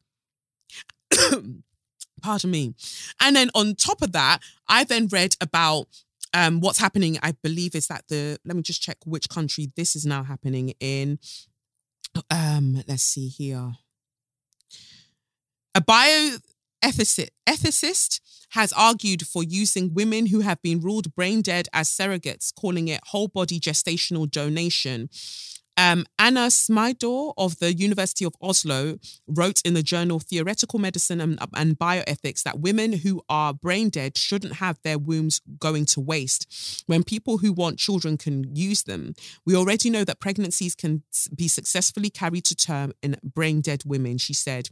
Pardon 2.21 2.51
me. 2.51 2.75
And 3.19 3.35
then 3.35 3.49
on 3.55 3.75
top 3.75 4.01
of 4.01 4.11
that, 4.11 4.39
I 4.67 4.83
then 4.83 5.07
read 5.07 5.35
about 5.41 5.87
um, 6.33 6.61
what's 6.61 6.79
happening. 6.79 7.17
I 7.21 7.33
believe 7.43 7.75
is 7.75 7.87
that 7.87 8.05
the 8.07 8.37
let 8.45 8.55
me 8.55 8.61
just 8.61 8.81
check 8.81 8.97
which 9.05 9.29
country 9.29 9.71
this 9.75 9.95
is 9.95 10.05
now 10.05 10.23
happening 10.23 10.73
in. 10.79 11.19
Um, 12.29 12.83
let's 12.87 13.03
see 13.03 13.27
here. 13.27 13.73
A 15.73 15.81
bioethicist 15.81 17.29
has 18.49 18.73
argued 18.73 19.25
for 19.25 19.43
using 19.43 19.93
women 19.93 20.25
who 20.25 20.41
have 20.41 20.61
been 20.61 20.81
ruled 20.81 21.15
brain 21.15 21.41
dead 21.41 21.69
as 21.71 21.89
surrogates, 21.89 22.53
calling 22.53 22.89
it 22.89 22.99
whole 23.07 23.29
body 23.29 23.59
gestational 23.59 24.29
donation. 24.29 25.09
Um, 25.81 26.05
Anna 26.19 26.41
Smajdor 26.41 27.33
of 27.37 27.57
the 27.57 27.73
University 27.73 28.23
of 28.23 28.35
Oslo 28.39 28.99
wrote 29.27 29.63
in 29.65 29.73
the 29.73 29.81
journal 29.81 30.19
Theoretical 30.19 30.77
Medicine 30.77 31.19
and, 31.19 31.39
and, 31.55 31.79
Bioethics 31.79 32.43
that 32.43 32.59
women 32.59 32.93
who 32.93 33.23
are 33.27 33.51
brain 33.51 33.89
dead 33.89 34.15
shouldn't 34.15 34.57
have 34.57 34.77
their 34.83 34.99
wombs 34.99 35.41
going 35.57 35.85
to 35.85 35.99
waste 35.99 36.83
when 36.85 37.03
people 37.03 37.39
who 37.39 37.51
want 37.51 37.79
children 37.79 38.15
can 38.15 38.55
use 38.55 38.83
them. 38.83 39.15
We 39.43 39.55
already 39.55 39.89
know 39.89 40.03
that 40.03 40.19
pregnancies 40.19 40.75
can 40.75 41.01
be 41.33 41.47
successfully 41.47 42.11
carried 42.11 42.45
to 42.45 42.55
term 42.55 42.93
in 43.01 43.17
brain 43.23 43.61
dead 43.61 43.81
women, 43.83 44.19
she 44.19 44.35
said. 44.35 44.69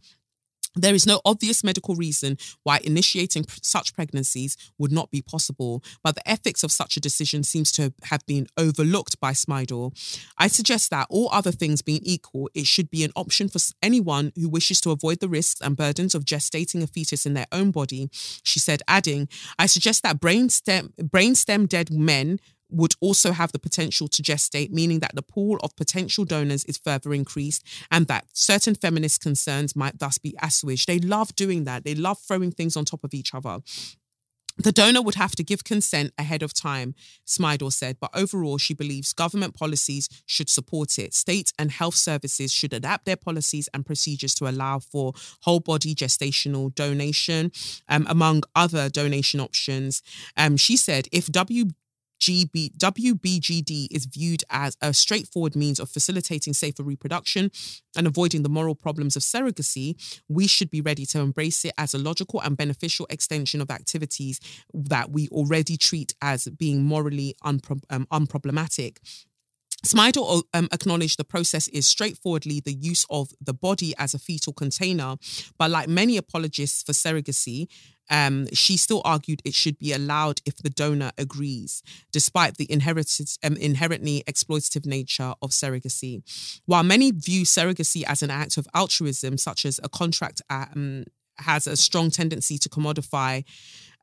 There 0.75 0.93
is 0.93 1.07
no 1.07 1.19
obvious 1.25 1.63
medical 1.63 1.95
reason 1.95 2.37
why 2.63 2.79
initiating 2.83 3.45
such 3.61 3.93
pregnancies 3.93 4.55
would 4.77 4.91
not 4.91 5.09
be 5.09 5.21
possible, 5.21 5.83
but 6.03 6.15
the 6.15 6.29
ethics 6.29 6.63
of 6.63 6.71
such 6.71 6.95
a 6.95 6.99
decision 6.99 7.43
seems 7.43 7.71
to 7.73 7.93
have 8.03 8.25
been 8.27 8.47
overlooked 8.57 9.19
by 9.19 9.31
Smajdor. 9.31 9.91
I 10.37 10.47
suggest 10.47 10.91
that, 10.91 11.07
all 11.09 11.29
other 11.31 11.51
things 11.51 11.81
being 11.81 12.01
equal, 12.03 12.49
it 12.53 12.67
should 12.67 12.89
be 12.89 13.03
an 13.03 13.11
option 13.15 13.49
for 13.49 13.59
anyone 13.81 14.31
who 14.35 14.47
wishes 14.47 14.79
to 14.81 14.91
avoid 14.91 15.19
the 15.19 15.29
risks 15.29 15.59
and 15.59 15.75
burdens 15.75 16.13
of 16.13 16.25
gestating 16.25 16.83
a 16.83 16.87
fetus 16.87 17.25
in 17.25 17.33
their 17.33 17.47
own 17.51 17.71
body, 17.71 18.09
she 18.43 18.59
said, 18.59 18.81
adding, 18.87 19.27
I 19.57 19.65
suggest 19.65 20.03
that 20.03 20.19
brainstem, 20.19 20.93
brainstem 20.95 21.67
dead 21.67 21.91
men 21.91 22.39
would 22.69 22.93
also 23.01 23.31
have 23.31 23.51
the 23.51 23.59
potential 23.59 24.07
to 24.07 24.21
gestate, 24.21 24.71
meaning 24.71 24.99
that 24.99 25.15
the 25.15 25.21
pool 25.21 25.57
of 25.63 25.75
potential 25.75 26.25
donors 26.25 26.63
is 26.65 26.77
further 26.77 27.13
increased 27.13 27.65
and 27.91 28.07
that 28.07 28.25
certain 28.33 28.75
feminist 28.75 29.21
concerns 29.21 29.75
might 29.75 29.99
thus 29.99 30.17
be 30.17 30.35
assuaged. 30.41 30.87
They 30.87 30.99
love 30.99 31.35
doing 31.35 31.63
that. 31.65 31.83
They 31.83 31.95
love 31.95 32.19
throwing 32.19 32.51
things 32.51 32.77
on 32.77 32.85
top 32.85 33.03
of 33.03 33.13
each 33.13 33.33
other. 33.33 33.59
The 34.61 34.73
donor 34.73 35.01
would 35.01 35.15
have 35.15 35.37
to 35.37 35.43
give 35.43 35.63
consent 35.63 36.11
ahead 36.17 36.43
of 36.43 36.53
time, 36.53 36.93
Smajdor 37.25 37.71
said, 37.71 37.95
but 38.01 38.09
overall, 38.13 38.57
she 38.57 38.73
believes 38.73 39.13
government 39.13 39.55
policies 39.55 40.09
should 40.25 40.49
support 40.49 40.99
it. 40.99 41.13
State 41.13 41.53
and 41.57 41.71
health 41.71 41.95
services 41.95 42.51
should 42.51 42.73
adapt 42.73 43.05
their 43.05 43.15
policies 43.15 43.69
and 43.73 43.85
procedures 43.85 44.35
to 44.35 44.49
allow 44.49 44.79
for 44.79 45.13
whole 45.43 45.61
body 45.61 45.95
gestational 45.95 46.75
donation, 46.75 47.53
um, 47.87 48.05
among 48.09 48.43
other 48.53 48.89
donation 48.89 49.39
options. 49.39 50.01
Um, 50.35 50.57
she 50.57 50.75
said 50.75 51.07
if 51.13 51.27
W 51.27 51.67
GB, 52.19 52.77
WBGD 52.77 53.87
is 53.91 54.05
viewed 54.05 54.43
as 54.49 54.77
a 54.81 54.93
straightforward 54.93 55.55
means 55.55 55.79
of 55.79 55.89
facilitating 55.89 56.53
safer 56.53 56.83
reproduction 56.83 57.51
and 57.95 58.07
avoiding 58.07 58.43
the 58.43 58.49
moral 58.49 58.75
problems 58.75 59.15
of 59.15 59.23
surrogacy, 59.23 59.95
we 60.27 60.47
should 60.47 60.69
be 60.69 60.81
ready 60.81 61.05
to 61.07 61.19
embrace 61.19 61.65
it 61.65 61.73
as 61.77 61.93
a 61.93 61.97
logical 61.97 62.41
and 62.41 62.57
beneficial 62.57 63.07
extension 63.09 63.61
of 63.61 63.71
activities 63.71 64.39
that 64.73 65.11
we 65.11 65.27
already 65.29 65.77
treat 65.77 66.13
as 66.21 66.47
being 66.47 66.83
morally 66.83 67.35
unpro- 67.43 67.81
um, 67.89 68.05
unproblematic. 68.11 68.97
Smajdor 69.85 70.43
um, 70.53 70.67
acknowledged 70.73 71.17
the 71.17 71.23
process 71.23 71.69
is 71.69 71.85
straightforwardly 71.85 72.59
the 72.59 72.73
use 72.73 73.05
of 73.09 73.31
the 73.39 73.53
body 73.53 73.93
as 73.97 74.13
a 74.13 74.19
fetal 74.19 74.51
container, 74.51 75.15
but 75.57 75.71
like 75.71 75.87
many 75.87 76.17
apologists 76.17 76.83
for 76.83 76.91
surrogacy, 76.91 77.67
um, 78.09 78.47
she 78.53 78.77
still 78.77 79.01
argued 79.05 79.41
it 79.45 79.53
should 79.53 79.77
be 79.79 79.93
allowed 79.93 80.41
if 80.45 80.57
the 80.57 80.69
donor 80.69 81.11
agrees, 81.17 81.83
despite 82.11 82.57
the 82.57 82.67
um, 82.71 83.55
inherently 83.57 84.23
exploitative 84.27 84.85
nature 84.85 85.33
of 85.41 85.51
surrogacy. 85.51 86.21
While 86.65 86.83
many 86.83 87.11
view 87.11 87.43
surrogacy 87.43 88.03
as 88.07 88.23
an 88.23 88.31
act 88.31 88.57
of 88.57 88.67
altruism, 88.73 89.37
such 89.37 89.65
as 89.65 89.79
a 89.83 89.89
contract 89.89 90.41
um, 90.49 91.05
has 91.41 91.67
a 91.67 91.75
strong 91.75 92.09
tendency 92.11 92.57
to 92.57 92.69
commodify 92.69 93.43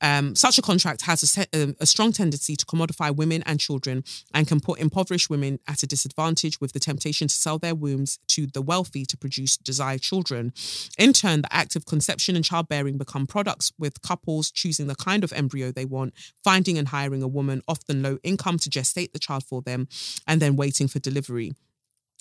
um, 0.02 0.34
such 0.34 0.58
a 0.58 0.62
contract 0.62 1.02
has 1.02 1.38
a, 1.38 1.62
um, 1.62 1.74
a, 1.80 1.86
strong 1.86 2.12
tendency 2.12 2.54
to 2.56 2.66
commodify 2.66 3.14
women 3.14 3.42
and 3.46 3.58
children 3.58 4.04
and 4.34 4.46
can 4.46 4.60
put 4.60 4.78
impoverished 4.78 5.30
women 5.30 5.58
at 5.66 5.82
a 5.82 5.86
disadvantage 5.86 6.60
with 6.60 6.72
the 6.72 6.80
temptation 6.80 7.28
to 7.28 7.34
sell 7.34 7.58
their 7.58 7.74
wombs 7.74 8.18
to 8.28 8.46
the 8.46 8.60
wealthy 8.60 9.06
to 9.06 9.16
produce 9.16 9.56
desired 9.56 10.02
children. 10.02 10.52
In 10.98 11.12
turn, 11.12 11.42
the 11.42 11.54
act 11.54 11.76
of 11.76 11.86
conception 11.86 12.36
and 12.36 12.44
childbearing 12.44 12.98
become 12.98 13.26
products 13.26 13.72
with 13.78 14.02
couples 14.02 14.50
choosing 14.50 14.86
the 14.86 14.94
kind 14.94 15.24
of 15.24 15.32
embryo 15.32 15.72
they 15.72 15.86
want, 15.86 16.12
finding 16.44 16.76
and 16.76 16.88
hiring 16.88 17.22
a 17.22 17.28
woman, 17.28 17.62
often 17.66 18.02
low 18.02 18.18
income, 18.22 18.58
to 18.58 18.70
gestate 18.70 19.12
the 19.12 19.18
child 19.18 19.44
for 19.44 19.62
them, 19.62 19.88
and 20.26 20.40
then 20.42 20.56
waiting 20.56 20.88
for 20.88 20.98
delivery. 20.98 21.54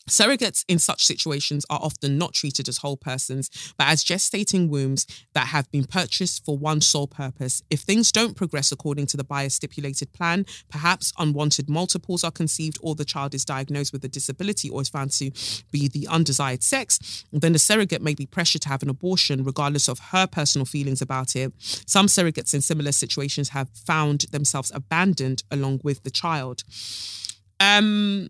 Surrogates 0.09 0.63
in 0.67 0.77
such 0.77 1.03
situations 1.03 1.65
are 1.69 1.79
often 1.81 2.17
not 2.17 2.33
treated 2.33 2.67
as 2.67 2.77
whole 2.77 2.97
persons, 2.97 3.49
but 3.77 3.87
as 3.87 4.03
gestating 4.03 4.69
wombs 4.69 5.07
that 5.33 5.47
have 5.47 5.69
been 5.71 5.85
purchased 5.85 6.45
for 6.45 6.57
one 6.57 6.79
sole 6.79 7.07
purpose. 7.07 7.63
If 7.71 7.79
things 7.81 8.11
don't 8.11 8.35
progress 8.35 8.71
according 8.71 9.07
to 9.07 9.17
the 9.17 9.23
buyer's 9.23 9.55
stipulated 9.55 10.13
plan, 10.13 10.45
perhaps 10.69 11.11
unwanted 11.17 11.69
multiples 11.69 12.23
are 12.23 12.31
conceived, 12.31 12.77
or 12.81 12.93
the 12.93 13.03
child 13.03 13.33
is 13.33 13.45
diagnosed 13.45 13.93
with 13.93 14.05
a 14.05 14.07
disability 14.07 14.69
or 14.69 14.81
is 14.81 14.89
found 14.89 15.11
to 15.13 15.31
be 15.71 15.87
the 15.87 16.07
undesired 16.07 16.61
sex, 16.61 17.25
then 17.31 17.53
the 17.53 17.59
surrogate 17.59 18.01
may 18.01 18.13
be 18.13 18.27
pressured 18.27 18.61
to 18.61 18.69
have 18.69 18.83
an 18.83 18.89
abortion, 18.89 19.43
regardless 19.43 19.87
of 19.87 19.97
her 20.11 20.27
personal 20.27 20.65
feelings 20.65 21.01
about 21.01 21.35
it. 21.35 21.51
Some 21.87 22.05
surrogates 22.05 22.53
in 22.53 22.61
similar 22.61 22.91
situations 22.91 23.49
have 23.49 23.69
found 23.69 24.21
themselves 24.31 24.71
abandoned 24.73 25.43
along 25.49 25.81
with 25.83 26.03
the 26.03 26.11
child. 26.11 26.63
Um, 27.59 28.29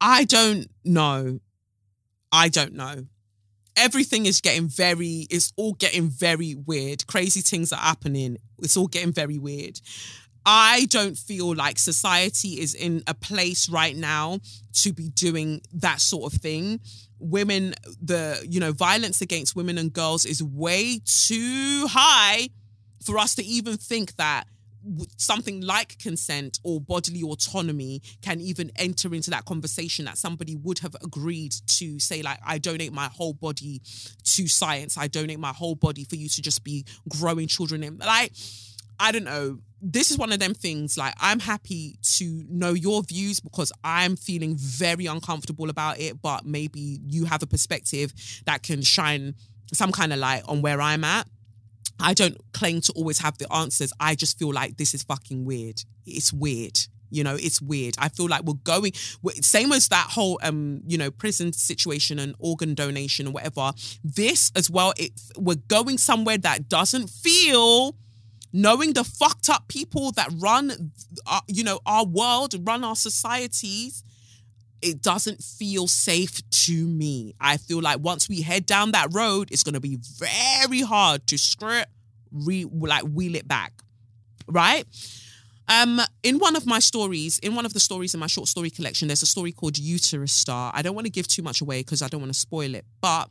I 0.00 0.24
don't 0.24 0.68
know. 0.84 1.40
I 2.32 2.48
don't 2.48 2.74
know. 2.74 3.06
Everything 3.76 4.26
is 4.26 4.40
getting 4.40 4.68
very, 4.68 5.26
it's 5.30 5.52
all 5.56 5.74
getting 5.74 6.08
very 6.08 6.54
weird. 6.54 7.06
Crazy 7.06 7.40
things 7.40 7.72
are 7.72 7.78
happening. 7.78 8.38
It's 8.58 8.76
all 8.76 8.88
getting 8.88 9.12
very 9.12 9.38
weird. 9.38 9.80
I 10.44 10.86
don't 10.86 11.16
feel 11.16 11.54
like 11.54 11.78
society 11.78 12.60
is 12.60 12.74
in 12.74 13.02
a 13.06 13.14
place 13.14 13.68
right 13.68 13.94
now 13.94 14.40
to 14.82 14.92
be 14.92 15.10
doing 15.10 15.60
that 15.74 16.00
sort 16.00 16.32
of 16.32 16.40
thing. 16.40 16.80
Women, 17.18 17.74
the, 18.00 18.44
you 18.48 18.58
know, 18.58 18.72
violence 18.72 19.20
against 19.20 19.54
women 19.54 19.78
and 19.78 19.92
girls 19.92 20.24
is 20.24 20.42
way 20.42 21.00
too 21.04 21.86
high 21.90 22.48
for 23.04 23.18
us 23.18 23.34
to 23.36 23.44
even 23.44 23.76
think 23.76 24.16
that 24.16 24.44
something 25.16 25.60
like 25.60 25.98
consent 25.98 26.58
or 26.62 26.80
bodily 26.80 27.22
autonomy 27.22 28.00
can 28.22 28.40
even 28.40 28.70
enter 28.76 29.14
into 29.14 29.30
that 29.30 29.44
conversation 29.44 30.04
that 30.04 30.16
somebody 30.16 30.56
would 30.56 30.78
have 30.78 30.94
agreed 31.02 31.52
to 31.66 31.98
say 31.98 32.22
like 32.22 32.38
i 32.46 32.58
donate 32.58 32.92
my 32.92 33.06
whole 33.06 33.32
body 33.32 33.82
to 34.38 34.46
science. 34.46 34.96
I 34.96 35.08
donate 35.08 35.40
my 35.40 35.52
whole 35.52 35.74
body 35.74 36.04
for 36.04 36.16
you 36.16 36.28
to 36.28 36.42
just 36.42 36.62
be 36.62 36.84
growing 37.08 37.48
children 37.48 37.82
in. 37.82 37.98
Like 37.98 38.32
i 39.00 39.12
don't 39.12 39.24
know. 39.24 39.58
This 39.80 40.10
is 40.10 40.18
one 40.18 40.32
of 40.32 40.40
them 40.40 40.54
things 40.54 40.98
like 40.98 41.14
i'm 41.20 41.38
happy 41.38 41.98
to 42.16 42.44
know 42.48 42.72
your 42.72 43.02
views 43.04 43.38
because 43.38 43.70
i'm 43.84 44.16
feeling 44.16 44.56
very 44.56 45.06
uncomfortable 45.06 45.70
about 45.70 46.00
it 46.00 46.20
but 46.20 46.44
maybe 46.44 47.00
you 47.06 47.24
have 47.26 47.44
a 47.44 47.46
perspective 47.46 48.12
that 48.44 48.64
can 48.64 48.82
shine 48.82 49.36
some 49.72 49.92
kind 49.92 50.12
of 50.12 50.18
light 50.18 50.42
on 50.48 50.62
where 50.62 50.80
i'm 50.80 51.04
at 51.04 51.28
I 52.00 52.14
don't 52.14 52.36
claim 52.52 52.80
to 52.82 52.92
always 52.92 53.18
have 53.18 53.38
the 53.38 53.52
answers. 53.52 53.92
I 53.98 54.14
just 54.14 54.38
feel 54.38 54.52
like 54.52 54.76
this 54.76 54.94
is 54.94 55.02
fucking 55.02 55.44
weird. 55.44 55.82
It's 56.06 56.32
weird. 56.32 56.78
You 57.10 57.24
know, 57.24 57.36
it's 57.36 57.60
weird. 57.60 57.94
I 57.98 58.08
feel 58.08 58.28
like 58.28 58.42
we're 58.42 58.54
going 58.64 58.92
same 59.40 59.72
as 59.72 59.88
that 59.88 60.08
whole 60.10 60.38
um, 60.42 60.82
you 60.86 60.98
know, 60.98 61.10
prison 61.10 61.52
situation 61.52 62.18
and 62.18 62.34
organ 62.38 62.74
donation 62.74 63.26
or 63.26 63.30
whatever. 63.30 63.72
This 64.04 64.52
as 64.54 64.70
well, 64.70 64.92
it 64.96 65.12
we're 65.36 65.56
going 65.68 65.98
somewhere 65.98 66.38
that 66.38 66.68
doesn't 66.68 67.08
feel 67.08 67.96
knowing 68.52 68.92
the 68.92 69.04
fucked 69.04 69.48
up 69.48 69.68
people 69.68 70.12
that 70.12 70.28
run 70.38 70.92
uh, 71.26 71.40
you 71.48 71.64
know, 71.64 71.80
our 71.86 72.04
world, 72.04 72.54
run 72.66 72.84
our 72.84 72.96
societies 72.96 74.04
it 74.80 75.02
doesn't 75.02 75.42
feel 75.42 75.86
safe 75.86 76.48
to 76.50 76.86
me. 76.86 77.34
I 77.40 77.56
feel 77.56 77.80
like 77.80 78.00
once 78.00 78.28
we 78.28 78.42
head 78.42 78.66
down 78.66 78.92
that 78.92 79.08
road, 79.12 79.50
it's 79.50 79.62
going 79.62 79.74
to 79.74 79.80
be 79.80 79.98
very 80.18 80.80
hard 80.82 81.26
to 81.28 81.38
skirt, 81.38 81.86
re, 82.32 82.64
like 82.64 83.02
wheel 83.02 83.34
it 83.34 83.48
back, 83.48 83.72
right? 84.46 84.84
Um, 85.68 86.00
in 86.22 86.38
one 86.38 86.56
of 86.56 86.66
my 86.66 86.78
stories, 86.78 87.38
in 87.40 87.54
one 87.54 87.66
of 87.66 87.74
the 87.74 87.80
stories 87.80 88.14
in 88.14 88.20
my 88.20 88.26
short 88.26 88.48
story 88.48 88.70
collection, 88.70 89.08
there's 89.08 89.22
a 89.22 89.26
story 89.26 89.52
called 89.52 89.76
Uterus 89.76 90.32
Star. 90.32 90.72
I 90.74 90.82
don't 90.82 90.94
want 90.94 91.06
to 91.06 91.10
give 91.10 91.28
too 91.28 91.42
much 91.42 91.60
away 91.60 91.80
because 91.80 92.00
I 92.00 92.08
don't 92.08 92.20
want 92.20 92.32
to 92.32 92.38
spoil 92.38 92.74
it, 92.74 92.86
but 93.00 93.28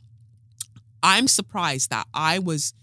I'm 1.02 1.26
surprised 1.26 1.90
that 1.90 2.06
I 2.14 2.38
was 2.38 2.74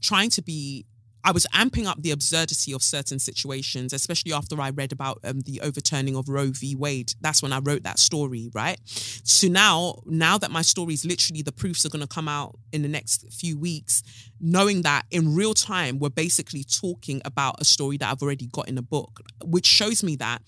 trying 0.00 0.30
to 0.30 0.42
be 0.42 0.86
I 1.24 1.30
was 1.30 1.46
amping 1.54 1.86
up 1.86 2.02
the 2.02 2.10
absurdity 2.10 2.72
of 2.72 2.82
certain 2.82 3.18
situations, 3.18 3.92
especially 3.92 4.32
after 4.32 4.60
I 4.60 4.70
read 4.70 4.92
about 4.92 5.20
um, 5.24 5.40
the 5.40 5.60
overturning 5.60 6.16
of 6.16 6.28
Roe 6.28 6.50
v. 6.50 6.74
Wade. 6.74 7.14
That's 7.20 7.42
when 7.42 7.52
I 7.52 7.60
wrote 7.60 7.84
that 7.84 7.98
story, 7.98 8.50
right? 8.54 8.78
So 8.86 9.48
now, 9.48 10.02
now 10.06 10.38
that 10.38 10.50
my 10.50 10.62
story 10.62 10.94
is 10.94 11.04
literally 11.04 11.42
the 11.42 11.52
proofs 11.52 11.86
are 11.86 11.90
going 11.90 12.02
to 12.02 12.08
come 12.08 12.28
out 12.28 12.58
in 12.72 12.82
the 12.82 12.88
next 12.88 13.32
few 13.32 13.58
weeks, 13.58 14.02
knowing 14.40 14.82
that 14.82 15.04
in 15.10 15.34
real 15.34 15.54
time 15.54 15.98
we're 15.98 16.10
basically 16.10 16.64
talking 16.64 17.22
about 17.24 17.60
a 17.60 17.64
story 17.64 17.96
that 17.98 18.10
I've 18.10 18.22
already 18.22 18.46
got 18.46 18.68
in 18.68 18.76
a 18.76 18.82
book, 18.82 19.20
which 19.44 19.66
shows 19.66 20.02
me 20.02 20.16
that 20.16 20.42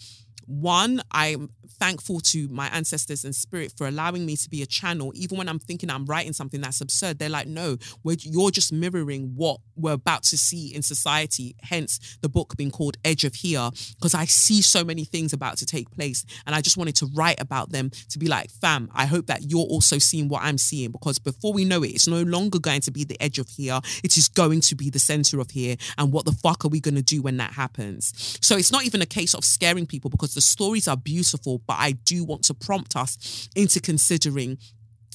one, 0.47 1.03
I'm 1.11 1.51
thankful 1.79 2.21
to 2.21 2.49
my 2.49 2.69
ancestors 2.69 3.25
and 3.25 3.35
spirit 3.35 3.73
for 3.77 3.87
allowing 3.87 4.25
me 4.27 4.37
to 4.37 4.49
be 4.49 4.63
a 4.63 4.67
channel. 4.67 5.13
Even 5.15 5.39
when 5.39 5.49
I'm 5.49 5.59
thinking 5.59 5.91
I'm 5.91 6.07
writing 6.07 6.33
something 6.33 6.61
that's 6.61 6.81
absurd, 6.81 7.19
they're 7.19 7.29
like, 7.29 7.47
no, 7.47 7.79
you're 8.05 8.51
just 8.51 8.73
mirroring 8.73 9.33
what 9.35 9.61
we're 9.77 9.93
about 9.93 10.23
to 10.25 10.39
see 10.39 10.75
in 10.75 10.83
society. 10.83 11.57
Hence 11.63 12.19
the 12.21 12.29
book 12.29 12.57
being 12.57 12.71
called 12.71 12.97
Edge 13.05 13.25
of 13.25 13.35
Here, 13.35 13.71
because 13.97 14.15
I 14.15 14.25
see 14.27 14.63
so 14.63 14.85
many 14.85 15.05
things 15.05 15.33
about 15.33 15.57
to 15.59 15.67
take 15.67 15.91
place. 15.91 16.25
And 16.47 16.55
I 16.55 16.61
just 16.61 16.77
wanted 16.77 16.97
to 16.97 17.07
write 17.15 17.41
about 17.41 17.71
them 17.71 17.91
to 18.11 18.19
be 18.19 18.27
like, 18.27 18.51
fam, 18.51 18.91
I 18.95 19.07
hope 19.07 19.27
that 19.27 19.51
you're 19.51 19.61
also 19.61 19.99
seeing 19.99 20.29
what 20.29 20.43
I'm 20.43 20.59
seeing. 20.59 20.91
Because 20.93 21.19
before 21.19 21.53
we 21.53 21.65
know 21.65 21.83
it, 21.83 21.91
it's 21.91 22.09
no 22.09 22.23
longer 22.23 22.59
going 22.59 22.81
to 22.83 22.91
be 22.91 23.05
the 23.05 23.21
edge 23.23 23.39
of 23.39 23.49
here. 23.49 23.81
It 24.03 24.17
is 24.17 24.29
going 24.29 24.61
to 24.63 24.75
be 24.75 24.91
the 24.91 24.99
center 24.99 25.41
of 25.41 25.51
here. 25.51 25.77
And 25.99 26.13
what 26.13 26.25
the 26.25 26.33
fuck 26.33 26.65
are 26.65 26.69
we 26.69 26.81
going 26.81 26.95
to 26.97 27.03
do 27.03 27.23
when 27.23 27.37
that 27.39 27.53
happens? 27.53 28.39
So 28.41 28.57
it's 28.57 28.73
not 28.73 28.85
even 28.85 29.03
a 29.03 29.07
case 29.07 29.35
of 29.35 29.45
scaring 29.45 29.87
people 29.87 30.11
because 30.11 30.34
the 30.35 30.41
stories 30.41 30.89
are 30.89 30.97
beautiful, 30.97 31.63
but 31.67 31.77
I 31.79 31.93
do 31.93 32.25
want 32.25 32.45
to 32.45 32.55
prompt 32.55 32.97
us 32.97 33.49
into 33.55 33.81
considering 33.81 34.59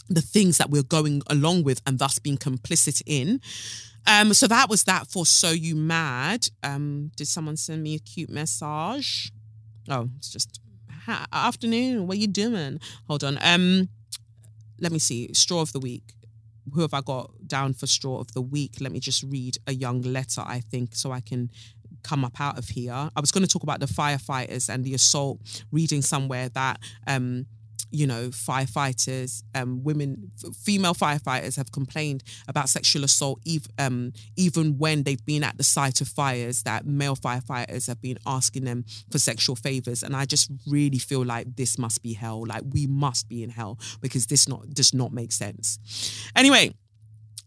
the 0.09 0.21
things 0.21 0.57
that 0.57 0.69
we're 0.69 0.83
going 0.83 1.21
along 1.27 1.63
with 1.63 1.81
and 1.85 1.99
thus 1.99 2.19
being 2.19 2.37
complicit 2.37 3.01
in. 3.05 3.39
Um, 4.07 4.33
so 4.33 4.47
that 4.47 4.69
was 4.69 4.85
that 4.85 5.07
for 5.07 5.25
So 5.25 5.51
You 5.51 5.75
Mad. 5.75 6.47
Um, 6.63 7.11
did 7.15 7.27
someone 7.27 7.57
send 7.57 7.83
me 7.83 7.95
a 7.95 7.99
cute 7.99 8.29
message? 8.29 9.31
Oh, 9.87 10.09
it's 10.17 10.31
just 10.31 10.59
afternoon. 11.31 12.07
What 12.07 12.17
are 12.17 12.19
you 12.19 12.27
doing? 12.27 12.79
Hold 13.07 13.23
on. 13.23 13.37
Um, 13.41 13.89
let 14.79 14.91
me 14.91 14.99
see. 14.99 15.33
Straw 15.33 15.61
of 15.61 15.73
the 15.73 15.79
week. 15.79 16.13
Who 16.73 16.81
have 16.81 16.93
I 16.93 17.01
got 17.01 17.31
down 17.47 17.73
for 17.73 17.87
straw 17.87 18.19
of 18.19 18.31
the 18.33 18.41
week? 18.41 18.75
Let 18.79 18.91
me 18.91 18.99
just 18.99 19.23
read 19.23 19.57
a 19.67 19.73
young 19.73 20.01
letter, 20.01 20.43
I 20.45 20.59
think, 20.59 20.95
so 20.95 21.11
I 21.11 21.19
can 21.19 21.49
come 22.03 22.23
up 22.25 22.39
out 22.39 22.57
of 22.57 22.67
here. 22.69 22.93
I 22.93 23.19
was 23.19 23.31
going 23.31 23.43
to 23.43 23.49
talk 23.49 23.63
about 23.63 23.79
the 23.79 23.85
firefighters 23.85 24.69
and 24.73 24.83
the 24.83 24.93
assault, 24.93 25.39
reading 25.71 26.01
somewhere 26.01 26.49
that 26.49 26.79
um, 27.07 27.45
you 27.91 28.05
know, 28.05 28.29
firefighters, 28.29 29.43
um, 29.55 29.83
women, 29.83 30.31
f- 30.43 30.55
female 30.55 30.93
firefighters 30.93 31.55
have 31.57 31.71
complained 31.71 32.23
about 32.47 32.69
sexual 32.69 33.03
assault, 33.03 33.39
ev- 33.47 33.67
um, 33.77 34.13
even 34.35 34.77
when 34.77 35.03
they've 35.03 35.25
been 35.25 35.43
at 35.43 35.57
the 35.57 35.63
site 35.63 36.01
of 36.01 36.07
fires. 36.07 36.63
That 36.63 36.85
male 36.85 37.15
firefighters 37.15 37.87
have 37.87 38.01
been 38.01 38.17
asking 38.25 38.65
them 38.65 38.85
for 39.11 39.17
sexual 39.17 39.55
favors, 39.55 40.03
and 40.03 40.15
I 40.15 40.25
just 40.25 40.51
really 40.67 40.99
feel 40.99 41.25
like 41.25 41.55
this 41.55 41.77
must 41.77 42.03
be 42.03 42.13
hell. 42.13 42.45
Like 42.45 42.63
we 42.71 42.85
must 42.85 43.27
be 43.27 43.43
in 43.43 43.49
hell 43.49 43.79
because 44.01 44.27
this 44.27 44.47
not 44.47 44.69
does 44.69 44.93
not 44.93 45.11
make 45.11 45.31
sense. 45.31 45.79
Anyway, 46.35 46.73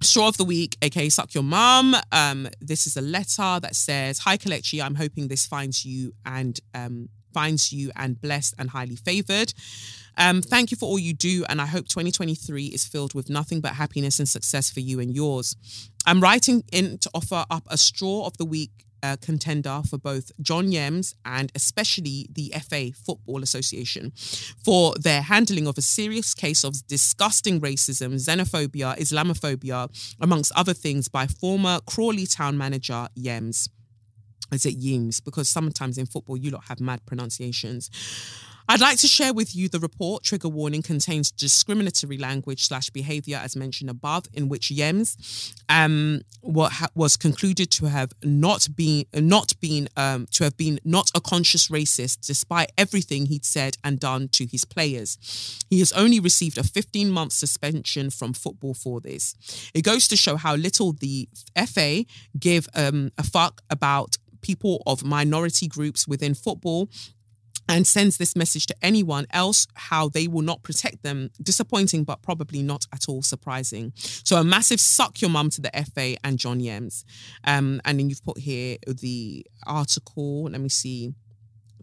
Straw 0.02 0.28
of 0.28 0.36
the 0.36 0.44
week, 0.44 0.76
aka 0.82 1.08
Suck 1.08 1.32
Your 1.32 1.44
Mum. 1.44 1.94
Um, 2.10 2.48
this 2.60 2.86
is 2.86 2.96
a 2.96 3.00
letter 3.00 3.60
that 3.60 3.76
says, 3.76 4.18
Hi 4.20 4.36
Kelechi, 4.36 4.82
I'm 4.82 4.96
hoping 4.96 5.28
this 5.28 5.46
finds 5.46 5.84
you 5.84 6.12
and 6.26 6.58
um, 6.74 7.08
finds 7.32 7.72
you 7.72 7.90
and 7.96 8.20
blessed 8.20 8.54
and 8.58 8.70
highly 8.70 8.96
favored. 8.96 9.54
Um, 10.18 10.42
thank 10.42 10.70
you 10.70 10.76
for 10.76 10.86
all 10.86 10.98
you 10.98 11.14
do, 11.14 11.44
and 11.48 11.60
I 11.60 11.66
hope 11.66 11.88
2023 11.88 12.66
is 12.66 12.84
filled 12.84 13.14
with 13.14 13.30
nothing 13.30 13.60
but 13.60 13.74
happiness 13.74 14.18
and 14.18 14.28
success 14.28 14.70
for 14.70 14.80
you 14.80 15.00
and 15.00 15.14
yours. 15.14 15.56
I'm 16.04 16.20
writing 16.20 16.64
in 16.72 16.98
to 16.98 17.10
offer 17.14 17.44
up 17.50 17.64
a 17.68 17.78
straw 17.78 18.26
of 18.26 18.36
the 18.36 18.44
week 18.44 18.70
uh, 19.02 19.16
contender 19.20 19.82
for 19.88 19.98
both 19.98 20.32
John 20.40 20.68
Yems 20.68 21.14
and 21.24 21.50
especially 21.54 22.28
the 22.32 22.52
FA 22.68 22.92
Football 22.92 23.42
Association 23.42 24.12
for 24.64 24.94
their 24.94 25.22
handling 25.22 25.66
of 25.66 25.78
a 25.78 25.82
serious 25.82 26.34
case 26.34 26.64
of 26.64 26.86
disgusting 26.86 27.60
racism, 27.60 28.14
xenophobia, 28.14 28.96
Islamophobia, 28.98 29.88
amongst 30.20 30.52
other 30.54 30.74
things, 30.74 31.08
by 31.08 31.26
former 31.26 31.80
Crawley 31.86 32.26
town 32.26 32.56
manager 32.56 33.08
Yems. 33.18 33.68
Is 34.52 34.66
it 34.66 34.78
Yems? 34.78 35.24
Because 35.24 35.48
sometimes 35.48 35.98
in 35.98 36.06
football 36.06 36.36
you 36.36 36.50
don't 36.50 36.64
have 36.68 36.80
mad 36.80 37.04
pronunciations. 37.06 37.90
I'd 38.68 38.80
like 38.80 38.98
to 38.98 39.08
share 39.08 39.32
with 39.32 39.54
you 39.54 39.68
the 39.68 39.80
report. 39.80 40.22
Trigger 40.22 40.48
warning 40.48 40.82
contains 40.82 41.30
discriminatory 41.30 42.18
language 42.18 42.64
slash 42.66 42.90
behavior, 42.90 43.40
as 43.42 43.56
mentioned 43.56 43.90
above, 43.90 44.26
in 44.32 44.48
which 44.48 44.70
Yems 44.70 45.52
um, 45.68 46.22
was 46.42 47.16
concluded 47.16 47.70
to 47.72 47.86
have 47.86 48.12
not 48.22 48.68
been 48.74 49.04
not 49.14 49.58
been 49.60 49.88
um, 49.96 50.26
to 50.32 50.44
have 50.44 50.56
been 50.56 50.78
not 50.84 51.10
a 51.14 51.20
conscious 51.20 51.68
racist, 51.68 52.26
despite 52.26 52.70
everything 52.78 53.26
he'd 53.26 53.44
said 53.44 53.76
and 53.82 53.98
done 53.98 54.28
to 54.28 54.46
his 54.46 54.64
players. 54.64 55.18
He 55.68 55.80
has 55.80 55.92
only 55.92 56.20
received 56.20 56.58
a 56.58 56.62
15 56.62 57.10
month 57.10 57.32
suspension 57.32 58.10
from 58.10 58.32
football 58.32 58.74
for 58.74 59.00
this. 59.00 59.34
It 59.74 59.82
goes 59.82 60.06
to 60.08 60.16
show 60.16 60.36
how 60.36 60.54
little 60.54 60.92
the 60.92 61.28
FA 61.66 62.04
give 62.38 62.68
um, 62.74 63.10
a 63.18 63.22
fuck 63.22 63.62
about 63.70 64.16
people 64.40 64.82
of 64.86 65.04
minority 65.04 65.68
groups 65.68 66.06
within 66.06 66.34
football 66.34 66.88
and 67.68 67.86
sends 67.86 68.16
this 68.16 68.36
message 68.36 68.66
to 68.66 68.76
anyone 68.82 69.26
else 69.30 69.66
how 69.74 70.08
they 70.08 70.26
will 70.26 70.42
not 70.42 70.62
protect 70.62 71.02
them. 71.02 71.30
Disappointing, 71.42 72.04
but 72.04 72.22
probably 72.22 72.62
not 72.62 72.86
at 72.92 73.08
all 73.08 73.22
surprising. 73.22 73.92
So 73.96 74.36
a 74.36 74.44
massive 74.44 74.80
suck 74.80 75.20
your 75.20 75.30
mum 75.30 75.50
to 75.50 75.60
the 75.60 75.70
FA 75.94 76.16
and 76.24 76.38
John 76.38 76.60
Yems. 76.60 77.04
Um, 77.44 77.80
and 77.84 77.98
then 77.98 78.08
you've 78.08 78.24
put 78.24 78.38
here 78.38 78.76
the 78.86 79.46
article. 79.66 80.44
Let 80.44 80.60
me 80.60 80.68
see. 80.68 81.14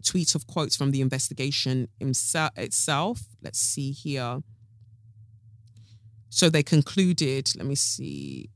Tweet 0.04 0.34
of 0.34 0.46
quotes 0.46 0.76
from 0.76 0.92
the 0.92 1.00
investigation 1.00 1.88
itself. 2.00 3.20
Let's 3.42 3.58
see 3.58 3.90
here. 3.92 4.42
So 6.30 6.48
they 6.48 6.62
concluded, 6.62 7.50
let 7.56 7.66
me 7.66 7.74
see. 7.74 8.50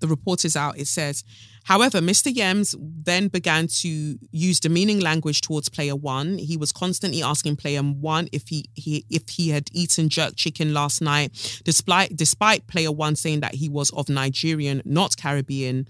The 0.00 0.06
report 0.06 0.44
is 0.44 0.56
out. 0.56 0.78
It 0.78 0.86
says, 0.86 1.24
However, 1.64 2.00
Mr. 2.00 2.32
Yems 2.32 2.76
then 2.80 3.26
began 3.26 3.66
to 3.80 4.18
use 4.30 4.60
demeaning 4.60 5.00
language 5.00 5.40
towards 5.40 5.68
player 5.68 5.96
one. 5.96 6.38
He 6.38 6.56
was 6.56 6.70
constantly 6.70 7.22
asking 7.22 7.56
player 7.56 7.82
one 7.82 8.28
if 8.32 8.48
he, 8.48 8.66
he 8.74 9.04
if 9.10 9.28
he 9.28 9.48
had 9.48 9.68
eaten 9.72 10.08
jerk 10.08 10.36
chicken 10.36 10.72
last 10.72 11.00
night, 11.02 11.60
despite 11.64 12.16
despite 12.16 12.66
player 12.68 12.92
one 12.92 13.16
saying 13.16 13.40
that 13.40 13.56
he 13.56 13.68
was 13.68 13.90
of 13.90 14.08
Nigerian, 14.08 14.80
not 14.84 15.16
Caribbean 15.16 15.88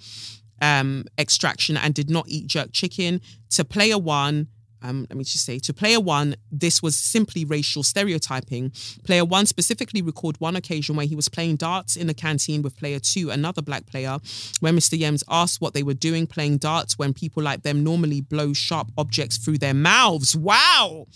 um, 0.63 1.05
extraction 1.19 1.77
and 1.77 1.95
did 1.95 2.11
not 2.11 2.27
eat 2.29 2.47
jerk 2.47 2.71
chicken. 2.73 3.21
To 3.51 3.65
player 3.65 3.99
one, 3.99 4.49
um, 4.83 5.07
let 5.09 5.17
me 5.17 5.25
just 5.25 5.45
say, 5.45 5.59
to 5.61 5.73
player 5.73 6.01
one, 6.01 6.37
this 6.51 6.83
was 6.83 6.97
simply 6.97 7.45
racial 7.45 7.83
stereotyping. 7.83 8.73
Player 9.05 9.25
one 9.25 9.47
specifically 9.47 10.03
recalled 10.03 10.39
one 10.41 10.57
occasion 10.57 10.97
where 10.97 11.07
he 11.07 11.17
was 11.17 11.29
playing 11.29 11.57
darts 11.57 11.97
in 11.97 12.07
the 12.07 12.15
canteen 12.15 12.63
with 12.63 12.77
player 12.77 12.99
two, 12.99 13.31
another 13.31 13.63
black 13.63 13.87
player, 13.87 14.19
where 14.61 14.73
Mr. 14.73 14.99
Yems 14.99 15.23
asked 15.29 15.61
what 15.61 15.75
they 15.75 15.83
were 15.83 15.95
doing 15.95 16.27
playing 16.27 16.59
darts 16.59 16.99
when 16.99 17.15
people 17.15 17.43
like 17.43 17.63
them 17.63 17.83
normally 17.83 18.21
blow 18.21 18.53
sharp 18.53 18.91
objects 18.99 19.37
through 19.39 19.59
their 19.59 19.75
mouths. 19.75 20.37
Wow! 20.37 21.07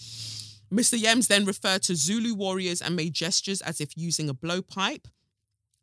Mr. 0.72 0.96
Yems 0.96 1.26
then 1.26 1.44
referred 1.44 1.82
to 1.82 1.96
Zulu 1.96 2.34
warriors 2.34 2.80
and 2.80 2.94
made 2.94 3.12
gestures 3.12 3.60
as 3.60 3.80
if 3.80 3.96
using 3.96 4.28
a 4.28 4.34
blowpipe. 4.34 5.06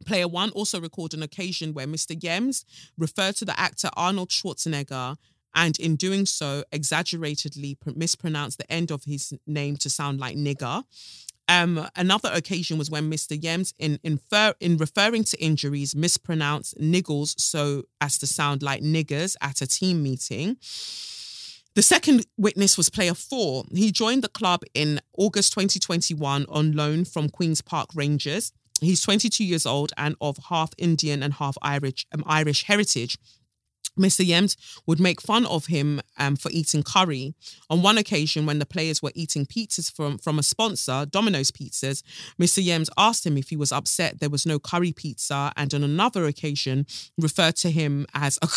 Player 0.06 0.28
one 0.28 0.52
also 0.52 0.80
recalled 0.80 1.14
an 1.14 1.24
occasion 1.24 1.74
where 1.74 1.88
Mr. 1.88 2.18
Yems 2.18 2.64
referred 2.98 3.36
to 3.38 3.46
the 3.46 3.60
actor 3.60 3.90
Arnold 3.98 4.30
Schwarzenegger 4.30 5.18
and 5.58 5.78
in 5.80 5.96
doing 5.96 6.26
so, 6.28 6.64
exaggeratedly 6.72 7.78
mispronounced 7.96 8.60
the 8.60 8.72
end 8.72 8.92
of 8.92 9.04
his 9.06 9.34
name 9.48 9.76
to 9.78 9.90
sound 9.90 10.20
like 10.20 10.38
nigger. 10.38 10.84
Um, 11.50 11.88
another 11.96 12.30
occasion 12.32 12.78
was 12.78 12.92
when 12.92 13.10
Mr. 13.10 13.40
Yems, 13.40 13.74
in 13.80 14.00
infer, 14.04 14.54
in 14.60 14.78
referring 14.78 15.24
to 15.26 15.44
injuries, 15.44 15.96
mispronounced 15.96 16.78
niggles 16.78 17.40
so 17.40 17.84
as 18.00 18.20
to 18.20 18.28
sound 18.28 18.62
like 18.62 18.84
niggers 18.84 19.36
at 19.42 19.62
a 19.62 19.68
team 19.68 20.04
meeting. 20.04 20.58
The 21.74 21.82
second 21.82 22.26
witness 22.38 22.78
was 22.78 22.90
player 22.90 23.16
four. 23.16 23.64
He 23.74 23.92
joined 23.92 24.24
the 24.24 24.30
club 24.30 24.62
in 24.76 25.00
August 25.18 25.54
2021 25.54 26.46
on 26.50 26.72
loan 26.74 27.04
from 27.06 27.30
Queen's 27.30 27.62
Park 27.62 27.90
Rangers. 27.96 28.52
He's 28.80 29.02
22 29.02 29.44
years 29.44 29.66
old 29.66 29.92
and 29.98 30.16
of 30.22 30.38
half 30.50 30.72
Indian 30.78 31.24
and 31.24 31.34
half 31.34 31.58
Irish 31.64 32.06
um, 32.14 32.24
Irish 32.28 32.66
heritage. 32.66 33.18
Mr. 33.98 34.26
Yems 34.26 34.56
would 34.86 35.00
make 35.00 35.22
fun 35.22 35.46
of 35.46 35.68
him 35.68 36.02
um, 36.18 36.36
for 36.36 36.50
eating 36.52 36.84
curry. 36.84 37.34
On 37.70 37.82
one 37.82 37.98
occasion, 37.98 38.46
when 38.46 38.60
the 38.60 38.66
players 38.66 39.02
were 39.02 39.12
eating 39.16 39.46
pizzas 39.46 39.92
from, 39.92 40.18
from 40.18 40.40
a 40.40 40.44
sponsor, 40.44 41.06
Domino's 41.06 41.52
Pizzas, 41.52 42.04
Mr. 42.40 42.64
Yems 42.64 42.90
asked 42.98 43.26
him 43.26 43.38
if 43.38 43.50
he 43.50 43.58
was 43.58 43.72
upset 43.72 44.20
there 44.20 44.30
was 44.30 44.46
no 44.46 44.60
curry 44.60 44.92
pizza, 44.92 45.52
and 45.56 45.74
on 45.74 45.84
another 45.84 46.26
occasion, 46.26 46.86
referred 47.18 47.56
to 47.58 47.72
him 47.72 48.06
as 48.14 48.40
a 48.42 48.48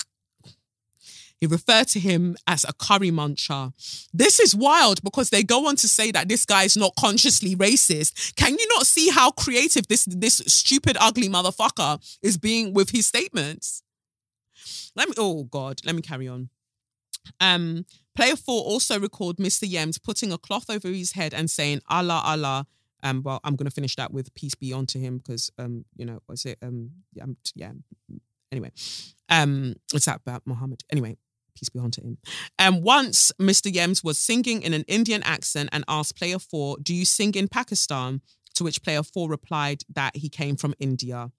he 1.40 1.46
referred 1.46 1.88
to 1.88 2.00
him 2.00 2.36
as 2.46 2.64
a 2.68 2.74
curry 2.74 3.10
muncher. 3.10 3.72
This 4.12 4.38
is 4.38 4.54
wild 4.54 5.02
because 5.02 5.30
they 5.30 5.42
go 5.42 5.66
on 5.66 5.76
to 5.76 5.88
say 5.88 6.10
that 6.12 6.28
this 6.28 6.44
guy 6.44 6.64
is 6.64 6.76
not 6.76 6.94
consciously 6.96 7.56
racist. 7.56 8.36
Can 8.36 8.58
you 8.58 8.68
not 8.68 8.86
see 8.86 9.08
how 9.08 9.30
creative 9.30 9.88
this 9.88 10.04
this 10.04 10.42
stupid, 10.46 10.98
ugly 11.00 11.28
motherfucker 11.28 11.98
is 12.22 12.36
being 12.36 12.74
with 12.74 12.90
his 12.90 13.06
statements? 13.06 13.82
Let 14.96 15.08
me. 15.08 15.14
Oh 15.18 15.44
God, 15.44 15.80
let 15.84 15.94
me 15.94 16.02
carry 16.02 16.28
on. 16.28 16.50
Um, 17.40 17.84
player 18.14 18.36
four 18.36 18.62
also 18.62 18.98
recalled 18.98 19.36
Mr. 19.36 19.70
Yems 19.70 20.02
putting 20.02 20.32
a 20.32 20.38
cloth 20.38 20.70
over 20.70 20.88
his 20.88 21.12
head 21.12 21.34
and 21.34 21.50
saying 21.50 21.80
Allah 21.88 22.22
Allah. 22.24 22.66
Um, 23.02 23.22
well, 23.22 23.40
I'm 23.44 23.56
gonna 23.56 23.70
finish 23.70 23.96
that 23.96 24.12
with 24.12 24.34
peace 24.34 24.54
be 24.54 24.72
unto 24.72 24.98
him 24.98 25.18
because 25.18 25.50
um, 25.58 25.84
you 25.96 26.04
know, 26.04 26.20
was 26.28 26.44
it 26.44 26.58
um, 26.62 26.90
yeah, 27.12 27.26
yeah. 27.54 27.72
Anyway, 28.52 28.72
um, 29.28 29.74
it's 29.94 30.06
that 30.06 30.20
about 30.26 30.42
Muhammad. 30.44 30.82
Anyway, 30.90 31.16
peace 31.54 31.68
be 31.68 31.78
unto 31.78 32.02
him. 32.02 32.18
Um, 32.58 32.82
once 32.82 33.32
Mr. 33.40 33.72
Yems 33.72 34.02
was 34.02 34.18
singing 34.18 34.62
in 34.62 34.74
an 34.74 34.84
Indian 34.88 35.22
accent 35.22 35.68
and 35.72 35.84
asked 35.88 36.16
player 36.16 36.38
four, 36.38 36.76
Do 36.82 36.94
you 36.94 37.04
sing 37.04 37.34
in 37.34 37.48
Pakistan? 37.48 38.20
To 38.54 38.64
which 38.64 38.82
player 38.82 39.04
four 39.04 39.30
replied 39.30 39.84
that 39.94 40.16
he 40.16 40.28
came 40.28 40.56
from 40.56 40.74
India. 40.80 41.30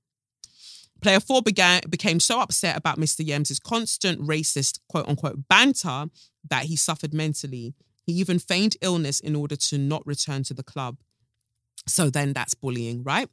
Player 1.01 1.19
four 1.19 1.41
began 1.41 1.81
became 1.89 2.19
so 2.19 2.39
upset 2.39 2.77
about 2.77 2.99
Mr. 2.99 3.25
Yems's 3.25 3.59
constant 3.59 4.21
racist 4.21 4.79
quote 4.87 5.07
unquote 5.07 5.47
banter 5.47 6.05
that 6.49 6.65
he 6.65 6.75
suffered 6.75 7.13
mentally. 7.13 7.73
He 8.05 8.13
even 8.13 8.39
feigned 8.39 8.77
illness 8.81 9.19
in 9.19 9.35
order 9.35 9.55
to 9.55 9.77
not 9.77 10.05
return 10.05 10.43
to 10.43 10.53
the 10.53 10.63
club. 10.63 10.97
So 11.87 12.11
then 12.11 12.33
that's 12.33 12.53
bullying, 12.53 13.03
right? 13.03 13.27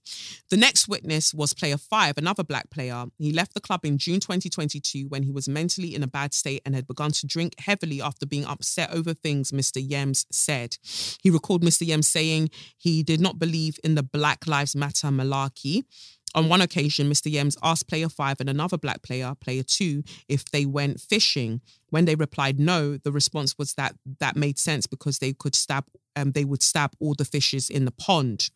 The 0.48 0.56
next 0.56 0.88
witness 0.88 1.34
was 1.34 1.52
player 1.52 1.76
five, 1.76 2.16
another 2.16 2.42
black 2.42 2.70
player. 2.70 3.04
He 3.18 3.30
left 3.30 3.52
the 3.52 3.60
club 3.60 3.84
in 3.84 3.98
June 3.98 4.20
2022 4.20 5.06
when 5.08 5.22
he 5.22 5.30
was 5.30 5.48
mentally 5.48 5.94
in 5.94 6.02
a 6.02 6.06
bad 6.06 6.32
state 6.32 6.62
and 6.64 6.74
had 6.74 6.86
begun 6.86 7.10
to 7.12 7.26
drink 7.26 7.54
heavily 7.58 8.00
after 8.00 8.24
being 8.24 8.46
upset 8.46 8.90
over 8.90 9.12
things 9.12 9.52
Mr. 9.52 9.86
Yems 9.86 10.24
said. 10.32 10.78
He 11.22 11.28
recalled 11.28 11.62
Mr. 11.62 11.86
Yems 11.86 12.06
saying 12.06 12.48
he 12.78 13.02
did 13.02 13.20
not 13.20 13.38
believe 13.38 13.78
in 13.84 13.96
the 13.96 14.02
Black 14.02 14.46
Lives 14.46 14.74
Matter 14.74 15.08
malarkey. 15.08 15.84
On 16.34 16.48
one 16.48 16.60
occasion, 16.60 17.10
Mr. 17.10 17.32
Yems 17.32 17.56
asked 17.62 17.88
player 17.88 18.08
five 18.08 18.40
and 18.40 18.48
another 18.48 18.76
black 18.76 19.02
player, 19.02 19.34
player 19.40 19.62
two, 19.62 20.02
if 20.28 20.44
they 20.46 20.66
went 20.66 21.00
fishing. 21.00 21.60
When 21.90 22.04
they 22.04 22.14
replied 22.14 22.58
no, 22.60 22.96
the 22.98 23.12
response 23.12 23.56
was 23.58 23.74
that 23.74 23.94
that 24.20 24.36
made 24.36 24.58
sense 24.58 24.86
because 24.86 25.18
they 25.18 25.32
could 25.32 25.54
stab, 25.54 25.84
um, 26.16 26.32
they 26.32 26.44
would 26.44 26.62
stab 26.62 26.92
all 27.00 27.14
the 27.14 27.24
fishes 27.24 27.70
in 27.70 27.84
the 27.84 27.90
pond. 27.90 28.50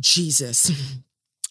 Jesus. 0.00 0.70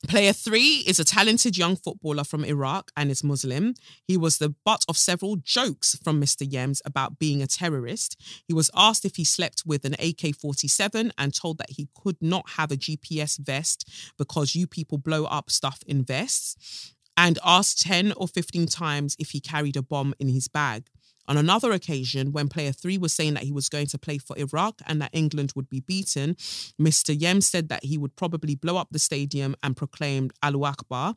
Player 0.07 0.34
three 0.34 0.84
is 0.86 0.99
a 0.99 1.03
talented 1.03 1.57
young 1.57 1.76
footballer 1.76 2.23
from 2.23 2.45
Iraq 2.45 2.91
and 2.95 3.10
is 3.10 3.23
Muslim. 3.23 3.73
He 4.07 4.18
was 4.18 4.38
the 4.38 4.53
butt 4.64 4.86
of 4.88 4.98
several 4.98 5.38
jokes 5.38 5.98
from 6.03 6.22
Mr. 6.22 6.48
Yems 6.48 6.80
about 6.86 7.18
being 7.18 7.41
a 7.41 7.48
terrorist. 7.48 8.15
He 8.48 8.53
was 8.53 8.69
asked 8.76 9.06
if 9.06 9.15
he 9.15 9.23
slept 9.23 9.64
with 9.65 9.84
an 9.84 9.95
AK 9.99 10.36
47 10.36 11.11
and 11.18 11.34
told 11.34 11.57
that 11.57 11.72
he 11.72 11.88
could 11.95 12.18
not 12.22 12.52
have 12.52 12.72
a 12.72 12.77
GPS 12.77 13.40
vest 13.40 13.90
because 14.18 14.56
you 14.56 14.68
people 14.68 14.98
blow 14.98 15.26
up 15.26 15.49
stuff 15.49 15.82
in 15.88 16.03
vests, 16.03 16.94
and 17.18 17.40
asked 17.44 17.82
10 17.82 18.14
or 18.18 18.27
15 18.27 18.68
times 18.68 19.15
if 19.18 19.32
he 19.32 19.40
carried 19.40 19.77
a 19.77 19.82
bomb 19.82 20.14
in 20.19 20.30
his 20.30 20.48
bag. 20.48 20.90
On 21.27 21.38
another 21.38 21.72
occasion, 21.72 22.31
when 22.31 22.47
player 22.47 22.72
three 22.72 22.97
was 22.97 23.14
saying 23.14 23.34
that 23.34 23.43
he 23.43 23.52
was 23.52 23.69
going 23.69 23.88
to 23.88 23.97
play 23.97 24.18
for 24.18 24.38
Iraq 24.38 24.81
and 24.85 25.02
that 25.02 25.10
England 25.14 25.53
would 25.56 25.69
be 25.69 25.80
beaten, 25.80 26.35
Mr. 26.80 27.19
Yem 27.19 27.41
said 27.41 27.69
that 27.69 27.84
he 27.84 27.97
would 27.97 28.15
probably 28.15 28.56
blow 28.56 28.77
up 28.77 28.89
the 28.91 28.99
stadium 28.99 29.56
and 29.64 29.76
proclaimed 29.76 30.34
Allahu 30.43 30.65
Akbar. 30.65 31.15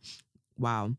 Wow. 0.59 0.95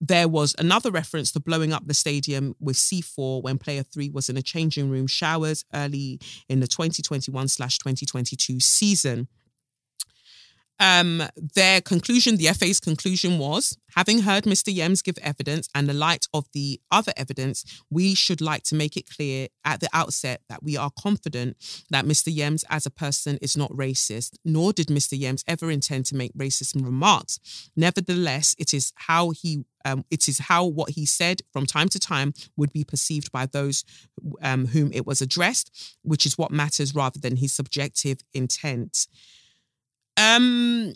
There 0.00 0.26
was 0.26 0.56
another 0.58 0.90
reference 0.90 1.30
to 1.32 1.40
blowing 1.40 1.72
up 1.72 1.86
the 1.86 1.94
stadium 1.94 2.56
with 2.58 2.74
C4 2.74 3.40
when 3.40 3.58
player 3.58 3.84
three 3.84 4.10
was 4.10 4.28
in 4.28 4.36
a 4.36 4.42
changing 4.42 4.90
room 4.90 5.06
showers 5.06 5.64
early 5.72 6.18
in 6.48 6.58
the 6.58 6.66
2021 6.66 7.46
2022 7.46 8.58
season. 8.58 9.28
Um, 10.82 11.22
their 11.36 11.80
conclusion, 11.80 12.38
the 12.38 12.48
FA's 12.48 12.80
conclusion 12.80 13.38
was 13.38 13.78
having 13.94 14.22
heard 14.22 14.44
Mr. 14.44 14.74
Yems 14.74 15.04
give 15.04 15.16
evidence 15.18 15.68
and 15.76 15.88
the 15.88 15.94
light 15.94 16.26
of 16.34 16.46
the 16.52 16.80
other 16.90 17.12
evidence, 17.16 17.64
we 17.88 18.16
should 18.16 18.40
like 18.40 18.64
to 18.64 18.74
make 18.74 18.96
it 18.96 19.08
clear 19.08 19.46
at 19.64 19.78
the 19.78 19.88
outset 19.92 20.40
that 20.48 20.60
we 20.60 20.76
are 20.76 20.90
confident 20.98 21.56
that 21.90 22.04
Mr. 22.04 22.34
Yems 22.34 22.64
as 22.68 22.84
a 22.84 22.90
person 22.90 23.38
is 23.40 23.56
not 23.56 23.70
racist, 23.70 24.38
nor 24.44 24.72
did 24.72 24.88
Mr. 24.88 25.16
Yems 25.16 25.44
ever 25.46 25.70
intend 25.70 26.04
to 26.06 26.16
make 26.16 26.34
racist 26.34 26.74
remarks. 26.84 27.38
Nevertheless, 27.76 28.56
it 28.58 28.74
is 28.74 28.92
how 28.96 29.30
he 29.30 29.64
um, 29.84 30.04
it 30.10 30.28
is 30.28 30.38
how 30.38 30.64
what 30.64 30.90
he 30.90 31.06
said 31.06 31.42
from 31.52 31.66
time 31.66 31.88
to 31.90 31.98
time 32.00 32.34
would 32.56 32.72
be 32.72 32.84
perceived 32.84 33.30
by 33.30 33.46
those 33.46 33.84
um, 34.40 34.66
whom 34.66 34.92
it 34.92 35.06
was 35.06 35.20
addressed, 35.20 35.96
which 36.02 36.26
is 36.26 36.36
what 36.36 36.50
matters 36.50 36.92
rather 36.94 37.20
than 37.20 37.36
his 37.36 37.52
subjective 37.52 38.18
intent. 38.32 39.06
Um, 40.16 40.94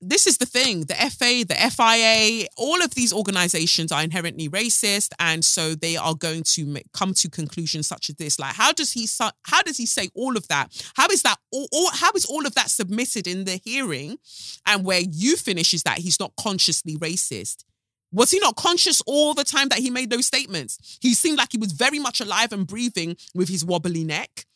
this 0.00 0.26
is 0.26 0.38
the 0.38 0.46
thing 0.46 0.80
the 0.80 0.94
FA, 0.94 1.44
the 1.46 1.54
FIA, 1.54 2.46
all 2.56 2.82
of 2.82 2.94
these 2.94 3.12
organizations 3.12 3.90
are 3.90 4.02
inherently 4.02 4.48
racist. 4.48 5.12
And 5.18 5.44
so 5.44 5.74
they 5.74 5.96
are 5.96 6.14
going 6.14 6.42
to 6.44 6.66
make, 6.66 6.90
come 6.92 7.14
to 7.14 7.28
conclusions 7.28 7.86
such 7.86 8.10
as 8.10 8.16
this. 8.16 8.38
Like, 8.38 8.54
how 8.54 8.72
does 8.72 8.92
he, 8.92 9.08
how 9.46 9.62
does 9.62 9.76
he 9.76 9.86
say 9.86 10.08
all 10.14 10.36
of 10.36 10.46
that? 10.48 10.70
How 10.96 11.06
is 11.08 11.22
that, 11.22 11.36
all, 11.50 11.68
all, 11.72 11.90
how 11.92 12.12
is 12.14 12.24
all 12.24 12.46
of 12.46 12.54
that 12.54 12.70
submitted 12.70 13.26
in 13.26 13.44
the 13.44 13.60
hearing? 13.64 14.18
And 14.66 14.84
where 14.84 15.00
you 15.00 15.36
finish 15.36 15.72
is 15.72 15.82
that 15.84 15.98
he's 15.98 16.20
not 16.20 16.32
consciously 16.38 16.96
racist. 16.96 17.64
Was 18.12 18.30
he 18.30 18.38
not 18.38 18.56
conscious 18.56 19.02
all 19.06 19.34
the 19.34 19.44
time 19.44 19.68
that 19.70 19.78
he 19.78 19.90
made 19.90 20.10
those 20.10 20.26
statements? 20.26 20.98
He 21.00 21.14
seemed 21.14 21.38
like 21.38 21.52
he 21.52 21.58
was 21.58 21.72
very 21.72 21.98
much 21.98 22.20
alive 22.20 22.52
and 22.52 22.66
breathing 22.66 23.16
with 23.34 23.48
his 23.48 23.64
wobbly 23.64 24.04
neck 24.04 24.46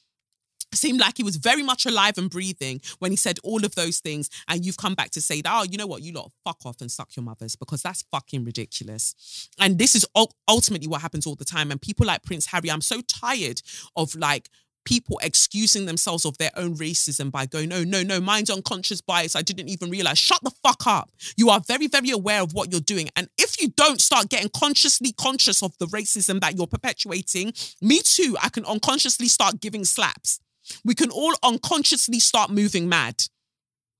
seemed 0.75 1.01
like 1.01 1.17
he 1.17 1.23
was 1.23 1.37
very 1.37 1.63
much 1.63 1.87
alive 1.87 2.17
and 2.19 2.31
breathing 2.31 2.81
when 2.99 3.11
he 3.11 3.17
said 3.17 3.39
all 3.43 3.65
of 3.65 3.75
those 3.75 3.99
things 4.01 4.31
and 4.49 4.65
you've 4.65 4.77
come 4.77 4.95
back 4.95 5.11
to 5.11 5.21
say 5.21 5.41
that 5.41 5.53
oh 5.53 5.65
you 5.71 5.77
know 5.77 5.87
what 5.87 6.03
you 6.03 6.13
lot 6.13 6.31
fuck 6.45 6.59
off 6.65 6.81
and 6.81 6.91
suck 6.91 7.15
your 7.17 7.25
mothers 7.25 7.57
because 7.57 7.83
that's 7.83 8.03
fucking 8.11 8.45
ridiculous 8.45 9.49
and 9.59 9.79
this 9.79 9.95
is 9.95 10.07
ultimately 10.49 10.89
what 10.89 11.01
happens 11.01 11.27
all 11.27 11.35
the 11.35 11.45
time 11.45 11.71
and 11.71 11.81
people 11.81 12.07
like 12.07 12.23
prince 12.23 12.47
harry 12.47 12.71
i'm 12.71 12.81
so 12.81 13.01
tired 13.03 13.61
of 13.97 14.15
like 14.15 14.49
people 14.85 15.21
excusing 15.23 15.87
themselves 15.87 16.25
of 16.25 16.39
their 16.39 16.51
own 16.57 16.75
racism 16.77 17.31
by 17.31 17.47
going, 17.47 17.69
no, 17.69 17.85
no, 17.85 18.03
no, 18.03 18.21
mine's 18.21 18.51
unconscious 18.51 19.01
bias. 19.01 19.37
I 19.37 19.43
didn't 19.43 19.69
even 19.69 19.91
realize. 19.91 20.19
Shut 20.19 20.43
the 20.43 20.51
fuck 20.63 20.87
up. 20.87 21.11
You 21.37 21.51
are 21.51 21.61
very, 21.61 21.87
very 21.87 22.11
aware 22.11 22.43
of 22.43 22.55
what 22.55 22.73
you're 22.73 22.81
doing. 22.81 23.09
And 23.15 23.29
if 23.39 23.61
you 23.61 23.69
don't 23.77 24.01
start 24.01 24.31
getting 24.31 24.49
consciously 24.49 25.13
conscious 25.13 25.63
of 25.63 25.77
the 25.79 25.87
racism 25.87 26.41
that 26.41 26.57
you're 26.57 26.67
perpetuating, 26.67 27.53
me 27.81 28.01
too, 28.03 28.37
I 28.43 28.49
can 28.49 28.65
unconsciously 28.65 29.29
start 29.29 29.61
giving 29.61 29.85
slaps 29.85 30.41
we 30.85 30.95
can 30.95 31.11
all 31.11 31.35
unconsciously 31.43 32.19
start 32.19 32.51
moving 32.51 32.89
mad. 32.89 33.23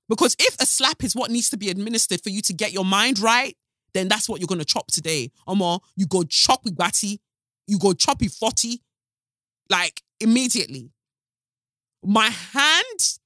Because 0.09 0.35
if 0.39 0.57
a 0.61 0.67
slap 0.67 1.05
is 1.05 1.15
what 1.15 1.31
needs 1.31 1.51
to 1.51 1.57
be 1.57 1.71
administered 1.71 2.23
for 2.23 2.31
you 2.31 2.43
to 2.43 2.53
get 2.53 2.73
your 2.73 2.85
mind 2.85 3.19
right, 3.19 3.57
then 3.95 4.09
that's 4.09 4.29
what 4.29 4.41
you're 4.41 4.49
going 4.49 4.59
to 4.59 4.65
chop 4.65 4.89
today. 4.89 5.31
Omo, 5.49 5.81
you 5.97 6.07
go 6.07 6.23
chop 6.25 6.65
with 6.65 6.77
Batty, 6.77 7.21
you 7.67 7.79
go 7.79 7.93
chop 7.93 8.21
with 8.21 8.35
40, 8.35 8.83
like 9.69 10.03
immediately. 10.21 10.91
My 12.05 12.29
hand 12.29 13.19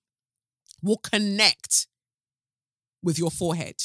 will 0.83 0.99
connect 0.99 1.87
with 3.03 3.19
your 3.19 3.31
forehead 3.31 3.83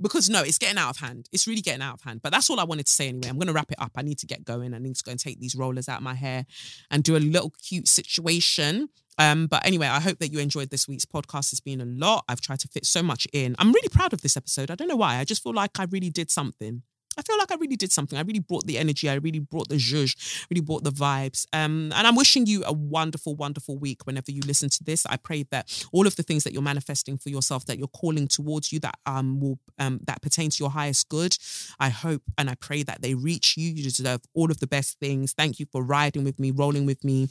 because 0.00 0.28
no, 0.28 0.42
it's 0.42 0.58
getting 0.58 0.78
out 0.78 0.90
of 0.90 0.96
hand. 0.98 1.28
It's 1.32 1.46
really 1.46 1.60
getting 1.60 1.82
out 1.82 1.94
of 1.94 2.02
hand. 2.02 2.20
But 2.22 2.32
that's 2.32 2.50
all 2.50 2.60
I 2.60 2.64
wanted 2.64 2.86
to 2.86 2.92
say 2.92 3.08
anyway. 3.08 3.28
I'm 3.28 3.36
going 3.36 3.46
to 3.46 3.52
wrap 3.52 3.70
it 3.70 3.80
up. 3.80 3.92
I 3.96 4.02
need 4.02 4.18
to 4.18 4.26
get 4.26 4.44
going. 4.44 4.74
I 4.74 4.78
need 4.78 4.96
to 4.96 5.04
go 5.04 5.10
and 5.10 5.20
take 5.20 5.40
these 5.40 5.54
rollers 5.54 5.88
out 5.88 5.98
of 5.98 6.02
my 6.02 6.14
hair 6.14 6.46
and 6.90 7.02
do 7.02 7.16
a 7.16 7.18
little 7.18 7.52
cute 7.62 7.88
situation. 7.88 8.88
Um, 9.18 9.46
but 9.46 9.64
anyway, 9.64 9.86
I 9.86 10.00
hope 10.00 10.18
that 10.18 10.32
you 10.32 10.40
enjoyed 10.40 10.70
this 10.70 10.88
week's 10.88 11.04
podcast. 11.04 11.52
It's 11.52 11.60
been 11.60 11.80
a 11.80 11.84
lot. 11.84 12.24
I've 12.28 12.40
tried 12.40 12.58
to 12.60 12.68
fit 12.68 12.84
so 12.84 13.02
much 13.02 13.26
in. 13.32 13.54
I'm 13.58 13.72
really 13.72 13.88
proud 13.88 14.12
of 14.12 14.22
this 14.22 14.36
episode. 14.36 14.70
I 14.70 14.74
don't 14.74 14.88
know 14.88 14.96
why. 14.96 15.16
I 15.16 15.24
just 15.24 15.42
feel 15.42 15.54
like 15.54 15.78
I 15.78 15.84
really 15.84 16.10
did 16.10 16.30
something. 16.30 16.82
I 17.16 17.22
feel 17.22 17.38
like 17.38 17.52
I 17.52 17.56
really 17.56 17.76
did 17.76 17.92
something. 17.92 18.18
I 18.18 18.22
really 18.22 18.40
brought 18.40 18.66
the 18.66 18.78
energy. 18.78 19.08
I 19.08 19.14
really 19.14 19.38
brought 19.38 19.68
the 19.68 19.76
zhuzh, 19.76 20.46
really 20.50 20.60
brought 20.60 20.84
the 20.84 20.90
vibes. 20.90 21.46
Um, 21.52 21.92
and 21.94 22.06
I'm 22.06 22.16
wishing 22.16 22.46
you 22.46 22.62
a 22.64 22.72
wonderful, 22.72 23.34
wonderful 23.34 23.78
week 23.78 24.06
whenever 24.06 24.30
you 24.30 24.42
listen 24.46 24.68
to 24.70 24.84
this. 24.84 25.06
I 25.06 25.16
pray 25.16 25.44
that 25.50 25.86
all 25.92 26.06
of 26.06 26.16
the 26.16 26.22
things 26.22 26.44
that 26.44 26.52
you're 26.52 26.62
manifesting 26.62 27.18
for 27.18 27.28
yourself, 27.28 27.66
that 27.66 27.78
you're 27.78 27.88
calling 27.88 28.28
towards 28.28 28.72
you, 28.72 28.80
that 28.80 28.96
um 29.06 29.40
will 29.40 29.58
um 29.78 30.00
that 30.06 30.22
pertain 30.22 30.50
to 30.50 30.62
your 30.62 30.70
highest 30.70 31.08
good. 31.08 31.36
I 31.78 31.88
hope 31.88 32.22
and 32.38 32.50
I 32.50 32.54
pray 32.54 32.82
that 32.82 33.02
they 33.02 33.14
reach 33.14 33.56
you. 33.56 33.70
You 33.70 33.82
deserve 33.82 34.20
all 34.34 34.50
of 34.50 34.60
the 34.60 34.66
best 34.66 34.98
things. 34.98 35.32
Thank 35.32 35.58
you 35.58 35.66
for 35.70 35.82
riding 35.82 36.24
with 36.24 36.38
me, 36.38 36.50
rolling 36.50 36.86
with 36.86 37.04
me. 37.04 37.28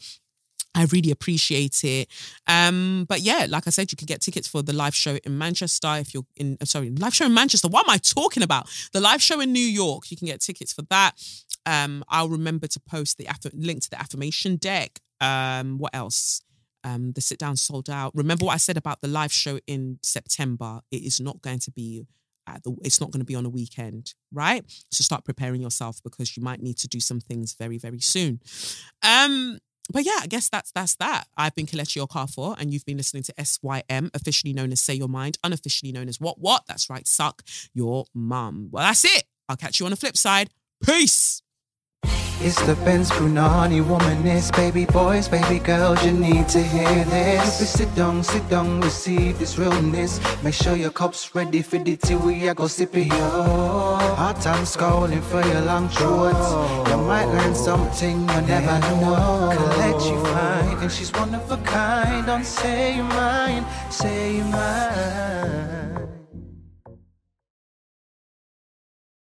I 0.75 0.85
really 0.85 1.11
appreciate 1.11 1.83
it. 1.83 2.09
Um, 2.47 3.05
but 3.07 3.21
yeah, 3.21 3.45
like 3.47 3.67
I 3.67 3.69
said, 3.69 3.91
you 3.91 3.95
can 3.95 4.07
get 4.07 4.21
tickets 4.21 4.47
for 4.47 4.63
the 4.63 4.73
live 4.73 4.95
show 4.95 5.17
in 5.23 5.37
Manchester 5.37 5.95
if 5.97 6.13
you're 6.13 6.25
in 6.35 6.57
uh, 6.61 6.65
sorry, 6.65 6.89
live 6.89 7.13
show 7.13 7.25
in 7.25 7.33
Manchester. 7.33 7.67
What 7.67 7.87
am 7.87 7.93
I 7.93 7.97
talking 7.97 8.43
about? 8.43 8.69
The 8.91 8.99
live 8.99 9.21
show 9.21 9.39
in 9.39 9.53
New 9.53 9.59
York. 9.59 10.09
You 10.09 10.17
can 10.17 10.27
get 10.27 10.41
tickets 10.41 10.73
for 10.73 10.83
that. 10.89 11.13
Um, 11.65 12.03
I'll 12.09 12.29
remember 12.29 12.67
to 12.67 12.79
post 12.79 13.17
the 13.17 13.27
aff- 13.27 13.53
link 13.53 13.83
to 13.83 13.89
the 13.89 13.99
affirmation 13.99 14.55
deck. 14.55 14.99
Um, 15.21 15.77
what 15.77 15.95
else? 15.95 16.41
Um, 16.83 17.13
the 17.13 17.21
sit 17.21 17.39
down 17.39 17.55
sold 17.55 17.89
out. 17.89 18.11
Remember 18.13 18.45
what 18.45 18.53
I 18.53 18.57
said 18.57 18.75
about 18.75 18.99
the 19.01 19.07
live 19.07 19.31
show 19.31 19.59
in 19.67 19.99
September? 20.01 20.81
It 20.91 21.03
is 21.03 21.21
not 21.21 21.41
going 21.41 21.59
to 21.59 21.71
be 21.71 22.07
at 22.45 22.63
the 22.63 22.75
it's 22.83 22.99
not 22.99 23.11
going 23.11 23.21
to 23.21 23.25
be 23.25 23.35
on 23.35 23.45
a 23.45 23.49
weekend, 23.49 24.13
right? 24.33 24.65
So 24.91 25.03
start 25.03 25.23
preparing 25.23 25.61
yourself 25.61 26.01
because 26.03 26.35
you 26.35 26.43
might 26.43 26.61
need 26.61 26.77
to 26.79 26.87
do 26.87 26.99
some 26.99 27.21
things 27.21 27.55
very, 27.57 27.77
very 27.77 27.99
soon. 27.99 28.41
Um, 29.01 29.59
but 29.91 30.05
yeah, 30.05 30.19
I 30.21 30.27
guess 30.27 30.49
that's 30.49 30.71
that's 30.71 30.95
that. 30.95 31.27
I've 31.37 31.55
been 31.55 31.65
Kelechi 31.65 32.05
Okafor, 32.05 32.55
and 32.59 32.73
you've 32.73 32.85
been 32.85 32.97
listening 32.97 33.23
to 33.23 33.33
SYM, 33.45 34.09
officially 34.13 34.53
known 34.53 34.71
as 34.71 34.81
Say 34.81 34.95
Your 34.95 35.09
Mind, 35.09 35.37
unofficially 35.43 35.91
known 35.91 36.09
as 36.09 36.19
What 36.19 36.39
What. 36.39 36.63
That's 36.67 36.89
right, 36.89 37.07
suck 37.07 37.43
your 37.73 38.05
mum. 38.13 38.69
Well, 38.71 38.83
that's 38.83 39.05
it. 39.05 39.25
I'll 39.47 39.57
catch 39.57 39.79
you 39.79 39.85
on 39.85 39.91
the 39.91 39.97
flip 39.97 40.17
side. 40.17 40.49
Peace. 40.83 41.42
It's 42.45 42.61
the 42.63 42.75
Benz 42.83 43.09
Brunani 43.09 43.81
womanist, 43.81 44.53
baby 44.57 44.83
boys, 44.83 45.29
baby 45.29 45.59
girls, 45.59 46.03
you 46.05 46.11
need 46.11 46.49
to 46.49 46.61
hear 46.61 47.05
this. 47.05 47.61
If 47.61 47.69
sit 47.69 47.95
down, 47.95 48.21
sit 48.21 48.47
down, 48.49 48.81
receive 48.81 49.39
this 49.39 49.57
realness. 49.57 50.19
Make 50.43 50.53
sure 50.53 50.75
your 50.75 50.91
cup's 50.91 51.33
ready 51.33 51.61
for 51.61 51.77
the 51.77 51.95
tea, 51.95 52.15
we 52.15 52.49
are 52.49 52.53
go 52.53 52.67
sip 52.67 52.97
it, 52.97 53.07
yo. 53.07 53.95
Hard 54.19 54.41
time 54.41 54.65
scrolling 54.65 55.23
for 55.23 55.41
your 55.47 55.61
long 55.61 55.87
shorts. 55.87 56.51
You 56.89 56.97
might 56.97 57.27
learn 57.27 57.55
something 57.55 58.19
you 58.19 58.41
never 58.41 58.77
know. 58.89 59.49
Collect 59.55 60.05
you 60.05 60.21
fine, 60.25 60.77
and 60.83 60.91
she's 60.91 61.13
one 61.13 61.33
of 61.33 61.49
a 61.49 61.57
kind. 61.63 62.25
Don't 62.25 62.45
say 62.45 62.97
your 62.97 63.05
mind, 63.05 63.65
say 63.89 64.35
your 64.35 64.45
mind. 64.47 65.82